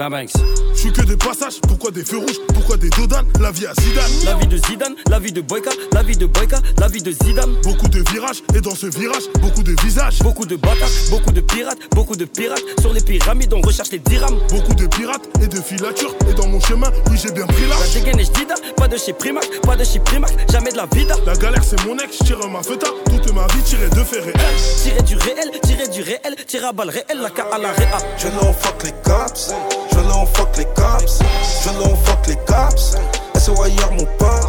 Je 0.00 0.78
suis 0.78 0.92
que 0.92 1.02
des 1.02 1.16
passages, 1.16 1.60
pourquoi 1.66 1.90
des 1.90 2.04
feux 2.04 2.18
rouges, 2.18 2.38
pourquoi 2.54 2.76
des 2.76 2.88
dodanes 2.90 3.26
La 3.40 3.50
vie 3.50 3.66
à 3.66 3.72
Zidane. 3.74 4.10
La 4.24 4.34
vie 4.34 4.46
de 4.46 4.56
Zidane, 4.56 4.94
la 5.10 5.18
vie 5.18 5.32
de 5.32 5.40
Boyka, 5.40 5.70
la 5.92 6.04
vie 6.04 6.16
de 6.16 6.26
Boyka, 6.26 6.60
la 6.78 6.86
vie 6.86 7.02
de 7.02 7.10
Zidane. 7.10 7.56
Beaucoup 7.64 7.88
de 7.88 8.04
virages, 8.12 8.44
et 8.54 8.60
dans 8.60 8.76
ce 8.76 8.86
virage, 8.86 9.24
beaucoup 9.40 9.64
de 9.64 9.74
visages. 9.82 10.20
Beaucoup 10.20 10.46
de 10.46 10.54
bâtards, 10.54 10.88
beaucoup 11.10 11.32
de 11.32 11.40
pirates, 11.40 11.78
beaucoup 11.96 12.14
de 12.14 12.26
pirates. 12.26 12.62
Sur 12.80 12.92
les 12.92 13.00
pyramides, 13.00 13.52
on 13.54 13.60
recherche 13.60 13.90
les 13.90 13.98
dirhams. 13.98 14.38
Beaucoup 14.50 14.74
de 14.74 14.86
pirates 14.86 15.28
et 15.42 15.48
de 15.48 15.60
filatures, 15.60 16.14
et 16.30 16.34
dans 16.34 16.46
mon 16.46 16.60
chemin, 16.60 16.92
oui, 17.10 17.18
j'ai 17.20 17.32
bien 17.32 17.46
pris. 17.46 17.64
La 17.68 18.00
dégaine 18.00 18.20
est 18.20 18.32
Dida, 18.36 18.54
pas 18.76 18.86
de 18.86 18.96
chez 18.96 19.12
Primac, 19.12 19.48
pas 19.62 19.74
de 19.74 19.82
chez 19.82 19.98
Primac, 19.98 20.30
jamais 20.52 20.70
de 20.70 20.76
la 20.76 20.86
vida. 20.86 21.16
La 21.26 21.34
galère, 21.34 21.64
c'est 21.64 21.84
mon 21.84 21.98
ex, 21.98 22.18
tire 22.18 22.38
ma 22.48 22.62
feta, 22.62 22.86
toute 23.06 23.34
ma 23.34 23.48
vie 23.48 23.62
tirée 23.64 23.88
de 23.90 24.04
fait 24.04 24.20
réel. 24.20 24.36
Tirer 24.80 25.02
du 25.02 25.16
réel, 25.16 25.50
tirer 25.60 25.88
du 25.88 26.02
réel, 26.02 26.36
tirer 26.46 26.66
à 26.66 26.72
balle 26.72 26.90
réel, 26.90 27.18
la 27.20 27.30
à 27.52 27.58
la 27.58 27.72
réa. 27.72 27.98
Je 28.16 28.28
n'en 28.28 28.52
fuck 28.52 28.84
les 28.84 28.92
cops. 29.02 29.52
Je 29.98 30.04
l'en 30.04 30.24
fuck 30.26 30.56
les 30.56 30.64
cops, 30.64 31.18
je 31.64 31.70
l'en 31.80 31.96
fuck 31.96 32.26
les 32.28 32.36
cops. 32.46 32.96
SOIR 33.36 33.90
mon 33.92 34.04
pote, 34.16 34.46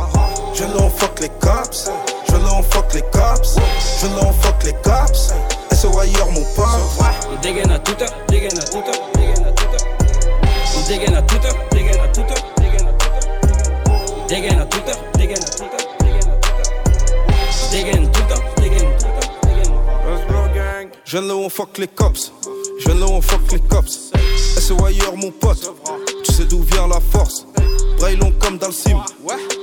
je 0.53 0.63
l'en 0.63 0.89
fuck 0.91 1.19
les 1.21 1.29
cops, 1.41 1.89
je 2.29 2.35
l'en 2.35 2.61
fuck 2.61 2.93
les 2.93 3.01
cops, 3.01 3.55
je 3.99 4.07
l'en 4.15 4.31
fuck 4.31 4.63
les 4.63 4.73
cops. 4.73 5.33
SOIR 5.71 6.31
mon 6.31 6.43
pote. 6.55 6.67
On 7.31 7.41
dégaine 7.41 7.71
à 7.71 7.79
toute 7.79 7.99
heure, 7.99 8.13
dégaine 8.27 8.59
à 8.59 8.61
toute 8.61 8.87
heure, 8.87 9.09
dégaine 9.15 9.43
à 9.43 9.51
toute 9.51 9.73
heure. 9.73 9.87
On 10.77 10.87
dégaine 10.87 11.15
à 11.15 11.21
toute 11.23 11.45
heure, 11.45 11.55
dégaine 11.71 11.99
à 11.99 12.07
toute 12.09 12.29
heure, 12.29 12.43
dégaine 12.57 12.85
à 12.85 12.89
heure. 12.89 14.27
Dégaine 14.27 14.59
à 14.59 14.61
heure, 14.61 14.67
dégaine 15.15 15.43
heure, 15.43 15.49
dégaine 17.71 18.03
heure. 18.03 18.11
Tout 18.11 18.21
tout 18.21 18.61
dégaine. 18.61 18.87
Je 21.05 21.17
l'en 21.17 21.49
fuck 21.49 21.79
les 21.79 21.87
cops, 21.87 22.31
je 22.85 22.91
l'en 22.91 23.19
fuck 23.19 23.51
les 23.51 23.59
cops. 23.61 24.08
SOIR 24.69 25.15
mon 25.15 25.31
pote, 25.31 25.73
tu 26.23 26.31
sais 26.31 26.45
d'où 26.45 26.61
vient 26.61 26.87
la 26.87 26.99
force. 26.99 27.47
Braillon 27.97 28.31
comme 28.39 28.59
dans 28.59 28.67
le 28.67 28.73
sim, 28.73 29.03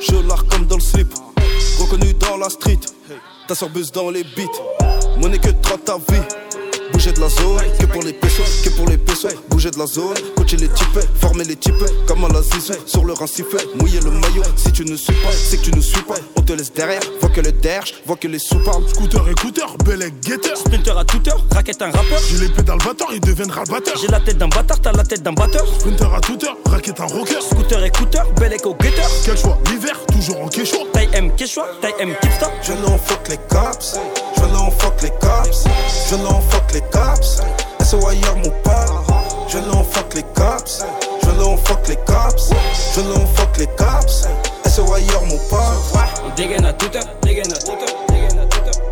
je 0.00 0.16
l'art 0.26 0.44
comme 0.46 0.66
dans 0.66 0.74
le 0.74 0.80
slip. 0.80 1.07
Reconnu 1.78 2.12
dans 2.14 2.36
la 2.36 2.48
street, 2.48 2.80
ta 3.46 3.54
sorbuse 3.54 3.92
dans 3.92 4.11
les 4.11 4.24
beats. 4.24 4.50
Monnaie 5.18 5.38
que 5.38 5.50
30 5.62 5.84
ta 5.84 5.96
vie. 5.98 6.45
Bouger 6.93 7.12
de 7.12 7.20
la 7.20 7.28
zone, 7.28 7.62
que 7.78 7.87
pour 7.87 8.03
les 8.03 8.12
pesos, 8.12 8.62
que 8.64 8.70
pour 8.70 8.87
les 8.89 8.99
pesos. 8.99 9.34
Bouger 9.49 9.70
de 9.70 9.78
la 9.78 9.87
zone, 9.87 10.16
coacher 10.37 10.57
les 10.57 10.68
types, 10.68 11.01
former 11.20 11.45
les 11.45 11.57
types, 11.57 11.74
comme 12.07 12.24
à 12.24 12.28
la 12.28 12.43
zizou, 12.43 12.74
sur 12.87 13.05
le 13.05 13.14
sifflet, 13.26 13.64
mouiller 13.78 14.01
le 14.01 14.11
maillot. 14.11 14.43
Si 14.57 14.72
tu 14.72 14.84
ne 14.84 14.97
suis 14.97 15.12
pas, 15.14 15.32
c'est 15.32 15.59
que 15.59 15.64
tu 15.64 15.72
ne 15.74 15.80
suis 15.80 16.03
pas. 16.03 16.14
On 16.37 16.43
te 16.43 16.53
laisse 16.53 16.72
derrière, 16.72 17.01
vois 17.20 17.30
que 17.30 17.41
le 17.41 17.53
derge, 17.53 17.95
vois 18.07 18.16
que 18.16 18.28
les 18.28 18.39
soupapes. 18.39 18.89
Scooter, 18.95 19.28
écouteur, 19.28 19.76
bel 19.84 20.11
guetteur. 20.22 20.57
Sprinter 20.57 20.99
à 20.99 21.05
toute 21.05 21.28
heure, 21.28 21.45
raquette 21.53 21.82
un 21.82 21.91
rappeur. 21.91 22.20
J'ai 22.30 22.39
l'épée 22.39 22.62
dans 22.62 22.76
le 22.76 22.84
batteur, 22.84 23.09
il 23.12 23.20
deviendra 23.20 23.62
le 23.66 23.72
batteur. 23.72 23.95
J'ai 24.01 24.09
la 24.09 24.20
tête 24.20 24.39
d'un 24.39 24.49
bâtard, 24.49 24.80
t'as 24.80 24.93
la 24.93 25.05
tête 25.05 25.22
d'un 25.22 25.32
batteur. 25.32 25.66
Sprinter 25.66 26.14
à 26.14 26.20
toute 26.20 26.45
heure, 26.45 26.57
raquette 26.66 27.01
un 27.01 27.07
rocker. 27.07 27.41
Scooter, 27.41 27.84
écouteur, 27.84 28.26
bel 28.34 28.53
écho 28.53 28.74
guetteur. 28.80 29.11
Quel 29.24 29.37
choix, 29.37 29.59
l'hiver, 29.70 29.99
toujours 30.12 30.41
en 30.43 30.49
quechua. 30.49 30.78
Taille 30.93 31.09
M, 31.12 31.30
quechua, 31.37 31.66
taille 31.80 31.95
M, 31.99 32.14
kipsta. 32.20 32.51
Je 32.62 32.72
n'en 32.72 32.99
fuck 32.99 33.28
les 33.28 33.39
cops, 33.49 33.97
je 34.37 34.43
n'en 34.53 34.70
fuck 34.70 35.03
les 35.03 35.11
cops, 35.11 35.64
je 36.11 36.16
n'en 36.16 36.41
fuck 36.41 36.72
les 36.72 36.76
cops. 36.81 37.43
SOIR 37.83 38.37
mon 38.37 38.51
pote, 38.62 38.74
je 39.49 39.59
n'en 39.59 39.85
fuck 39.85 40.14
les 40.14 40.22
cops, 40.35 40.85
je 41.22 41.31
n'en 41.31 41.57
fuck 41.57 41.87
les 41.89 41.97
cops, 41.97 42.51
je 42.95 43.01
n'en 43.01 43.27
fuck 43.27 43.57
les 43.59 43.66
cops. 43.66 44.27
SOIR 44.66 45.22
mon 45.24 45.39
pote. 45.49 45.61
On 46.24 46.35
dégaine 46.35 46.64
à 46.64 46.72
toute 46.72 46.97
heure, 46.97 47.05
dégaine 47.22 47.53
à 47.53 47.57
toute 47.57 47.68
heure, 47.70 48.07
dégaine 48.09 48.39
à 48.39 48.47
toute 48.47 48.66
heure. 48.66 48.83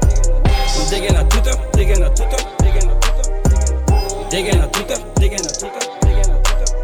On 0.80 0.90
dégaine 0.90 1.16
à 1.16 1.24
toute 1.24 1.46
heure, 1.46 1.58
dégaine 1.74 2.02
à 2.02 2.10
toute 2.10 2.32
heure, 2.32 2.38
dégaine 2.60 2.90
à 2.90 2.94
toute 2.94 3.10
heure. 3.10 4.28
Dégaine 4.30 4.60
à 4.60 4.66
toute 4.66 4.90
heure, 4.90 4.98
dégaine 5.16 5.46
à 5.46 5.50
toute 5.50 5.64
heure, 5.64 5.98
dégaine 6.02 6.30
à 6.30 6.38
toute 6.38 6.58
heure. 6.60 6.74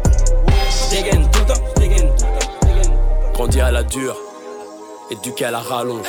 Dégaine 0.89 1.29
tout 1.31 1.39
le 1.39 1.45
temps, 1.45 1.61
dégaine 1.77 2.09
tout 2.17 2.25
le 2.25 2.39
temps, 2.39 2.51
dégaine. 2.67 2.97
Grandi 3.33 3.61
à 3.61 3.71
la 3.71 3.83
dure, 3.83 4.17
éduqué 5.09 5.45
à 5.45 5.51
la 5.51 5.59
rallonge. 5.59 6.07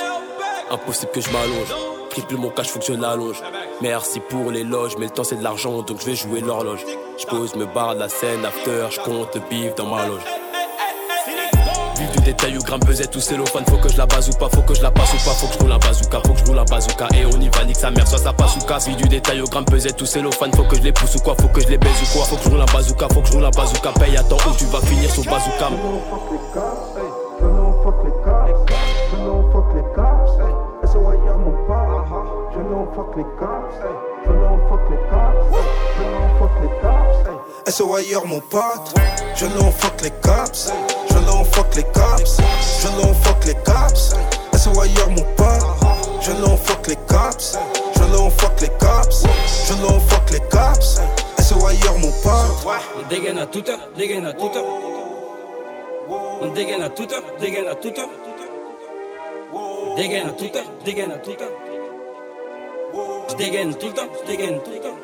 Impossible 0.70 1.12
que 1.12 1.20
je 1.20 1.30
m'allonge. 1.30 1.91
Triple 2.12 2.36
mon 2.36 2.50
cash, 2.50 2.68
faut 2.68 2.78
que 2.78 2.84
je 2.84 2.92
l'allonge. 2.92 3.42
Merci 3.80 4.20
pour 4.20 4.50
l'éloge, 4.50 4.96
mais 4.98 5.06
le 5.06 5.10
temps 5.10 5.24
c'est 5.24 5.36
de 5.36 5.42
l'argent, 5.42 5.80
donc 5.80 5.98
je 5.98 6.04
vais 6.04 6.14
jouer 6.14 6.40
l'horloge. 6.42 6.84
Je 7.18 7.24
pose, 7.24 7.54
me 7.54 7.64
barre 7.64 7.94
de 7.94 8.00
la 8.00 8.10
scène, 8.10 8.44
after, 8.44 8.88
je 8.90 9.00
compte 9.00 9.34
le 9.34 9.40
bif 9.48 9.74
dans 9.76 9.86
ma 9.86 10.06
loge. 10.06 10.20
Du 12.12 12.20
détail 12.20 12.58
ou 12.58 12.62
gramme 12.62 12.80
pesette 12.80 13.16
ou 13.16 13.20
cellophane, 13.20 13.64
faut 13.64 13.78
que 13.78 13.88
je 13.88 13.96
la 13.96 14.04
base 14.04 14.28
ou 14.28 14.32
pas, 14.32 14.50
faut 14.50 14.60
que 14.60 14.74
je 14.74 14.82
la 14.82 14.90
passe 14.90 15.14
ou 15.14 15.16
pas, 15.24 15.30
faut 15.30 15.46
que 15.46 15.54
je 15.54 15.58
roule 15.60 15.72
un 15.72 15.78
bazooka, 15.78 16.20
faut 16.26 16.32
que 16.34 16.38
je 16.40 16.44
roule 16.44 16.58
un 16.58 16.64
bazooka. 16.64 17.08
Et 17.14 17.24
on 17.24 17.40
y 17.40 17.48
va, 17.48 17.64
nique 17.64 17.76
sa 17.76 17.90
mère, 17.90 18.06
soit 18.06 18.18
ça 18.18 18.34
passe 18.34 18.56
ou 18.56 18.66
casse. 18.66 18.88
Vie 18.88 18.96
du 18.96 19.08
détail 19.08 19.40
au 19.40 19.46
gramme 19.46 19.64
pesette 19.64 20.02
ou 20.02 20.04
cellophane, 20.04 20.52
faut 20.52 20.64
que 20.64 20.76
je 20.76 20.82
les 20.82 20.92
pousse 20.92 21.14
ou 21.14 21.20
quoi, 21.20 21.34
faut 21.40 21.48
que 21.48 21.62
je 21.62 21.68
les 21.68 21.78
baise 21.78 21.90
ou 22.02 22.12
quoi, 22.12 22.26
faut 22.26 22.36
que 22.36 22.44
je 22.44 22.50
roule 22.50 22.60
un 22.60 22.66
bazooka, 22.66 23.08
faut 23.08 23.20
que 23.22 23.28
je 23.28 23.32
roule 23.32 23.44
un 23.46 23.50
bazooka. 23.50 23.90
Paye 23.98 24.18
temps 24.28 24.36
où 24.46 24.54
tu 24.58 24.66
vas 24.66 24.80
finir 24.80 25.10
sur 25.10 25.24
bazooka. 25.24 25.70
Cops, 32.95 33.78
SOIR 34.07 34.43
mon 34.47 34.59
pote, 34.59 34.64
je 34.66 34.66
n'en 34.66 34.70
fuck 34.70 34.90
les 34.90 34.99
cops, 35.30 35.53
je 35.90 35.99
n'en 36.07 36.24
fuck 36.40 36.51
les 36.61 36.68
cops. 36.80 37.32
SOYR 37.66 38.26
mon 38.26 38.40
pote. 38.51 38.95
Je 39.36 39.47
l'en 39.59 39.70
fuck 39.70 40.03
les 40.03 40.11
cops. 40.11 40.72
Je 41.11 41.18
l'en 41.26 41.45
fuck 41.45 41.74
les 41.74 41.82
cops. 41.82 42.36
Je 42.80 42.88
l'en 42.88 43.12
fuck 43.14 43.45
les 43.47 43.55
cops. 43.55 44.14
SOYR 44.57 45.11
mon 45.11 45.24
pote. 45.36 45.64
Je 46.20 46.32
l'en 46.40 46.57
fuck 46.57 46.86
les 46.86 46.97
cops. 46.97 47.59
Je 47.97 48.03
l'en 48.12 48.30
fuck 48.30 48.61
les 48.61 48.68
cops. 48.68 49.24
Je 49.66 49.74
l'en 49.82 49.99
fuck 49.99 50.30
les 50.30 50.40
cops. 50.40 51.01
SOYR 51.40 51.99
mon 51.99 52.12
pote. 52.22 52.66
On 52.97 53.09
dégaine 53.09 53.38
à 53.38 53.47
toute 53.47 53.68
heure, 53.68 53.88
dégaine 53.97 54.26
à 54.26 54.32
toute 54.32 54.57
heure. 54.57 54.64
On 56.43 56.49
dégaine 56.49 56.82
à 56.82 56.90
toute 56.90 57.12
heure, 57.12 57.24
dégaine 57.40 57.66
à 57.66 57.74
toute 57.74 57.99
heure. 57.99 58.09
Dégaine 59.97 60.28
à 60.28 60.32
toute 60.32 60.57
heure, 60.57 60.64
dégaine 60.84 61.11
à 61.11 61.18
toute 61.18 61.40
heure. 61.40 61.61
Je 63.30 63.36
dégaine 63.36 63.74
tout 63.76 63.86
le 63.86 63.95
temps, 63.95 64.09
je 64.22 64.26
dégaine 64.26 64.61
tout 64.62 64.70
le 64.70 64.80
temps. 64.80 64.99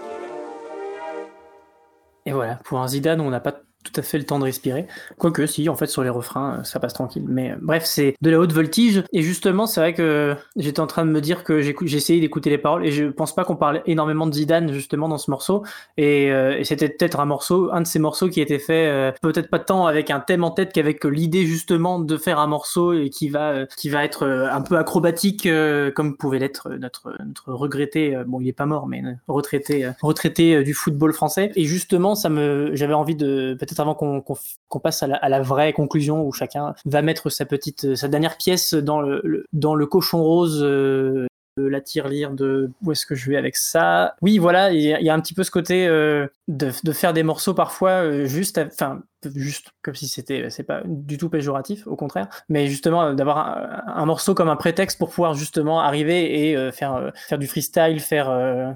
Et 2.26 2.32
voilà, 2.32 2.56
pour 2.56 2.78
un 2.78 2.88
Zidane, 2.88 3.20
on 3.20 3.30
n'a 3.30 3.40
pas 3.40 3.54
tout 3.84 3.92
à 4.00 4.02
fait 4.02 4.18
le 4.18 4.24
temps 4.24 4.38
de 4.38 4.44
respirer. 4.44 4.86
Quoique, 5.18 5.46
si, 5.46 5.68
en 5.68 5.76
fait, 5.76 5.86
sur 5.86 6.02
les 6.02 6.10
refrains, 6.10 6.58
euh, 6.60 6.64
ça 6.64 6.80
passe 6.80 6.94
tranquille. 6.94 7.24
Mais 7.26 7.52
euh, 7.52 7.56
bref, 7.60 7.84
c'est 7.84 8.14
de 8.20 8.30
la 8.30 8.38
haute 8.38 8.52
voltige. 8.52 9.04
Et 9.12 9.22
justement, 9.22 9.66
c'est 9.66 9.80
vrai 9.80 9.94
que 9.94 10.34
j'étais 10.56 10.80
en 10.80 10.86
train 10.86 11.04
de 11.04 11.10
me 11.10 11.20
dire 11.20 11.44
que 11.44 11.60
j'ai 11.60 11.74
essayé 11.96 12.20
d'écouter 12.20 12.50
les 12.50 12.58
paroles 12.58 12.86
et 12.86 12.90
je 12.90 13.04
pense 13.04 13.34
pas 13.34 13.44
qu'on 13.44 13.56
parle 13.56 13.82
énormément 13.86 14.26
de 14.26 14.34
Zidane, 14.34 14.72
justement, 14.72 15.08
dans 15.08 15.18
ce 15.18 15.30
morceau. 15.30 15.64
Et, 15.96 16.30
euh, 16.30 16.58
et 16.58 16.64
c'était 16.64 16.88
peut-être 16.88 17.20
un 17.20 17.24
morceau, 17.24 17.70
un 17.72 17.80
de 17.80 17.86
ces 17.86 17.98
morceaux 17.98 18.28
qui 18.28 18.40
était 18.40 18.58
fait, 18.58 18.86
euh, 18.88 19.12
peut-être 19.22 19.50
pas 19.50 19.58
tant 19.58 19.86
avec 19.86 20.10
un 20.10 20.20
thème 20.20 20.44
en 20.44 20.50
tête 20.50 20.72
qu'avec 20.72 21.04
l'idée, 21.04 21.46
justement, 21.46 21.98
de 21.98 22.16
faire 22.16 22.38
un 22.38 22.46
morceau 22.46 22.92
et 22.92 23.10
qui 23.10 23.28
va, 23.28 23.50
euh, 23.50 23.66
qui 23.76 23.88
va 23.88 24.04
être 24.04 24.24
euh, 24.24 24.50
un 24.50 24.60
peu 24.60 24.76
acrobatique, 24.76 25.48
comme 25.94 26.16
pouvait 26.16 26.38
l'être 26.38 26.70
notre, 26.70 27.14
notre 27.24 27.52
regretté, 27.52 28.16
bon, 28.26 28.40
il 28.40 28.48
est 28.48 28.52
pas 28.52 28.66
mort, 28.66 28.86
mais 28.86 29.02
retraité, 29.26 29.90
retraité 30.00 30.62
du 30.62 30.74
football 30.74 31.12
français. 31.12 31.52
Et 31.54 31.64
justement, 31.64 32.14
ça 32.14 32.28
me, 32.28 32.70
j'avais 32.74 32.94
envie 32.94 33.14
de, 33.14 33.56
peut-être 33.68 33.80
avant 33.80 33.94
qu'on 33.94 34.80
passe 34.80 35.02
à 35.02 35.28
la, 35.28 35.40
vraie 35.42 35.72
conclusion 35.72 36.26
où 36.26 36.32
chacun 36.32 36.74
va 36.84 37.02
mettre 37.02 37.30
sa 37.30 37.44
petite, 37.44 37.94
sa 37.94 38.08
dernière 38.08 38.36
pièce 38.36 38.74
dans 38.74 39.00
le, 39.00 39.86
cochon 39.86 40.22
rose. 40.22 40.62
euh, 40.62 41.26
de 41.58 41.66
la 41.66 41.80
tirelire 41.80 42.30
de 42.30 42.70
où 42.82 42.92
est-ce 42.92 43.04
que 43.04 43.14
je 43.14 43.28
vais 43.30 43.36
avec 43.36 43.56
ça? 43.56 44.14
Oui 44.22 44.38
voilà 44.38 44.72
il 44.72 44.80
y, 44.80 45.10
a- 45.10 45.14
un 45.14 45.20
petit 45.20 45.34
peu 45.34 45.42
ce 45.42 45.50
côté 45.50 45.86
euh, 45.86 46.28
de, 46.46 46.70
faire 46.92 47.12
des 47.12 47.22
morceaux 47.24 47.54
parfois 47.54 48.04
euh, 48.04 48.26
juste 48.26 48.58
enfin 48.58 49.02
juste 49.34 49.72
comme 49.82 49.94
si 49.94 50.08
c'était 50.08 50.50
c'est 50.50 50.62
pas 50.62 50.82
du 50.84 51.18
tout 51.18 51.28
péjoratif 51.28 51.86
au 51.86 51.96
contraire 51.96 52.28
mais 52.48 52.66
justement 52.66 53.02
euh, 53.02 53.14
d'avoir 53.14 53.38
un, 53.86 54.06
morceau 54.06 54.34
comme 54.34 54.48
un 54.48 54.56
prétexte 54.56 54.98
pour 54.98 55.10
pouvoir 55.10 55.34
justement 55.34 55.80
arriver 55.80 56.48
et 56.48 56.56
euh, 56.56 56.72
faire 56.72 56.94
euh, 56.94 57.10
faire 57.14 57.38
du 57.38 57.46
freestyle 57.46 58.00
faire 58.00 58.28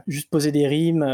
juste 0.07 0.31
poser 0.31 0.53
des 0.53 0.67
rimes 0.67 1.05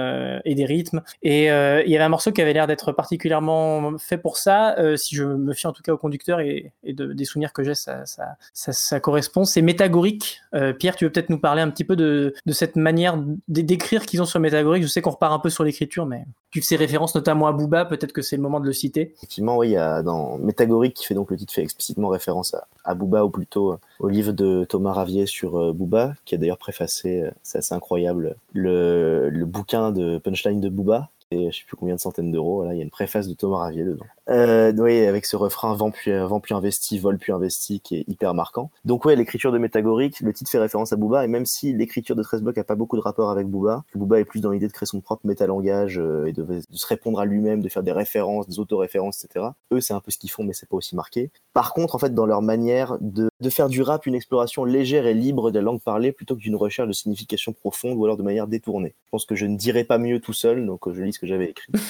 et 0.44 0.54
des 0.54 0.64
rythmes. 0.64 1.02
Et 1.22 1.44
il 1.44 1.90
y 1.90 1.94
avait 1.94 2.04
un 2.04 2.08
morceau 2.08 2.32
qui 2.32 2.40
avait 2.40 2.52
l'air 2.52 2.66
d'être 2.66 2.92
particulièrement 2.92 3.96
fait 3.98 4.18
pour 4.18 4.36
ça 4.36 4.76
si 4.96 5.14
je 5.14 5.24
me 5.24 5.52
fie 5.52 5.66
en 5.66 5.72
tout 5.72 5.82
cas 5.82 5.92
au 5.92 5.96
conducteur 5.96 6.40
et, 6.40 6.72
et 6.84 6.92
de, 6.92 7.12
des 7.12 7.24
souvenirs 7.24 7.52
que 7.52 7.62
j'ai 7.62 7.74
ça, 7.74 8.04
ça, 8.52 9.00
correspond. 9.00 9.44
C'est 9.44 9.62
métagorique. 9.62 10.40
Pierre 10.78 10.96
tu 10.96 11.04
veux 11.04 11.10
peut-être 11.10 11.30
nous 11.30 11.38
parler 11.38 11.62
un 11.62 11.70
petit 11.70 11.84
peu 11.84 11.96
de, 11.96 12.34
de 12.44 12.52
cette 12.52 12.76
manière 12.76 13.18
d'écrire 13.48 14.06
qu'ils 14.06 14.22
ont 14.22 14.26
sur 14.26 14.40
métagorique. 14.40 14.82
Je 14.82 14.88
sais 14.88 15.02
qu'on 15.02 15.10
repart 15.10 15.32
un 15.32 15.38
peu 15.38 15.50
sur 15.50 15.64
l'écriture 15.64 16.06
mais 16.06 16.24
que 16.52 16.60
c'est 16.60 16.76
référence 16.76 17.14
notamment 17.14 17.46
à 17.46 17.52
Booba 17.52 17.84
peut-être 17.84 18.12
que 18.12 18.22
c'est 18.22 18.36
le 18.36 18.42
moment 18.42 18.60
de 18.60 18.66
le 18.66 18.72
citer 18.72 19.14
Effectivement, 19.18 19.56
oui, 19.56 19.70
il 19.70 19.72
y 19.72 19.76
a 19.76 20.04
dans 20.04 20.38
Métagorique 20.38 20.94
qui 20.94 21.04
fait 21.04 21.14
donc 21.14 21.32
le 21.32 21.36
titre 21.36 21.52
fait 21.52 21.62
explicitement 21.62 22.08
référence 22.08 22.54
à, 22.54 22.68
à 22.84 22.94
Booba 22.94 23.24
ou 23.24 23.30
plutôt 23.30 23.72
euh, 23.72 23.78
au 23.98 24.08
livre 24.08 24.32
de 24.32 24.64
Thomas 24.64 24.92
Ravier 24.92 25.26
sur 25.26 25.58
euh, 25.58 25.72
Booba, 25.72 26.14
qui 26.24 26.36
a 26.36 26.38
d'ailleurs 26.38 26.56
préfacé, 26.56 27.22
euh, 27.22 27.30
c'est 27.42 27.58
assez 27.58 27.74
incroyable, 27.74 28.36
le, 28.52 29.44
bouquin 29.44 29.90
de 29.90 30.18
punchline 30.18 30.60
de 30.60 30.68
Booba. 30.68 31.08
Et 31.32 31.50
je 31.50 31.58
sais 31.58 31.64
plus 31.66 31.76
combien 31.76 31.96
de 31.96 32.00
centaines 32.00 32.30
d'euros. 32.30 32.58
Voilà, 32.58 32.74
il 32.74 32.78
y 32.78 32.80
a 32.80 32.84
une 32.84 32.90
préface 32.90 33.26
de 33.26 33.34
Thomas 33.34 33.58
Ravier 33.58 33.84
dedans. 33.84 34.06
Euh, 34.28 34.72
oui, 34.76 35.06
avec 35.06 35.26
ce 35.26 35.36
refrain 35.36 35.74
vent 35.74 35.90
puis, 35.90 36.12
vent 36.12 36.40
puis 36.40 36.54
investi, 36.54 36.98
vol 36.98 37.18
puis 37.18 37.32
investi, 37.32 37.80
qui 37.80 37.96
est 37.96 38.04
hyper 38.08 38.34
marquant. 38.34 38.70
Donc 38.84 39.04
ouais, 39.04 39.16
l'écriture 39.16 39.52
de 39.52 39.58
Métagorique, 39.58 40.20
le 40.20 40.32
titre 40.32 40.50
fait 40.50 40.58
référence 40.58 40.92
à 40.92 40.96
Booba, 40.96 41.24
et 41.24 41.28
même 41.28 41.46
si 41.46 41.72
l'écriture 41.72 42.16
de 42.16 42.22
13 42.22 42.42
blocs 42.42 42.58
a 42.58 42.64
pas 42.64 42.74
beaucoup 42.74 42.96
de 42.96 43.02
rapport 43.02 43.30
avec 43.30 43.46
Booba, 43.46 43.84
Booba 43.94 44.20
est 44.20 44.24
plus 44.24 44.40
dans 44.40 44.50
l'idée 44.50 44.68
de 44.68 44.72
créer 44.72 44.86
son 44.86 45.00
propre 45.00 45.26
métalangage 45.26 45.98
euh, 45.98 46.26
et 46.26 46.32
de, 46.32 46.42
de 46.42 46.62
se 46.70 46.86
répondre 46.86 47.20
à 47.20 47.24
lui-même, 47.24 47.62
de 47.62 47.68
faire 47.68 47.82
des 47.82 47.92
références, 47.92 48.48
des 48.48 48.58
autoréférences, 48.58 49.24
etc. 49.24 49.46
Eux, 49.72 49.80
c'est 49.80 49.94
un 49.94 50.00
peu 50.00 50.10
ce 50.10 50.18
qu'ils 50.18 50.30
font, 50.30 50.44
mais 50.44 50.52
c'est 50.52 50.68
pas 50.68 50.76
aussi 50.76 50.94
marqué. 50.94 51.30
Par 51.54 51.72
contre, 51.72 51.94
en 51.94 51.98
fait, 51.98 52.14
dans 52.14 52.26
leur 52.26 52.42
manière 52.42 52.98
de, 53.00 53.30
de 53.40 53.50
faire 53.50 53.68
du 53.68 53.82
rap 53.82 54.06
une 54.06 54.14
exploration 54.14 54.64
légère 54.64 55.06
et 55.06 55.14
libre 55.14 55.50
de 55.50 55.58
la 55.58 55.64
langue 55.64 55.80
parlée 55.80 56.12
plutôt 56.12 56.34
que 56.34 56.40
d'une 56.40 56.56
recherche 56.56 56.88
de 56.88 56.92
signification 56.92 57.52
profonde 57.52 57.96
ou 57.96 58.04
alors 58.04 58.16
de 58.16 58.22
manière 58.22 58.46
détournée. 58.46 58.94
Je 59.04 59.10
pense 59.10 59.24
que 59.24 59.34
je 59.34 59.46
ne 59.46 59.56
dirais 59.56 59.84
pas 59.84 59.98
mieux 59.98 60.20
tout 60.20 60.32
seul, 60.32 60.66
donc 60.66 60.86
euh, 60.86 60.94
je 60.94 61.02
lis 61.02 61.12
ce 61.12 61.18
que 61.18 61.26
j'avais 61.26 61.50
écrit. 61.50 61.72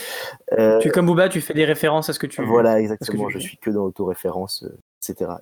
Euh, 0.59 0.79
tu 0.81 0.91
comme 0.91 1.07
Booba 1.07 1.29
tu 1.29 1.41
fais 1.41 1.55
des 1.55 1.65
références 1.65 2.09
à 2.09 2.13
ce 2.13 2.19
que 2.19 2.27
tu 2.29 2.43
voilà, 2.45 2.77
que 2.77 2.83
exactement. 2.83 3.29
tu 3.29 3.35
Je 3.35 3.39
suis 3.39 3.59
que 3.59 3.71
dans 3.71 3.85
l'autoréférence, 3.85 4.63
euh, 4.65 4.79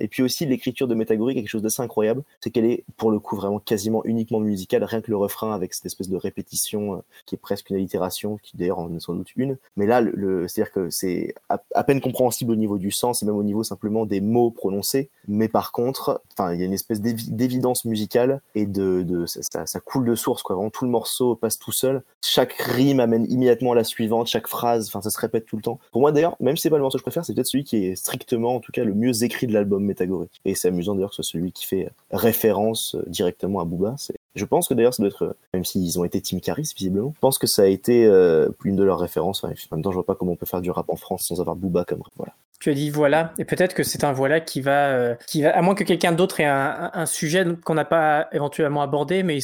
Et 0.00 0.08
puis 0.08 0.22
aussi, 0.22 0.46
l'écriture 0.46 0.86
de 0.88 0.94
Métagorique 0.94 1.36
est 1.38 1.40
quelque 1.42 1.50
chose 1.50 1.62
d'assez 1.62 1.82
incroyable. 1.82 2.22
C'est 2.40 2.50
qu'elle 2.50 2.64
est, 2.64 2.84
pour 2.96 3.10
le 3.10 3.18
coup, 3.18 3.36
vraiment 3.36 3.58
quasiment 3.58 4.04
uniquement 4.04 4.40
musicale. 4.40 4.84
Rien 4.84 5.00
que 5.00 5.10
le 5.10 5.16
refrain 5.16 5.54
avec 5.54 5.74
cette 5.74 5.86
espèce 5.86 6.08
de 6.08 6.16
répétition 6.16 6.94
euh, 6.94 6.98
qui 7.24 7.34
est 7.34 7.38
presque 7.38 7.70
une 7.70 7.76
allitération, 7.76 8.38
qui 8.42 8.56
d'ailleurs 8.56 8.78
en 8.78 8.94
est 8.94 9.00
sans 9.00 9.14
doute 9.14 9.30
une. 9.36 9.56
Mais 9.76 9.86
là, 9.86 10.02
c'est-à-dire 10.46 10.72
que 10.72 10.90
c'est 10.90 11.34
à, 11.48 11.84
peine 11.84 12.00
compréhensible 12.00 12.52
au 12.52 12.56
niveau 12.56 12.78
du 12.78 12.90
sens 12.90 13.22
et 13.22 13.26
même 13.26 13.36
au 13.36 13.42
niveau 13.42 13.64
simplement 13.64 14.06
des 14.06 14.20
mots 14.20 14.50
prononcés. 14.50 15.10
Mais 15.28 15.48
par 15.48 15.72
contre, 15.72 16.22
il 16.38 16.58
y 16.58 16.62
a 16.62 16.66
une 16.66 16.72
espèce 16.72 17.00
d'évi- 17.00 17.30
d'évidence 17.30 17.84
musicale 17.84 18.40
et 18.54 18.66
de, 18.66 19.04
ça 19.26 19.80
coule 19.80 20.06
de 20.06 20.14
source, 20.14 20.42
quoi. 20.42 20.56
Vraiment, 20.56 20.70
tout 20.70 20.84
le 20.84 20.90
morceau 20.90 21.34
passe 21.34 21.58
tout 21.58 21.72
seul. 21.72 22.02
Chaque 22.22 22.52
rime 22.54 23.00
amène 23.00 23.26
immédiatement 23.30 23.72
à 23.72 23.74
la 23.74 23.84
suivante, 23.84 24.26
chaque 24.26 24.46
phrase, 24.46 24.88
enfin, 24.88 25.00
ça 25.00 25.10
se 25.10 25.18
répète 25.18 25.46
tout 25.46 25.56
le 25.56 25.62
temps. 25.62 25.78
Pour 25.92 26.00
moi, 26.00 26.12
d'ailleurs, 26.12 26.36
même 26.40 26.56
si 26.56 26.62
c'est 26.62 26.70
pas 26.70 26.76
le 26.76 26.82
morceau 26.82 26.98
que 26.98 27.00
je 27.00 27.04
préfère, 27.04 27.24
c'est 27.24 27.34
peut-être 27.34 27.46
celui 27.46 27.64
qui 27.64 27.86
est 27.86 27.96
strictement, 27.96 28.56
en 28.56 28.60
tout 28.60 28.72
cas, 28.72 28.84
le 28.84 28.94
mieux 28.94 29.22
écrit 29.22 29.45
de 29.46 29.52
l'album 29.52 29.84
Métagorique. 29.84 30.40
Et 30.44 30.54
c'est 30.54 30.68
amusant 30.68 30.94
d'ailleurs 30.94 31.10
que 31.10 31.16
ce 31.16 31.22
soit 31.22 31.32
celui 31.32 31.52
qui 31.52 31.66
fait 31.66 31.90
référence 32.10 32.94
euh, 32.94 33.04
directement 33.06 33.60
à 33.60 33.64
Booba. 33.64 33.96
Je 34.34 34.44
pense 34.44 34.68
que 34.68 34.74
d'ailleurs, 34.74 34.94
ça 34.94 35.02
doit 35.02 35.10
être, 35.10 35.24
euh, 35.24 35.36
même 35.54 35.64
s'ils 35.64 35.98
ont 35.98 36.04
été 36.04 36.20
Team 36.20 36.40
Caris, 36.40 36.72
visiblement, 36.76 37.12
je 37.14 37.20
pense 37.20 37.38
que 37.38 37.46
ça 37.46 37.62
a 37.62 37.66
été 37.66 38.06
euh, 38.06 38.48
une 38.64 38.76
de 38.76 38.84
leurs 38.84 38.98
références. 38.98 39.42
Enfin, 39.42 39.54
en 39.70 39.76
même 39.76 39.82
temps, 39.82 39.90
je 39.90 39.96
vois 39.96 40.06
pas 40.06 40.14
comment 40.14 40.32
on 40.32 40.36
peut 40.36 40.46
faire 40.46 40.60
du 40.60 40.70
rap 40.70 40.88
en 40.90 40.96
France 40.96 41.24
sans 41.26 41.40
avoir 41.40 41.56
Booba 41.56 41.84
comme 41.84 42.02
voilà. 42.16 42.32
Tu 42.58 42.70
as 42.70 42.74
dit 42.74 42.88
voilà, 42.88 43.34
et 43.38 43.44
peut-être 43.44 43.74
que 43.74 43.82
c'est 43.82 44.02
un 44.02 44.12
voilà 44.12 44.40
qui 44.40 44.62
va, 44.62 44.88
euh, 44.88 45.14
à 45.44 45.60
moins 45.60 45.74
que 45.74 45.84
quelqu'un 45.84 46.12
d'autre 46.12 46.40
ait 46.40 46.46
un, 46.46 47.06
sujet 47.06 47.44
qu'on 47.64 47.74
n'a 47.74 47.84
pas 47.84 48.28
éventuellement 48.32 48.80
abordé, 48.80 49.22
mais 49.22 49.40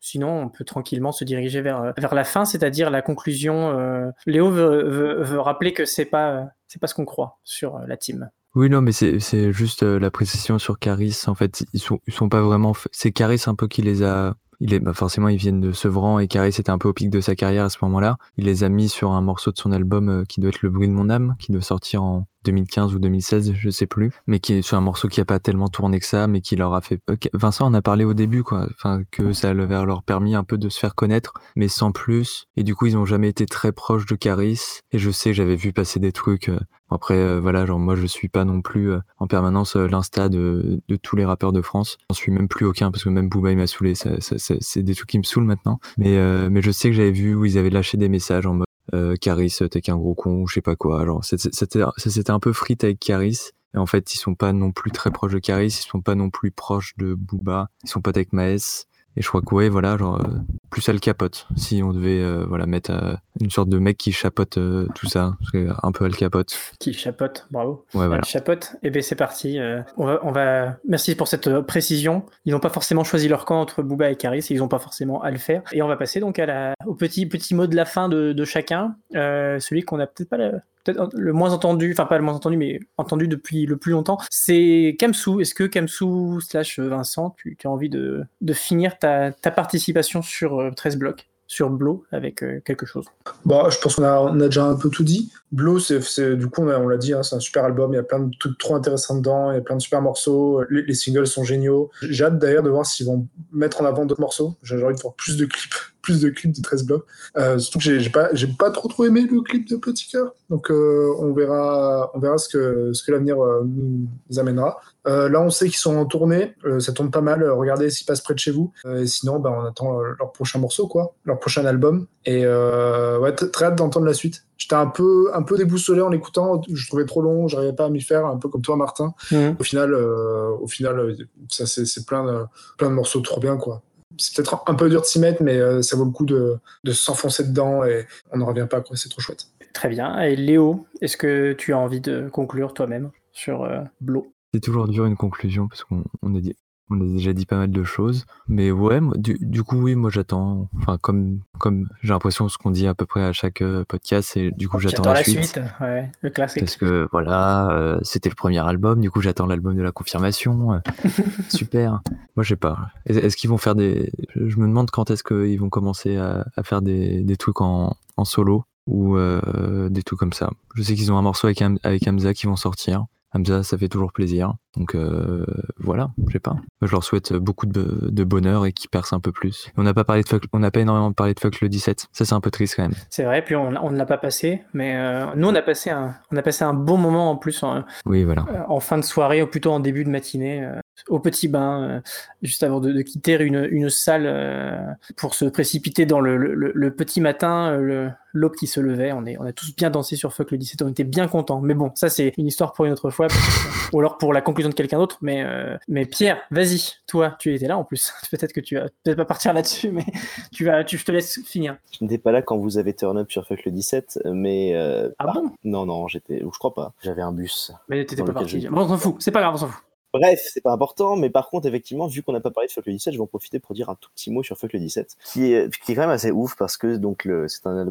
sinon 0.00 0.42
on 0.42 0.48
peut 0.48 0.64
tranquillement 0.64 1.12
se 1.12 1.24
diriger 1.24 1.60
vers 1.60 1.80
euh, 1.80 1.92
vers 1.96 2.14
la 2.14 2.24
fin, 2.24 2.44
c'est-à-dire 2.44 2.90
la 2.90 3.02
conclusion. 3.02 3.78
euh, 3.78 4.10
Léo 4.26 4.50
veut, 4.50 5.22
veut, 5.22 5.40
rappeler 5.40 5.72
que 5.72 5.84
c'est 5.84 6.04
pas 6.04 6.48
pas 6.80 6.86
ce 6.88 6.94
qu'on 6.94 7.04
croit 7.04 7.38
sur 7.44 7.76
euh, 7.76 7.86
la 7.86 7.96
team. 7.96 8.28
Oui, 8.54 8.70
non, 8.70 8.82
mais 8.82 8.92
c'est 8.92 9.52
juste 9.52 9.82
euh, 9.82 9.98
la 9.98 10.12
précision 10.12 10.60
sur 10.60 10.78
Caris. 10.78 11.22
En 11.26 11.34
fait, 11.34 11.64
ils 11.72 11.80
sont, 11.80 12.00
ils 12.06 12.14
sont 12.14 12.28
pas 12.28 12.40
vraiment. 12.40 12.72
C'est 12.92 13.10
Caris 13.10 13.42
un 13.46 13.56
peu 13.56 13.66
qui 13.66 13.82
les 13.82 14.04
a. 14.04 14.36
Il 14.60 14.72
est, 14.72 14.78
bah 14.78 14.94
forcément, 14.94 15.28
ils 15.28 15.36
viennent 15.36 15.60
de 15.60 15.72
Sevran 15.72 16.20
et 16.20 16.28
Caris 16.28 16.50
était 16.50 16.70
un 16.70 16.78
peu 16.78 16.88
au 16.88 16.92
pic 16.92 17.10
de 17.10 17.20
sa 17.20 17.34
carrière 17.34 17.64
à 17.64 17.68
ce 17.68 17.78
moment-là. 17.82 18.16
Il 18.36 18.44
les 18.44 18.62
a 18.62 18.68
mis 18.68 18.88
sur 18.88 19.10
un 19.10 19.20
morceau 19.20 19.50
de 19.50 19.58
son 19.58 19.72
album 19.72 20.08
euh, 20.08 20.24
qui 20.24 20.40
doit 20.40 20.50
être 20.50 20.62
Le 20.62 20.70
bruit 20.70 20.86
de 20.86 20.92
mon 20.92 21.10
âme, 21.10 21.34
qui 21.40 21.50
doit 21.50 21.62
sortir 21.62 22.04
en 22.04 22.28
2015 22.44 22.94
ou 22.94 22.98
2016, 22.98 23.52
je 23.54 23.70
sais 23.70 23.86
plus, 23.86 24.10
mais 24.26 24.38
qui 24.40 24.54
est 24.54 24.62
sur 24.62 24.76
un 24.76 24.80
morceau 24.80 25.08
qui 25.08 25.20
a 25.20 25.24
pas 25.24 25.38
tellement 25.38 25.68
tourné 25.68 25.98
que 26.00 26.06
ça, 26.06 26.26
mais 26.26 26.40
qui 26.40 26.56
leur 26.56 26.74
a 26.74 26.80
fait. 26.80 27.00
Vincent 27.32 27.66
en 27.66 27.74
a 27.74 27.82
parlé 27.82 28.04
au 28.04 28.14
début, 28.14 28.42
quoi. 28.42 28.66
Enfin, 28.74 29.02
que 29.10 29.32
ça 29.32 29.52
leur 29.54 30.02
permis 30.02 30.34
un 30.34 30.44
peu 30.44 30.58
de 30.58 30.68
se 30.68 30.78
faire 30.78 30.94
connaître, 30.94 31.32
mais 31.56 31.68
sans 31.68 31.92
plus. 31.92 32.46
Et 32.56 32.62
du 32.62 32.74
coup, 32.74 32.86
ils 32.86 32.96
ont 32.96 33.04
jamais 33.04 33.28
été 33.28 33.46
très 33.46 33.72
proches 33.72 34.06
de 34.06 34.14
Caris. 34.14 34.60
Et 34.92 34.98
je 34.98 35.10
sais, 35.10 35.32
j'avais 35.34 35.56
vu 35.56 35.72
passer 35.72 35.98
des 36.00 36.12
trucs. 36.12 36.48
euh, 36.48 36.58
après, 36.90 37.14
euh, 37.18 37.40
voilà, 37.40 37.66
genre 37.66 37.78
moi, 37.78 37.96
je 37.96 38.06
suis 38.06 38.28
pas 38.28 38.44
non 38.44 38.60
plus 38.62 38.92
euh, 38.92 38.98
en 39.18 39.26
permanence 39.26 39.74
l'insta 39.74 40.28
de, 40.28 40.80
de 40.86 40.96
tous 40.96 41.16
les 41.16 41.24
rappeurs 41.24 41.52
de 41.52 41.62
France. 41.62 41.96
J'en 42.10 42.14
suis 42.14 42.30
même 42.30 42.46
plus 42.46 42.66
aucun 42.66 42.90
parce 42.92 43.02
que 43.02 43.08
même 43.08 43.28
Booba 43.28 43.50
il 43.50 43.56
m'a 43.56 43.66
saoulé. 43.66 43.94
Ça, 43.94 44.20
ça- 44.20 44.38
ça- 44.38 44.54
c'est 44.60 44.82
des 44.82 44.94
trucs 44.94 45.08
qui 45.08 45.18
me 45.18 45.24
saoulent 45.24 45.44
maintenant. 45.44 45.80
Mais 45.98 46.16
euh, 46.18 46.48
mais 46.50 46.62
je 46.62 46.70
sais 46.70 46.90
que 46.90 46.94
j'avais 46.94 47.10
vu 47.10 47.34
où 47.34 47.44
ils 47.46 47.58
avaient 47.58 47.70
lâché 47.70 47.96
des 47.96 48.08
messages 48.08 48.46
en 48.46 48.54
mode 48.54 48.63
euh, 48.92 49.16
Caris, 49.16 49.56
t'es 49.70 49.80
qu'un 49.80 49.96
gros 49.96 50.14
con, 50.14 50.46
je 50.46 50.54
sais 50.54 50.60
pas 50.60 50.76
quoi. 50.76 51.04
Genre, 51.06 51.24
c'était 51.24 52.30
un 52.30 52.40
peu 52.40 52.52
frite 52.52 52.84
avec 52.84 53.00
Caris. 53.00 53.50
Et 53.74 53.78
en 53.78 53.86
fait, 53.86 54.14
ils 54.14 54.18
sont 54.18 54.34
pas 54.34 54.52
non 54.52 54.70
plus 54.70 54.92
très 54.92 55.10
proches 55.10 55.32
de 55.32 55.38
Caris, 55.40 55.66
ils 55.66 55.88
sont 55.88 56.00
pas 56.00 56.14
non 56.14 56.30
plus 56.30 56.52
proches 56.52 56.94
de 56.96 57.14
Booba, 57.14 57.70
ils 57.82 57.88
sont 57.88 58.00
potes 58.00 58.16
avec 58.16 58.32
Maes. 58.32 58.86
Et 59.16 59.22
je 59.22 59.28
crois 59.28 59.42
que 59.42 59.54
ouais, 59.54 59.68
voilà, 59.68 59.96
genre 59.96 60.20
euh, 60.20 60.38
plus 60.74 60.88
Al 60.88 60.98
Capote. 60.98 61.46
Si 61.56 61.84
on 61.84 61.92
devait 61.92 62.20
euh, 62.20 62.44
voilà 62.48 62.66
mettre 62.66 62.90
euh, 62.90 63.14
une 63.40 63.48
sorte 63.50 63.68
de 63.68 63.78
mec 63.78 63.96
qui 63.96 64.10
chapote 64.10 64.58
euh, 64.58 64.88
tout 64.96 65.06
ça, 65.06 65.36
c'est 65.52 65.68
un 65.84 65.92
peu 65.92 66.04
Al 66.04 66.16
Capote. 66.16 66.52
Qui 66.80 66.92
chapote, 66.92 67.46
bravo. 67.52 67.84
Ouais, 67.94 68.08
voilà. 68.08 68.16
Elle 68.18 68.24
chapote. 68.24 68.74
Et 68.82 68.90
bien 68.90 69.00
c'est 69.00 69.14
parti. 69.14 69.60
on 69.96 70.04
va, 70.04 70.18
on 70.24 70.32
va. 70.32 70.76
Merci 70.88 71.14
pour 71.14 71.28
cette 71.28 71.60
précision. 71.60 72.26
Ils 72.44 72.50
n'ont 72.52 72.58
pas 72.60 72.70
forcément 72.70 73.04
choisi 73.04 73.28
leur 73.28 73.44
camp 73.44 73.60
entre 73.60 73.84
Booba 73.84 74.10
et 74.10 74.16
Caris. 74.16 74.44
Ils 74.50 74.58
n'ont 74.58 74.66
pas 74.68 74.80
forcément 74.80 75.22
à 75.22 75.30
le 75.30 75.38
faire. 75.38 75.62
Et 75.72 75.80
on 75.80 75.86
va 75.86 75.96
passer 75.96 76.18
donc 76.18 76.40
à 76.40 76.46
la, 76.46 76.74
au 76.86 76.94
petit 76.96 77.26
petit 77.26 77.54
mot 77.54 77.68
de 77.68 77.76
la 77.76 77.84
fin 77.84 78.08
de, 78.08 78.32
de 78.32 78.44
chacun. 78.44 78.96
Celui 79.12 79.82
qu'on 79.82 80.00
a 80.00 80.08
peut-être 80.08 80.28
pas 80.28 80.38
la- 80.38 80.60
peut-être 80.84 81.08
le 81.14 81.32
moins 81.32 81.54
entendu, 81.54 81.92
enfin 81.92 82.04
pas 82.04 82.18
le 82.18 82.24
moins 82.24 82.34
entendu, 82.34 82.58
mais 82.58 82.78
entendu 82.98 83.26
depuis 83.26 83.64
le 83.64 83.78
plus 83.78 83.92
longtemps, 83.92 84.18
c'est 84.30 84.96
Kamsou. 84.98 85.40
Est-ce 85.40 85.54
que 85.54 85.64
Kamsou 85.64 86.40
slash 86.40 86.78
Vincent, 86.78 87.34
tu, 87.38 87.56
tu 87.58 87.66
as 87.66 87.70
envie 87.70 87.88
de, 87.88 88.24
de 88.42 88.52
finir 88.52 88.98
ta, 88.98 89.32
ta 89.32 89.50
participation 89.50 90.20
sur 90.20 90.63
euh, 90.64 90.70
13 90.70 90.96
blocs 90.96 91.26
sur 91.46 91.70
Blow 91.70 92.04
avec 92.10 92.42
euh, 92.42 92.60
quelque 92.64 92.86
chose. 92.86 93.06
Bah, 93.44 93.68
je 93.70 93.78
pense 93.78 93.96
qu'on 93.96 94.04
a, 94.04 94.18
on 94.18 94.40
a 94.40 94.46
déjà 94.46 94.64
un 94.64 94.76
peu 94.76 94.90
tout 94.90 95.04
dit. 95.04 95.32
Blow, 95.54 95.78
c'est, 95.78 96.36
du 96.36 96.48
coup, 96.48 96.62
on, 96.62 96.88
l'a 96.88 96.96
dit, 96.96 97.12
hein, 97.12 97.22
c'est 97.22 97.36
un 97.36 97.40
super 97.40 97.64
album. 97.64 97.92
Il 97.92 97.96
y 97.96 98.00
a 98.00 98.02
plein 98.02 98.18
de 98.18 98.36
trucs 98.40 98.58
trop 98.58 98.74
intéressants 98.74 99.16
dedans. 99.18 99.52
Il 99.52 99.54
y 99.54 99.58
a 99.58 99.60
plein 99.60 99.76
de 99.76 99.80
super 99.80 100.02
morceaux. 100.02 100.64
Les, 100.68 100.82
les 100.82 100.94
singles 100.94 101.28
sont 101.28 101.44
géniaux. 101.44 101.90
J'ai 102.02 102.24
hâte 102.24 102.40
d'ailleurs 102.40 102.64
de 102.64 102.70
voir 102.70 102.84
s'ils 102.84 103.06
vont 103.06 103.28
mettre 103.52 103.80
en 103.80 103.84
avant 103.84 104.04
d'autres 104.04 104.20
morceaux. 104.20 104.56
J'ai 104.64 104.82
envie 104.82 104.96
de 104.96 105.00
voir 105.00 105.14
plus 105.14 105.36
de 105.36 105.46
clips, 105.46 105.74
plus 106.02 106.20
de 106.20 106.28
clips 106.28 106.56
de 106.56 106.60
13 106.60 106.84
blocs. 106.86 107.04
Euh, 107.36 107.58
surtout 107.58 107.78
que 107.78 107.98
j'ai, 107.98 108.10
pas, 108.10 108.70
trop 108.70 108.88
trop 108.88 109.04
aimé 109.04 109.28
le 109.30 109.42
clip 109.42 109.68
de 109.68 109.76
Petit 109.76 110.08
Cœur. 110.08 110.34
Donc, 110.50 110.72
euh, 110.72 111.14
on 111.18 111.32
verra, 111.32 112.10
on 112.14 112.18
verra 112.18 112.36
ce 112.36 112.48
que, 112.48 112.92
l'avenir 113.08 113.40
euh, 113.40 113.62
nous 113.64 114.38
amènera. 114.38 114.80
Euh, 115.06 115.28
là, 115.28 115.40
on 115.40 115.50
sait 115.50 115.66
qu'ils 115.66 115.78
sont 115.78 115.96
en 115.96 116.04
tournée. 116.04 116.54
Ça 116.80 116.92
tourne 116.92 117.10
pas 117.10 117.20
mal. 117.20 117.48
Regardez 117.48 117.90
s'ils 117.90 118.06
passent 118.06 118.22
près 118.22 118.34
de 118.34 118.40
chez 118.40 118.50
vous. 118.50 118.72
Et 118.96 119.06
sinon, 119.06 119.38
bah, 119.38 119.56
on 119.56 119.64
attend 119.64 120.00
leur 120.00 120.32
prochain 120.32 120.58
morceau, 120.58 120.88
quoi, 120.88 121.14
leur 121.24 121.38
prochain 121.38 121.64
album. 121.64 122.06
Et 122.24 122.46
ouais, 122.46 123.32
très 123.34 123.66
hâte 123.66 123.76
d'entendre 123.76 124.06
la 124.06 124.14
suite. 124.14 124.44
J'étais 124.56 124.76
un 124.76 124.86
peu, 124.86 125.30
peu 125.44 125.56
déboussolé 125.56 126.00
en 126.02 126.08
l'écoutant. 126.08 126.60
Je 126.72 126.86
trouvais 126.86 127.04
trop 127.04 127.22
long. 127.22 127.48
J'arrivais 127.48 127.72
pas 127.72 127.86
à 127.86 127.90
m'y 127.90 128.00
faire, 128.00 128.26
un 128.26 128.36
peu 128.36 128.48
comme 128.48 128.62
toi, 128.62 128.76
Martin. 128.76 129.14
Mhm. 129.30 129.56
Au 129.58 129.62
final, 129.62 129.94
euh, 129.94 130.50
au 130.60 130.66
final, 130.66 130.98
euh, 130.98 131.16
ça 131.48 131.66
c'est 131.66 132.06
plein 132.06 132.24
de, 132.24 132.44
plein 132.78 132.90
de 132.90 132.94
morceaux 132.94 133.20
trop 133.20 133.40
bien, 133.40 133.56
quoi. 133.56 133.82
C'est 134.16 134.36
peut-être 134.36 134.62
un 134.66 134.74
peu 134.74 134.88
dur 134.88 135.00
de 135.00 135.06
s'y 135.06 135.18
mettre, 135.18 135.42
mais 135.42 135.56
euh, 135.56 135.82
ça 135.82 135.96
vaut 135.96 136.04
le 136.04 136.10
coup 136.10 136.24
de, 136.24 136.56
de 136.84 136.92
s'enfoncer 136.92 137.44
dedans 137.44 137.84
et 137.84 138.06
on 138.32 138.38
n'en 138.38 138.46
revient 138.46 138.66
pas, 138.68 138.80
quoi. 138.80 138.96
C'est 138.96 139.08
trop 139.08 139.20
chouette. 139.20 139.46
Très 139.74 139.88
bien. 139.88 140.20
Et 140.20 140.36
Léo, 140.36 140.86
est-ce 141.00 141.16
que 141.16 141.52
tu 141.52 141.74
as 141.74 141.78
envie 141.78 142.00
de 142.00 142.28
conclure 142.32 142.72
toi-même 142.72 143.10
sur 143.32 143.64
euh, 143.64 143.82
Blow 144.00 144.32
C'est 144.54 144.60
toujours 144.60 144.88
dur 144.88 145.04
une 145.04 145.16
conclusion 145.16 145.68
parce 145.68 145.82
qu'on 145.84 146.04
on 146.22 146.34
a, 146.36 146.40
dit, 146.40 146.56
on 146.90 147.00
a 147.00 147.04
déjà 147.04 147.32
dit 147.32 147.46
pas 147.46 147.56
mal 147.56 147.70
de 147.70 147.82
choses. 147.84 148.26
Mais 148.48 148.70
ouais, 148.70 149.00
du, 149.16 149.38
du 149.40 149.62
coup, 149.62 149.76
oui, 149.80 149.94
moi 149.94 150.10
j'attends. 150.10 150.68
Enfin, 150.78 150.98
comme, 151.00 151.40
comme 151.58 151.88
j'ai 152.02 152.12
l'impression 152.12 152.48
ce 152.48 152.58
qu'on 152.58 152.70
dit 152.70 152.86
à 152.86 152.94
peu 152.94 153.06
près 153.06 153.22
à 153.24 153.32
chaque 153.32 153.62
euh, 153.62 153.84
podcast, 153.88 154.36
et 154.36 154.50
du 154.50 154.68
coup 154.68 154.78
j'attends 154.78 155.02
J'attends 155.02 155.12
la, 155.14 155.22
suite. 155.24 155.60
Ouais, 155.80 156.10
le 156.20 156.30
classique. 156.30 156.62
Parce 156.62 156.76
que 156.76 157.08
voilà, 157.10 157.70
euh, 157.70 157.98
c'était 158.02 158.28
le 158.28 158.34
premier 158.34 158.58
album, 158.58 159.00
du 159.00 159.10
coup 159.10 159.20
j'attends 159.22 159.46
l'album 159.46 159.74
de 159.76 159.82
la 159.82 159.92
confirmation. 159.92 160.72
euh, 160.74 160.78
super. 161.48 162.02
Moi 162.36 162.42
je 162.44 162.50
sais 162.50 162.56
pas. 162.56 162.90
Est- 163.06 163.16
Est-ce 163.16 163.36
qu'ils 163.36 163.50
vont 163.50 163.58
faire 163.58 163.74
des. 163.74 164.12
Je 164.36 164.56
me 164.58 164.66
demande 164.66 164.90
quand 164.90 165.10
est-ce 165.10 165.24
qu'ils 165.24 165.58
vont 165.60 165.70
commencer 165.70 166.16
à, 166.16 166.44
à 166.56 166.62
faire 166.62 166.82
des, 166.82 167.22
des 167.22 167.36
trucs 167.36 167.60
en, 167.60 167.96
en 168.16 168.24
solo 168.24 168.64
ou 168.86 169.16
euh, 169.16 169.88
des 169.88 170.02
trucs 170.02 170.18
comme 170.18 170.34
ça. 170.34 170.50
Je 170.74 170.82
sais 170.82 170.94
qu'ils 170.94 171.10
ont 171.10 171.16
un 171.16 171.22
morceau 171.22 171.46
avec, 171.46 171.62
Ham- 171.62 171.78
avec 171.82 172.06
Hamza 172.06 172.34
qui 172.34 172.46
vont 172.46 172.56
sortir. 172.56 173.06
Hamza, 173.32 173.62
ça 173.62 173.78
fait 173.78 173.88
toujours 173.88 174.12
plaisir. 174.12 174.54
Donc 174.76 174.94
euh, 174.94 175.46
voilà, 175.78 176.10
je 176.26 176.32
sais 176.32 176.38
pas. 176.40 176.56
Je 176.82 176.90
leur 176.90 177.04
souhaite 177.04 177.32
beaucoup 177.32 177.66
de, 177.66 178.08
de 178.10 178.24
bonheur 178.24 178.66
et 178.66 178.72
qu'ils 178.72 178.90
percent 178.90 179.14
un 179.16 179.20
peu 179.20 179.30
plus. 179.32 179.68
On 179.76 179.82
n'a 179.84 179.94
pas 179.94 180.04
parlé 180.04 180.22
de 180.22 180.28
fuck, 180.28 180.42
on 180.52 180.58
n'a 180.58 180.70
pas 180.70 180.80
énormément 180.80 181.12
parlé 181.12 181.32
de 181.34 181.40
fuck 181.40 181.60
le 181.60 181.68
17. 181.68 182.06
Ça 182.12 182.24
c'est 182.24 182.34
un 182.34 182.40
peu 182.40 182.50
triste 182.50 182.74
quand 182.76 182.82
même. 182.82 182.94
C'est 183.10 183.22
vrai, 183.24 183.42
puis 183.44 183.54
on, 183.56 183.68
on 183.82 183.90
ne 183.90 183.96
l'a 183.96 184.06
pas 184.06 184.18
passé, 184.18 184.62
mais 184.72 184.96
euh, 184.96 185.26
nous 185.36 185.48
on 185.48 185.54
a 185.54 185.62
passé 185.62 185.90
un, 185.90 186.14
on 186.32 186.36
a 186.36 186.42
passé 186.42 186.64
un 186.64 186.74
bon 186.74 186.96
moment 186.96 187.30
en 187.30 187.36
plus 187.36 187.62
en, 187.62 187.84
Oui, 188.06 188.24
voilà. 188.24 188.44
euh, 188.52 188.62
en 188.68 188.80
fin 188.80 188.98
de 188.98 189.04
soirée, 189.04 189.42
ou 189.42 189.46
plutôt 189.46 189.70
en 189.72 189.80
début 189.80 190.04
de 190.04 190.10
matinée, 190.10 190.68
au 191.08 191.18
petit 191.20 191.48
bain, 191.48 192.02
juste 192.42 192.62
avant 192.62 192.80
de, 192.80 192.92
de 192.92 193.02
quitter 193.02 193.40
une, 193.42 193.66
une 193.70 193.90
salle 193.90 194.96
pour 195.16 195.34
se 195.34 195.44
précipiter 195.44 196.06
dans 196.06 196.20
le, 196.20 196.36
le- 196.36 196.72
le 196.74 196.90
petit 196.94 197.20
matin, 197.20 197.76
le- 197.76 198.10
l'aube 198.32 198.54
qui 198.56 198.66
se 198.66 198.80
levait. 198.80 199.12
On, 199.12 199.24
est, 199.26 199.36
on 199.38 199.44
a 199.44 199.52
tous 199.52 199.74
bien 199.76 199.90
dansé 199.90 200.16
sur 200.16 200.32
Fuck 200.32 200.50
le 200.50 200.58
17, 200.58 200.82
on 200.82 200.88
était 200.88 201.04
bien 201.04 201.28
contents. 201.28 201.60
Mais 201.60 201.74
bon, 201.74 201.92
ça 201.94 202.08
c'est 202.10 202.32
une 202.38 202.46
histoire 202.46 202.72
pour 202.72 202.84
une 202.84 202.92
autre 202.92 203.10
fois, 203.10 203.26
parce 203.28 203.38
que- 203.40 203.74
ou 203.96 204.00
alors 204.00 204.18
pour 204.18 204.32
la 204.32 204.40
conclusion 204.40 204.63
de 204.68 204.74
quelqu'un 204.74 204.98
d'autre. 204.98 205.18
Mais, 205.20 205.42
euh, 205.44 205.76
mais 205.88 206.06
Pierre, 206.06 206.40
vas-y, 206.50 206.92
toi, 207.06 207.36
tu 207.38 207.54
étais 207.54 207.66
là 207.66 207.76
en 207.78 207.84
plus. 207.84 208.12
Peut-être 208.30 208.52
que 208.52 208.60
tu 208.60 208.76
vas 208.76 208.86
peut-être 209.02 209.16
pas 209.16 209.24
partir 209.24 209.52
là-dessus, 209.52 209.90
mais 209.90 210.04
tu 210.52 210.64
vas, 210.64 210.84
tu, 210.84 210.98
je 210.98 211.04
te 211.04 211.12
laisse 211.12 211.40
finir. 211.44 211.76
Je 211.98 212.04
n'étais 212.04 212.18
pas 212.18 212.32
là 212.32 212.42
quand 212.42 212.56
vous 212.56 212.78
avez 212.78 212.94
turn 212.94 213.16
up 213.18 213.30
sur 213.30 213.46
Fuck 213.46 213.64
le 213.64 213.70
17, 213.72 214.20
mais. 214.32 214.74
euh, 214.74 215.10
Ah 215.18 215.32
bon? 215.32 215.52
Non, 215.64 215.86
non, 215.86 216.08
j'étais. 216.08 216.42
Ou 216.42 216.52
je 216.52 216.58
crois 216.58 216.74
pas. 216.74 216.92
J'avais 217.02 217.22
un 217.22 217.32
bus. 217.32 217.72
Mais 217.88 218.04
t'étais 218.04 218.22
pas 218.22 218.32
parti. 218.32 218.66
Bon, 218.68 218.82
on 218.82 218.88
s'en 218.88 218.98
fout, 218.98 219.16
c'est 219.20 219.30
pas 219.30 219.40
grave, 219.40 219.54
on 219.54 219.58
s'en 219.58 219.68
fout. 219.68 219.82
Bref, 220.14 220.48
c'est 220.52 220.60
pas 220.60 220.70
important, 220.70 221.16
mais 221.16 221.28
par 221.28 221.50
contre, 221.50 221.66
effectivement, 221.66 222.06
vu 222.06 222.22
qu'on 222.22 222.32
n'a 222.32 222.40
pas 222.40 222.52
parlé 222.52 222.68
de 222.68 222.72
Fuck 222.72 222.86
le 222.86 222.92
17, 222.92 223.12
je 223.14 223.18
vais 223.18 223.22
en 223.22 223.26
profiter 223.26 223.58
pour 223.58 223.74
dire 223.74 223.88
un 223.90 223.96
tout 223.96 224.10
petit 224.14 224.30
mot 224.30 224.44
sur 224.44 224.56
Fuck 224.56 224.72
le 224.72 224.78
17, 224.78 225.16
qui 225.32 225.52
est, 225.52 225.68
qui 225.84 225.90
est 225.90 225.94
quand 225.96 226.02
même 226.02 226.10
assez 226.10 226.30
ouf 226.30 226.54
parce 226.56 226.76
que 226.76 226.96
donc 226.96 227.28
c'est 227.48 227.66
un 227.66 227.84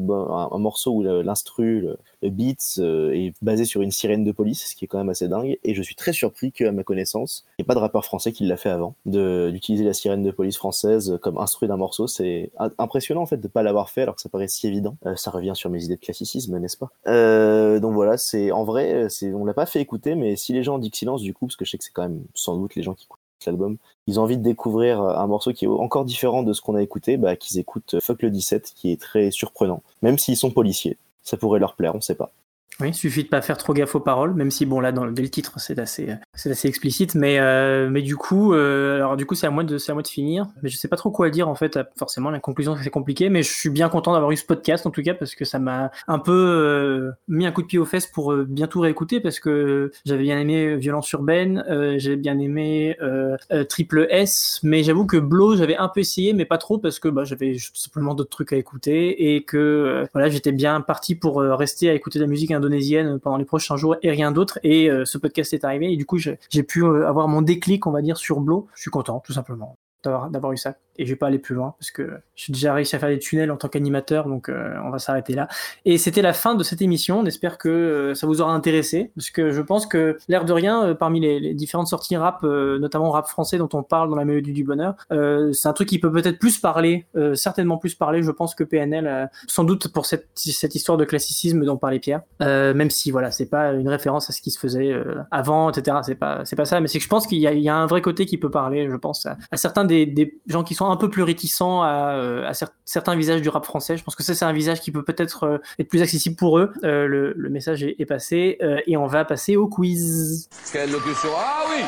morceau 0.58 0.92
où 0.92 1.02
l'instru, 1.02 1.80
le, 1.82 1.98
le 2.22 2.30
beat 2.30 2.76
euh, 2.78 3.12
est 3.12 3.34
basé 3.42 3.66
sur 3.66 3.82
une 3.82 3.90
sirène 3.90 4.24
de 4.24 4.32
police, 4.32 4.70
ce 4.70 4.74
qui 4.74 4.86
est 4.86 4.88
quand 4.88 4.96
même 4.96 5.10
assez 5.10 5.28
dingue. 5.28 5.58
Et 5.64 5.74
je 5.74 5.82
suis 5.82 5.94
très 5.94 6.14
surpris 6.14 6.50
qu'à 6.50 6.72
ma 6.72 6.82
connaissance, 6.82 7.44
il 7.58 7.62
n'y 7.62 7.64
ait 7.64 7.66
pas 7.66 7.74
de 7.74 7.80
rappeur 7.80 8.06
français 8.06 8.32
qui 8.32 8.46
l'a 8.46 8.56
fait 8.56 8.70
avant, 8.70 8.94
d'utiliser 9.04 9.84
la 9.84 9.92
sirène 9.92 10.22
de 10.22 10.30
police 10.30 10.56
française 10.56 11.18
comme 11.20 11.36
instru 11.36 11.66
d'un 11.66 11.76
morceau. 11.76 12.06
C'est 12.06 12.50
impressionnant 12.78 13.20
en 13.20 13.26
fait 13.26 13.36
de 13.36 13.48
pas 13.48 13.62
l'avoir 13.62 13.90
fait 13.90 14.00
alors 14.00 14.14
que 14.16 14.22
ça 14.22 14.30
paraît 14.30 14.48
si 14.48 14.66
évident. 14.66 14.96
Euh, 15.04 15.14
ça 15.16 15.30
revient 15.30 15.52
sur 15.54 15.68
mes 15.68 15.84
idées 15.84 15.96
de 15.96 16.00
classicisme, 16.00 16.58
n'est-ce 16.58 16.78
pas? 16.78 16.90
Euh, 17.06 17.80
Donc 17.80 17.92
voilà, 17.92 18.16
c'est 18.16 18.50
en 18.50 18.64
vrai, 18.64 19.08
c'est 19.10 19.30
on 19.34 19.44
l'a 19.44 19.52
pas 19.52 19.66
fait 19.66 19.82
écouter, 19.82 20.14
mais 20.14 20.36
si 20.36 20.54
les 20.54 20.62
gens 20.62 20.78
disent 20.78 20.92
silence 20.94 21.20
du 21.20 21.34
coup, 21.34 21.46
parce 21.46 21.56
que 21.56 21.64
je 21.64 21.72
sais 21.72 21.78
que 21.78 21.84
c'est 21.84 21.92
quand 21.92 22.02
même 22.02 22.13
sans 22.34 22.56
doute 22.56 22.74
les 22.74 22.82
gens 22.82 22.94
qui 22.94 23.04
écoutent 23.04 23.20
l'album, 23.46 23.76
ils 24.06 24.18
ont 24.18 24.22
envie 24.22 24.38
de 24.38 24.42
découvrir 24.42 25.00
un 25.00 25.26
morceau 25.26 25.52
qui 25.52 25.66
est 25.66 25.68
encore 25.68 26.04
différent 26.04 26.42
de 26.42 26.52
ce 26.52 26.62
qu'on 26.62 26.76
a 26.76 26.82
écouté, 26.82 27.16
bah, 27.16 27.36
qu'ils 27.36 27.58
écoutent 27.58 28.00
Fuck 28.00 28.22
le 28.22 28.30
17, 28.30 28.72
qui 28.74 28.90
est 28.90 29.00
très 29.00 29.30
surprenant, 29.30 29.82
même 30.02 30.18
s'ils 30.18 30.36
sont 30.36 30.50
policiers. 30.50 30.96
Ça 31.22 31.36
pourrait 31.36 31.60
leur 31.60 31.74
plaire, 31.74 31.94
on 31.94 32.00
sait 32.00 32.14
pas. 32.14 32.32
Oui, 32.80 32.88
il 32.88 32.94
suffit 32.94 33.22
de 33.22 33.28
pas 33.28 33.40
faire 33.40 33.56
trop 33.56 33.72
gaffe 33.72 33.94
aux 33.94 34.00
paroles, 34.00 34.34
même 34.34 34.50
si 34.50 34.66
bon 34.66 34.80
là 34.80 34.90
dans 34.90 35.04
le, 35.04 35.12
dès 35.12 35.22
le 35.22 35.28
titre 35.28 35.52
c'est 35.60 35.78
assez 35.78 36.08
c'est 36.34 36.50
assez 36.50 36.66
explicite, 36.66 37.14
mais 37.14 37.38
euh, 37.38 37.88
mais 37.88 38.02
du 38.02 38.16
coup 38.16 38.52
euh, 38.52 38.96
alors 38.96 39.16
du 39.16 39.26
coup 39.26 39.36
c'est 39.36 39.46
à 39.46 39.50
moi 39.50 39.62
de 39.62 39.78
c'est 39.78 39.92
à 39.92 39.94
moi 39.94 40.02
de 40.02 40.08
finir, 40.08 40.48
mais 40.60 40.68
je 40.68 40.76
sais 40.76 40.88
pas 40.88 40.96
trop 40.96 41.12
quoi 41.12 41.30
dire 41.30 41.48
en 41.48 41.54
fait. 41.54 41.78
Forcément 41.96 42.30
la 42.30 42.40
conclusion 42.40 42.74
c'est 42.82 42.90
compliqué, 42.90 43.28
mais 43.28 43.44
je 43.44 43.52
suis 43.52 43.70
bien 43.70 43.88
content 43.88 44.12
d'avoir 44.12 44.32
eu 44.32 44.36
ce 44.36 44.44
podcast 44.44 44.86
en 44.86 44.90
tout 44.90 45.02
cas 45.02 45.14
parce 45.14 45.36
que 45.36 45.44
ça 45.44 45.60
m'a 45.60 45.92
un 46.08 46.18
peu 46.18 46.32
euh, 46.32 47.12
mis 47.28 47.46
un 47.46 47.52
coup 47.52 47.62
de 47.62 47.68
pied 47.68 47.78
aux 47.78 47.84
fesses 47.84 48.08
pour 48.08 48.32
euh, 48.32 48.44
bien 48.44 48.66
tout 48.66 48.80
réécouter 48.80 49.20
parce 49.20 49.38
que 49.38 49.92
j'avais 50.04 50.24
bien 50.24 50.38
aimé 50.40 50.74
Violence 50.76 51.10
urbaine, 51.12 51.64
euh, 51.70 51.94
j'avais 51.98 52.16
bien 52.16 52.40
aimé 52.40 52.96
euh, 53.00 53.36
euh, 53.52 53.62
Triple 53.62 54.08
S, 54.10 54.58
mais 54.64 54.82
j'avoue 54.82 55.06
que 55.06 55.16
Blow 55.16 55.54
j'avais 55.54 55.76
un 55.76 55.88
peu 55.88 56.00
essayé 56.00 56.32
mais 56.32 56.44
pas 56.44 56.58
trop 56.58 56.78
parce 56.78 56.98
que 56.98 57.06
bah, 57.08 57.22
j'avais 57.22 57.56
simplement 57.72 58.14
d'autres 58.14 58.30
trucs 58.30 58.52
à 58.52 58.56
écouter 58.56 59.36
et 59.36 59.44
que 59.44 59.56
euh, 59.56 60.06
voilà 60.12 60.28
j'étais 60.28 60.50
bien 60.50 60.80
parti 60.80 61.14
pour 61.14 61.40
euh, 61.40 61.54
rester 61.54 61.88
à 61.88 61.94
écouter 61.94 62.18
de 62.18 62.24
la 62.24 62.28
musique 62.28 62.50
indonésienne 62.64 63.18
pendant 63.18 63.36
les 63.36 63.44
prochains 63.44 63.76
jours 63.76 63.96
et 64.02 64.10
rien 64.10 64.32
d'autre. 64.32 64.58
Et 64.62 64.90
euh, 64.90 65.04
ce 65.04 65.18
podcast 65.18 65.52
est 65.52 65.64
arrivé 65.64 65.92
et 65.92 65.96
du 65.96 66.06
coup 66.06 66.18
j'ai 66.18 66.62
pu 66.62 66.82
euh, 66.82 67.06
avoir 67.06 67.28
mon 67.28 67.42
déclic, 67.42 67.86
on 67.86 67.90
va 67.90 68.02
dire, 68.02 68.16
sur 68.16 68.40
Blow. 68.40 68.68
Je 68.74 68.82
suis 68.82 68.90
content, 68.90 69.20
tout 69.20 69.32
simplement 69.32 69.76
d'avoir 70.04 70.52
eu 70.52 70.58
ça 70.58 70.76
et 70.96 71.06
je 71.06 71.10
vais 71.10 71.16
pas 71.16 71.26
aller 71.26 71.38
plus 71.38 71.54
loin 71.54 71.74
parce 71.78 71.90
que 71.90 72.10
j'ai 72.36 72.52
déjà 72.52 72.74
réussi 72.74 72.96
à 72.96 72.98
faire 72.98 73.08
des 73.08 73.18
tunnels 73.18 73.50
en 73.50 73.56
tant 73.56 73.68
qu'animateur 73.68 74.28
donc 74.28 74.48
euh, 74.48 74.74
on 74.84 74.90
va 74.90 74.98
s'arrêter 74.98 75.34
là. 75.34 75.48
Et 75.84 75.98
c'était 75.98 76.22
la 76.22 76.32
fin 76.32 76.54
de 76.54 76.62
cette 76.62 76.82
émission. 76.82 77.20
On 77.20 77.26
espère 77.26 77.58
que 77.58 77.68
euh, 77.68 78.14
ça 78.14 78.26
vous 78.26 78.40
aura 78.40 78.52
intéressé 78.52 79.12
parce 79.16 79.30
que 79.30 79.50
je 79.50 79.60
pense 79.60 79.86
que 79.86 80.18
l'air 80.28 80.44
de 80.44 80.52
rien 80.52 80.84
euh, 80.84 80.94
parmi 80.94 81.20
les, 81.20 81.54
différentes 81.54 81.88
sorties 81.88 82.16
rap 82.16 82.42
notamment 82.42 83.10
rap 83.10 83.26
français 83.26 83.58
dont 83.58 83.68
on 83.72 83.82
parle 83.82 84.10
dans 84.10 84.16
la 84.16 84.24
mélodie 84.24 84.52
du 84.52 84.64
bonheur 84.64 84.94
c'est 85.10 85.68
un 85.68 85.72
truc 85.72 85.88
qui 85.88 85.98
peut 85.98 86.10
peut-être 86.10 86.38
plus 86.38 86.58
parler 86.58 87.06
certainement 87.34 87.78
plus 87.78 87.94
parler 87.94 88.22
je 88.22 88.30
pense 88.30 88.54
que 88.54 88.64
PNL 88.64 89.30
sans 89.46 89.64
doute 89.64 89.88
pour 89.88 90.06
cette, 90.06 90.26
histoire 90.74 90.98
de 90.98 91.04
classicisme 91.04 91.64
dont 91.64 91.76
parlait 91.76 92.00
Pierre. 92.00 92.22
Même 92.40 92.90
si 92.90 93.10
voilà 93.10 93.30
c'est 93.30 93.48
pas 93.48 93.72
une 93.72 93.88
référence 93.88 94.30
à 94.30 94.32
ce 94.32 94.40
qui 94.40 94.50
se 94.50 94.58
faisait 94.58 94.94
avant 95.30 95.70
etc 95.70 95.98
c'est 96.02 96.14
pas 96.14 96.42
pas 96.56 96.64
ça 96.64 96.80
mais 96.80 96.88
c'est 96.88 96.98
que 96.98 97.04
je 97.04 97.08
pense 97.08 97.26
qu'il 97.26 97.38
y, 97.38 97.68
a- 97.68 97.76
un 97.76 97.86
vrai 97.86 98.02
côté 98.02 98.26
qui 98.26 98.38
peut 98.38 98.50
parler 98.50 98.88
je 98.90 98.96
pense 98.96 99.26
à, 99.26 99.36
certains 99.54 99.84
des 99.84 100.40
gens 100.46 100.64
qui 100.64 100.74
sont 100.74 100.83
un 100.90 100.96
peu 100.96 101.08
plus 101.10 101.22
réticents 101.22 101.82
à, 101.82 102.14
euh, 102.16 102.46
à 102.46 102.52
cer- 102.52 102.68
certains 102.84 103.16
visages 103.16 103.40
du 103.42 103.48
rap 103.48 103.64
français. 103.64 103.96
Je 103.96 104.04
pense 104.04 104.14
que 104.16 104.22
ça 104.22 104.34
c'est 104.34 104.44
un 104.44 104.52
visage 104.52 104.80
qui 104.80 104.90
peut 104.92 105.02
peut-être 105.04 105.44
euh, 105.44 105.58
être 105.78 105.88
plus 105.88 106.02
accessible 106.02 106.36
pour 106.36 106.58
eux. 106.58 106.72
Euh, 106.84 107.06
le, 107.06 107.32
le 107.36 107.50
message 107.50 107.82
est, 107.82 107.96
est 107.98 108.06
passé 108.06 108.58
euh, 108.62 108.78
et 108.86 108.96
on 108.96 109.06
va 109.06 109.24
passer 109.24 109.56
au 109.56 109.68
quiz. 109.68 110.48
Quelle 110.72 110.90
locution. 110.92 111.30
Ah 111.36 111.64
oui. 111.70 111.82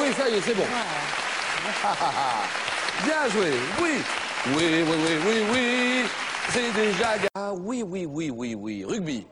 Oui, 0.00 0.08
ça 0.16 0.28
y 0.28 0.34
est, 0.34 0.40
c'est 0.40 0.54
bon. 0.56 0.62
Bien 3.04 3.28
joué, 3.30 3.50
oui. 3.82 3.90
Oui, 4.56 4.58
oui, 4.58 4.84
oui, 4.88 5.18
oui, 5.26 5.34
oui. 5.52 6.04
C'est 6.48 6.72
déjà... 6.74 7.08
Ah 7.34 7.52
oui, 7.54 7.82
oui, 7.86 8.06
oui, 8.06 8.30
oui, 8.34 8.54
oui, 8.54 8.84
rugby. 8.84 9.26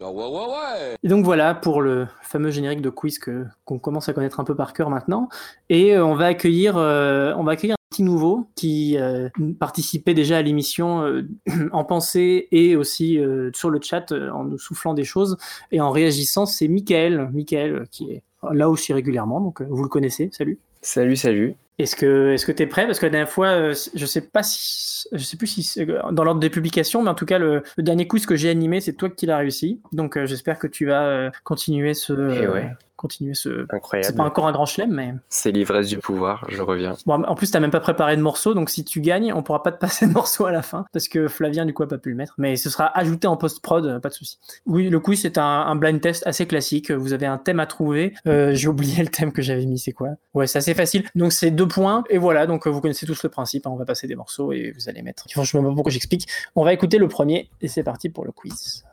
Ah 0.00 0.10
ouais, 0.10 0.26
ouais, 0.26 0.46
ouais. 0.46 0.94
Et 1.02 1.08
donc 1.08 1.24
voilà 1.24 1.54
pour 1.54 1.80
le 1.82 2.06
fameux 2.22 2.50
générique 2.50 2.82
de 2.82 2.90
quiz 2.90 3.18
que 3.18 3.44
qu'on 3.64 3.78
commence 3.80 4.08
à 4.08 4.12
connaître 4.12 4.38
un 4.38 4.44
peu 4.44 4.54
par 4.54 4.72
cœur 4.72 4.90
maintenant. 4.90 5.28
Et 5.70 5.98
on 5.98 6.14
va 6.14 6.26
accueillir, 6.26 6.76
euh, 6.76 7.32
on 7.36 7.42
va 7.42 7.52
accueillir 7.52 7.74
un 7.98 8.04
petit 8.04 8.04
nouveau 8.04 8.46
qui 8.54 8.96
euh, 8.98 9.28
participait 9.58 10.14
déjà 10.14 10.38
à 10.38 10.42
l'émission 10.42 11.02
euh, 11.02 11.28
en 11.72 11.84
pensée 11.84 12.48
et 12.52 12.76
aussi 12.76 13.18
euh, 13.18 13.50
sur 13.54 13.70
le 13.70 13.80
chat 13.82 14.12
en 14.12 14.44
nous 14.44 14.58
soufflant 14.58 14.94
des 14.94 15.04
choses 15.04 15.36
et 15.72 15.80
en 15.80 15.90
réagissant. 15.90 16.46
C'est 16.46 16.68
Michael, 16.68 17.28
Michael 17.32 17.86
qui 17.90 18.10
est 18.12 18.22
là 18.52 18.70
aussi 18.70 18.92
régulièrement, 18.92 19.40
donc 19.40 19.62
vous 19.62 19.82
le 19.82 19.88
connaissez. 19.88 20.30
Salut. 20.32 20.58
Salut, 20.80 21.16
salut. 21.16 21.56
Est-ce 21.78 21.96
que 21.96 22.32
est-ce 22.32 22.46
que 22.46 22.52
t'es 22.52 22.66
prêt? 22.66 22.86
Parce 22.86 22.98
que 23.00 23.06
la 23.06 23.10
dernière 23.10 23.28
fois, 23.28 23.72
je 23.72 24.06
sais 24.06 24.20
pas 24.20 24.42
si 24.42 25.04
je 25.12 25.22
sais 25.22 25.36
plus 25.36 25.46
si 25.46 25.86
dans 26.12 26.24
l'ordre 26.24 26.40
des 26.40 26.50
publications, 26.50 27.02
mais 27.02 27.10
en 27.10 27.14
tout 27.14 27.26
cas 27.26 27.38
le, 27.38 27.62
le 27.76 27.82
dernier 27.82 28.06
quiz 28.06 28.26
que 28.26 28.36
j'ai 28.36 28.50
animé, 28.50 28.80
c'est 28.80 28.92
toi 28.92 29.10
qui 29.10 29.26
l'as 29.26 29.38
réussi. 29.38 29.80
Donc 29.92 30.16
euh, 30.16 30.26
j'espère 30.26 30.58
que 30.58 30.66
tu 30.66 30.86
vas 30.86 31.30
continuer 31.44 31.94
ce 31.94 32.12
Eh 32.42 32.46
ouais. 32.46 32.70
Continuer 32.98 33.32
ce. 33.32 33.64
Incroyable. 33.70 34.06
C'est 34.06 34.16
pas 34.16 34.24
encore 34.24 34.46
un 34.46 34.52
grand 34.52 34.66
chelem, 34.66 34.90
mais. 34.92 35.14
C'est 35.30 35.50
l'ivresse 35.52 35.88
du 35.88 35.96
pouvoir, 35.96 36.44
je 36.50 36.60
reviens. 36.60 36.96
Bon, 37.06 37.22
en 37.24 37.34
plus, 37.34 37.50
t'as 37.50 37.60
même 37.60 37.70
pas 37.70 37.80
préparé 37.80 38.16
de 38.16 38.22
morceau, 38.22 38.52
donc 38.52 38.68
si 38.68 38.84
tu 38.84 39.00
gagnes, 39.00 39.32
on 39.32 39.42
pourra 39.42 39.62
pas 39.62 39.72
te 39.72 39.78
passer 39.78 40.06
de 40.06 40.12
morceau 40.12 40.44
à 40.44 40.52
la 40.52 40.60
fin, 40.62 40.84
parce 40.92 41.08
que 41.08 41.28
Flavien, 41.28 41.64
du 41.64 41.72
coup, 41.72 41.82
a 41.82 41.88
pas 41.88 41.96
pu 41.98 42.10
le 42.10 42.16
mettre. 42.16 42.34
Mais 42.36 42.56
ce 42.56 42.68
sera 42.68 42.86
ajouté 42.98 43.26
en 43.26 43.36
post-prod, 43.38 43.86
euh, 43.86 44.00
pas 44.00 44.10
de 44.10 44.14
souci. 44.14 44.38
Oui, 44.66 44.90
le 44.90 45.00
quiz, 45.00 45.22
c'est 45.22 45.38
un, 45.38 45.42
un 45.44 45.76
blind 45.76 46.00
test 46.00 46.26
assez 46.26 46.46
classique. 46.46 46.90
Vous 46.90 47.12
avez 47.12 47.26
un 47.26 47.38
thème 47.38 47.60
à 47.60 47.66
trouver. 47.66 48.14
Euh, 48.26 48.52
J'ai 48.54 48.68
oublié 48.68 49.02
le 49.02 49.08
thème 49.08 49.32
que 49.32 49.40
j'avais 49.42 49.64
mis, 49.64 49.78
c'est 49.78 49.92
quoi? 49.92 50.10
Ouais, 50.34 50.46
c'est 50.46 50.58
assez 50.58 50.74
facile. 50.74 51.04
Donc, 51.14 51.32
c'est 51.32 51.50
deux 51.50 51.68
points. 51.68 52.04
Et 52.10 52.18
voilà, 52.18 52.46
donc 52.46 52.66
euh, 52.66 52.70
vous 52.70 52.80
connaissez 52.80 53.06
tous 53.06 53.22
le 53.22 53.28
principe. 53.28 53.66
hein, 53.66 53.70
on 53.72 53.76
va 53.76 53.84
passer 53.84 54.06
des 54.06 54.16
morceaux 54.16 54.52
et 54.52 54.72
vous 54.72 54.88
allez 54.88 55.02
mettre. 55.02 55.24
Franchement, 55.30 55.60
je 55.60 55.64
sais 55.66 55.68
pas 55.70 55.74
pourquoi 55.74 55.92
j'explique. 55.92 56.26
On 56.56 56.64
va 56.64 56.72
écouter 56.72 56.98
le 56.98 57.08
premier, 57.08 57.48
et 57.60 57.68
c'est 57.68 57.82
parti 57.82 58.08
pour 58.08 58.24
le 58.24 58.32
quiz. 58.32 58.84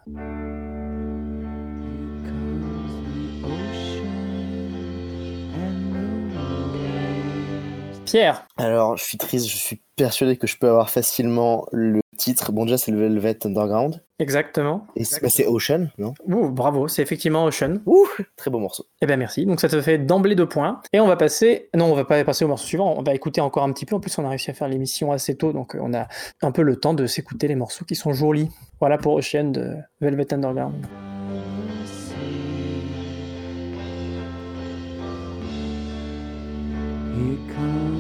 Pierre. 8.06 8.48
Alors, 8.58 8.98
je 8.98 9.04
suis 9.04 9.18
triste, 9.18 9.48
je 9.48 9.58
suis 9.58 9.82
persuadé 9.96 10.38
que 10.38 10.48
je 10.48 10.58
peux 10.58 10.70
avoir 10.70 10.90
facilement 10.90 11.66
le 11.72 12.02
titre. 12.18 12.52
Bon, 12.52 12.66
déjà, 12.66 12.78
c'est 12.78 12.92
le 12.92 13.00
Velvet 13.00 13.38
Underground. 13.46 14.04
Exactement. 14.20 14.88
Et 14.96 15.04
c'est 15.04 15.22
bah, 15.22 15.50
Ocean, 15.50 15.90
non? 15.98 16.14
Ouh, 16.26 16.50
bravo, 16.50 16.88
c'est 16.88 17.02
effectivement 17.02 17.46
Ocean. 17.46 17.80
Ouh, 17.86 18.08
très 18.38 18.50
beau 18.50 18.60
morceau. 18.60 18.86
Eh 19.02 19.06
bien 19.06 19.18
merci, 19.18 19.46
donc 19.46 19.60
ça 19.60 19.68
te 19.68 19.82
fait 19.82 19.98
d'emblée 19.98 20.36
deux 20.36 20.48
points. 20.48 20.82
Et 20.94 21.02
on 21.02 21.08
va 21.08 21.18
passer, 21.18 21.70
non 21.76 21.86
on 21.92 21.96
va 21.96 22.06
pas 22.06 22.24
passer 22.24 22.46
au 22.46 22.48
morceau 22.48 22.66
suivant, 22.66 22.96
on 22.98 23.04
va 23.04 23.14
écouter 23.14 23.42
encore 23.42 23.64
un 23.64 23.74
petit 23.74 23.86
peu. 23.86 23.96
En 23.96 24.00
plus 24.00 24.18
on 24.18 24.26
a 24.26 24.30
réussi 24.30 24.52
à 24.52 24.54
faire 24.54 24.70
l'émission 24.70 25.12
assez 25.12 25.36
tôt, 25.36 25.52
donc 25.52 25.76
on 25.78 25.94
a 25.94 26.08
un 26.42 26.52
peu 26.52 26.62
le 26.62 26.78
temps 26.78 26.94
de 26.94 27.06
s'écouter 27.08 27.50
les 27.50 27.56
morceaux 27.56 27.84
qui 27.84 27.96
sont 27.96 28.14
jolis. 28.14 28.50
Voilà 28.80 28.98
pour 28.98 29.16
Ocean 29.16 29.52
de 29.52 29.76
Velvet 30.00 30.34
Underground. 30.34 30.86
Here 37.16 37.38
comes 37.56 37.95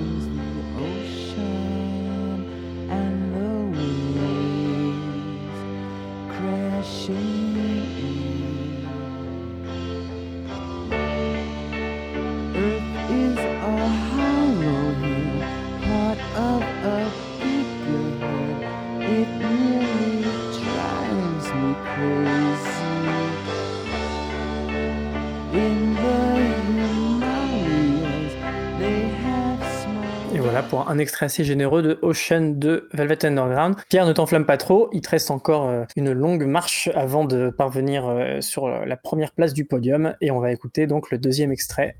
un 30.82 30.97
extrait 30.97 31.26
assez 31.28 31.43
généreux 31.43 31.82
de 31.82 31.99
Ocean 32.01 32.53
de 32.55 32.89
Velvet 32.93 33.26
Underground. 33.26 33.76
Pierre, 33.89 34.05
ne 34.05 34.13
t'enflamme 34.13 34.45
pas 34.45 34.57
trop, 34.57 34.89
il 34.93 35.01
te 35.01 35.09
reste 35.09 35.32
encore 35.32 35.67
euh, 35.67 35.84
une 35.95 36.11
longue 36.11 36.45
marche 36.45 36.89
avant 36.95 37.26
de 37.26 37.49
parvenir 37.49 38.07
euh, 38.07 38.41
sur 38.41 38.67
la 38.67 38.97
première 38.97 39.32
place 39.32 39.53
du 39.53 39.65
podium. 39.65 40.15
Et 40.21 40.32
on 40.32 40.39
va 40.39 40.51
écouter 40.51 40.88
donc 40.88 41.11
le 41.11 41.17
deuxième 41.17 41.51
extrait. 41.51 41.95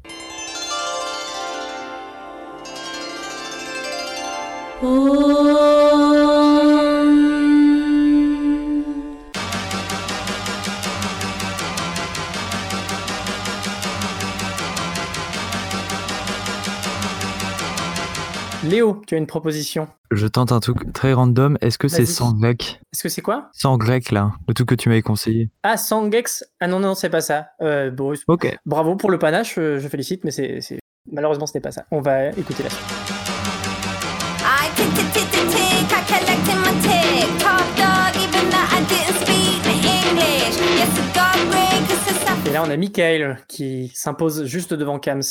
Léo, 18.70 19.02
tu 19.06 19.16
as 19.16 19.18
une 19.18 19.28
proposition. 19.28 19.88
Je 20.12 20.28
tente 20.28 20.52
un 20.52 20.60
truc 20.60 20.92
très 20.94 21.14
random. 21.14 21.58
Est-ce 21.62 21.78
que 21.78 21.88
c'est 21.88 22.06
sans 22.06 22.34
grec 22.34 22.80
Est-ce 22.94 23.04
que 23.04 23.10
c'est 23.10 23.22
quoi? 23.22 23.50
Sans 23.54 23.78
grec, 23.78 24.12
là. 24.12 24.32
Le 24.48 24.54
truc 24.54 24.70
que 24.70 24.76
tu 24.76 24.90
m'avais 24.90 25.02
conseillé. 25.02 25.50
Ah, 25.64 25.78
Sangex 25.78 26.44
Ah 26.60 26.68
non, 26.68 26.80
non, 26.80 26.96
c'est 26.96 27.10
pas 27.10 27.22
ça. 27.22 27.48
Euh, 27.62 27.92
bon, 27.92 28.14
Ok. 28.28 28.58
Bravo 28.66 28.96
pour 28.96 29.12
le 29.12 29.20
panache, 29.20 29.56
euh, 29.58 29.80
je 29.80 29.88
félicite, 29.88 30.24
mais 30.24 30.32
c'est 30.32 30.62
c'est- 30.62 30.80
malheureusement 31.12 31.46
ce 31.46 31.54
n'est 31.58 31.62
pas 31.62 31.72
ça. 31.72 31.86
On 31.92 32.02
va 32.02 32.30
écouter 32.30 32.64
la 32.64 32.70
suite. 32.70 32.82
Et 42.48 42.52
là, 42.52 42.64
on 42.66 42.70
a 42.70 42.78
Michael 42.78 43.40
qui 43.48 43.92
s'impose 43.96 44.46
juste 44.46 44.74
devant 44.74 45.00
Kams. 45.00 45.22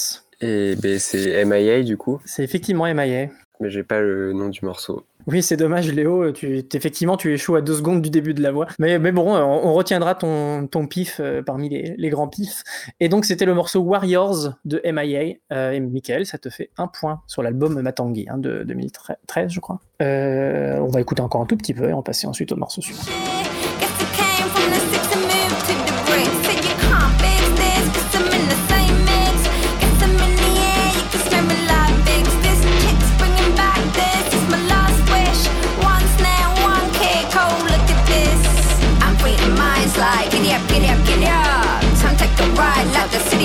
Et 0.40 0.74
ben, 0.76 0.98
c'est 0.98 1.44
MIA 1.44 1.82
du 1.82 1.96
coup, 1.96 2.20
C'est 2.24 2.42
effectivement 2.44 2.84
MIA. 2.92 3.28
mais 3.60 3.70
j'ai 3.70 3.82
pas 3.82 4.00
le 4.00 4.32
nom 4.32 4.48
du 4.48 4.60
morceau. 4.64 5.04
Oui, 5.26 5.42
c'est 5.42 5.56
dommage, 5.56 5.90
Léo. 5.90 6.32
Tu, 6.32 6.62
effectivement, 6.74 7.16
tu 7.16 7.32
échoues 7.32 7.56
à 7.56 7.62
deux 7.62 7.76
secondes 7.76 8.02
du 8.02 8.10
début 8.10 8.34
de 8.34 8.42
la 8.42 8.52
voix. 8.52 8.66
Mais, 8.78 8.98
mais 8.98 9.10
bon, 9.10 9.34
euh, 9.34 9.40
on, 9.40 9.68
on 9.68 9.72
retiendra 9.72 10.14
ton, 10.14 10.66
ton 10.66 10.86
pif 10.86 11.16
euh, 11.18 11.40
parmi 11.42 11.70
les, 11.70 11.94
les 11.96 12.10
grands 12.10 12.28
pifs. 12.28 12.62
Et 13.00 13.08
donc, 13.08 13.24
c'était 13.24 13.46
le 13.46 13.54
morceau 13.54 13.80
Warriors 13.80 14.50
de 14.66 14.82
MIA. 14.84 15.36
Euh, 15.50 15.70
et 15.70 15.80
Michael, 15.80 16.26
ça 16.26 16.36
te 16.36 16.50
fait 16.50 16.68
un 16.76 16.88
point 16.88 17.22
sur 17.26 17.42
l'album 17.42 17.80
Matangi 17.80 18.26
hein, 18.28 18.36
de 18.36 18.64
2013, 18.64 19.50
je 19.50 19.60
crois. 19.60 19.80
Euh, 20.02 20.76
on 20.80 20.88
va 20.88 21.00
écouter 21.00 21.22
encore 21.22 21.40
un 21.40 21.46
tout 21.46 21.56
petit 21.56 21.72
peu 21.72 21.88
et 21.88 21.92
on 21.94 21.98
va 21.98 22.02
passer 22.02 22.26
ensuite 22.26 22.52
au 22.52 22.56
morceau 22.56 22.82
suivant. 22.82 23.00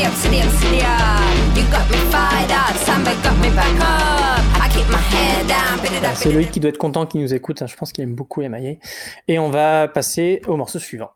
Up, 0.06 0.14
city 0.14 0.40
up, 0.42 0.50
city 0.62 0.82
up. 0.82 1.58
You 1.58 1.64
got 1.72 1.90
me 1.90 1.98
fired 2.12 2.52
up, 2.52 2.76
Samba 2.86 3.12
got 3.24 3.38
me 3.40 3.50
back 3.56 3.76
up. 3.80 4.44
I 4.62 4.70
keep 4.72 4.88
my 4.90 4.98
head 4.98 5.48
down, 5.48 5.80
beat 5.82 5.92
it 5.92 6.00
Voilà, 6.00 6.12
up, 6.12 6.16
C'est 6.18 6.32
Loïc 6.32 6.52
qui 6.52 6.60
doit 6.60 6.70
être 6.70 6.78
content 6.78 7.06
qu'il 7.06 7.22
nous 7.22 7.34
écoute. 7.34 7.62
hein. 7.62 7.68
Je 7.68 7.76
pense 7.76 7.92
qu'il 7.92 8.04
aime 8.04 8.16
beaucoup 8.16 8.42
MIA. 8.42 8.76
Et 9.28 9.40
on 9.40 9.50
va 9.50 9.88
passer 9.88 10.42
au 10.48 10.56
morceau 10.58 10.80
suivant. 10.80 11.12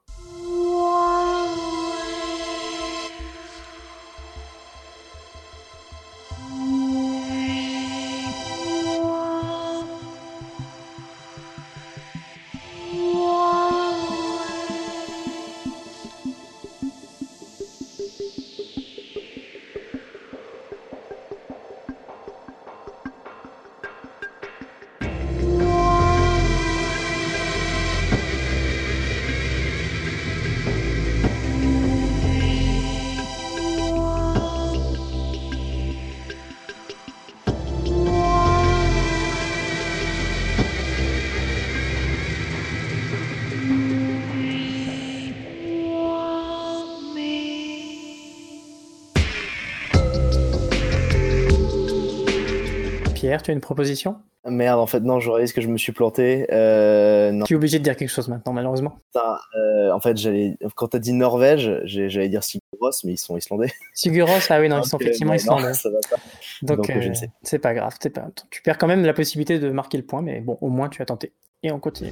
Tu 53.44 53.52
as 53.52 53.54
une 53.54 53.62
proposition? 53.62 54.18
Merde, 54.46 54.80
en 54.80 54.88
fait, 54.88 55.00
non, 55.00 55.22
je 55.22 55.30
réalise 55.30 55.54
que 55.54 55.62
je 55.62 55.70
me 55.70 55.78
suis 55.78 55.94
planté. 55.94 56.48
Euh, 56.52 57.32
non. 57.32 57.46
Tu 57.46 57.54
es 57.54 57.56
obligé 57.56 57.80
de 57.80 57.84
dire 57.84 57.96
quelque 57.96 58.10
chose 58.10 58.28
maintenant, 58.28 58.52
malheureusement. 58.52 59.00
Putain, 59.14 59.38
euh, 59.56 59.91
en 59.91 60.02
fait, 60.02 60.18
j'allais, 60.18 60.58
quand 60.76 60.89
t'as 60.89 61.00
dit 61.00 61.14
Norvège, 61.14 61.80
j'allais 61.86 62.28
dire 62.28 62.44
Siguros, 62.44 62.91
mais 63.06 63.14
ils 63.14 63.18
sont 63.18 63.38
islandais. 63.38 63.72
Siguros, 63.94 64.32
ah 64.50 64.60
oui, 64.60 64.68
non, 64.68 64.82
ils 64.84 64.88
sont 64.88 64.98
euh, 64.98 65.06
effectivement 65.06 65.32
ouais, 65.32 65.38
non, 65.38 65.58
islandais. 65.58 65.74
ça 65.74 65.89
va 65.89 66.00
pas. 66.10 66.18
Donc, 66.62 66.78
Donc, 66.78 66.89
euh, 66.89 67.14
c'est 67.41 67.60
pas 67.60 67.74
grave. 67.74 67.98
Pas... 68.14 68.28
Tu 68.50 68.62
perds 68.62 68.78
quand 68.78 68.88
même 68.88 69.06
la 69.06 69.14
possibilité 69.14 69.60
de 69.60 69.70
marquer 69.70 69.98
le 69.98 70.04
point, 70.04 70.22
mais 70.22 70.41
bon, 70.41 70.58
au 70.60 70.68
moins 70.68 70.89
tu 70.89 71.02
as 71.02 71.06
tenté. 71.06 71.32
Et 71.64 71.72
on 71.72 71.80
continue. 71.80 72.12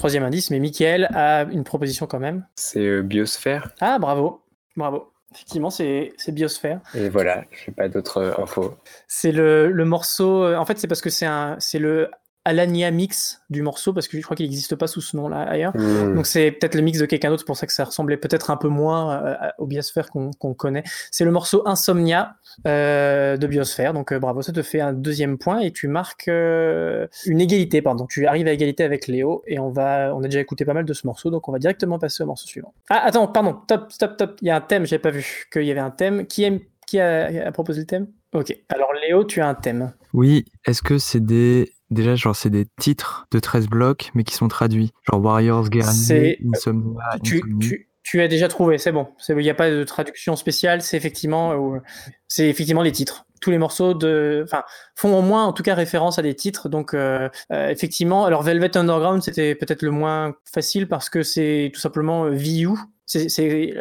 Troisième 0.00 0.24
indice, 0.24 0.50
mais 0.50 0.58
Michael 0.60 1.08
a 1.14 1.42
une 1.44 1.62
proposition 1.64 2.06
quand 2.06 2.18
même. 2.18 2.46
C'est 2.56 2.80
euh, 2.80 3.02
Biosphère. 3.02 3.70
Ah, 3.80 3.98
bravo. 3.98 4.42
Bravo. 4.76 5.12
Effectivement, 5.34 5.70
c'est 5.70 6.12
c'est 6.16 6.32
Biosphère. 6.32 6.80
Et 6.94 7.08
voilà, 7.08 7.44
j'ai 7.64 7.70
pas 7.70 7.88
d'autres 7.88 8.18
euh, 8.18 8.42
infos. 8.42 8.74
C'est 9.06 9.30
le, 9.30 9.70
le 9.70 9.84
morceau. 9.84 10.42
euh, 10.44 10.56
En 10.56 10.64
fait, 10.64 10.78
c'est 10.78 10.88
parce 10.88 11.00
que 11.02 11.10
c'est 11.10 11.26
un, 11.26 11.56
c'est 11.60 11.78
le 11.78 12.10
Alania 12.44 12.90
mix 12.90 13.42
du 13.50 13.62
morceau 13.62 13.92
parce 13.92 14.08
que 14.08 14.16
je 14.16 14.22
crois 14.22 14.34
qu'il 14.34 14.46
n'existe 14.46 14.74
pas 14.74 14.86
sous 14.86 15.00
ce 15.00 15.16
nom-là 15.16 15.42
ailleurs. 15.42 15.76
Hmm. 15.76 16.14
Donc 16.14 16.26
c'est 16.26 16.50
peut-être 16.52 16.74
le 16.74 16.80
mix 16.80 16.98
de 16.98 17.06
quelqu'un 17.06 17.28
d'autre, 17.28 17.40
c'est 17.40 17.46
pour 17.46 17.56
ça 17.56 17.66
que 17.66 17.72
ça 17.72 17.84
ressemblait 17.84 18.16
peut-être 18.16 18.50
un 18.50 18.56
peu 18.56 18.68
moins 18.68 19.24
euh, 19.24 19.36
au 19.58 19.66
Biosphère 19.66 20.08
qu'on 20.10 20.30
qu'on 20.32 20.54
connaît. 20.54 20.82
C'est 21.10 21.24
le 21.24 21.32
morceau 21.32 21.62
Insomnia 21.66 22.36
euh, 22.66 23.36
de 23.36 23.46
Biosphère. 23.46 23.92
Donc 23.92 24.12
euh, 24.12 24.18
bravo, 24.18 24.40
ça 24.40 24.52
te 24.52 24.62
fait 24.62 24.80
un 24.80 24.92
deuxième 24.92 25.36
point 25.36 25.60
et 25.60 25.70
tu 25.70 25.86
marques 25.86 26.28
euh, 26.28 27.06
une 27.26 27.40
égalité. 27.40 27.82
Pardon, 27.82 28.06
tu 28.06 28.26
arrives 28.26 28.46
à 28.48 28.52
égalité 28.52 28.84
avec 28.84 29.06
Léo 29.06 29.42
et 29.46 29.58
on 29.58 29.70
va, 29.70 30.14
on 30.14 30.20
a 30.20 30.24
déjà 30.24 30.40
écouté 30.40 30.64
pas 30.64 30.74
mal 30.74 30.86
de 30.86 30.92
ce 30.94 31.06
morceau, 31.06 31.30
donc 31.30 31.48
on 31.48 31.52
va 31.52 31.58
directement 31.58 31.98
passer 31.98 32.22
au 32.22 32.26
morceau 32.26 32.46
suivant. 32.46 32.72
Ah 32.88 33.02
attends, 33.04 33.28
pardon, 33.28 33.58
top, 33.66 33.92
stop, 33.92 34.16
top. 34.16 34.38
Il 34.40 34.48
y 34.48 34.50
a 34.50 34.56
un 34.56 34.60
thème, 34.60 34.86
j'avais 34.86 35.02
pas 35.02 35.10
vu 35.10 35.46
qu'il 35.52 35.64
y 35.64 35.70
avait 35.70 35.80
un 35.80 35.90
thème. 35.90 36.26
Qui 36.26 36.44
aime, 36.44 36.60
qui 36.86 37.00
a, 37.00 37.48
a 37.48 37.52
proposé 37.52 37.80
le 37.80 37.86
thème? 37.86 38.06
Ok. 38.32 38.56
Alors 38.68 38.92
Léo, 38.94 39.24
tu 39.24 39.40
as 39.40 39.48
un 39.48 39.54
thème. 39.54 39.92
Oui, 40.14 40.46
est-ce 40.66 40.80
que 40.82 40.98
c'est 40.98 41.20
des. 41.20 41.72
Déjà, 41.90 42.14
genre, 42.14 42.36
c'est 42.36 42.50
des 42.50 42.66
titres 42.78 43.26
de 43.32 43.40
13 43.40 43.68
blocs, 43.68 44.10
mais 44.14 44.24
qui 44.24 44.34
sont 44.34 44.48
traduits. 44.48 44.92
Genre 45.10 45.20
Warriors, 45.20 45.68
Guerrier, 45.68 46.38
Insomnia, 46.46 47.18
tu, 47.22 47.42
tu, 47.60 47.90
tu 48.02 48.20
as 48.20 48.28
déjà 48.28 48.48
trouvé, 48.48 48.78
c'est 48.78 48.92
bon. 48.92 49.08
Il 49.28 49.36
n'y 49.36 49.50
a 49.50 49.54
pas 49.54 49.70
de 49.70 49.84
traduction 49.84 50.36
spéciale, 50.36 50.82
c'est 50.82 50.96
effectivement, 50.96 51.74
euh, 51.74 51.80
c'est 52.28 52.48
effectivement 52.48 52.82
les 52.82 52.92
titres. 52.92 53.26
Tous 53.40 53.50
les 53.50 53.58
morceaux 53.58 53.94
de, 53.94 54.42
enfin, 54.44 54.64
font 54.94 55.16
au 55.18 55.22
moins, 55.22 55.46
en 55.46 55.52
tout 55.52 55.62
cas, 55.62 55.74
référence 55.74 56.18
à 56.18 56.22
des 56.22 56.34
titres. 56.34 56.68
Donc, 56.68 56.94
euh, 56.94 57.28
euh, 57.52 57.68
effectivement, 57.68 58.24
alors 58.24 58.42
Velvet 58.42 58.76
Underground, 58.76 59.22
c'était 59.22 59.54
peut-être 59.54 59.82
le 59.82 59.90
moins 59.90 60.34
facile 60.44 60.88
parce 60.88 61.08
que 61.08 61.22
c'est 61.22 61.70
tout 61.74 61.80
simplement 61.80 62.28
VU. 62.28 62.68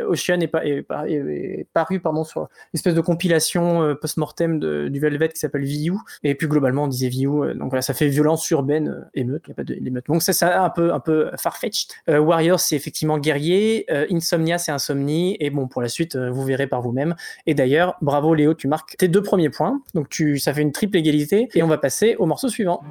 Ocean 0.07 0.39
est, 0.41 1.67
paru 1.73 1.99
pardon, 1.99 2.23
sur 2.23 2.41
une 2.41 2.47
espèce 2.75 2.95
de 2.95 3.01
compilation 3.01 3.83
euh, 3.83 3.95
post-mortem 3.95 4.59
du 4.59 4.99
Velvet 4.99 5.29
qui 5.29 5.39
s'appelle 5.39 5.65
VU. 5.65 5.93
Et 6.23 6.35
plus 6.35 6.47
globalement, 6.47 6.83
on 6.83 6.87
disait 6.87 7.09
VU. 7.09 7.27
euh, 7.27 7.53
donc 7.53 7.69
voilà, 7.69 7.81
ça 7.81 7.93
fait 7.93 8.07
violence 8.07 8.49
urbaine, 8.49 8.89
euh, 8.89 9.09
émeute, 9.13 9.43
il 9.47 9.51
a 9.51 9.53
pas. 9.53 9.63
Donc 10.07 10.21
ça, 10.21 10.33
c'est 10.33 10.45
un 10.45 10.69
peu, 10.69 10.93
un 10.93 10.99
peu 10.99 11.29
farfetched. 11.37 11.91
Euh, 12.09 12.19
Warriors, 12.19 12.59
c'est 12.59 12.75
effectivement 12.75 13.17
guerrier. 13.17 13.85
Insomnia, 14.11 14.57
c'est 14.57 14.71
insomnie. 14.71 15.37
Et 15.39 15.49
bon, 15.49 15.67
pour 15.67 15.81
la 15.81 15.89
suite, 15.89 16.15
vous 16.15 16.43
verrez 16.43 16.67
par 16.67 16.81
vous-même. 16.81 17.15
Et 17.45 17.53
d'ailleurs, 17.53 17.95
bravo 18.01 18.33
Léo, 18.33 18.53
tu 18.53 18.67
marques 18.67 18.97
tes 18.97 19.07
deux 19.07 19.21
premiers 19.21 19.49
points. 19.49 19.81
Donc 19.93 20.09
tu, 20.09 20.39
ça 20.39 20.53
fait 20.53 20.61
une 20.61 20.71
triple 20.71 20.97
égalité. 20.97 21.49
Et 21.53 21.63
on 21.63 21.67
va 21.67 21.77
passer 21.77 22.15
au 22.17 22.25
morceau 22.25 22.49
suivant. 22.49 22.83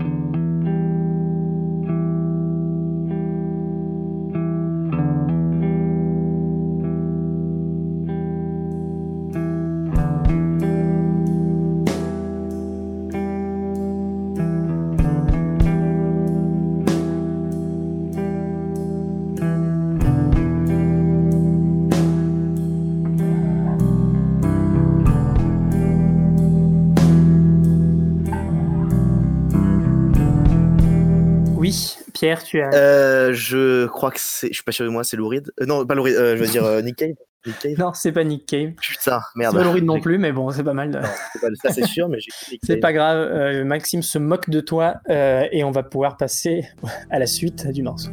Tu 32.45 32.61
as. 32.61 32.73
Euh, 32.75 33.33
je 33.33 33.87
crois 33.87 34.11
que 34.11 34.19
c'est. 34.21 34.49
Je 34.49 34.55
suis 34.55 34.63
pas 34.63 34.73
sûr 34.73 34.85
de 34.85 34.91
moi, 34.91 35.05
c'est 35.05 35.17
Louride. 35.17 35.51
Euh, 35.61 35.67
non, 35.67 35.85
pas 35.87 35.95
Louride, 35.95 36.17
euh, 36.17 36.37
je 36.37 36.43
veux 36.43 36.49
dire 36.49 36.65
Nick 36.83 36.97
Cave. 36.97 37.15
Nick 37.47 37.59
Cave. 37.61 37.79
Non, 37.79 37.93
c'est 37.95 38.13
pas 38.13 38.25
Nick 38.25 38.47
Cave. 38.47 38.73
Putain, 38.81 39.21
C'est 39.21 39.39
merde. 39.39 39.57
pas 39.57 39.63
Lauride 39.65 39.85
non 39.85 40.01
plus, 40.01 40.19
mais 40.19 40.33
bon, 40.33 40.51
c'est 40.51 40.65
pas 40.65 40.75
mal. 40.75 40.91
de- 40.91 40.99
C'est 41.33 41.41
pas- 41.41 41.49
Ça, 41.63 41.73
c'est 41.73 41.87
sûr, 41.87 42.09
mais 42.09 42.19
j'ai 42.21 42.59
C'est 42.63 42.77
pas 42.79 42.93
grave, 42.93 43.65
Maxime 43.65 44.03
se 44.03 44.19
moque 44.19 44.51
de 44.51 44.61
toi 44.61 44.97
et 45.09 45.63
on 45.65 45.71
va 45.71 45.83
pouvoir 45.83 46.17
passer 46.17 46.69
à 47.11 47.19
la 47.19 47.27
suite 47.27 47.67
du 47.69 47.83
morceau. 47.83 48.11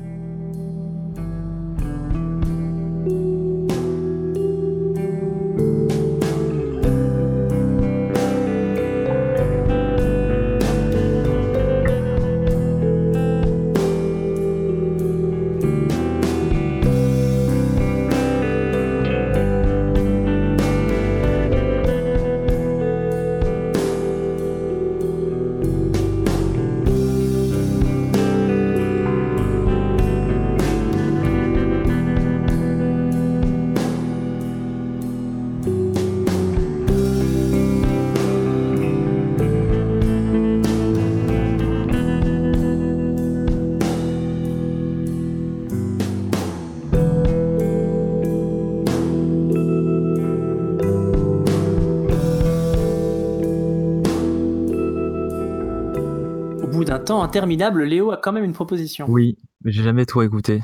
Temps 57.05 57.23
interminable, 57.23 57.83
Léo 57.83 58.11
a 58.11 58.17
quand 58.17 58.31
même 58.31 58.43
une 58.43 58.53
proposition. 58.53 59.05
Oui, 59.09 59.37
mais 59.63 59.71
j'ai 59.71 59.83
jamais 59.83 60.05
tout 60.05 60.21
écouté. 60.21 60.61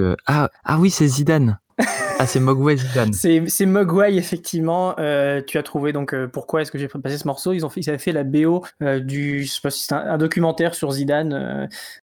Euh, 0.00 0.16
ah, 0.26 0.50
ah 0.64 0.78
oui, 0.78 0.90
c'est 0.90 1.06
Zidane. 1.06 1.58
Ah, 2.18 2.26
c'est 2.26 2.40
Mogwai 2.40 2.76
Zidane. 2.78 3.12
C'est 3.12 3.66
Mogwai, 3.66 4.14
effectivement. 4.16 4.94
Euh, 4.98 5.42
tu 5.46 5.58
as 5.58 5.62
trouvé 5.62 5.92
donc 5.92 6.14
euh, 6.14 6.26
pourquoi 6.26 6.62
est-ce 6.62 6.70
que 6.72 6.78
j'ai 6.78 6.88
passé 6.88 7.18
ce 7.18 7.26
morceau? 7.26 7.52
Ils 7.52 7.66
ont 7.66 7.68
fait, 7.68 7.80
ils 7.80 7.88
avaient 7.90 7.98
fait 7.98 8.12
la 8.12 8.24
BO 8.24 8.64
euh, 8.82 9.00
du, 9.00 9.44
je 9.44 9.52
sais 9.52 9.60
pas 9.62 9.68
si 9.70 9.84
c'est 9.84 9.92
un, 9.94 9.98
un 9.98 10.16
documentaire 10.18 10.74
sur 10.74 10.90
Zidane. 10.92 11.32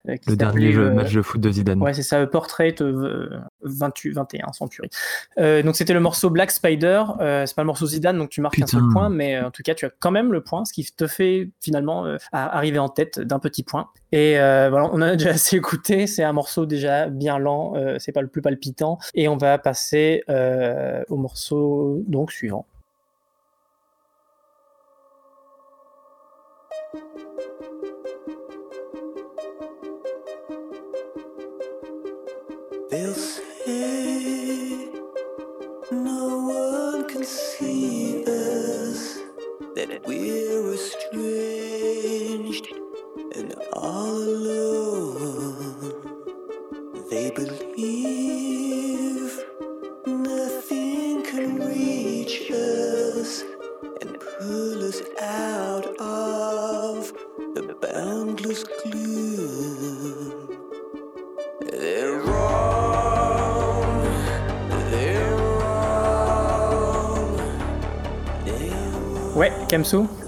euh, 0.08 0.16
qui 0.18 0.30
Le 0.32 0.36
dernier 0.36 0.74
jeu- 0.74 0.88
euh, 0.88 0.94
match 0.94 1.14
de 1.14 1.22
foot 1.22 1.40
de 1.40 1.50
Zidane. 1.50 1.82
Ouais, 1.82 1.94
c'est 1.94 2.04
ça, 2.04 2.26
Portrait 2.28 2.76
euh, 2.82 3.30
28, 3.62 4.12
21, 4.12 4.52
Century. 4.52 4.90
Euh, 5.38 5.64
donc 5.64 5.76
c'était 5.78 5.94
le 5.94 6.02
morceau 6.02 6.30
Black 6.30 6.52
Spider. 6.52 7.04
Euh, 7.22 7.46
c'est 7.46 7.56
pas 7.56 7.62
le 7.62 7.68
morceau 7.68 7.86
Zidane, 7.86 8.18
donc 8.18 8.30
tu 8.30 8.42
marques 8.42 8.56
un 8.62 8.68
seul 8.68 8.82
point, 8.92 9.10
mais 9.10 9.38
euh, 9.38 9.48
en 9.48 9.52
tout 9.52 9.64
cas 9.64 9.76
tu 9.76 9.86
as 9.86 9.92
quand 10.00 10.12
même 10.12 10.34
le 10.34 10.42
point, 10.42 10.66
ce 10.66 10.74
qui 10.74 10.84
te 10.92 11.08
fait 11.08 11.52
finalement 11.62 12.06
euh, 12.06 12.18
arriver 12.34 12.80
en 12.80 12.90
tête 12.90 13.20
d'un 13.22 13.40
petit 13.40 13.64
point. 13.64 13.88
Et 14.12 14.40
euh, 14.40 14.70
voilà, 14.70 14.90
on 14.94 15.02
a 15.02 15.16
déjà 15.16 15.32
assez 15.32 15.58
écouté. 15.58 16.08
C'est 16.08 16.24
un 16.24 16.34
morceau 16.34 16.66
déjà 16.66 17.08
bien 17.08 17.38
lent, 17.38 17.74
euh, 17.76 17.98
c'est 18.00 18.12
pas 18.12 18.22
le 18.22 18.28
plus 18.28 18.42
palpitant. 18.42 18.98
Et 19.14 19.28
on 19.28 19.38
va 19.38 19.58
passer 19.58 20.24
euh, 20.30 21.04
au 21.10 21.18
morceau 21.18 22.04
donc 22.08 22.32
suivant. 22.32 22.66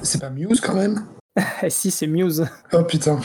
C'est 0.04 0.22
pas 0.22 0.30
Muse 0.30 0.62
quand 0.62 0.74
même 0.74 1.06
Si, 1.70 1.92
c'est 1.92 2.08
Muse. 2.08 2.48
Oh 2.72 2.84
putain. 2.84 3.20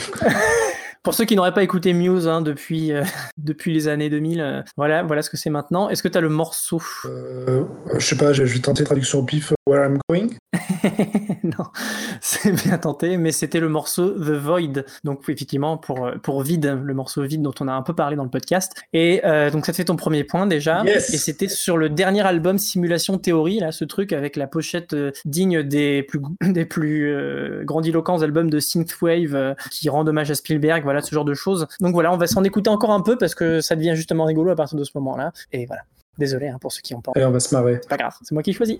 Pour 1.03 1.13
ceux 1.13 1.23
qui 1.23 1.37
n'auraient 1.37 1.53
pas 1.53 1.63
écouté 1.63 1.93
Muse 1.93 2.27
hein, 2.27 2.41
depuis, 2.41 2.91
euh, 2.91 3.05
depuis 3.37 3.73
les 3.73 3.87
années 3.87 4.09
2000, 4.09 4.41
euh, 4.41 4.61
voilà, 4.75 5.01
voilà 5.03 5.21
ce 5.21 5.29
que 5.29 5.37
c'est 5.37 5.49
maintenant. 5.49 5.87
Est-ce 5.87 6.03
que 6.03 6.09
tu 6.09 6.17
as 6.17 6.21
le 6.21 6.27
morceau? 6.27 6.81
Euh, 7.05 7.63
je 7.97 8.05
sais 8.05 8.17
pas, 8.17 8.33
je 8.33 8.43
vais 8.43 8.59
tenter 8.59 8.83
traduction 8.83 9.19
au 9.19 9.23
pif. 9.23 9.53
Where 9.69 9.85
I'm 9.85 9.99
Going? 10.09 10.29
Non, 11.43 11.65
c'est 12.21 12.51
bien 12.51 12.77
tenté, 12.77 13.17
mais 13.17 13.31
c'était 13.31 13.59
le 13.59 13.69
morceau 13.69 14.09
The 14.09 14.31
Void. 14.31 14.83
Donc 15.03 15.21
effectivement 15.29 15.77
pour 15.77 16.05
euh, 16.05 16.15
pour 16.23 16.41
Vide, 16.41 16.79
le 16.83 16.93
morceau 16.93 17.21
Vide 17.21 17.43
dont 17.43 17.53
on 17.59 17.67
a 17.67 17.73
un 17.73 17.83
peu 17.83 17.93
parlé 17.93 18.15
dans 18.15 18.23
le 18.23 18.29
podcast. 18.29 18.73
Et 18.93 19.21
euh, 19.25 19.51
donc 19.51 19.65
ça 19.67 19.71
te 19.71 19.77
fait 19.77 19.85
ton 19.85 19.95
premier 19.95 20.23
point 20.23 20.47
déjà. 20.47 20.83
Yes. 20.85 21.13
Et 21.13 21.17
c'était 21.17 21.47
sur 21.47 21.77
le 21.77 21.89
dernier 21.89 22.25
album 22.25 22.57
Simulation 22.57 23.19
Théorie, 23.19 23.59
là, 23.59 23.71
ce 23.71 23.85
truc 23.85 24.11
avec 24.11 24.35
la 24.37 24.47
pochette 24.47 24.93
euh, 24.93 25.11
digne 25.25 25.61
des 25.61 26.01
plus 26.01 26.19
des 26.41 26.65
plus 26.65 27.13
euh, 27.13 27.63
grandiloquents 27.63 28.23
albums 28.23 28.49
de 28.49 28.59
synthwave 28.59 29.55
qui 29.69 29.89
rend 29.89 30.07
hommage 30.07 30.31
à 30.31 30.35
Spielberg, 30.35 30.83
voilà 30.83 31.01
ce 31.01 31.13
genre 31.13 31.25
de 31.25 31.35
choses. 31.35 31.67
Donc 31.79 31.93
voilà, 31.93 32.11
on 32.11 32.17
va 32.17 32.25
s'en 32.25 32.43
écouter 32.43 32.71
encore 32.71 32.91
un 32.91 33.01
peu 33.01 33.17
parce 33.17 33.35
que 33.35 33.61
ça 33.61 33.75
devient 33.75 33.93
justement 33.95 34.25
rigolo 34.25 34.49
à 34.49 34.55
partir 34.55 34.79
de 34.79 34.83
ce 34.83 34.91
moment-là. 34.95 35.31
Et 35.51 35.67
voilà. 35.67 35.83
Désolé 36.17 36.47
hein, 36.47 36.57
pour 36.59 36.71
ceux 36.71 36.81
qui 36.81 36.95
ont 36.95 37.01
pas. 37.01 37.11
Et 37.15 37.23
on 37.23 37.31
va 37.31 37.39
se 37.39 37.53
marrer. 37.55 37.79
C'est 37.81 37.89
pas 37.89 37.97
grave, 37.97 38.15
c'est 38.23 38.33
moi 38.33 38.43
qui 38.43 38.51
choisis. 38.51 38.79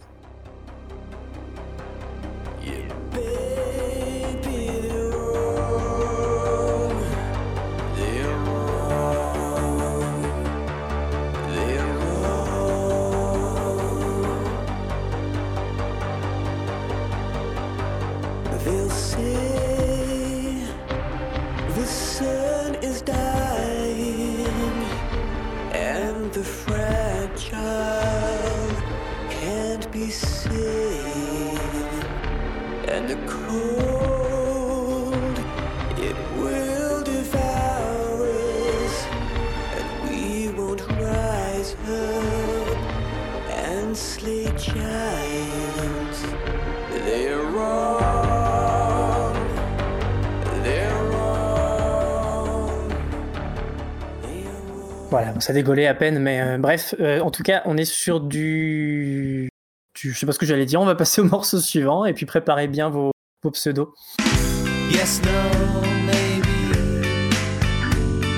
Ça 55.50 55.54
dégolait 55.54 55.88
à 55.88 55.96
peine, 55.96 56.20
mais 56.20 56.40
euh, 56.42 56.58
bref, 56.60 56.94
euh, 57.00 57.22
en 57.22 57.32
tout 57.32 57.42
cas, 57.42 57.64
on 57.66 57.76
est 57.76 57.84
sur 57.84 58.20
du... 58.22 59.50
du- 60.00 60.12
Je 60.14 60.20
sais 60.20 60.28
pas 60.28 60.32
ce 60.32 60.38
que 60.38 60.46
j'allais 60.46 60.68
dire, 60.68 60.80
on 60.80 60.86
va 60.86 60.94
passer 60.94 61.22
au 61.22 61.24
morceau 61.28 61.60
suivant, 61.60 62.06
et 62.06 62.14
puis 62.14 62.28
préparez 62.28 62.68
bien 62.68 62.88
vos, 62.90 63.10
vos 63.44 63.50
pseudos. 63.50 63.92
Yes, 64.92 65.20
no, 65.24 65.82
maybe. 66.06 66.46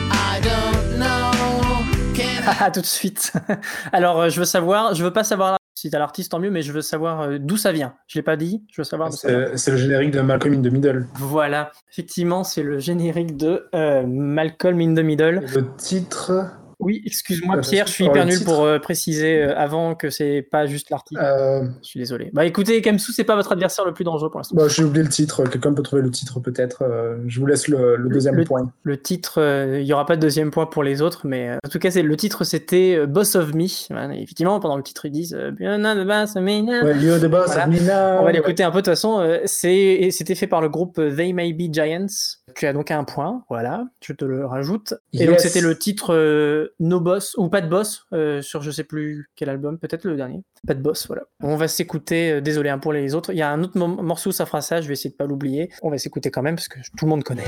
I 0.10 0.40
don't 0.42 0.98
know. 0.98 1.84
Can 2.16 2.54
Ah, 2.62 2.72
tout 2.72 2.80
de 2.80 2.86
suite. 2.86 3.34
Alors, 3.92 4.22
euh, 4.22 4.30
je 4.30 4.40
veux 4.40 4.46
savoir, 4.46 4.94
je 4.96 5.04
veux 5.04 5.12
pas 5.12 5.26
savoir 5.26 5.58
si 5.76 5.90
t'as 5.90 6.00
l'artiste, 6.00 6.32
tant 6.32 6.40
mieux, 6.40 6.50
mais 6.52 6.62
je 6.62 6.72
veux 6.72 6.82
savoir 6.82 7.28
d'où 7.42 7.58
ça 7.58 7.74
vient. 7.74 7.96
Je 8.08 8.20
l'ai 8.20 8.24
pas 8.24 8.38
dit, 8.38 8.64
je 8.72 8.80
veux 8.80 8.86
savoir. 8.86 9.12
C'est 9.12 9.58
c'est 9.58 9.72
le 9.72 9.78
générique 9.78 10.12
de 10.12 10.22
Malcolm 10.22 10.54
in 10.54 10.62
the 10.62 10.72
Middle. 10.72 11.08
Voilà, 11.16 11.72
effectivement, 11.92 12.46
c'est 12.46 12.64
le 12.64 12.80
générique 12.80 13.36
de 13.36 13.68
euh, 13.76 14.04
Malcolm 14.08 14.80
in 14.80 14.94
the 14.96 15.04
Middle. 15.04 15.42
Le 15.54 15.76
titre. 15.76 16.52
Oui, 16.82 17.02
excuse-moi 17.06 17.58
Euh, 17.58 17.62
Pierre, 17.62 17.88
je 17.88 17.92
suis 17.94 18.06
hyper 18.06 18.26
nul 18.26 18.44
pour 18.44 18.64
euh, 18.64 18.80
préciser 18.80 19.42
euh, 19.44 19.54
avant 19.58 19.96
que 19.96 20.10
c'est 20.10 20.42
pas 20.42 20.66
juste 20.66 20.90
l'artiste. 20.90 21.22
Euh, 21.22 21.64
Je 21.82 21.88
suis 21.88 22.00
désolé. 22.00 22.30
Bah 22.34 22.46
écoutez, 22.46 22.82
Kamsou, 22.82 23.12
c'est 23.12 23.24
pas 23.24 23.36
votre 23.36 23.52
adversaire 23.52 23.86
le 23.86 23.94
plus 23.94 24.04
dangereux 24.04 24.30
pour 24.30 24.40
l'instant. 24.40 24.56
Bon, 24.56 24.68
j'ai 24.68 24.84
oublié 24.84 25.04
le 25.04 25.10
titre. 25.10 25.44
Quelqu'un 25.46 25.74
peut 25.74 25.84
trouver 25.84 26.02
le 26.02 26.12
titre 26.12 26.40
peut-être. 26.40 26.84
Euh, 26.84 27.18
je 27.28 27.40
vous 27.40 27.46
laisse 27.46 27.68
le, 27.68 27.96
le 27.96 28.10
deuxième 28.10 28.36
le- 28.36 28.44
point. 28.44 28.72
Le 28.84 29.00
titre, 29.02 29.40
euh, 29.42 29.80
il 29.80 29.86
y 29.86 29.94
aura 29.94 30.06
pas 30.06 30.16
de 30.16 30.22
deuxième 30.22 30.52
point 30.52 30.66
pour 30.66 30.84
les 30.84 31.02
autres, 31.02 31.22
mais 31.26 31.50
euh, 31.50 31.58
en 31.66 31.70
tout 31.70 31.80
cas, 31.80 31.90
le 32.02 32.18
titre, 32.18 32.44
c'était 32.44 33.06
Boss 33.08 33.36
of 33.36 33.54
Me. 33.54 33.68
Voilà, 33.90 34.14
effectivement, 34.16 34.60
pendant 34.60 34.78
le 34.78 34.84
titre, 34.84 35.06
ils 35.06 35.12
disent 35.12 35.34
Boss 35.34 36.36
of 36.36 36.42
Me. 36.44 36.62
Ouais, 36.84 37.20
the 37.20 37.26
boss 37.30 37.46
Voilà. 37.48 37.68
of 37.68 37.70
me 37.70 37.80
now. 37.86 38.22
On 38.22 38.24
va 38.26 38.32
l'écouter 38.32 38.64
un 38.64 38.72
peu 38.72 38.78
de 38.78 38.86
toute 38.86 38.94
façon. 38.94 39.40
c'était 39.46 40.36
fait 40.36 40.48
par 40.48 40.62
le 40.62 40.70
groupe 40.70 40.96
They 40.96 41.34
May 41.34 41.54
Be 41.54 41.72
Giants. 41.74 42.08
Tu 42.56 42.68
as 42.68 42.74
donc 42.74 42.92
un 42.92 43.04
point, 43.04 43.44
voilà, 43.50 43.86
je 44.04 44.14
te 44.14 44.26
le 44.26 44.46
rajoute. 44.46 44.94
Et 45.14 45.26
donc 45.26 45.40
c'était 45.40 45.62
le 45.62 45.78
titre 45.78 46.14
euh, 46.14 46.74
No 46.80 47.00
Boss 47.00 47.36
ou 47.38 47.50
pas 47.50 47.62
de 47.62 47.68
Boss 47.68 48.06
euh, 48.14 48.42
sur 48.42 48.62
je 48.62 48.72
sais 48.72 48.84
plus 48.84 49.30
quel 49.36 49.50
album, 49.50 49.78
peut-être 49.80 50.06
le 50.06 50.16
dernier. 50.16 50.44
Pas 50.68 50.74
de 50.74 50.82
Boss, 50.82 51.08
voilà. 51.08 51.24
On 51.42 51.56
va 51.56 51.68
s'écouter. 51.68 52.32
euh, 52.34 52.42
désolé 52.42 52.70
hein, 52.70 52.78
pour 52.80 52.94
les 52.94 53.16
autres. 53.16 53.32
Il 53.34 53.38
y 53.38 53.42
a 53.42 53.50
un 53.50 53.64
autre 53.64 53.78
mo- 53.78 53.88
morceau, 54.02 54.32
ça 54.32 54.46
fera 54.46 54.62
ça. 54.62 54.82
Je 54.82 54.88
vais 54.88 54.94
essayer 54.94 55.10
de 55.10 55.16
pas 55.16 55.26
l'oublier. 55.26 55.70
On 55.82 55.90
va 55.90 55.98
s'écouter 55.98 56.30
quand 56.32 56.42
même 56.44 56.56
parce 56.56 56.68
que 56.68 56.80
tout 56.98 57.06
le 57.06 57.10
monde 57.10 57.24
connaît. 57.24 57.44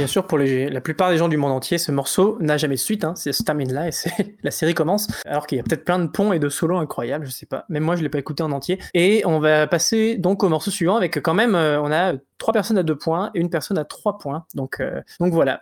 Bien 0.00 0.06
sûr, 0.06 0.26
pour 0.26 0.38
la 0.38 0.80
plupart 0.80 1.10
des 1.10 1.18
gens 1.18 1.28
du 1.28 1.36
monde 1.36 1.52
entier, 1.52 1.76
ce 1.76 1.92
morceau 1.92 2.38
n'a 2.40 2.56
jamais 2.56 2.76
de 2.76 2.80
suite. 2.80 3.04
Hein, 3.04 3.12
c'est 3.16 3.34
se 3.34 3.42
là 3.70 3.86
et 3.86 3.90
la 4.42 4.50
série 4.50 4.72
commence. 4.72 5.08
Alors 5.26 5.46
qu'il 5.46 5.58
y 5.58 5.60
a 5.60 5.62
peut-être 5.62 5.84
plein 5.84 5.98
de 5.98 6.06
ponts 6.06 6.32
et 6.32 6.38
de 6.38 6.48
solos 6.48 6.78
incroyables, 6.78 7.26
je 7.26 7.30
sais 7.30 7.44
pas. 7.44 7.66
Même 7.68 7.82
moi, 7.82 7.96
je 7.96 8.02
l'ai 8.02 8.08
pas 8.08 8.18
écouté 8.18 8.42
en 8.42 8.50
entier. 8.50 8.78
Et 8.94 9.20
on 9.26 9.40
va 9.40 9.66
passer 9.66 10.16
donc 10.16 10.42
au 10.42 10.48
morceau 10.48 10.70
suivant 10.70 10.96
avec 10.96 11.20
quand 11.20 11.34
même, 11.34 11.54
euh, 11.54 11.82
on 11.82 11.92
a 11.92 12.14
trois 12.38 12.54
personnes 12.54 12.78
à 12.78 12.82
deux 12.82 12.96
points 12.96 13.30
et 13.34 13.40
une 13.40 13.50
personne 13.50 13.76
à 13.76 13.84
trois 13.84 14.16
points. 14.16 14.46
Donc, 14.54 14.80
euh, 14.80 15.02
donc 15.20 15.34
voilà. 15.34 15.60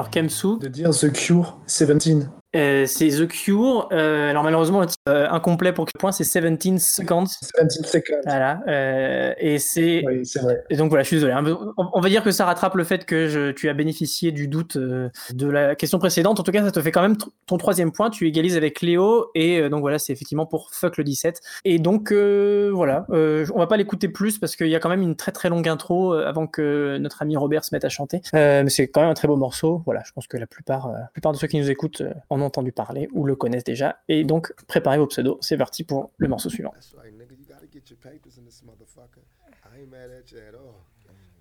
Alors 0.00 0.08
Kemsu, 0.08 0.56
De 0.58 0.68
dire 0.68 0.88
The 0.92 1.12
Cure 1.12 1.58
17. 1.66 2.30
Euh, 2.56 2.84
c'est 2.86 3.08
The 3.08 3.28
Cure. 3.28 3.88
Euh, 3.92 4.30
alors 4.30 4.42
malheureusement, 4.42 4.82
euh, 5.08 5.26
incomplet 5.30 5.72
pour 5.72 5.86
quel 5.86 5.98
point? 5.98 6.12
C'est 6.12 6.24
17 6.24 6.78
Seconds. 6.80 7.24
17 7.24 7.86
seconds. 7.86 8.20
Voilà. 8.24 8.60
euh, 8.68 9.32
et 9.38 9.58
c'est 9.58 10.02
Oui, 10.06 10.26
c'est 10.26 10.40
vrai. 10.40 10.62
Et 10.70 10.76
donc 10.76 10.88
voilà, 10.88 11.02
je 11.02 11.08
suis 11.08 11.16
désolé. 11.16 11.32
hein. 11.32 11.44
On 11.76 11.88
on 11.92 12.00
va 12.00 12.08
dire 12.08 12.22
que 12.24 12.30
ça 12.30 12.44
rattrape 12.46 12.74
le 12.74 12.84
fait 12.84 13.04
que 13.04 13.28
je- 13.28 13.50
tu 13.52 13.68
as 13.68 13.74
bénéficié 13.74 14.32
du 14.32 14.48
doute 14.48 14.76
euh, 14.76 15.08
de 15.32 15.46
la 15.48 15.74
question 15.74 15.98
précédente. 15.98 16.40
En 16.40 16.42
tout 16.42 16.52
cas, 16.52 16.62
ça 16.64 16.70
te 16.72 16.80
fait 16.80 16.92
quand 16.92 17.02
même 17.02 17.16
ton 17.46 17.56
troisième 17.58 17.92
point. 17.92 18.10
Tu 18.10 18.26
égalises 18.26 18.56
avec 18.56 18.80
Léo. 18.80 19.30
Et 19.34 19.68
donc 19.68 19.80
voilà, 19.80 19.98
c'est 19.98 20.12
effectivement 20.12 20.46
pour 20.46 20.70
fuck 20.72 20.96
le 20.96 21.04
17. 21.04 21.40
Et 21.64 21.78
donc 21.78 22.12
euh, 22.12 22.70
voilà, 22.74 23.06
euh, 23.10 23.46
on 23.54 23.58
va 23.58 23.66
pas 23.66 23.76
l'écouter 23.76 24.08
plus 24.08 24.38
parce 24.38 24.56
qu'il 24.56 24.68
y 24.68 24.74
a 24.76 24.80
quand 24.80 24.88
même 24.88 25.02
une 25.02 25.16
très 25.16 25.32
très 25.32 25.48
longue 25.48 25.68
intro 25.68 26.12
avant 26.14 26.46
que 26.46 26.98
notre 26.98 27.22
ami 27.22 27.36
Robert 27.36 27.64
se 27.64 27.74
mette 27.74 27.84
à 27.84 27.88
chanter. 27.88 28.20
Euh, 28.34 28.62
mais 28.64 28.70
c'est 28.70 28.88
quand 28.88 29.00
même 29.02 29.10
un 29.10 29.14
très 29.14 29.28
beau 29.28 29.36
morceau. 29.36 29.82
Voilà, 29.84 30.02
je 30.06 30.12
pense 30.12 30.26
que 30.26 30.36
la 30.36 30.46
plupart, 30.46 30.86
euh, 30.88 30.92
la 30.92 31.08
plupart 31.12 31.32
de 31.32 31.36
ceux 31.36 31.46
qui 31.46 31.58
nous 31.58 31.70
écoutent 31.70 32.00
euh, 32.00 32.12
en 32.40 32.44
ont 32.44 32.46
entendu 32.46 32.72
parler 32.72 33.08
ou 33.12 33.24
le 33.24 33.36
connaissent 33.36 33.64
déjà. 33.64 33.98
Et 34.08 34.24
donc 34.24 34.52
préparez 34.66 34.98
vos 34.98 35.06
pseudos. 35.06 35.38
C'est 35.40 35.56
parti 35.56 35.84
pour 35.84 36.10
le 36.16 36.28
morceau 36.28 36.48
suivant. 36.50 36.72
That's 36.72 36.94
right, 36.96 37.12
nigga. 37.14 37.34
You 37.38 37.46
gotta 37.48 37.66
get 37.72 37.82
your 37.90 37.98
papers 38.00 38.38
in 38.38 38.44
this 38.44 38.62
motherfucker. 38.64 39.22
I 39.64 39.80
ain't 39.82 39.90
mad 39.90 40.10
at 40.10 40.30
you 40.32 40.38
at 40.38 40.54
all. 40.54 40.74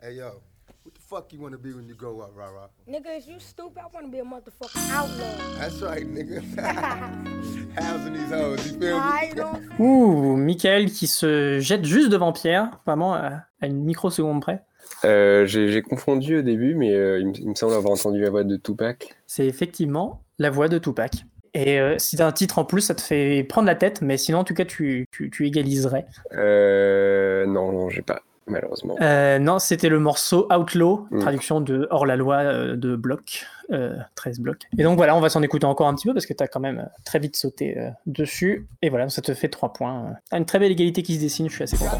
Hey, 0.02 0.16
yo, 0.16 0.42
What 0.86 0.94
the 0.94 1.02
fuck 1.02 1.34
you 1.34 1.40
want 1.42 1.52
to 1.52 1.58
be 1.58 1.74
when 1.74 1.88
you 1.88 1.96
grow 1.96 2.22
up, 2.22 2.32
rah 2.38 2.50
rah? 2.52 2.70
Nigga, 2.88 3.18
is 3.18 3.28
you 3.28 3.40
stupid? 3.40 3.80
I 3.80 3.88
want 3.94 4.06
to 4.06 4.12
be 4.12 4.20
a 4.20 4.24
motherfucking 4.24 4.90
outlaw. 4.92 5.60
That's 5.60 5.82
right, 5.82 6.06
nigga. 6.08 6.42
Housing 7.76 8.14
these 8.14 8.32
hoes, 8.32 8.66
you 8.72 8.80
feel 8.80 8.96
I 8.98 9.30
me? 9.30 9.36
don't 9.36 9.80
Ouh, 9.80 10.36
Michael 10.38 10.86
qui 10.92 11.08
se 11.08 11.60
jette 11.60 11.86
juste 11.86 12.10
devant 12.10 12.32
Pierre, 12.34 12.80
vraiment 12.86 13.14
à, 13.16 13.44
à 13.62 13.68
une 13.68 13.84
microseconde 13.84 14.42
près. 14.42 14.64
Euh, 15.06 15.46
J'ai 15.46 15.70
j'ai 15.70 15.82
confondu 15.82 16.38
au 16.40 16.42
début, 16.42 16.76
mais 16.76 16.94
euh, 16.94 17.20
il, 17.20 17.28
me, 17.28 17.34
il 17.38 17.50
me 17.50 17.56
semble 17.56 17.74
avoir 17.74 17.94
entendu 17.94 18.22
la 18.22 18.30
voix 18.30 18.44
de 18.44 18.56
Tupac. 18.58 19.16
C'est 19.28 19.46
effectivement 19.48 20.22
la 20.40 20.50
voix 20.50 20.68
de 20.68 20.78
Tupac. 20.78 21.12
Et 21.54 21.80
euh, 21.80 21.96
si 21.98 22.16
t'as 22.16 22.28
un 22.28 22.32
titre 22.32 22.60
en 22.60 22.66
plus, 22.66 22.82
ça 22.82 22.96
te 22.96 23.02
fait 23.02 23.44
prendre 23.44 23.66
la 23.68 23.76
tête, 23.76 24.02
mais 24.02 24.18
sinon, 24.18 24.40
en 24.40 24.44
tout 24.44 24.54
cas, 24.54 24.66
tu, 24.66 25.08
tu, 25.12 25.30
tu 25.32 25.48
égaliserais. 25.48 26.06
Euh, 26.34 27.46
non, 27.48 27.72
non, 27.72 27.90
j'ai 27.90 28.04
pas, 28.04 28.22
malheureusement. 28.46 28.96
Euh, 29.02 29.40
non, 29.40 29.58
c'était 29.58 29.90
le 29.90 30.00
morceau 30.00 30.48
Outlaw, 30.54 31.08
Mm. 31.10 31.20
traduction 31.22 31.60
de 31.62 31.88
Hors 31.90 32.06
la 32.06 32.16
loi 32.18 32.36
euh, 32.38 32.76
de 32.76 32.96
bloc, 32.96 33.48
euh, 33.72 33.96
13 34.14 34.40
blocs. 34.42 34.62
Et 34.78 34.84
donc 34.84 34.98
voilà, 34.98 35.16
on 35.16 35.20
va 35.22 35.30
s'en 35.30 35.42
écouter 35.42 35.66
encore 35.66 35.88
un 35.88 35.96
petit 35.96 36.08
peu 36.08 36.14
parce 36.14 36.28
que 36.28 36.34
t'as 36.34 36.48
quand 36.48 36.60
même 36.60 36.80
euh, 36.80 37.00
très 37.04 37.18
vite 37.18 37.36
sauté 37.36 37.78
euh, 37.80 37.90
dessus. 38.06 38.68
Et 38.84 38.90
voilà, 38.92 39.10
ça 39.10 39.24
te 39.24 39.34
fait 39.34 39.50
3 39.50 39.74
points. 39.74 40.16
Euh, 40.34 40.38
Une 40.38 40.46
très 40.46 40.60
belle 40.60 40.72
égalité 40.72 41.02
qui 41.02 41.16
se 41.16 41.20
dessine, 41.22 41.50
je 41.50 41.54
suis 41.56 41.64
assez 41.64 41.78
content. 41.78 41.98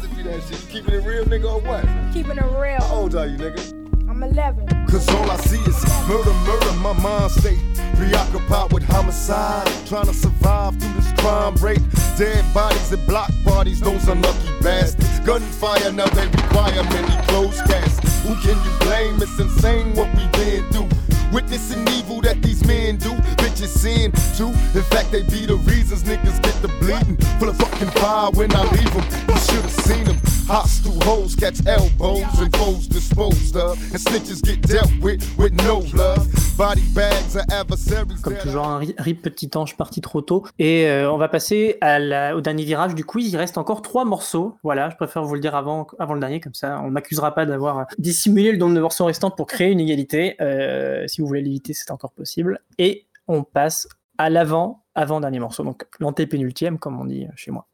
Do 4.20 4.34
that 4.34 4.52
shit. 4.52 4.60
You 4.60 4.60
keeping 4.60 4.60
it 4.60 4.60
real, 4.60 4.60
nigga, 4.60 4.60
or 4.60 4.60
what? 4.60 4.60
Keeping 4.60 4.60
it 4.60 4.60
real. 4.60 4.60
How 4.60 4.60
old 4.60 4.60
are 4.60 4.60
you, 4.60 4.60
nigga? 4.60 4.60
I'm 4.60 4.64
11. 4.64 4.86
Cause 4.86 5.08
all 5.08 5.30
I 5.30 5.36
see 5.36 5.60
is 5.60 5.84
murder, 6.08 6.34
murder, 6.44 6.72
my 6.80 6.92
mind 6.92 7.30
state. 7.30 7.58
preoccupied 7.96 8.72
with 8.72 8.82
homicide. 8.84 9.66
Trying 9.86 10.06
to 10.06 10.14
survive 10.14 10.78
through 10.78 10.92
this 10.94 11.12
crime 11.20 11.54
rate. 11.56 11.80
Dead 12.18 12.44
bodies 12.52 12.92
and 12.92 13.06
block 13.06 13.30
parties, 13.44 13.80
those 13.80 14.06
unlucky 14.08 14.48
bastards. 14.60 15.20
Gunfire, 15.20 15.92
now 15.92 16.06
they 16.06 16.26
require 16.26 16.82
many 16.84 17.26
closed 17.28 17.64
casts. 17.64 18.22
Who 18.24 18.34
can 18.36 18.56
you 18.64 18.78
blame? 18.80 19.22
It's 19.22 19.38
insane 19.38 19.94
what 19.94 20.08
we 20.14 20.26
been 20.38 20.68
through. 20.70 20.88
Witnessing 21.32 21.86
evil 21.88 22.20
that 22.22 22.42
these 22.42 22.64
men 22.66 22.96
do. 22.98 23.10
Bitches 23.38 23.68
sin 23.68 24.12
too. 24.36 24.48
In 24.76 24.84
fact, 24.84 25.12
they 25.12 25.22
be 25.22 25.46
the 25.46 25.56
reasons 25.64 26.02
niggas 26.02 26.42
get 26.42 26.54
the 26.60 26.68
bleeding. 26.80 27.16
Full 27.38 27.48
of 27.48 27.56
fucking 27.56 27.90
fire 28.02 28.30
when 28.32 28.54
I 28.54 28.64
leave 28.72 28.92
them. 28.92 29.04
You 29.28 29.36
should 29.40 29.62
have 29.62 29.70
seen 29.70 30.04
them. 30.04 30.18
Hostile 30.46 31.00
hoes 31.04 31.36
catch 31.36 31.64
elbows 31.66 32.40
and 32.40 32.54
foes 32.56 32.88
disposed 33.28 33.56
of. 33.56 33.78
And 33.92 33.98
snitches 33.98 34.40
get 34.42 34.60
dealt 34.62 34.90
with 35.02 35.22
with 35.38 35.52
no 35.64 35.80
love. 35.96 36.26
Body 36.56 36.82
bags 36.94 37.36
are 37.36 37.44
adversaries. 37.50 38.20
Comme 38.22 38.36
toujours, 38.36 38.66
un 38.66 38.78
ri- 38.78 38.94
rip 38.98 39.22
petit 39.22 39.50
ange 39.56 39.76
parti 39.76 40.00
trop 40.00 40.20
tôt. 40.22 40.44
Et 40.58 40.86
euh, 40.86 41.10
on 41.10 41.16
va 41.18 41.28
passer 41.28 41.76
à 41.80 41.98
la- 41.98 42.36
au 42.36 42.40
dernier 42.40 42.64
virage 42.64 42.94
du 42.94 43.04
quiz. 43.04 43.32
Il 43.32 43.36
reste 43.36 43.58
encore 43.58 43.82
trois 43.82 44.04
morceaux. 44.04 44.56
Voilà, 44.62 44.90
je 44.90 44.96
préfère 44.96 45.22
vous 45.24 45.34
le 45.34 45.40
dire 45.40 45.54
avant, 45.54 45.86
avant 45.98 46.14
le 46.14 46.20
dernier, 46.20 46.40
comme 46.40 46.54
ça 46.54 46.80
on 46.84 46.90
m'accusera 46.90 47.34
pas 47.34 47.46
d'avoir 47.46 47.86
dissimulé 47.98 48.52
le 48.52 48.58
nombre 48.58 48.74
de 48.74 48.80
morceaux 48.80 49.04
restants 49.06 49.30
pour 49.30 49.46
créer 49.46 49.70
une 49.70 49.80
égalité. 49.80 50.36
Euh, 50.40 51.06
si 51.06 51.20
vous 51.20 51.26
voulez 51.26 51.42
l'éviter, 51.42 51.72
c'est 51.72 51.90
encore 51.90 52.12
possible. 52.12 52.60
Et 52.78 53.06
on 53.28 53.42
passe 53.42 53.88
à 54.18 54.28
l'avant, 54.28 54.84
avant-dernier 54.94 55.38
morceau, 55.40 55.64
donc 55.64 55.84
l'antépénultième, 55.98 56.78
comme 56.78 57.00
on 57.00 57.06
dit 57.06 57.26
chez 57.36 57.50
moi. 57.50 57.66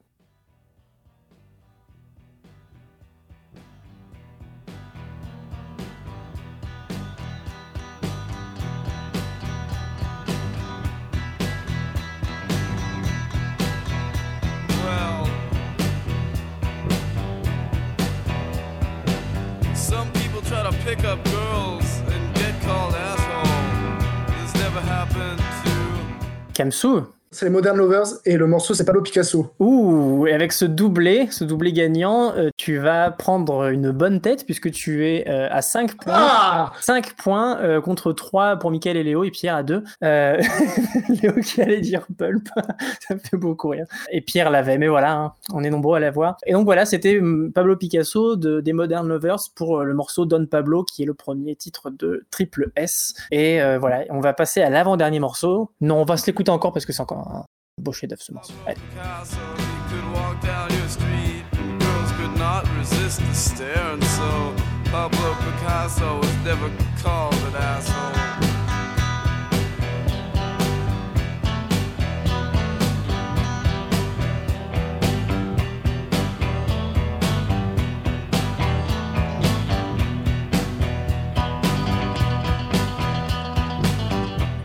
Pick 20.87 21.03
up 21.05 21.25
girls 21.25 21.99
and 22.13 22.35
get 22.37 22.63
called 22.63 22.95
asshole. 22.95 24.37
This 24.39 24.55
never 24.55 24.81
happened 24.81 25.41
to 25.65 26.63
Kamsu 26.63 27.16
C'est 27.33 27.47
les 27.47 27.51
Modern 27.51 27.77
Lovers 27.77 28.07
et 28.25 28.37
le 28.37 28.47
morceau 28.47 28.73
c'est 28.73 28.85
Pablo 28.85 29.03
Picasso. 29.03 29.53
Ouh, 29.59 30.27
et 30.29 30.33
avec 30.33 30.53
ce 30.53 30.65
doublé, 30.65 31.27
ce 31.31 31.43
doublé 31.43 31.73
gagnant, 31.73 32.33
euh, 32.37 32.51
tu 32.57 32.79
vas 32.79 33.11
prendre 33.11 33.65
une 33.65 33.91
bonne 33.91 34.21
tête 34.21 34.45
puisque 34.45 34.71
tu 34.71 35.07
es 35.07 35.29
euh, 35.29 35.49
à 35.51 35.61
5 35.61 35.97
points. 35.97 36.15
Ah 36.17 36.73
5 36.81 37.15
points 37.15 37.61
euh, 37.61 37.81
contre 37.81 38.13
3 38.13 38.57
pour 38.57 38.71
Mickaël 38.71 38.97
et 38.97 39.03
Léo 39.03 39.25
et 39.25 39.33
Pierre 39.33 39.57
à 39.57 39.63
2. 39.65 39.83
Euh, 40.05 40.41
Léo 41.21 41.33
qui 41.43 41.61
allait 41.61 41.81
dire 41.81 42.07
pulp, 42.17 42.49
ça 43.09 43.15
me 43.15 43.19
fait 43.19 43.37
beaucoup 43.37 43.69
rire. 43.69 43.87
Et 44.13 44.21
Pierre 44.21 44.51
l'avait, 44.51 44.79
mais 44.79 44.89
voilà, 44.89 45.17
hein, 45.17 45.33
on 45.53 45.65
est 45.65 45.71
nombreux 45.71 45.97
à 45.97 46.01
l'avoir. 46.01 46.37
Et 46.47 46.53
donc 46.53 46.65
voilà, 46.65 46.87
c'était 46.87 47.19
hum, 47.19 47.51
Pablo 47.53 47.75
Picasso 47.77 48.37
de, 48.37 48.61
des 48.61 48.73
Modern 48.73 49.07
Lovers 49.07 49.51
pour 49.57 49.83
le 49.83 49.95
morceau 49.95 50.27
Don 50.27 50.47
Pablo 50.47 50.85
qui 50.85 51.03
est 51.03 51.07
le 51.07 51.15
premier 51.15 51.57
titre 51.57 51.91
de 51.91 52.25
Triple 52.31 52.71
S. 52.77 53.15
Et 53.33 53.59
voilà, 53.79 54.05
on 54.11 54.21
va 54.21 54.33
passer 54.33 54.63
à 54.63 54.71
l'avant-dernier 54.71 55.19
morceau. 55.19 55.73
Non, 55.81 56.03
on 56.03 56.05
va 56.05 56.17
se 56.17 56.27
l'écouter 56.27 56.53
encore 56.53 56.73
parce 56.73 56.87
que 56.87 56.93
c'est 56.93 57.03
encore 57.03 57.16
un 57.17 57.45
beau 57.79 57.93
chef-d'œuvre 57.93 58.23
ce 58.23 58.33
morceau. 58.33 58.55
Allez. 58.67 58.77
Picasso. 58.77 59.37
You 59.37 60.01
could 60.01 60.13
walk 60.15 60.41
down 60.43 60.71
your 60.71 60.89
street, 60.89 61.45
girls 61.79 62.13
could 62.19 62.37
not 62.39 62.65
resist 62.79 63.21
the 63.21 63.35
stare, 63.35 63.93
and 63.93 64.05
so 64.05 64.55
Pablo 64.91 65.35
Picasso 65.45 66.19
was 66.19 66.37
never 66.45 66.71
called 67.03 67.35
an 67.35 67.57
asshole. 67.57 68.56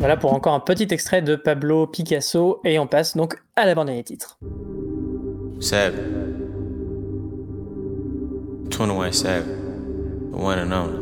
Voilà 0.01 0.17
pour 0.17 0.33
encore 0.33 0.53
un 0.55 0.59
petit 0.59 0.87
extrait 0.89 1.21
de 1.21 1.35
Pablo 1.35 1.85
Picasso 1.85 2.59
et 2.63 2.79
on 2.79 2.87
passe 2.87 3.15
donc 3.15 3.35
à 3.55 3.67
l'avant-dernier 3.67 4.03
titre. 4.03 4.39
Seb. 5.59 5.93
21 8.71 9.11
Seb. 9.11 9.43
One 10.33 10.59
and 10.59 10.71
only. 10.71 10.97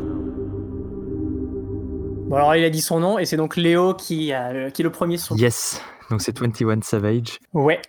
Bon 2.30 2.36
alors 2.36 2.56
il 2.56 2.64
a 2.66 2.70
dit 2.70 2.82
son 2.82 3.00
nom 3.00 3.18
et 3.18 3.26
c'est 3.26 3.38
donc 3.38 3.56
Léo 3.56 3.94
qui, 3.94 4.34
a, 4.34 4.52
le- 4.52 4.70
qui 4.70 4.82
est 4.82 4.84
le 4.84 4.92
premier 4.92 5.18
sur. 5.18 5.38
Yes, 5.38 5.82
donc 6.12 6.22
c'est 6.22 6.38
21 6.38 6.82
Savage. 6.82 7.40
Ouais. 7.54 7.82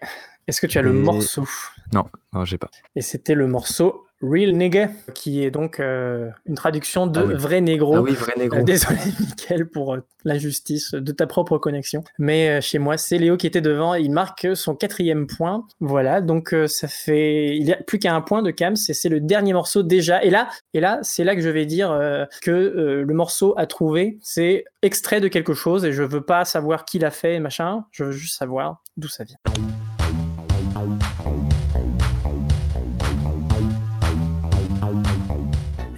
Est-ce 0.46 0.60
que 0.60 0.66
tu 0.68 0.78
as 0.78 0.82
le 0.82 0.92
morceau? 0.92 1.44
Non, 1.92 2.04
non, 2.32 2.44
j'ai 2.44 2.58
pas. 2.58 2.70
Et 2.96 3.02
c'était 3.02 3.34
le 3.34 3.46
morceau 3.46 4.06
Real 4.22 4.52
Nigga, 4.52 4.90
qui 5.14 5.42
est 5.42 5.50
donc 5.50 5.80
euh, 5.80 6.28
une 6.44 6.54
traduction 6.54 7.06
de 7.06 7.20
Ah 7.20 7.24
oui. 7.24 7.34
Vrai 7.34 7.60
Négro. 7.62 7.96
Ah 7.96 8.02
oui, 8.02 8.12
Vrai 8.12 8.34
Négro. 8.36 8.58
Euh, 8.58 8.62
désolé, 8.62 8.98
Mickaël, 9.20 9.66
pour 9.66 9.94
euh, 9.94 10.04
l'injustice 10.24 10.92
de 10.92 11.12
ta 11.12 11.26
propre 11.26 11.56
connexion. 11.56 12.04
Mais 12.18 12.50
euh, 12.50 12.60
chez 12.60 12.78
moi, 12.78 12.98
c'est 12.98 13.16
Léo 13.16 13.38
qui 13.38 13.46
était 13.46 13.62
devant. 13.62 13.94
Il 13.94 14.10
marque 14.10 14.48
son 14.54 14.74
quatrième 14.74 15.26
point. 15.26 15.66
Voilà, 15.80 16.20
donc 16.20 16.54
ça 16.66 16.86
fait. 16.86 17.56
Il 17.56 17.64
n'y 17.64 17.72
a 17.72 17.76
plus 17.76 17.98
qu'à 17.98 18.14
un 18.14 18.20
point 18.20 18.42
de 18.42 18.50
Cams, 18.50 18.76
et 18.88 18.92
c'est 18.92 19.08
le 19.08 19.20
dernier 19.20 19.54
morceau 19.54 19.82
déjà. 19.82 20.22
Et 20.22 20.30
là, 20.30 20.48
et 20.74 20.80
là 20.80 20.98
c'est 21.02 21.24
là 21.24 21.34
que 21.34 21.40
je 21.40 21.48
vais 21.48 21.64
dire 21.64 21.88
que 22.42 23.04
le 23.06 23.14
morceau 23.14 23.54
à 23.56 23.66
trouver, 23.66 24.18
c'est 24.22 24.64
extrait 24.82 25.20
de 25.20 25.28
quelque 25.28 25.54
chose, 25.54 25.84
et 25.84 25.92
je 25.92 26.02
veux 26.02 26.22
pas 26.22 26.44
savoir 26.44 26.84
qui 26.84 26.98
l'a 26.98 27.10
fait, 27.10 27.40
machin. 27.40 27.84
Je 27.90 28.04
veux 28.04 28.12
juste 28.12 28.36
savoir 28.36 28.82
d'où 28.96 29.08
ça 29.08 29.24
vient. 29.24 29.38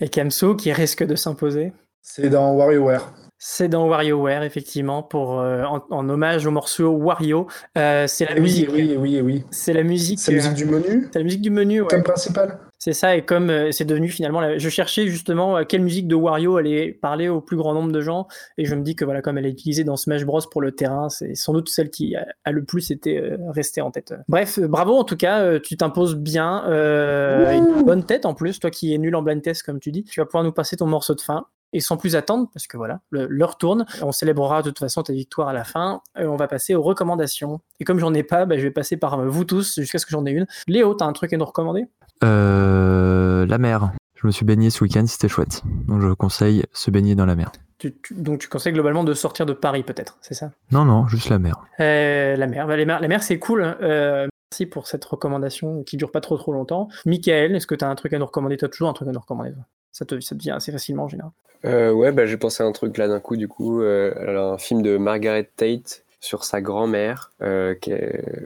Et 0.03 0.09
Kamso 0.09 0.57
qui 0.57 0.73
risque 0.73 1.05
de 1.05 1.15
s'imposer? 1.15 1.73
C'est 2.01 2.29
dans 2.29 2.57
WarioWare. 2.57 3.15
C'est 3.45 3.67
dans 3.69 3.89
WarioWare, 3.89 4.45
effectivement, 4.45 5.03
pour, 5.03 5.41
euh, 5.41 5.65
en, 5.65 5.83
en 5.91 6.09
hommage 6.09 6.47
au 6.47 6.53
morceau 6.53 6.91
Wario. 6.91 7.49
Euh, 7.77 8.07
c'est 8.07 8.25
la 8.25 8.35
Oui, 8.37 8.41
musique. 8.43 8.71
oui, 8.73 8.95
oui, 8.97 9.21
oui. 9.21 9.45
C'est 9.51 9.73
la 9.73 9.83
musique. 9.83 10.21
C'est 10.21 10.31
la 10.31 10.37
musique 10.37 10.53
euh, 10.53 10.55
du 10.55 10.65
menu 10.67 11.09
C'est 11.13 11.19
la 11.19 11.25
musique 11.25 11.43
du 11.43 11.51
menu, 11.51 11.81
ouais. 11.81 11.89
Thème 11.89 12.05
principal 12.05 12.61
C'est 12.79 12.93
ça, 12.93 13.17
et 13.17 13.25
comme 13.25 13.51
euh, 13.51 13.73
c'est 13.73 13.85
devenu 13.85 14.09
finalement. 14.11 14.41
la- 14.41 14.59
Je 14.59 14.69
cherchais 14.69 15.09
justement 15.09 15.57
euh, 15.57 15.65
quelle 15.65 15.83
musique 15.83 16.07
de 16.07 16.15
Wario 16.15 16.57
allait 16.57 16.93
parler 16.93 17.29
au 17.29 17.41
plus 17.41 17.57
grand 17.57 17.75
nombre 17.75 17.91
de 17.91 18.01
gens, 18.01 18.29
et 18.59 18.65
je 18.65 18.77
me 18.77 18.83
dis 18.83 18.95
que 18.95 19.05
voilà, 19.05 19.23
comme 19.23 19.37
elle 19.39 19.47
est 19.47 19.51
utilisée 19.51 19.83
dans 19.83 19.97
Smash 19.97 20.25
Bros 20.25 20.41
pour 20.49 20.63
le 20.63 20.71
terrain, 20.71 21.09
c'est 21.09 21.35
sans 21.35 21.53
doute 21.53 21.69
celle 21.69 21.91
qui 21.91 22.15
a, 22.15 22.25
a 22.45 22.53
le 22.53 22.63
plus 22.65 22.93
été 22.93 23.19
euh, 23.19 23.39
restée 23.49 23.81
en 23.81 23.91
tête. 23.91 24.15
Bref, 24.29 24.61
bravo 24.61 24.95
en 24.97 25.03
tout 25.03 25.17
cas, 25.17 25.59
tu 25.59 25.77
t'imposes 25.77 26.15
bien. 26.15 26.65
euh, 26.69 27.51
une 27.77 27.83
bonne 27.85 28.05
tête 28.07 28.25
en 28.25 28.35
plus, 28.35 28.61
toi 28.61 28.71
qui 28.71 28.95
es 28.95 28.99
nul 28.99 29.17
en 29.17 29.23
blind 29.23 29.43
test, 29.43 29.65
comme 29.65 29.81
tu 29.81 29.91
dis. 29.91 30.05
Tu 30.05 30.21
vas 30.21 30.27
pouvoir 30.27 30.45
nous 30.45 30.53
passer 30.53 30.77
ton 30.77 30.87
morceau 30.87 31.17
de 31.17 31.21
fin. 31.21 31.47
Et 31.73 31.81
sans 31.81 31.97
plus 31.97 32.17
attendre, 32.17 32.49
parce 32.53 32.67
que 32.67 32.77
voilà, 32.77 33.01
l'heure 33.11 33.57
tourne, 33.57 33.87
on 34.03 34.13
célébrera 34.13 34.61
de 34.63 34.69
toute 34.71 34.79
façon 34.81 35.03
ta 35.03 35.13
victoire 35.13 35.49
à 35.49 35.53
la 35.53 35.65
fin. 35.65 36.03
Euh, 36.19 36.27
on 36.27 36.37
va 36.37 36.47
passer 36.49 36.75
aux 36.75 36.83
recommandations. 36.83 37.61
Et 37.81 37.85
comme 37.85 37.99
j'en 37.99 38.13
ai 38.15 38.23
pas, 38.23 38.45
bah, 38.45 38.57
je 38.59 38.63
vais 38.63 38.71
passer 38.71 38.97
par 38.97 39.19
euh, 39.21 39.27
vous 39.29 39.45
tous 39.45 39.81
jusqu'à 39.81 39.99
ce 39.99 40.05
que 40.07 40.11
j'en 40.11 40.27
ai 40.27 40.33
une. 40.33 40.47
Léo, 40.69 40.93
t'as 40.95 41.07
un 41.07 41.13
truc 41.13 41.33
à 41.33 41.37
nous 41.39 41.45
recommander? 41.47 41.87
Euh, 42.25 43.47
la 43.47 43.59
mer. 43.59 43.93
Je 44.15 44.27
me 44.27 44.33
suis 44.33 44.45
baigné 44.45 44.71
ce 44.71 44.85
week-end, 44.85 45.05
c'était 45.07 45.29
chouette. 45.29 45.63
Donc 45.89 46.01
je 46.01 46.09
conseille 46.13 46.65
se 46.73 46.91
baigner 46.91 47.15
dans 47.15 47.27
la 47.27 47.35
mer. 47.35 47.51
Tu- 47.79 47.97
tu- 48.03 48.15
donc 48.15 48.39
tu 48.39 48.49
conseilles 48.49 48.73
globalement 48.73 49.03
de 49.03 49.15
sortir 49.15 49.47
de 49.47 49.53
Paris 49.53 49.83
peut-être, 49.83 50.17
c'est 50.21 50.35
ça? 50.35 50.53
Non, 50.71 50.85
non, 50.85 51.09
juste 51.09 51.29
la 51.29 51.41
mer. 51.41 51.57
Euh, 51.81 52.37
La 52.37 52.47
mer, 52.47 52.69
bah, 52.69 52.77
les 52.77 52.85
mers- 52.85 53.01
la 53.01 53.09
mer 53.09 53.23
c'est 53.25 53.41
cool. 53.41 53.63
euh, 53.83 54.29
merci 54.53 54.67
pour 54.67 54.87
cette 54.87 55.05
recommandation 55.05 55.83
qui 55.83 55.97
dure 55.97 56.13
pas 56.13 56.21
trop 56.21 56.37
trop 56.39 56.53
longtemps. 56.53 56.89
Michael, 57.07 57.57
est-ce 57.57 57.67
que 57.67 57.75
tu 57.75 57.85
as 57.85 57.89
un 57.89 57.95
truc 57.97 58.13
à 58.13 58.19
nous 58.21 58.27
recommander? 58.27 58.57
Toi 58.57 58.69
toujours 58.69 58.89
un 58.89 58.93
truc 58.93 59.09
à 59.09 59.13
nous 59.13 59.19
recommander 59.19 59.53
Ça 59.91 60.05
te, 60.05 60.21
ça 60.21 60.37
te 60.37 60.41
vient 60.41 60.55
assez 60.55 60.71
facilement 60.71 61.05
en 61.05 61.09
général. 61.09 61.33
Euh, 61.65 61.93
ouais, 61.93 62.13
bah, 62.13 62.27
j'ai 62.27 62.37
pensé 62.37 62.63
à 62.63 62.67
un 62.67 62.73
truc 62.73 62.97
là 62.99 63.09
d'un 63.09 63.21
coup, 63.21 63.37
du 63.37 63.49
coup, 63.49 63.83
euh, 63.83 64.15
alors, 64.21 64.55
un 64.55 64.59
film 64.59 64.83
de 64.83 64.97
Margaret 64.97 65.49
Tate 65.57 66.05
sur 66.21 66.45
sa 66.45 66.61
grand-mère. 66.61 67.33
Euh, 67.43 67.75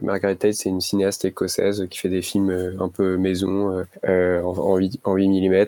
Margaret 0.01 0.35
Tate, 0.35 0.53
c'est 0.53 0.69
une 0.69 0.81
cinéaste 0.81 1.25
écossaise 1.25 1.85
qui 1.89 1.99
fait 1.99 2.09
des 2.09 2.23
films 2.23 2.75
un 2.79 2.89
peu 2.89 3.17
maison, 3.17 3.85
en, 4.03 4.43
en 4.43 4.77
8, 4.77 5.01
en 5.03 5.13
8 5.13 5.27
mm, 5.27 5.65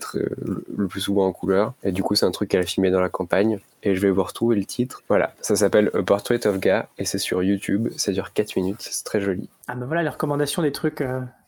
le, 0.76 0.88
plus 0.88 1.01
souvent 1.01 1.27
en 1.27 1.31
couleur. 1.31 1.73
Et 1.84 1.91
du 1.91 2.01
coup, 2.01 2.15
c'est 2.15 2.26
un 2.26 2.31
truc 2.31 2.49
qu'elle 2.49 2.61
a 2.61 2.65
filmé 2.65 2.89
dans 2.89 3.01
la 3.01 3.09
campagne. 3.09 3.59
Et 3.84 3.95
je 3.95 4.01
vais 4.01 4.09
vous 4.09 4.23
retrouver 4.23 4.55
le 4.55 4.65
titre. 4.65 5.03
Voilà, 5.07 5.35
ça 5.41 5.55
s'appelle 5.55 5.91
A 5.93 6.01
Portrait 6.01 6.45
of 6.47 6.59
Ga 6.59 6.89
et 6.97 7.05
c'est 7.05 7.19
sur 7.19 7.43
YouTube. 7.43 7.89
Ça 7.95 8.11
dure 8.11 8.34
4 8.34 8.55
minutes, 8.55 8.77
c'est 8.80 9.03
très 9.03 9.21
joli. 9.21 9.47
Ah 9.67 9.76
ben 9.76 9.85
voilà 9.85 10.01
les 10.01 10.09
recommandations 10.09 10.63
des 10.63 10.71
trucs, 10.71 11.03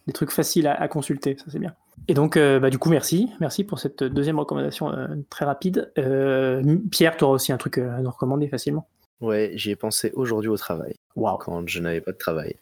des 0.05 0.13
trucs 0.13 0.31
faciles 0.31 0.67
à 0.67 0.87
consulter, 0.87 1.37
ça 1.37 1.45
c'est 1.51 1.59
bien. 1.59 1.73
Et 2.07 2.13
donc 2.13 2.37
euh, 2.37 2.59
bah, 2.59 2.69
du 2.69 2.77
coup 2.77 2.89
merci, 2.89 3.29
merci 3.39 3.63
pour 3.63 3.79
cette 3.79 4.03
deuxième 4.03 4.39
recommandation 4.39 4.91
euh, 4.91 5.07
très 5.29 5.45
rapide. 5.45 5.91
Euh, 5.97 6.77
Pierre, 6.91 7.15
tu 7.17 7.23
auras 7.23 7.35
aussi 7.35 7.51
un 7.51 7.57
truc 7.57 7.77
à 7.77 8.01
nous 8.01 8.09
recommander 8.09 8.47
facilement? 8.47 8.87
Ouais, 9.19 9.51
j'y 9.53 9.69
ai 9.69 9.75
pensé 9.75 10.11
aujourd'hui 10.15 10.49
au 10.49 10.57
travail. 10.57 10.95
Wow. 11.15 11.37
Quand 11.37 11.67
je 11.67 11.79
n'avais 11.79 12.01
pas 12.01 12.11
de 12.11 12.17
travail. 12.17 12.55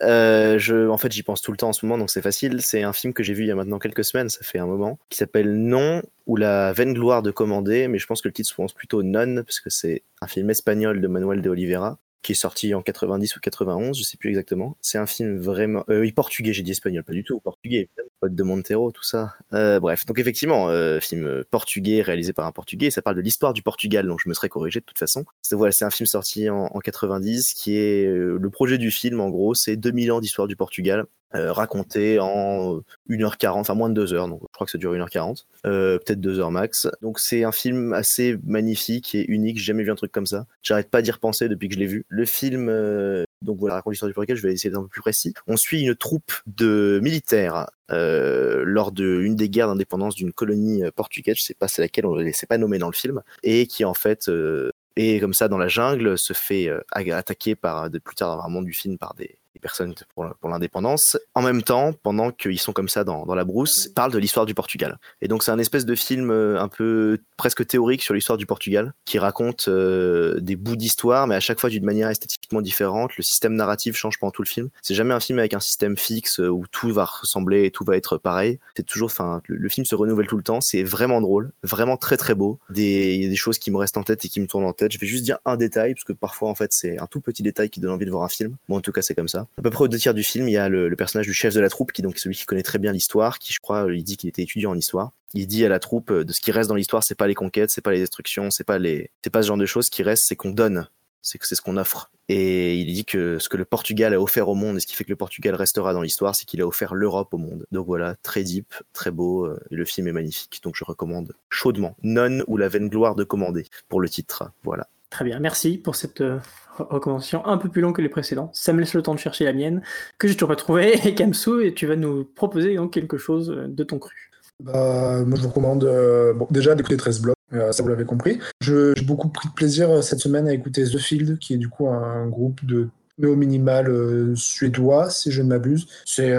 Je, 0.00 0.88
en 0.88 0.96
fait, 0.96 1.10
j'y 1.10 1.24
pense 1.24 1.42
tout 1.42 1.50
le 1.50 1.56
temps 1.56 1.70
en 1.70 1.72
ce 1.72 1.84
moment, 1.84 1.98
donc 1.98 2.08
c'est 2.08 2.22
facile. 2.22 2.60
C'est 2.62 2.84
un 2.84 2.92
film 2.92 3.12
que 3.12 3.24
j'ai 3.24 3.34
vu 3.34 3.42
il 3.42 3.48
y 3.48 3.50
a 3.50 3.56
maintenant 3.56 3.80
quelques 3.80 4.04
semaines, 4.04 4.28
ça 4.28 4.38
fait 4.42 4.60
un 4.60 4.66
moment, 4.66 5.00
qui 5.08 5.18
s'appelle 5.18 5.56
Non 5.56 6.02
ou 6.26 6.36
la 6.36 6.72
vaine 6.72 6.94
gloire 6.94 7.22
de 7.22 7.32
commander, 7.32 7.88
mais 7.88 7.98
je 7.98 8.06
pense 8.06 8.22
que 8.22 8.28
le 8.28 8.32
titre 8.32 8.48
se 8.48 8.54
prononce 8.54 8.74
plutôt 8.74 9.02
Non, 9.02 9.42
parce 9.42 9.58
que 9.58 9.70
c'est 9.70 10.02
un 10.20 10.28
film 10.28 10.50
espagnol 10.50 11.00
de 11.00 11.08
Manuel 11.08 11.42
de 11.42 11.50
Oliveira, 11.50 11.98
qui 12.24 12.32
est 12.32 12.34
sorti 12.34 12.74
en 12.74 12.82
90 12.82 13.36
ou 13.36 13.40
91, 13.40 13.96
je 13.96 14.02
sais 14.02 14.16
plus 14.16 14.30
exactement. 14.30 14.76
C'est 14.80 14.98
un 14.98 15.06
film 15.06 15.38
vraiment... 15.38 15.84
Euh, 15.88 16.00
oui, 16.00 16.10
portugais, 16.12 16.52
j'ai 16.52 16.62
dit 16.62 16.72
espagnol, 16.72 17.04
pas 17.04 17.12
du 17.12 17.22
tout, 17.22 17.38
portugais, 17.38 17.88
de 18.22 18.42
Montero, 18.42 18.90
tout 18.90 19.04
ça. 19.04 19.34
Euh, 19.52 19.78
bref, 19.78 20.06
donc 20.06 20.18
effectivement, 20.18 20.68
euh, 20.68 20.98
film 21.00 21.24
euh, 21.26 21.44
portugais, 21.50 22.02
réalisé 22.02 22.32
par 22.32 22.46
un 22.46 22.52
portugais, 22.52 22.90
ça 22.90 23.02
parle 23.02 23.16
de 23.16 23.20
l'histoire 23.20 23.52
du 23.52 23.62
Portugal, 23.62 24.06
donc 24.06 24.20
je 24.24 24.28
me 24.28 24.34
serais 24.34 24.48
corrigé 24.48 24.80
de 24.80 24.84
toute 24.84 24.98
façon. 24.98 25.24
C'est 25.42 25.84
un 25.84 25.90
film 25.90 26.06
sorti 26.06 26.48
en, 26.48 26.66
en 26.72 26.80
90, 26.80 27.54
qui 27.54 27.76
est... 27.76 28.06
euh, 28.06 28.38
le 28.40 28.50
projet 28.50 28.78
du 28.78 28.90
film, 28.90 29.20
en 29.20 29.28
gros, 29.30 29.54
c'est 29.54 29.76
2000 29.76 30.12
ans 30.12 30.20
d'histoire 30.20 30.48
du 30.48 30.56
Portugal, 30.56 31.04
euh, 31.34 31.52
raconté 31.52 32.18
en 32.20 32.80
1h40, 33.08 33.60
enfin 33.60 33.74
moins 33.74 33.88
de 33.88 33.94
2 33.94 34.14
heures, 34.14 34.28
donc 34.28 34.40
je 34.42 34.52
crois 34.52 34.66
que 34.66 34.70
ça 34.70 34.78
dure 34.78 34.94
1h40, 34.94 35.44
euh, 35.66 35.98
peut-être 35.98 36.20
2 36.20 36.40
heures 36.40 36.50
max. 36.50 36.88
Donc 37.02 37.18
c'est 37.18 37.44
un 37.44 37.52
film 37.52 37.92
assez 37.92 38.36
magnifique 38.44 39.14
et 39.14 39.24
unique, 39.30 39.58
j'ai 39.58 39.64
jamais 39.64 39.84
vu 39.84 39.90
un 39.90 39.96
truc 39.96 40.12
comme 40.12 40.26
ça. 40.26 40.46
J'arrête 40.62 40.90
pas 40.90 41.02
d'y 41.02 41.10
repenser 41.10 41.48
depuis 41.48 41.68
que 41.68 41.74
je 41.74 41.80
l'ai 41.80 41.86
vu. 41.86 42.06
Le 42.08 42.24
film, 42.24 42.68
euh, 42.68 43.24
donc 43.42 43.58
voilà, 43.58 43.76
raconte 43.76 43.92
l'histoire 43.92 44.08
du 44.08 44.14
Portugal, 44.14 44.36
je 44.36 44.42
vais 44.42 44.52
essayer 44.52 44.70
d'être 44.70 44.78
un 44.78 44.82
peu 44.82 44.88
plus 44.88 45.00
précis. 45.00 45.34
On 45.46 45.56
suit 45.56 45.82
une 45.82 45.94
troupe 45.94 46.32
de 46.46 47.00
militaires 47.02 47.66
euh, 47.90 48.62
lors 48.66 48.92
de 48.92 49.20
une 49.22 49.36
des 49.36 49.50
guerres 49.50 49.68
d'indépendance 49.68 50.14
d'une 50.14 50.32
colonie 50.32 50.82
euh, 50.82 50.90
portugaise, 50.90 51.36
je 51.36 51.42
sais 51.42 51.54
pas 51.54 51.68
c'est 51.68 51.82
laquelle, 51.82 52.06
on 52.06 52.16
ne 52.16 52.30
c'est 52.32 52.46
pas 52.46 52.58
nommé 52.58 52.78
dans 52.78 52.88
le 52.88 52.94
film, 52.94 53.22
et 53.42 53.66
qui 53.66 53.84
en 53.84 53.94
fait 53.94 54.28
euh, 54.28 54.72
est 54.96 55.20
comme 55.20 55.34
ça 55.34 55.48
dans 55.48 55.58
la 55.58 55.68
jungle, 55.68 56.16
se 56.16 56.32
fait 56.32 56.68
euh, 56.68 56.80
attaquer 56.92 57.54
par, 57.56 57.90
de, 57.90 57.98
plus 57.98 58.16
tard 58.16 58.38
dans 58.38 58.46
le 58.46 58.52
monde 58.52 58.64
du 58.64 58.72
film 58.72 58.96
par 58.96 59.14
des, 59.14 59.36
des 59.54 59.60
personnes 59.60 59.94
pour, 60.14 60.48
l'indépendance. 60.48 61.16
En 61.34 61.42
même 61.42 61.62
temps, 61.62 61.92
pendant 62.02 62.30
qu'ils 62.30 62.58
sont 62.58 62.72
comme 62.72 62.88
ça 62.88 63.04
dans, 63.04 63.24
la 63.34 63.44
brousse, 63.44 63.88
parle 63.94 64.12
de 64.12 64.18
l'histoire 64.18 64.46
du 64.46 64.54
Portugal. 64.54 64.98
Et 65.22 65.28
donc 65.28 65.42
c'est 65.42 65.50
un 65.50 65.58
espèce 65.58 65.86
de 65.86 65.94
film 65.94 66.30
euh, 66.30 66.60
un 66.60 66.68
peu 66.68 67.18
presque 67.36 67.66
théorique 67.66 68.02
sur 68.02 68.14
l'histoire 68.14 68.36
du 68.36 68.46
Portugal, 68.46 68.92
qui 69.04 69.18
raconte 69.18 69.68
euh, 69.68 70.38
des 70.40 70.56
bouts 70.56 70.76
d'histoire, 70.76 71.26
mais 71.26 71.34
à 71.34 71.40
chaque 71.40 71.60
fois 71.60 71.70
d'une 71.70 71.84
manière 71.84 72.08
esthétiquement 72.08 72.60
différente. 72.60 73.16
Le 73.16 73.22
système 73.22 73.54
narratif 73.54 73.96
change 73.96 74.18
pendant 74.18 74.30
tout 74.30 74.42
le 74.42 74.48
film. 74.48 74.68
C'est 74.82 74.94
jamais 74.94 75.14
un 75.14 75.20
film 75.20 75.38
avec 75.38 75.54
un 75.54 75.60
système 75.60 75.96
fixe 75.96 76.40
euh, 76.40 76.48
où 76.48 76.64
tout 76.70 76.92
va 76.92 77.04
ressembler 77.04 77.64
et 77.64 77.70
tout 77.70 77.84
va 77.84 77.96
être 77.96 78.18
pareil. 78.18 78.58
C'est 78.76 78.84
toujours, 78.84 79.06
enfin, 79.06 79.40
le, 79.46 79.68
film 79.68 79.84
se 79.84 79.94
renouvelle 79.94 80.26
tout 80.26 80.36
le 80.36 80.42
temps. 80.42 80.60
C'est 80.60 80.82
vraiment 80.82 81.20
drôle, 81.20 81.52
vraiment 81.62 81.96
très 81.96 82.16
très 82.16 82.34
beau. 82.34 82.58
Il 82.74 83.22
y 83.22 83.26
a 83.26 83.28
des 83.28 83.36
choses 83.36 83.58
qui 83.58 83.70
me 83.70 83.76
restent 83.76 83.96
en 83.96 84.02
tête 84.02 84.24
et 84.24 84.28
qui 84.28 84.40
me 84.40 84.46
tournent 84.46 84.64
en 84.64 84.72
tête. 84.72 84.92
Je 84.92 84.98
vais 84.98 85.06
juste 85.06 85.24
dire 85.24 85.38
un 85.44 85.56
détail, 85.56 85.94
parce 85.94 86.04
que 86.04 86.12
parfois 86.12 86.48
en 86.48 86.54
fait 86.54 86.72
c'est 86.72 86.98
un 86.98 87.06
tout 87.06 87.20
petit 87.20 87.42
détail 87.42 87.70
qui 87.70 87.80
donne 87.80 87.92
envie 87.92 88.06
de 88.06 88.10
voir 88.10 88.24
un 88.24 88.28
film. 88.28 88.56
Bon, 88.68 88.76
en 88.76 88.80
tout 88.80 88.92
cas 88.92 89.02
c'est 89.02 89.14
comme 89.14 89.28
ça. 89.28 89.43
À 89.58 89.62
peu 89.62 89.70
près 89.70 89.84
au 89.84 89.88
deux 89.88 89.98
tiers 89.98 90.14
du 90.14 90.22
film, 90.22 90.48
il 90.48 90.52
y 90.52 90.56
a 90.56 90.68
le, 90.68 90.94
personnage 90.96 91.26
du 91.26 91.34
chef 91.34 91.54
de 91.54 91.60
la 91.60 91.68
troupe, 91.68 91.92
qui 91.92 92.02
donc 92.02 92.16
est 92.16 92.18
celui 92.18 92.36
qui 92.36 92.44
connaît 92.44 92.62
très 92.62 92.78
bien 92.78 92.92
l'histoire, 92.92 93.38
qui 93.38 93.52
je 93.52 93.60
crois, 93.60 93.86
il 93.90 94.04
dit 94.04 94.16
qu'il 94.16 94.28
était 94.28 94.42
étudiant 94.42 94.70
en 94.72 94.76
histoire. 94.76 95.12
Il 95.34 95.46
dit 95.46 95.64
à 95.64 95.68
la 95.68 95.80
troupe 95.80 96.10
euh, 96.10 96.24
de 96.24 96.32
ce 96.32 96.40
qui 96.40 96.52
reste 96.52 96.68
dans 96.68 96.76
l'histoire, 96.76 97.02
c'est 97.02 97.16
pas 97.16 97.26
les 97.26 97.34
conquêtes, 97.34 97.70
c'est 97.70 97.80
pas 97.80 97.90
les 97.90 97.98
destructions, 97.98 98.50
c'est 98.50 98.64
pas 98.64 98.78
les, 98.78 99.10
c'est 99.22 99.30
pas 99.30 99.42
ce 99.42 99.48
genre 99.48 99.56
de 99.56 99.66
choses. 99.66 99.86
Ce 99.86 99.90
qui 99.90 100.04
reste, 100.04 100.24
c'est 100.26 100.36
qu'on 100.36 100.50
donne, 100.50 100.88
c'est 101.22 101.38
que 101.38 101.46
c'est 101.46 101.56
ce 101.56 101.62
qu'on 101.62 101.76
offre. 101.76 102.10
Et 102.28 102.76
il 102.76 102.92
dit 102.94 103.04
que 103.04 103.38
ce 103.38 103.48
que 103.48 103.56
le 103.56 103.64
Portugal 103.64 104.14
a 104.14 104.20
offert 104.20 104.48
au 104.48 104.54
monde 104.54 104.76
et 104.76 104.80
ce 104.80 104.86
qui 104.86 104.94
fait 104.94 105.04
que 105.04 105.10
le 105.10 105.16
Portugal 105.16 105.54
restera 105.54 105.92
dans 105.92 106.00
l'histoire, 106.00 106.34
c'est 106.34 106.46
qu'il 106.46 106.60
a 106.62 106.66
offert 106.66 106.94
l'Europe 106.94 107.34
au 107.34 107.38
monde. 107.38 107.66
Donc 107.70 107.86
voilà, 107.86 108.14
très 108.22 108.42
deep, 108.44 108.72
très 108.92 109.10
beau, 109.10 109.44
euh, 109.44 109.60
et 109.70 109.74
le 109.74 109.84
film 109.84 110.08
est 110.08 110.12
magnifique. 110.12 110.60
Donc 110.62 110.74
je 110.76 110.84
recommande 110.84 111.34
chaudement. 111.50 111.96
Non 112.02 112.42
ou 112.46 112.56
la 112.56 112.68
vaine 112.68 112.88
gloire 112.88 113.14
de 113.14 113.24
commander 113.24 113.66
pour 113.88 114.00
le 114.00 114.08
titre. 114.08 114.50
Voilà. 114.62 114.88
Très 115.10 115.24
bien, 115.24 115.38
merci 115.38 115.78
pour 115.78 115.94
cette 115.96 116.22
euh, 116.22 116.38
re- 116.76 116.86
recommandation 116.88 117.44
un 117.46 117.58
peu 117.58 117.68
plus 117.68 117.80
longue 117.80 117.96
que 117.96 118.02
les 118.02 118.08
précédents. 118.08 118.50
Ça 118.52 118.72
me 118.72 118.80
laisse 118.80 118.94
le 118.94 119.02
temps 119.02 119.14
de 119.14 119.18
chercher 119.18 119.44
la 119.44 119.52
mienne, 119.52 119.82
que 120.18 120.28
j'ai 120.28 120.34
toujours 120.34 120.48
pas 120.48 120.56
trouvée. 120.56 120.94
Et 121.06 121.14
Kamsu, 121.14 121.66
et 121.66 121.74
tu 121.74 121.86
vas 121.86 121.96
nous 121.96 122.24
proposer 122.24 122.74
donc 122.76 122.92
quelque 122.92 123.16
chose 123.18 123.50
euh, 123.50 123.66
de 123.68 123.84
ton 123.84 123.98
cru. 123.98 124.30
Bah, 124.62 125.22
moi, 125.24 125.36
je 125.36 125.42
vous 125.42 125.48
recommande 125.48 125.84
euh, 125.84 126.32
bon, 126.32 126.46
déjà 126.50 126.74
d'écouter 126.74 126.96
13 126.96 127.20
blocs, 127.20 127.36
euh, 127.52 127.72
ça 127.72 127.82
vous 127.82 127.88
l'avez 127.88 128.04
compris. 128.04 128.38
J'ai 128.60 128.94
beaucoup 129.04 129.28
pris 129.28 129.48
de 129.48 129.54
plaisir 129.54 130.02
cette 130.02 130.20
semaine 130.20 130.46
à 130.46 130.52
écouter 130.52 130.84
The 130.84 130.98
Field, 130.98 131.38
qui 131.38 131.54
est 131.54 131.58
du 131.58 131.68
coup 131.68 131.88
un 131.88 132.28
groupe 132.28 132.64
de 132.64 132.88
néo 133.18 133.36
minimal 133.36 134.32
suédois, 134.36 135.10
si 135.10 135.30
je 135.30 135.42
ne 135.42 135.48
m'abuse. 135.48 135.86
C'est 136.04 136.32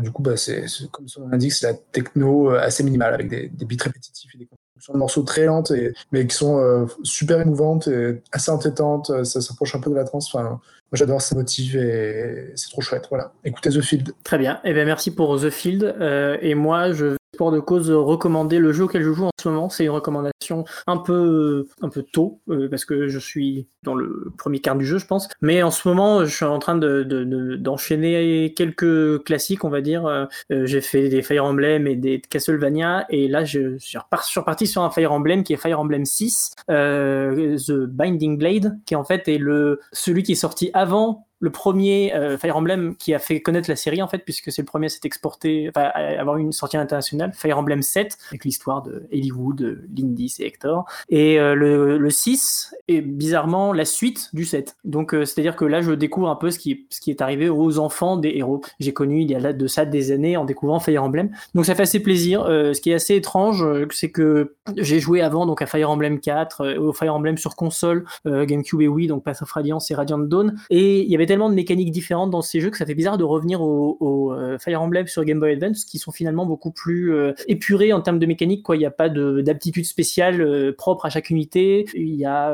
du 0.00 0.10
coup, 0.12 0.22
bah, 0.22 0.36
c'est 0.36 0.64
comme 0.92 1.08
son 1.08 1.22
nom 1.22 1.28
l'indique, 1.28 1.52
c'est 1.52 1.66
la 1.66 1.74
techno 1.74 2.50
assez 2.50 2.82
minimale 2.84 3.14
avec 3.14 3.28
des, 3.28 3.48
des 3.48 3.64
beats 3.64 3.82
répétitifs 3.84 4.32
et 4.34 4.38
des 4.38 4.48
constructions 4.76 4.92
de 4.94 4.98
morceaux 4.98 5.22
très 5.22 5.46
lentes, 5.46 5.70
et, 5.70 5.94
mais 6.12 6.26
qui 6.26 6.36
sont 6.36 6.58
euh, 6.58 6.86
super 7.02 7.40
émouvantes 7.40 7.88
et 7.88 8.22
assez 8.32 8.50
entêtantes. 8.50 9.10
euh, 9.10 9.24
Ça 9.24 9.40
s'approche 9.40 9.74
un 9.74 9.80
peu 9.80 9.90
de 9.90 9.96
la 9.96 10.04
trance. 10.04 10.32
Enfin, 10.32 10.44
moi, 10.44 10.60
j'adore, 10.92 11.20
ça 11.20 11.34
motive 11.34 11.76
et 11.76 12.52
c'est 12.54 12.70
trop 12.70 12.80
chouette. 12.80 13.06
Voilà, 13.10 13.32
écoutez 13.44 13.70
The 13.70 13.80
Field. 13.80 14.12
Très 14.22 14.38
bien, 14.38 14.60
et 14.64 14.72
bien 14.72 14.84
merci 14.84 15.10
pour 15.14 15.40
The 15.40 15.50
Field. 15.50 15.82
Euh, 15.82 16.36
et 16.40 16.54
moi, 16.54 16.92
je 16.92 17.16
pour 17.36 17.52
de 17.52 17.60
cause 17.60 17.90
recommander 17.90 18.58
le 18.58 18.72
jeu 18.72 18.84
auquel 18.84 19.02
je 19.02 19.12
joue 19.12 19.24
en 19.26 19.30
ce 19.40 19.48
moment. 19.48 19.68
C'est 19.68 19.84
une 19.84 19.90
recommandation 19.90 20.64
un 20.86 20.96
peu, 20.96 21.66
un 21.82 21.88
peu 21.88 22.02
tôt, 22.02 22.40
euh, 22.50 22.68
parce 22.68 22.84
que 22.84 23.08
je 23.08 23.18
suis 23.18 23.68
dans 23.82 23.94
le 23.94 24.32
premier 24.38 24.58
quart 24.60 24.76
du 24.76 24.84
jeu, 24.84 24.98
je 24.98 25.06
pense. 25.06 25.28
Mais 25.40 25.62
en 25.62 25.70
ce 25.70 25.86
moment, 25.88 26.24
je 26.24 26.34
suis 26.34 26.44
en 26.44 26.58
train 26.58 26.76
de, 26.76 27.02
de- 27.02 27.24
de- 27.24 27.56
d'enchaîner 27.56 28.52
quelques 28.56 29.22
classiques, 29.24 29.64
on 29.64 29.68
va 29.70 29.80
dire. 29.80 30.06
Euh, 30.06 30.24
euh, 30.52 30.66
j'ai 30.66 30.80
fait 30.80 31.08
des 31.08 31.22
Fire 31.22 31.44
Emblem 31.44 31.86
et 31.86 31.96
des 31.96 32.20
Castlevania, 32.20 33.06
et 33.10 33.28
là, 33.28 33.44
je 33.44 33.78
suis 33.78 33.98
reparti 33.98 34.66
sur 34.66 34.82
un 34.82 34.90
Fire 34.90 35.12
Emblem 35.12 35.44
qui 35.44 35.52
est 35.52 35.56
Fire 35.56 35.78
Emblem 35.80 36.04
6, 36.04 36.52
euh, 36.70 37.56
The 37.58 37.72
Binding 37.86 38.38
Blade, 38.38 38.78
qui 38.86 38.94
en 38.96 39.04
fait 39.04 39.28
est 39.28 39.38
le, 39.38 39.80
celui 39.92 40.22
qui 40.22 40.32
est 40.32 40.36
sorti 40.36 40.70
avant 40.74 41.26
le 41.38 41.50
premier 41.50 42.14
euh, 42.14 42.38
Fire 42.38 42.56
Emblem 42.56 42.96
qui 42.96 43.14
a 43.14 43.18
fait 43.18 43.40
connaître 43.40 43.68
la 43.68 43.76
série 43.76 44.02
en 44.02 44.08
fait 44.08 44.18
puisque 44.18 44.50
c'est 44.50 44.62
le 44.62 44.66
premier 44.66 44.86
à 44.86 44.88
s'être 44.88 45.04
exporté 45.04 45.66
enfin 45.68 45.90
à 45.94 46.20
avoir 46.20 46.38
une 46.38 46.52
sortie 46.52 46.76
internationale 46.76 47.32
Fire 47.34 47.58
Emblem 47.58 47.82
7 47.82 48.16
avec 48.30 48.44
l'histoire 48.44 48.82
de 48.82 49.06
Hollywood, 49.12 49.84
Lindis 49.96 50.36
et 50.40 50.46
Hector. 50.46 50.84
Et 51.08 51.38
euh, 51.38 51.54
le, 51.54 51.98
le 51.98 52.10
6 52.10 52.74
est 52.88 53.00
bizarrement 53.00 53.72
la 53.72 53.84
suite 53.84 54.30
du 54.32 54.44
7 54.44 54.76
donc 54.84 55.14
euh, 55.14 55.24
c'est 55.24 55.40
à 55.40 55.42
dire 55.42 55.56
que 55.56 55.64
là 55.64 55.82
je 55.82 55.92
découvre 55.92 56.28
un 56.28 56.36
peu 56.36 56.50
ce 56.50 56.58
qui, 56.58 56.86
ce 56.90 57.00
qui 57.00 57.10
est 57.10 57.20
arrivé 57.20 57.48
aux 57.48 57.78
enfants 57.78 58.16
des 58.16 58.32
héros. 58.34 58.62
J'ai 58.80 58.92
connu 58.92 59.22
il 59.22 59.30
y 59.30 59.34
a 59.34 59.40
là 59.40 59.52
de 59.52 59.66
ça 59.66 59.84
des 59.84 60.12
années 60.12 60.36
en 60.36 60.44
découvrant 60.44 60.80
Fire 60.80 61.02
Emblem. 61.02 61.30
Donc 61.54 61.66
ça 61.66 61.74
fait 61.74 61.82
assez 61.82 62.00
plaisir. 62.00 62.44
Ce 62.46 62.80
qui 62.80 62.90
est 62.90 62.94
assez 62.94 63.14
étrange 63.14 63.64
c'est 63.90 64.10
que 64.10 64.54
j'ai 64.76 65.00
joué 65.00 65.20
avant 65.20 65.46
donc 65.46 65.62
à 65.62 65.66
Fire 65.66 65.90
Emblem 65.90 66.20
4 66.20 66.60
euh, 66.60 66.78
au 66.78 66.92
Fire 66.92 67.14
Emblem 67.14 67.36
sur 67.36 67.56
console 67.56 68.04
GameCube 68.24 68.80
et 68.80 68.88
Wii 68.88 69.08
donc 69.08 69.24
Path 69.24 69.42
of 69.42 69.50
Radiance 69.50 69.90
et 69.90 69.94
Radiant 69.94 70.18
Dawn. 70.18 70.56
Et 70.70 71.00
tellement 71.26 71.50
de 71.50 71.54
mécaniques 71.54 71.90
différentes 71.90 72.30
dans 72.30 72.42
ces 72.42 72.60
jeux 72.60 72.70
que 72.70 72.76
ça 72.76 72.86
fait 72.86 72.94
bizarre 72.94 73.18
de 73.18 73.24
revenir 73.24 73.60
au, 73.62 74.32
euh, 74.32 74.58
Fire 74.58 74.80
Emblem 74.80 75.06
sur 75.06 75.24
Game 75.24 75.40
Boy 75.40 75.52
Advance 75.52 75.84
qui 75.84 75.98
sont 75.98 76.12
finalement 76.12 76.46
beaucoup 76.46 76.70
plus 76.70 77.12
euh, 77.12 77.32
épurés 77.48 77.92
en 77.92 78.00
termes 78.00 78.18
de 78.18 78.26
mécanique 78.26 78.62
quoi. 78.62 78.76
Il 78.76 78.80
n'y 78.80 78.86
a 78.86 78.90
pas 78.90 79.08
de- 79.08 79.40
d'aptitude 79.40 79.84
spéciale 79.84 80.40
euh, 80.40 80.72
propre 80.72 81.06
à 81.06 81.10
chaque 81.10 81.30
unité. 81.30 81.86
Il 81.94 82.14
y 82.14 82.24
a 82.24 82.52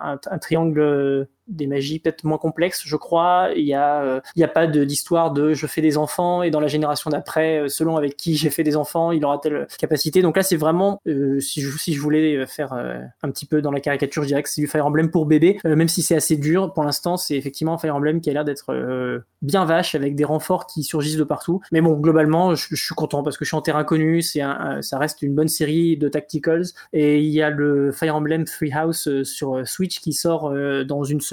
un, 0.00 0.38
triangle 0.38 1.28
des 1.48 1.66
magies 1.66 1.98
peut-être 1.98 2.24
moins 2.24 2.38
complexes, 2.38 2.82
je 2.84 2.96
crois. 2.96 3.50
Il 3.56 3.64
y 3.64 3.74
a, 3.74 4.02
euh, 4.02 4.20
il 4.36 4.40
y 4.40 4.44
a 4.44 4.48
pas 4.48 4.66
de- 4.66 4.84
d'histoire 4.84 5.32
de 5.32 5.54
je 5.54 5.66
fais 5.66 5.80
des 5.80 5.96
enfants 5.96 6.42
et 6.42 6.50
dans 6.50 6.60
la 6.60 6.68
génération 6.68 7.10
d'après, 7.10 7.60
euh, 7.60 7.68
selon 7.68 7.96
avec 7.96 8.16
qui 8.16 8.36
j'ai 8.36 8.50
fait 8.50 8.62
des 8.62 8.76
enfants, 8.76 9.12
il 9.12 9.24
aura 9.24 9.38
telle 9.38 9.66
capacité. 9.78 10.22
Donc 10.22 10.36
là, 10.36 10.42
c'est 10.42 10.56
vraiment, 10.56 11.00
euh, 11.06 11.40
si, 11.40 11.60
je, 11.60 12.00
voulais 12.00 12.46
faire 12.46 12.72
un 12.72 13.30
petit 13.30 13.46
peu 13.46 13.62
dans 13.62 13.70
la 13.70 13.80
caricature, 13.80 14.22
je 14.22 14.28
dirais 14.28 14.42
que 14.42 14.48
c'est 14.48 14.60
du 14.60 14.66
Fire 14.66 14.86
Emblem 14.86 15.10
pour 15.10 15.26
bébé, 15.26 15.58
même 15.64 15.88
si 15.88 16.02
c'est 16.02 16.16
assez 16.16 16.36
dur. 16.36 16.72
Pour 16.72 16.84
l'instant, 16.84 17.16
c'est 17.16 17.36
effectivement 17.36 17.74
un 17.74 17.78
Fire 17.78 17.94
Emblem 17.94 18.20
qui 18.20 18.30
a 18.30 18.32
l'air 18.32 18.44
d'être 18.44 19.22
bien 19.40 19.64
vache 19.64 19.94
avec 19.94 20.14
des 20.14 20.24
renforts 20.24 20.66
qui 20.66 20.82
surgissent 20.82 21.16
de 21.16 21.24
partout. 21.24 21.60
Mais 21.70 21.80
bon, 21.80 21.92
globalement, 21.94 22.54
je, 22.54 22.74
suis 22.74 22.94
content 22.94 23.22
parce 23.22 23.36
que 23.36 23.44
je 23.44 23.50
suis 23.50 23.56
en 23.56 23.62
terrain 23.62 23.84
connu. 23.84 24.22
C'est 24.22 24.40
ça 24.80 24.98
reste 24.98 25.22
une 25.22 25.34
bonne 25.34 25.48
série 25.48 25.96
de 25.96 26.08
tacticals 26.08 26.66
et 26.92 27.20
il 27.20 27.30
y 27.30 27.42
a 27.42 27.50
le 27.50 27.92
Fire 27.92 28.16
Emblem 28.16 28.44
Three 28.44 28.72
House 28.72 29.08
sur 29.22 29.66
Switch 29.66 30.00
qui 30.00 30.12
sort 30.12 30.52
dans 30.84 31.04
une 31.04 31.20
semaine, 31.20 31.31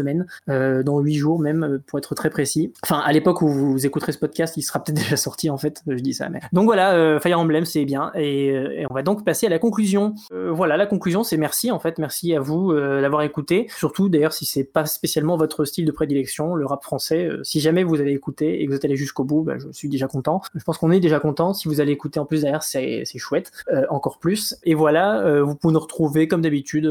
euh, 0.50 0.84
dans 0.84 1.00
huit 1.00 1.16
jours 1.16 1.40
même, 1.40 1.64
euh, 1.64 1.80
pour 1.86 2.00
être 2.00 2.16
très 2.16 2.30
précis. 2.30 2.74
Enfin, 2.84 3.00
à 3.00 3.12
l'époque 3.12 3.42
où 3.42 3.48
vous 3.48 3.86
écouterez 3.86 4.12
ce 4.12 4.18
podcast, 4.18 4.58
il 4.58 4.62
sera 4.62 4.84
peut-être 4.84 4.98
déjà 5.04 5.18
sorti 5.18 5.50
en 5.50 5.58
fait, 5.58 5.82
je 5.88 5.96
dis 5.96 6.14
ça. 6.14 6.30
Mais... 6.30 6.40
Donc 6.54 6.66
voilà, 6.66 6.94
euh, 6.94 7.20
Fire 7.20 7.40
Emblem, 7.40 7.66
c'est 7.66 7.86
bien. 7.86 8.12
Et, 8.16 8.52
euh, 8.52 8.80
et 8.80 8.86
on 8.90 8.94
va 8.94 9.04
donc 9.04 9.26
passer 9.26 9.48
à 9.48 9.50
la 9.50 9.60
conclusion. 9.60 10.16
Euh, 10.32 10.52
voilà, 10.52 10.78
la 10.78 10.86
conclusion, 10.86 11.24
c'est 11.24 11.38
merci 11.38 11.72
en 11.72 11.80
fait, 11.80 11.98
merci 11.98 12.36
à 12.36 12.40
vous 12.40 12.72
euh, 12.72 13.02
d'avoir 13.02 13.22
écouté. 13.24 13.68
Surtout 13.76 14.10
d'ailleurs, 14.10 14.34
si 14.34 14.46
c'est 14.46 14.64
pas 14.64 14.86
spécialement 14.86 15.38
votre 15.38 15.66
style 15.66 15.86
de 15.86 15.92
prédilection, 15.92 16.56
le 16.56 16.66
rap 16.66 16.84
français, 16.84 17.30
si 17.44 17.60
jamais 17.60 17.84
vous 17.84 18.00
avez 18.00 18.14
écouté 18.14 18.62
et 18.62 18.66
que 18.66 18.72
vous 18.72 18.76
êtes 18.76 18.86
allé 18.86 18.96
jusqu'au 18.96 19.24
bout, 19.24 19.44
bah, 19.44 19.58
je 19.58 19.72
suis 19.72 19.90
déjà 19.90 20.08
content. 20.08 20.42
Je 20.56 20.64
pense 20.64 20.78
qu'on 20.78 20.92
est 20.92 21.00
déjà 21.00 21.20
content. 21.20 21.54
Si 21.54 21.68
vous 21.68 21.82
allez 21.82 21.92
écouter 21.92 22.20
en 22.20 22.26
plus 22.26 22.42
derrière, 22.42 22.64
c'est 22.64 23.06
chouette, 23.18 23.52
encore 23.90 24.20
plus. 24.20 24.56
Et 24.64 24.74
voilà, 24.74 25.42
vous 25.42 25.56
pouvez 25.56 25.74
nous 25.74 25.80
retrouver 25.80 26.28
comme 26.28 26.42
d'habitude 26.42 26.90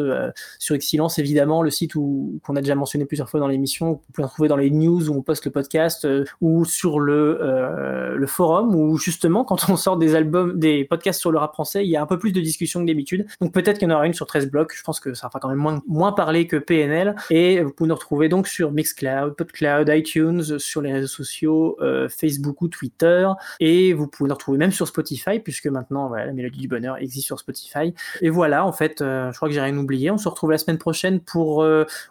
sur 0.59 0.75
Excellence, 0.75 1.19
évidemment, 1.19 1.63
le 1.63 1.71
site 1.71 1.95
où 1.95 2.41
qu'on 2.45 2.57
a 2.57 2.61
déjà 2.61 2.75
mentionné 2.75 2.98
plusieurs 3.07 3.29
fois 3.29 3.41
dans 3.41 3.49
l'émission. 3.49 3.93
Vous 3.93 4.01
pouvez 4.13 4.23
nous 4.23 4.29
retrouver 4.29 4.49
dans 4.49 4.57
les 4.57 4.71
news 4.71 5.11
où 5.11 5.15
on 5.15 5.23
poste 5.23 5.45
le 5.45 5.51
podcast 5.51 6.05
euh, 6.05 6.25
ou 6.41 6.65
sur 6.65 7.01
le 7.01 7.39
euh, 7.41 8.17
le 8.17 8.27
forum 8.27 8.75
où 8.75 8.97
justement 8.99 9.45
quand 9.45 9.69
on 9.69 9.77
sort 9.77 9.97
des 9.97 10.15
albums, 10.15 10.59
des 10.59 10.85
podcasts 10.85 11.21
sur 11.21 11.31
le 11.31 11.39
rap 11.39 11.53
français, 11.53 11.85
il 11.85 11.91
y 11.91 11.97
a 11.97 12.03
un 12.03 12.07
peu 12.07 12.19
plus 12.19 12.33
de 12.33 12.41
discussion 12.41 12.81
que 12.81 12.87
d'habitude. 12.87 13.27
Donc 13.41 13.53
peut-être 13.53 13.79
qu'il 13.79 13.89
y 13.89 13.93
en 13.93 13.95
aura 13.95 14.07
une 14.07 14.15
sur 14.15 14.27
13 14.27 14.51
blocs. 14.51 14.75
Je 14.75 14.83
pense 14.83 15.01
que 15.01 15.15
ça 15.15 15.29
fera 15.29 15.41
quand 15.41 15.49
même 15.49 15.59
moins 15.59 15.83
moins 15.87 16.13
parler 16.13 16.47
que 16.47 16.57
PNL. 16.57 17.17
Et 17.31 17.63
vous 17.63 17.71
pouvez 17.71 17.89
nous 17.89 17.95
retrouver 17.95 18.29
donc 18.29 18.49
sur 18.49 18.73
Mixcloud, 18.73 19.35
Podcloud, 19.35 19.89
iTunes, 19.89 20.59
sur 20.59 20.81
les 20.81 20.93
réseaux 20.93 21.07
sociaux, 21.07 21.77
euh, 21.81 22.09
Facebook 22.09 22.63
ou 22.63 22.69
Twitter. 22.69 23.29
Et 23.61 23.93
vous 23.93 24.07
pouvez 24.07 24.29
nous 24.29 24.35
retrouver 24.35 24.59
même 24.59 24.73
sur 24.73 24.87
Spotify 24.87 25.39
puisque 25.39 25.67
maintenant 25.67 26.09
voilà, 26.09 26.27
la 26.27 26.33
mélodie 26.33 26.61
du 26.61 26.69
bonheur 26.69 26.97
existe 26.99 27.27
sur 27.27 27.39
Spotify. 27.39 27.95
Et 28.21 28.31
voilà, 28.31 28.65
en 28.65 28.73
fait, 28.73 28.97
je 29.01 29.37
crois 29.37 29.49
que 29.49 29.55
j'ai 29.55 29.61
rien 29.61 29.77
oublié. 29.77 30.11
On 30.11 30.19
se 30.19 30.29
retrouve 30.29 30.51
la 30.51 30.59
semaine 30.59 30.79
prochaine 30.79 31.21
pour 31.21 31.65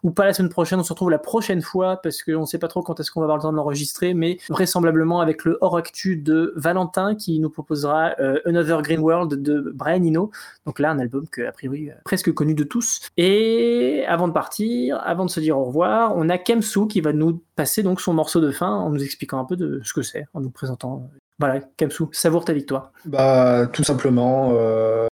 ou 0.03 0.11
pas 0.11 0.25
la 0.25 0.33
semaine 0.33 0.49
prochaine, 0.49 0.76
on 0.79 0.83
se 0.83 0.93
retrouve 0.93 1.09
la 1.09 1.19
prochaine 1.19 1.61
fois 1.61 1.97
parce 2.01 2.23
qu'on 2.23 2.45
sait 2.45 2.57
pas 2.57 2.67
trop 2.67 2.81
quand 2.81 2.99
est-ce 2.99 3.11
qu'on 3.11 3.19
va 3.19 3.25
avoir 3.25 3.37
le 3.37 3.41
temps 3.41 3.51
de 3.51 3.57
l'enregistrer, 3.57 4.13
mais 4.13 4.37
vraisemblablement 4.49 5.21
avec 5.21 5.43
le 5.43 5.57
hors 5.61 5.77
actu 5.77 6.17
de 6.17 6.53
Valentin 6.55 7.15
qui 7.15 7.39
nous 7.39 7.49
proposera 7.49 8.11
euh, 8.19 8.39
Another 8.45 8.81
Green 8.81 8.99
World 8.99 9.41
de 9.41 9.71
Brian 9.73 10.03
Eno. 10.03 10.31
Donc 10.65 10.79
là, 10.79 10.91
un 10.91 10.99
album 10.99 11.27
que 11.27 11.41
a 11.41 11.51
priori 11.51 11.89
euh, 11.89 11.93
presque 12.05 12.31
connu 12.33 12.53
de 12.53 12.63
tous. 12.63 13.01
Et 13.17 14.03
avant 14.07 14.27
de 14.27 14.33
partir, 14.33 15.01
avant 15.03 15.25
de 15.25 15.29
se 15.29 15.39
dire 15.39 15.57
au 15.57 15.65
revoir, 15.65 16.13
on 16.15 16.29
a 16.29 16.37
Kemsu 16.37 16.87
qui 16.87 17.01
va 17.01 17.13
nous 17.13 17.41
passer 17.55 17.83
donc 17.83 18.01
son 18.01 18.13
morceau 18.13 18.39
de 18.39 18.51
fin 18.51 18.69
en 18.71 18.89
nous 18.89 19.03
expliquant 19.03 19.39
un 19.39 19.45
peu 19.45 19.55
de 19.55 19.81
ce 19.83 19.93
que 19.93 20.01
c'est, 20.01 20.25
en 20.33 20.41
nous 20.41 20.49
présentant. 20.49 21.03
euh, 21.03 21.17
Voilà, 21.39 21.59
Kemsu, 21.77 22.05
savoure 22.11 22.45
ta 22.45 22.53
victoire. 22.53 22.91
Bah, 23.05 23.67
tout 23.67 23.83
simplement, 23.83 24.53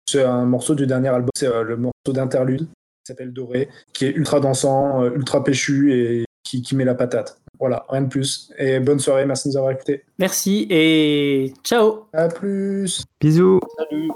c'est 0.08 0.24
un 0.24 0.44
morceau 0.44 0.74
du 0.74 0.86
dernier 0.86 1.08
album, 1.08 1.30
c'est 1.36 1.50
le 1.64 1.76
morceau 1.76 2.12
d'interlude 2.12 2.66
s'appelle 3.08 3.32
Doré, 3.32 3.68
qui 3.92 4.06
est 4.06 4.10
ultra 4.10 4.40
dansant, 4.40 5.02
euh, 5.02 5.10
ultra 5.14 5.42
péchu 5.44 5.92
et 5.92 6.24
qui, 6.42 6.62
qui 6.62 6.76
met 6.76 6.84
la 6.84 6.94
patate. 6.94 7.40
Voilà, 7.58 7.84
rien 7.88 8.02
de 8.02 8.08
plus. 8.08 8.52
Et 8.58 8.78
bonne 8.78 9.00
soirée, 9.00 9.26
merci 9.26 9.48
de 9.48 9.52
nous 9.52 9.58
avoir 9.58 9.72
écoutés. 9.72 10.04
Merci 10.18 10.66
et 10.70 11.52
ciao. 11.64 12.06
À 12.12 12.28
plus. 12.28 13.04
Bisous. 13.20 13.60
Salut. 13.76 14.10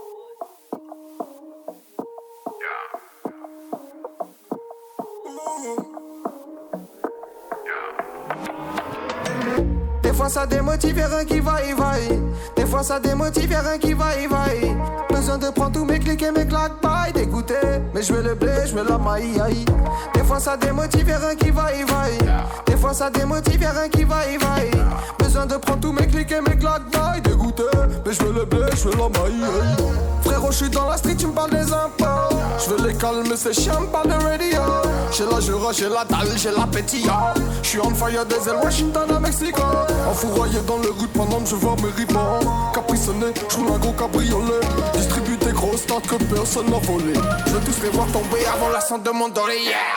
Fois 10.23 10.29
ça 10.29 10.47
démotive, 10.47 10.95
rien 10.95 11.25
qui 11.25 11.41
va 11.41 11.65
y 11.65 11.73
vaille. 11.73 12.21
Des 12.55 12.65
fois 12.65 12.85
ça 12.85 13.01
démotive, 13.01 13.51
rien 13.51 13.77
qui 13.77 13.93
va 13.93 14.17
y 14.17 14.29
vaille. 14.29 14.77
Besoin 15.11 15.37
de 15.37 15.51
prendre 15.51 15.73
tous 15.73 15.85
mes 15.85 15.99
clics 15.99 16.23
et 16.23 16.31
mes 16.31 16.47
claques, 16.47 16.81
paille, 16.81 17.13
dégoûté. 17.13 17.57
Mais 17.93 18.03
je 18.03 18.13
veux 18.13 18.23
le 18.23 18.35
blé, 18.37 18.53
je 18.65 18.73
veux 18.73 18.89
la 18.89 18.99
maille. 18.99 19.43
Des 20.15 20.23
fois 20.23 20.39
ça 20.39 20.57
démotive, 20.57 21.07
rien 21.07 21.35
qui 21.35 21.51
va 21.51 21.75
y 21.75 21.83
vaille. 21.83 22.19
Des 22.67 22.77
fois 22.77 22.95
ça 22.95 23.11
démotive, 23.11 23.67
rien 23.69 23.89
qui 23.89 24.05
va 24.05 24.29
y 24.29 24.37
vaille. 24.37 24.71
Besoin 25.19 25.45
de 25.45 25.57
prendre 25.57 25.81
tous 25.81 25.93
mes 25.93 26.07
clics 26.07 26.31
et 26.31 26.41
mes 26.41 26.57
claques, 26.57 26.89
paille, 26.93 27.21
dégoûté. 27.23 27.65
Mais 28.07 28.13
je 28.13 28.23
veux 28.23 28.33
le 28.33 28.45
blé, 28.45 28.67
je 28.77 28.89
veux 28.89 28.97
la 28.97 29.09
maille. 29.09 29.83
Frérot, 30.23 30.53
je 30.53 30.57
suis 30.57 30.71
dans 30.71 30.89
la 30.89 30.99
street, 30.99 31.17
tu 31.17 31.27
me 31.27 31.33
parles 31.33 31.51
des 31.51 31.73
impôts. 31.73 32.37
Je 32.65 32.71
veux 32.71 32.87
les 32.87 32.95
calmer, 32.95 33.37
c'est 33.37 33.53
chiant, 33.53 33.81
me 33.81 33.87
parle 33.87 34.09
de 34.09 34.25
radio. 34.25 34.61
J'ai 35.11 35.27
la 35.27 35.41
jura, 35.41 35.73
j'ai 35.73 35.89
la 35.89 36.05
dalle, 36.05 36.37
j'ai 36.37 36.53
la 36.53 36.67
pétilla. 36.67 37.35
Je 37.63 37.69
suis 37.69 37.81
on 37.81 37.91
fire 37.91 38.25
des 38.25 38.37
Washington 38.63 39.11
à 39.15 39.21
Mexico. 39.21 39.63
Enfouraillé 40.13 40.61
dans 40.67 40.77
le 40.77 40.91
route 40.91 41.11
pendant 41.15 41.41
que 41.41 41.49
je 41.49 41.55
vois 41.55 41.75
mes 41.77 41.91
ribans. 41.97 42.41
Capriconné, 42.75 43.33
je 43.49 43.57
un 43.57 43.79
gros 43.79 43.93
cabriolet. 43.93 44.61
Distribue 44.93 45.39
des 45.39 45.53
grosses 45.53 45.87
tartes 45.87 46.07
que 46.07 46.17
personne 46.17 46.67
n'a 46.67 46.79
volé. 46.81 47.15
Je 47.47 47.53
veux 47.53 47.61
tous 47.61 47.83
les 47.83 47.89
voir 47.89 48.07
tomber 48.09 48.45
avant 48.45 48.69
la 48.69 48.81
cendre 48.83 49.05
de 49.05 49.11
mon 49.11 49.29
yeah. 49.29 49.97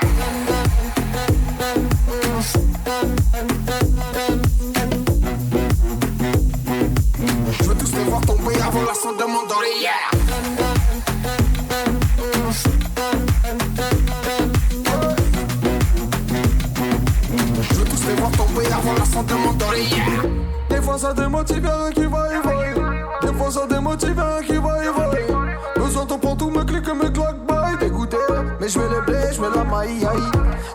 Je 7.59 7.63
veux 7.65 7.75
tous 7.75 7.91
les 7.91 8.03
voir 8.05 8.21
tomber 8.21 8.55
avant 8.55 8.83
la 8.83 8.93
cendre 8.93 9.17
de 9.17 9.25
mon 9.25 9.43
yeah. 9.81 10.14
Des 20.69 20.81
fois 20.81 20.97
ça 20.97 21.13
démotive, 21.13 21.63
rien 21.63 21.91
qui 21.91 22.05
va 22.05 22.27
y 22.33 22.41
vaille. 22.45 22.75
Des 23.21 23.33
fois 23.33 23.49
ça 23.49 23.65
démotive, 23.65 24.19
rien 24.19 24.43
qui 24.45 24.57
va 24.57 24.83
y 24.83 24.87
vaille. 24.87 25.35
Besoin 25.77 26.03
de 26.03 26.15
prendre 26.15 26.35
tous 26.35 26.49
mes 26.49 26.65
clics 26.65 26.85
et 26.85 26.93
mes 26.93 27.13
claques, 27.13 27.39
bye, 27.47 27.77
dégoûté. 27.79 28.17
Mais 28.59 28.67
je 28.67 28.77
veux 28.77 28.89
le 28.89 29.01
blé, 29.05 29.19
je 29.31 29.39
veux 29.39 29.55
la 29.55 29.63
maille. 29.63 30.05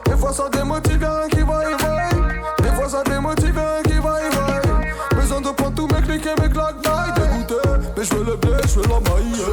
Des 0.07 0.17
fois 0.17 0.33
ça 0.33 0.49
démotive, 0.49 1.01
rien 1.01 1.29
qui 1.29 1.41
va 1.41 1.71
y 1.71 1.83
vaille. 1.83 2.33
Des 2.62 2.71
fois 2.71 2.89
ça 2.89 3.03
démotive, 3.03 3.59
rien 3.59 3.83
qui 3.83 3.99
va 3.99 4.21
y 4.23 4.35
vaille. 4.35 4.85
Besoin 5.17 5.41
de 5.43 5.51
prendre 5.51 5.75
tous 5.75 5.87
mes 5.89 6.01
clics 6.01 6.27
et 6.27 6.41
mes 6.41 6.49
claques, 6.49 6.83
bye, 6.83 7.12
dégoûté. 7.15 7.55
Mais 7.95 8.05
je 8.05 8.15
veux 8.15 8.25
le 8.25 8.37
blé, 8.37 8.57
je 8.67 8.81
veux 8.81 8.89
la 8.89 9.01
maille. 9.01 9.45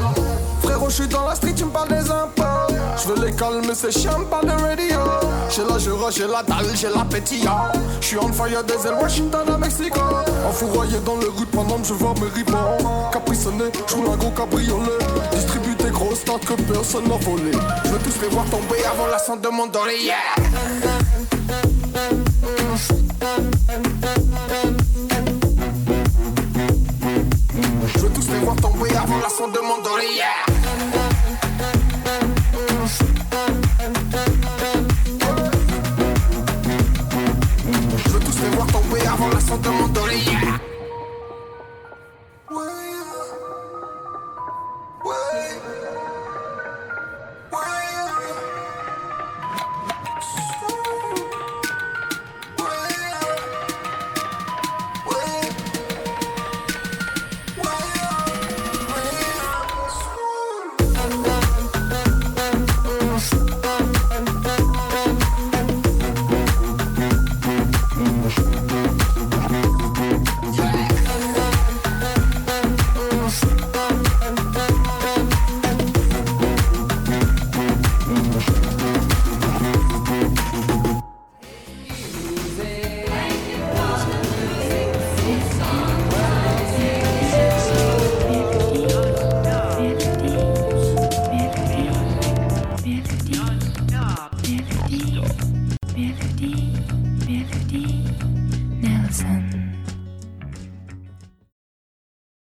Frérot, 0.64 0.90
je 0.90 0.96
suis 0.96 1.08
dans 1.10 1.28
la 1.28 1.36
street, 1.36 1.54
tu 1.54 1.66
me 1.66 1.72
parles 1.72 1.90
des 1.90 2.10
impôts. 2.10 2.37
Je 3.00 3.08
veux 3.08 3.26
les 3.26 3.32
calmer, 3.32 3.74
c'est 3.76 3.92
chiant, 3.92 4.24
parle 4.30 4.46
de 4.46 4.52
radio. 4.52 5.00
J'ai 5.50 5.64
la 5.64 5.78
jura, 5.78 6.10
j'ai 6.10 6.28
la 6.28 6.42
dalle, 6.42 6.76
j'ai 6.76 6.90
la 6.90 7.06
pétilla. 7.06 7.72
Je 8.02 8.08
suis 8.08 8.18
on 8.18 8.34
fire 8.34 8.64
des 8.64 8.88
ailes, 8.88 8.98
Washington 9.00 9.48
à 9.54 9.58
Mexico. 9.58 10.00
Enfouraillé 10.48 11.00
dans 11.06 11.16
le 11.16 11.30
route 11.30 11.50
pendant 11.52 11.78
que 11.78 11.88
je 11.88 11.94
vois 11.94 12.14
mes 12.16 12.30
ribans. 12.34 12.78
Capriconné, 13.12 13.66
je 13.88 13.96
un 13.96 14.18
gros 14.18 14.32
cabriolet. 14.32 14.98
Distribue 15.32 15.76
des 15.76 15.92
grosses 15.92 16.24
tartes 16.26 16.46
que 16.46 16.54
personne 16.62 17.08
n'a 17.08 17.18
volé. 17.18 17.52
Je 17.86 17.90
veux 17.90 18.00
tous 18.00 18.22
les 18.22 18.30
voir 18.30 18.46
tomber 18.46 18.84
avant 18.92 19.08
la 19.08 19.20
cendre 19.20 19.42
de 19.42 19.50
mon 19.50 19.68
doré, 19.68 19.98
yeah. 20.02 20.16
Je 27.94 28.00
veux 28.00 28.10
tous 28.10 28.30
les 28.32 28.40
voir 28.40 28.56
tomber 28.56 28.96
avant 28.96 29.18
la 29.20 29.30
cendre 29.30 29.54
de 29.54 29.60
mon 29.60 29.82
doré, 29.84 30.06
yeah. 30.16 30.47
Tomber 39.48 39.68
avant 39.70 40.37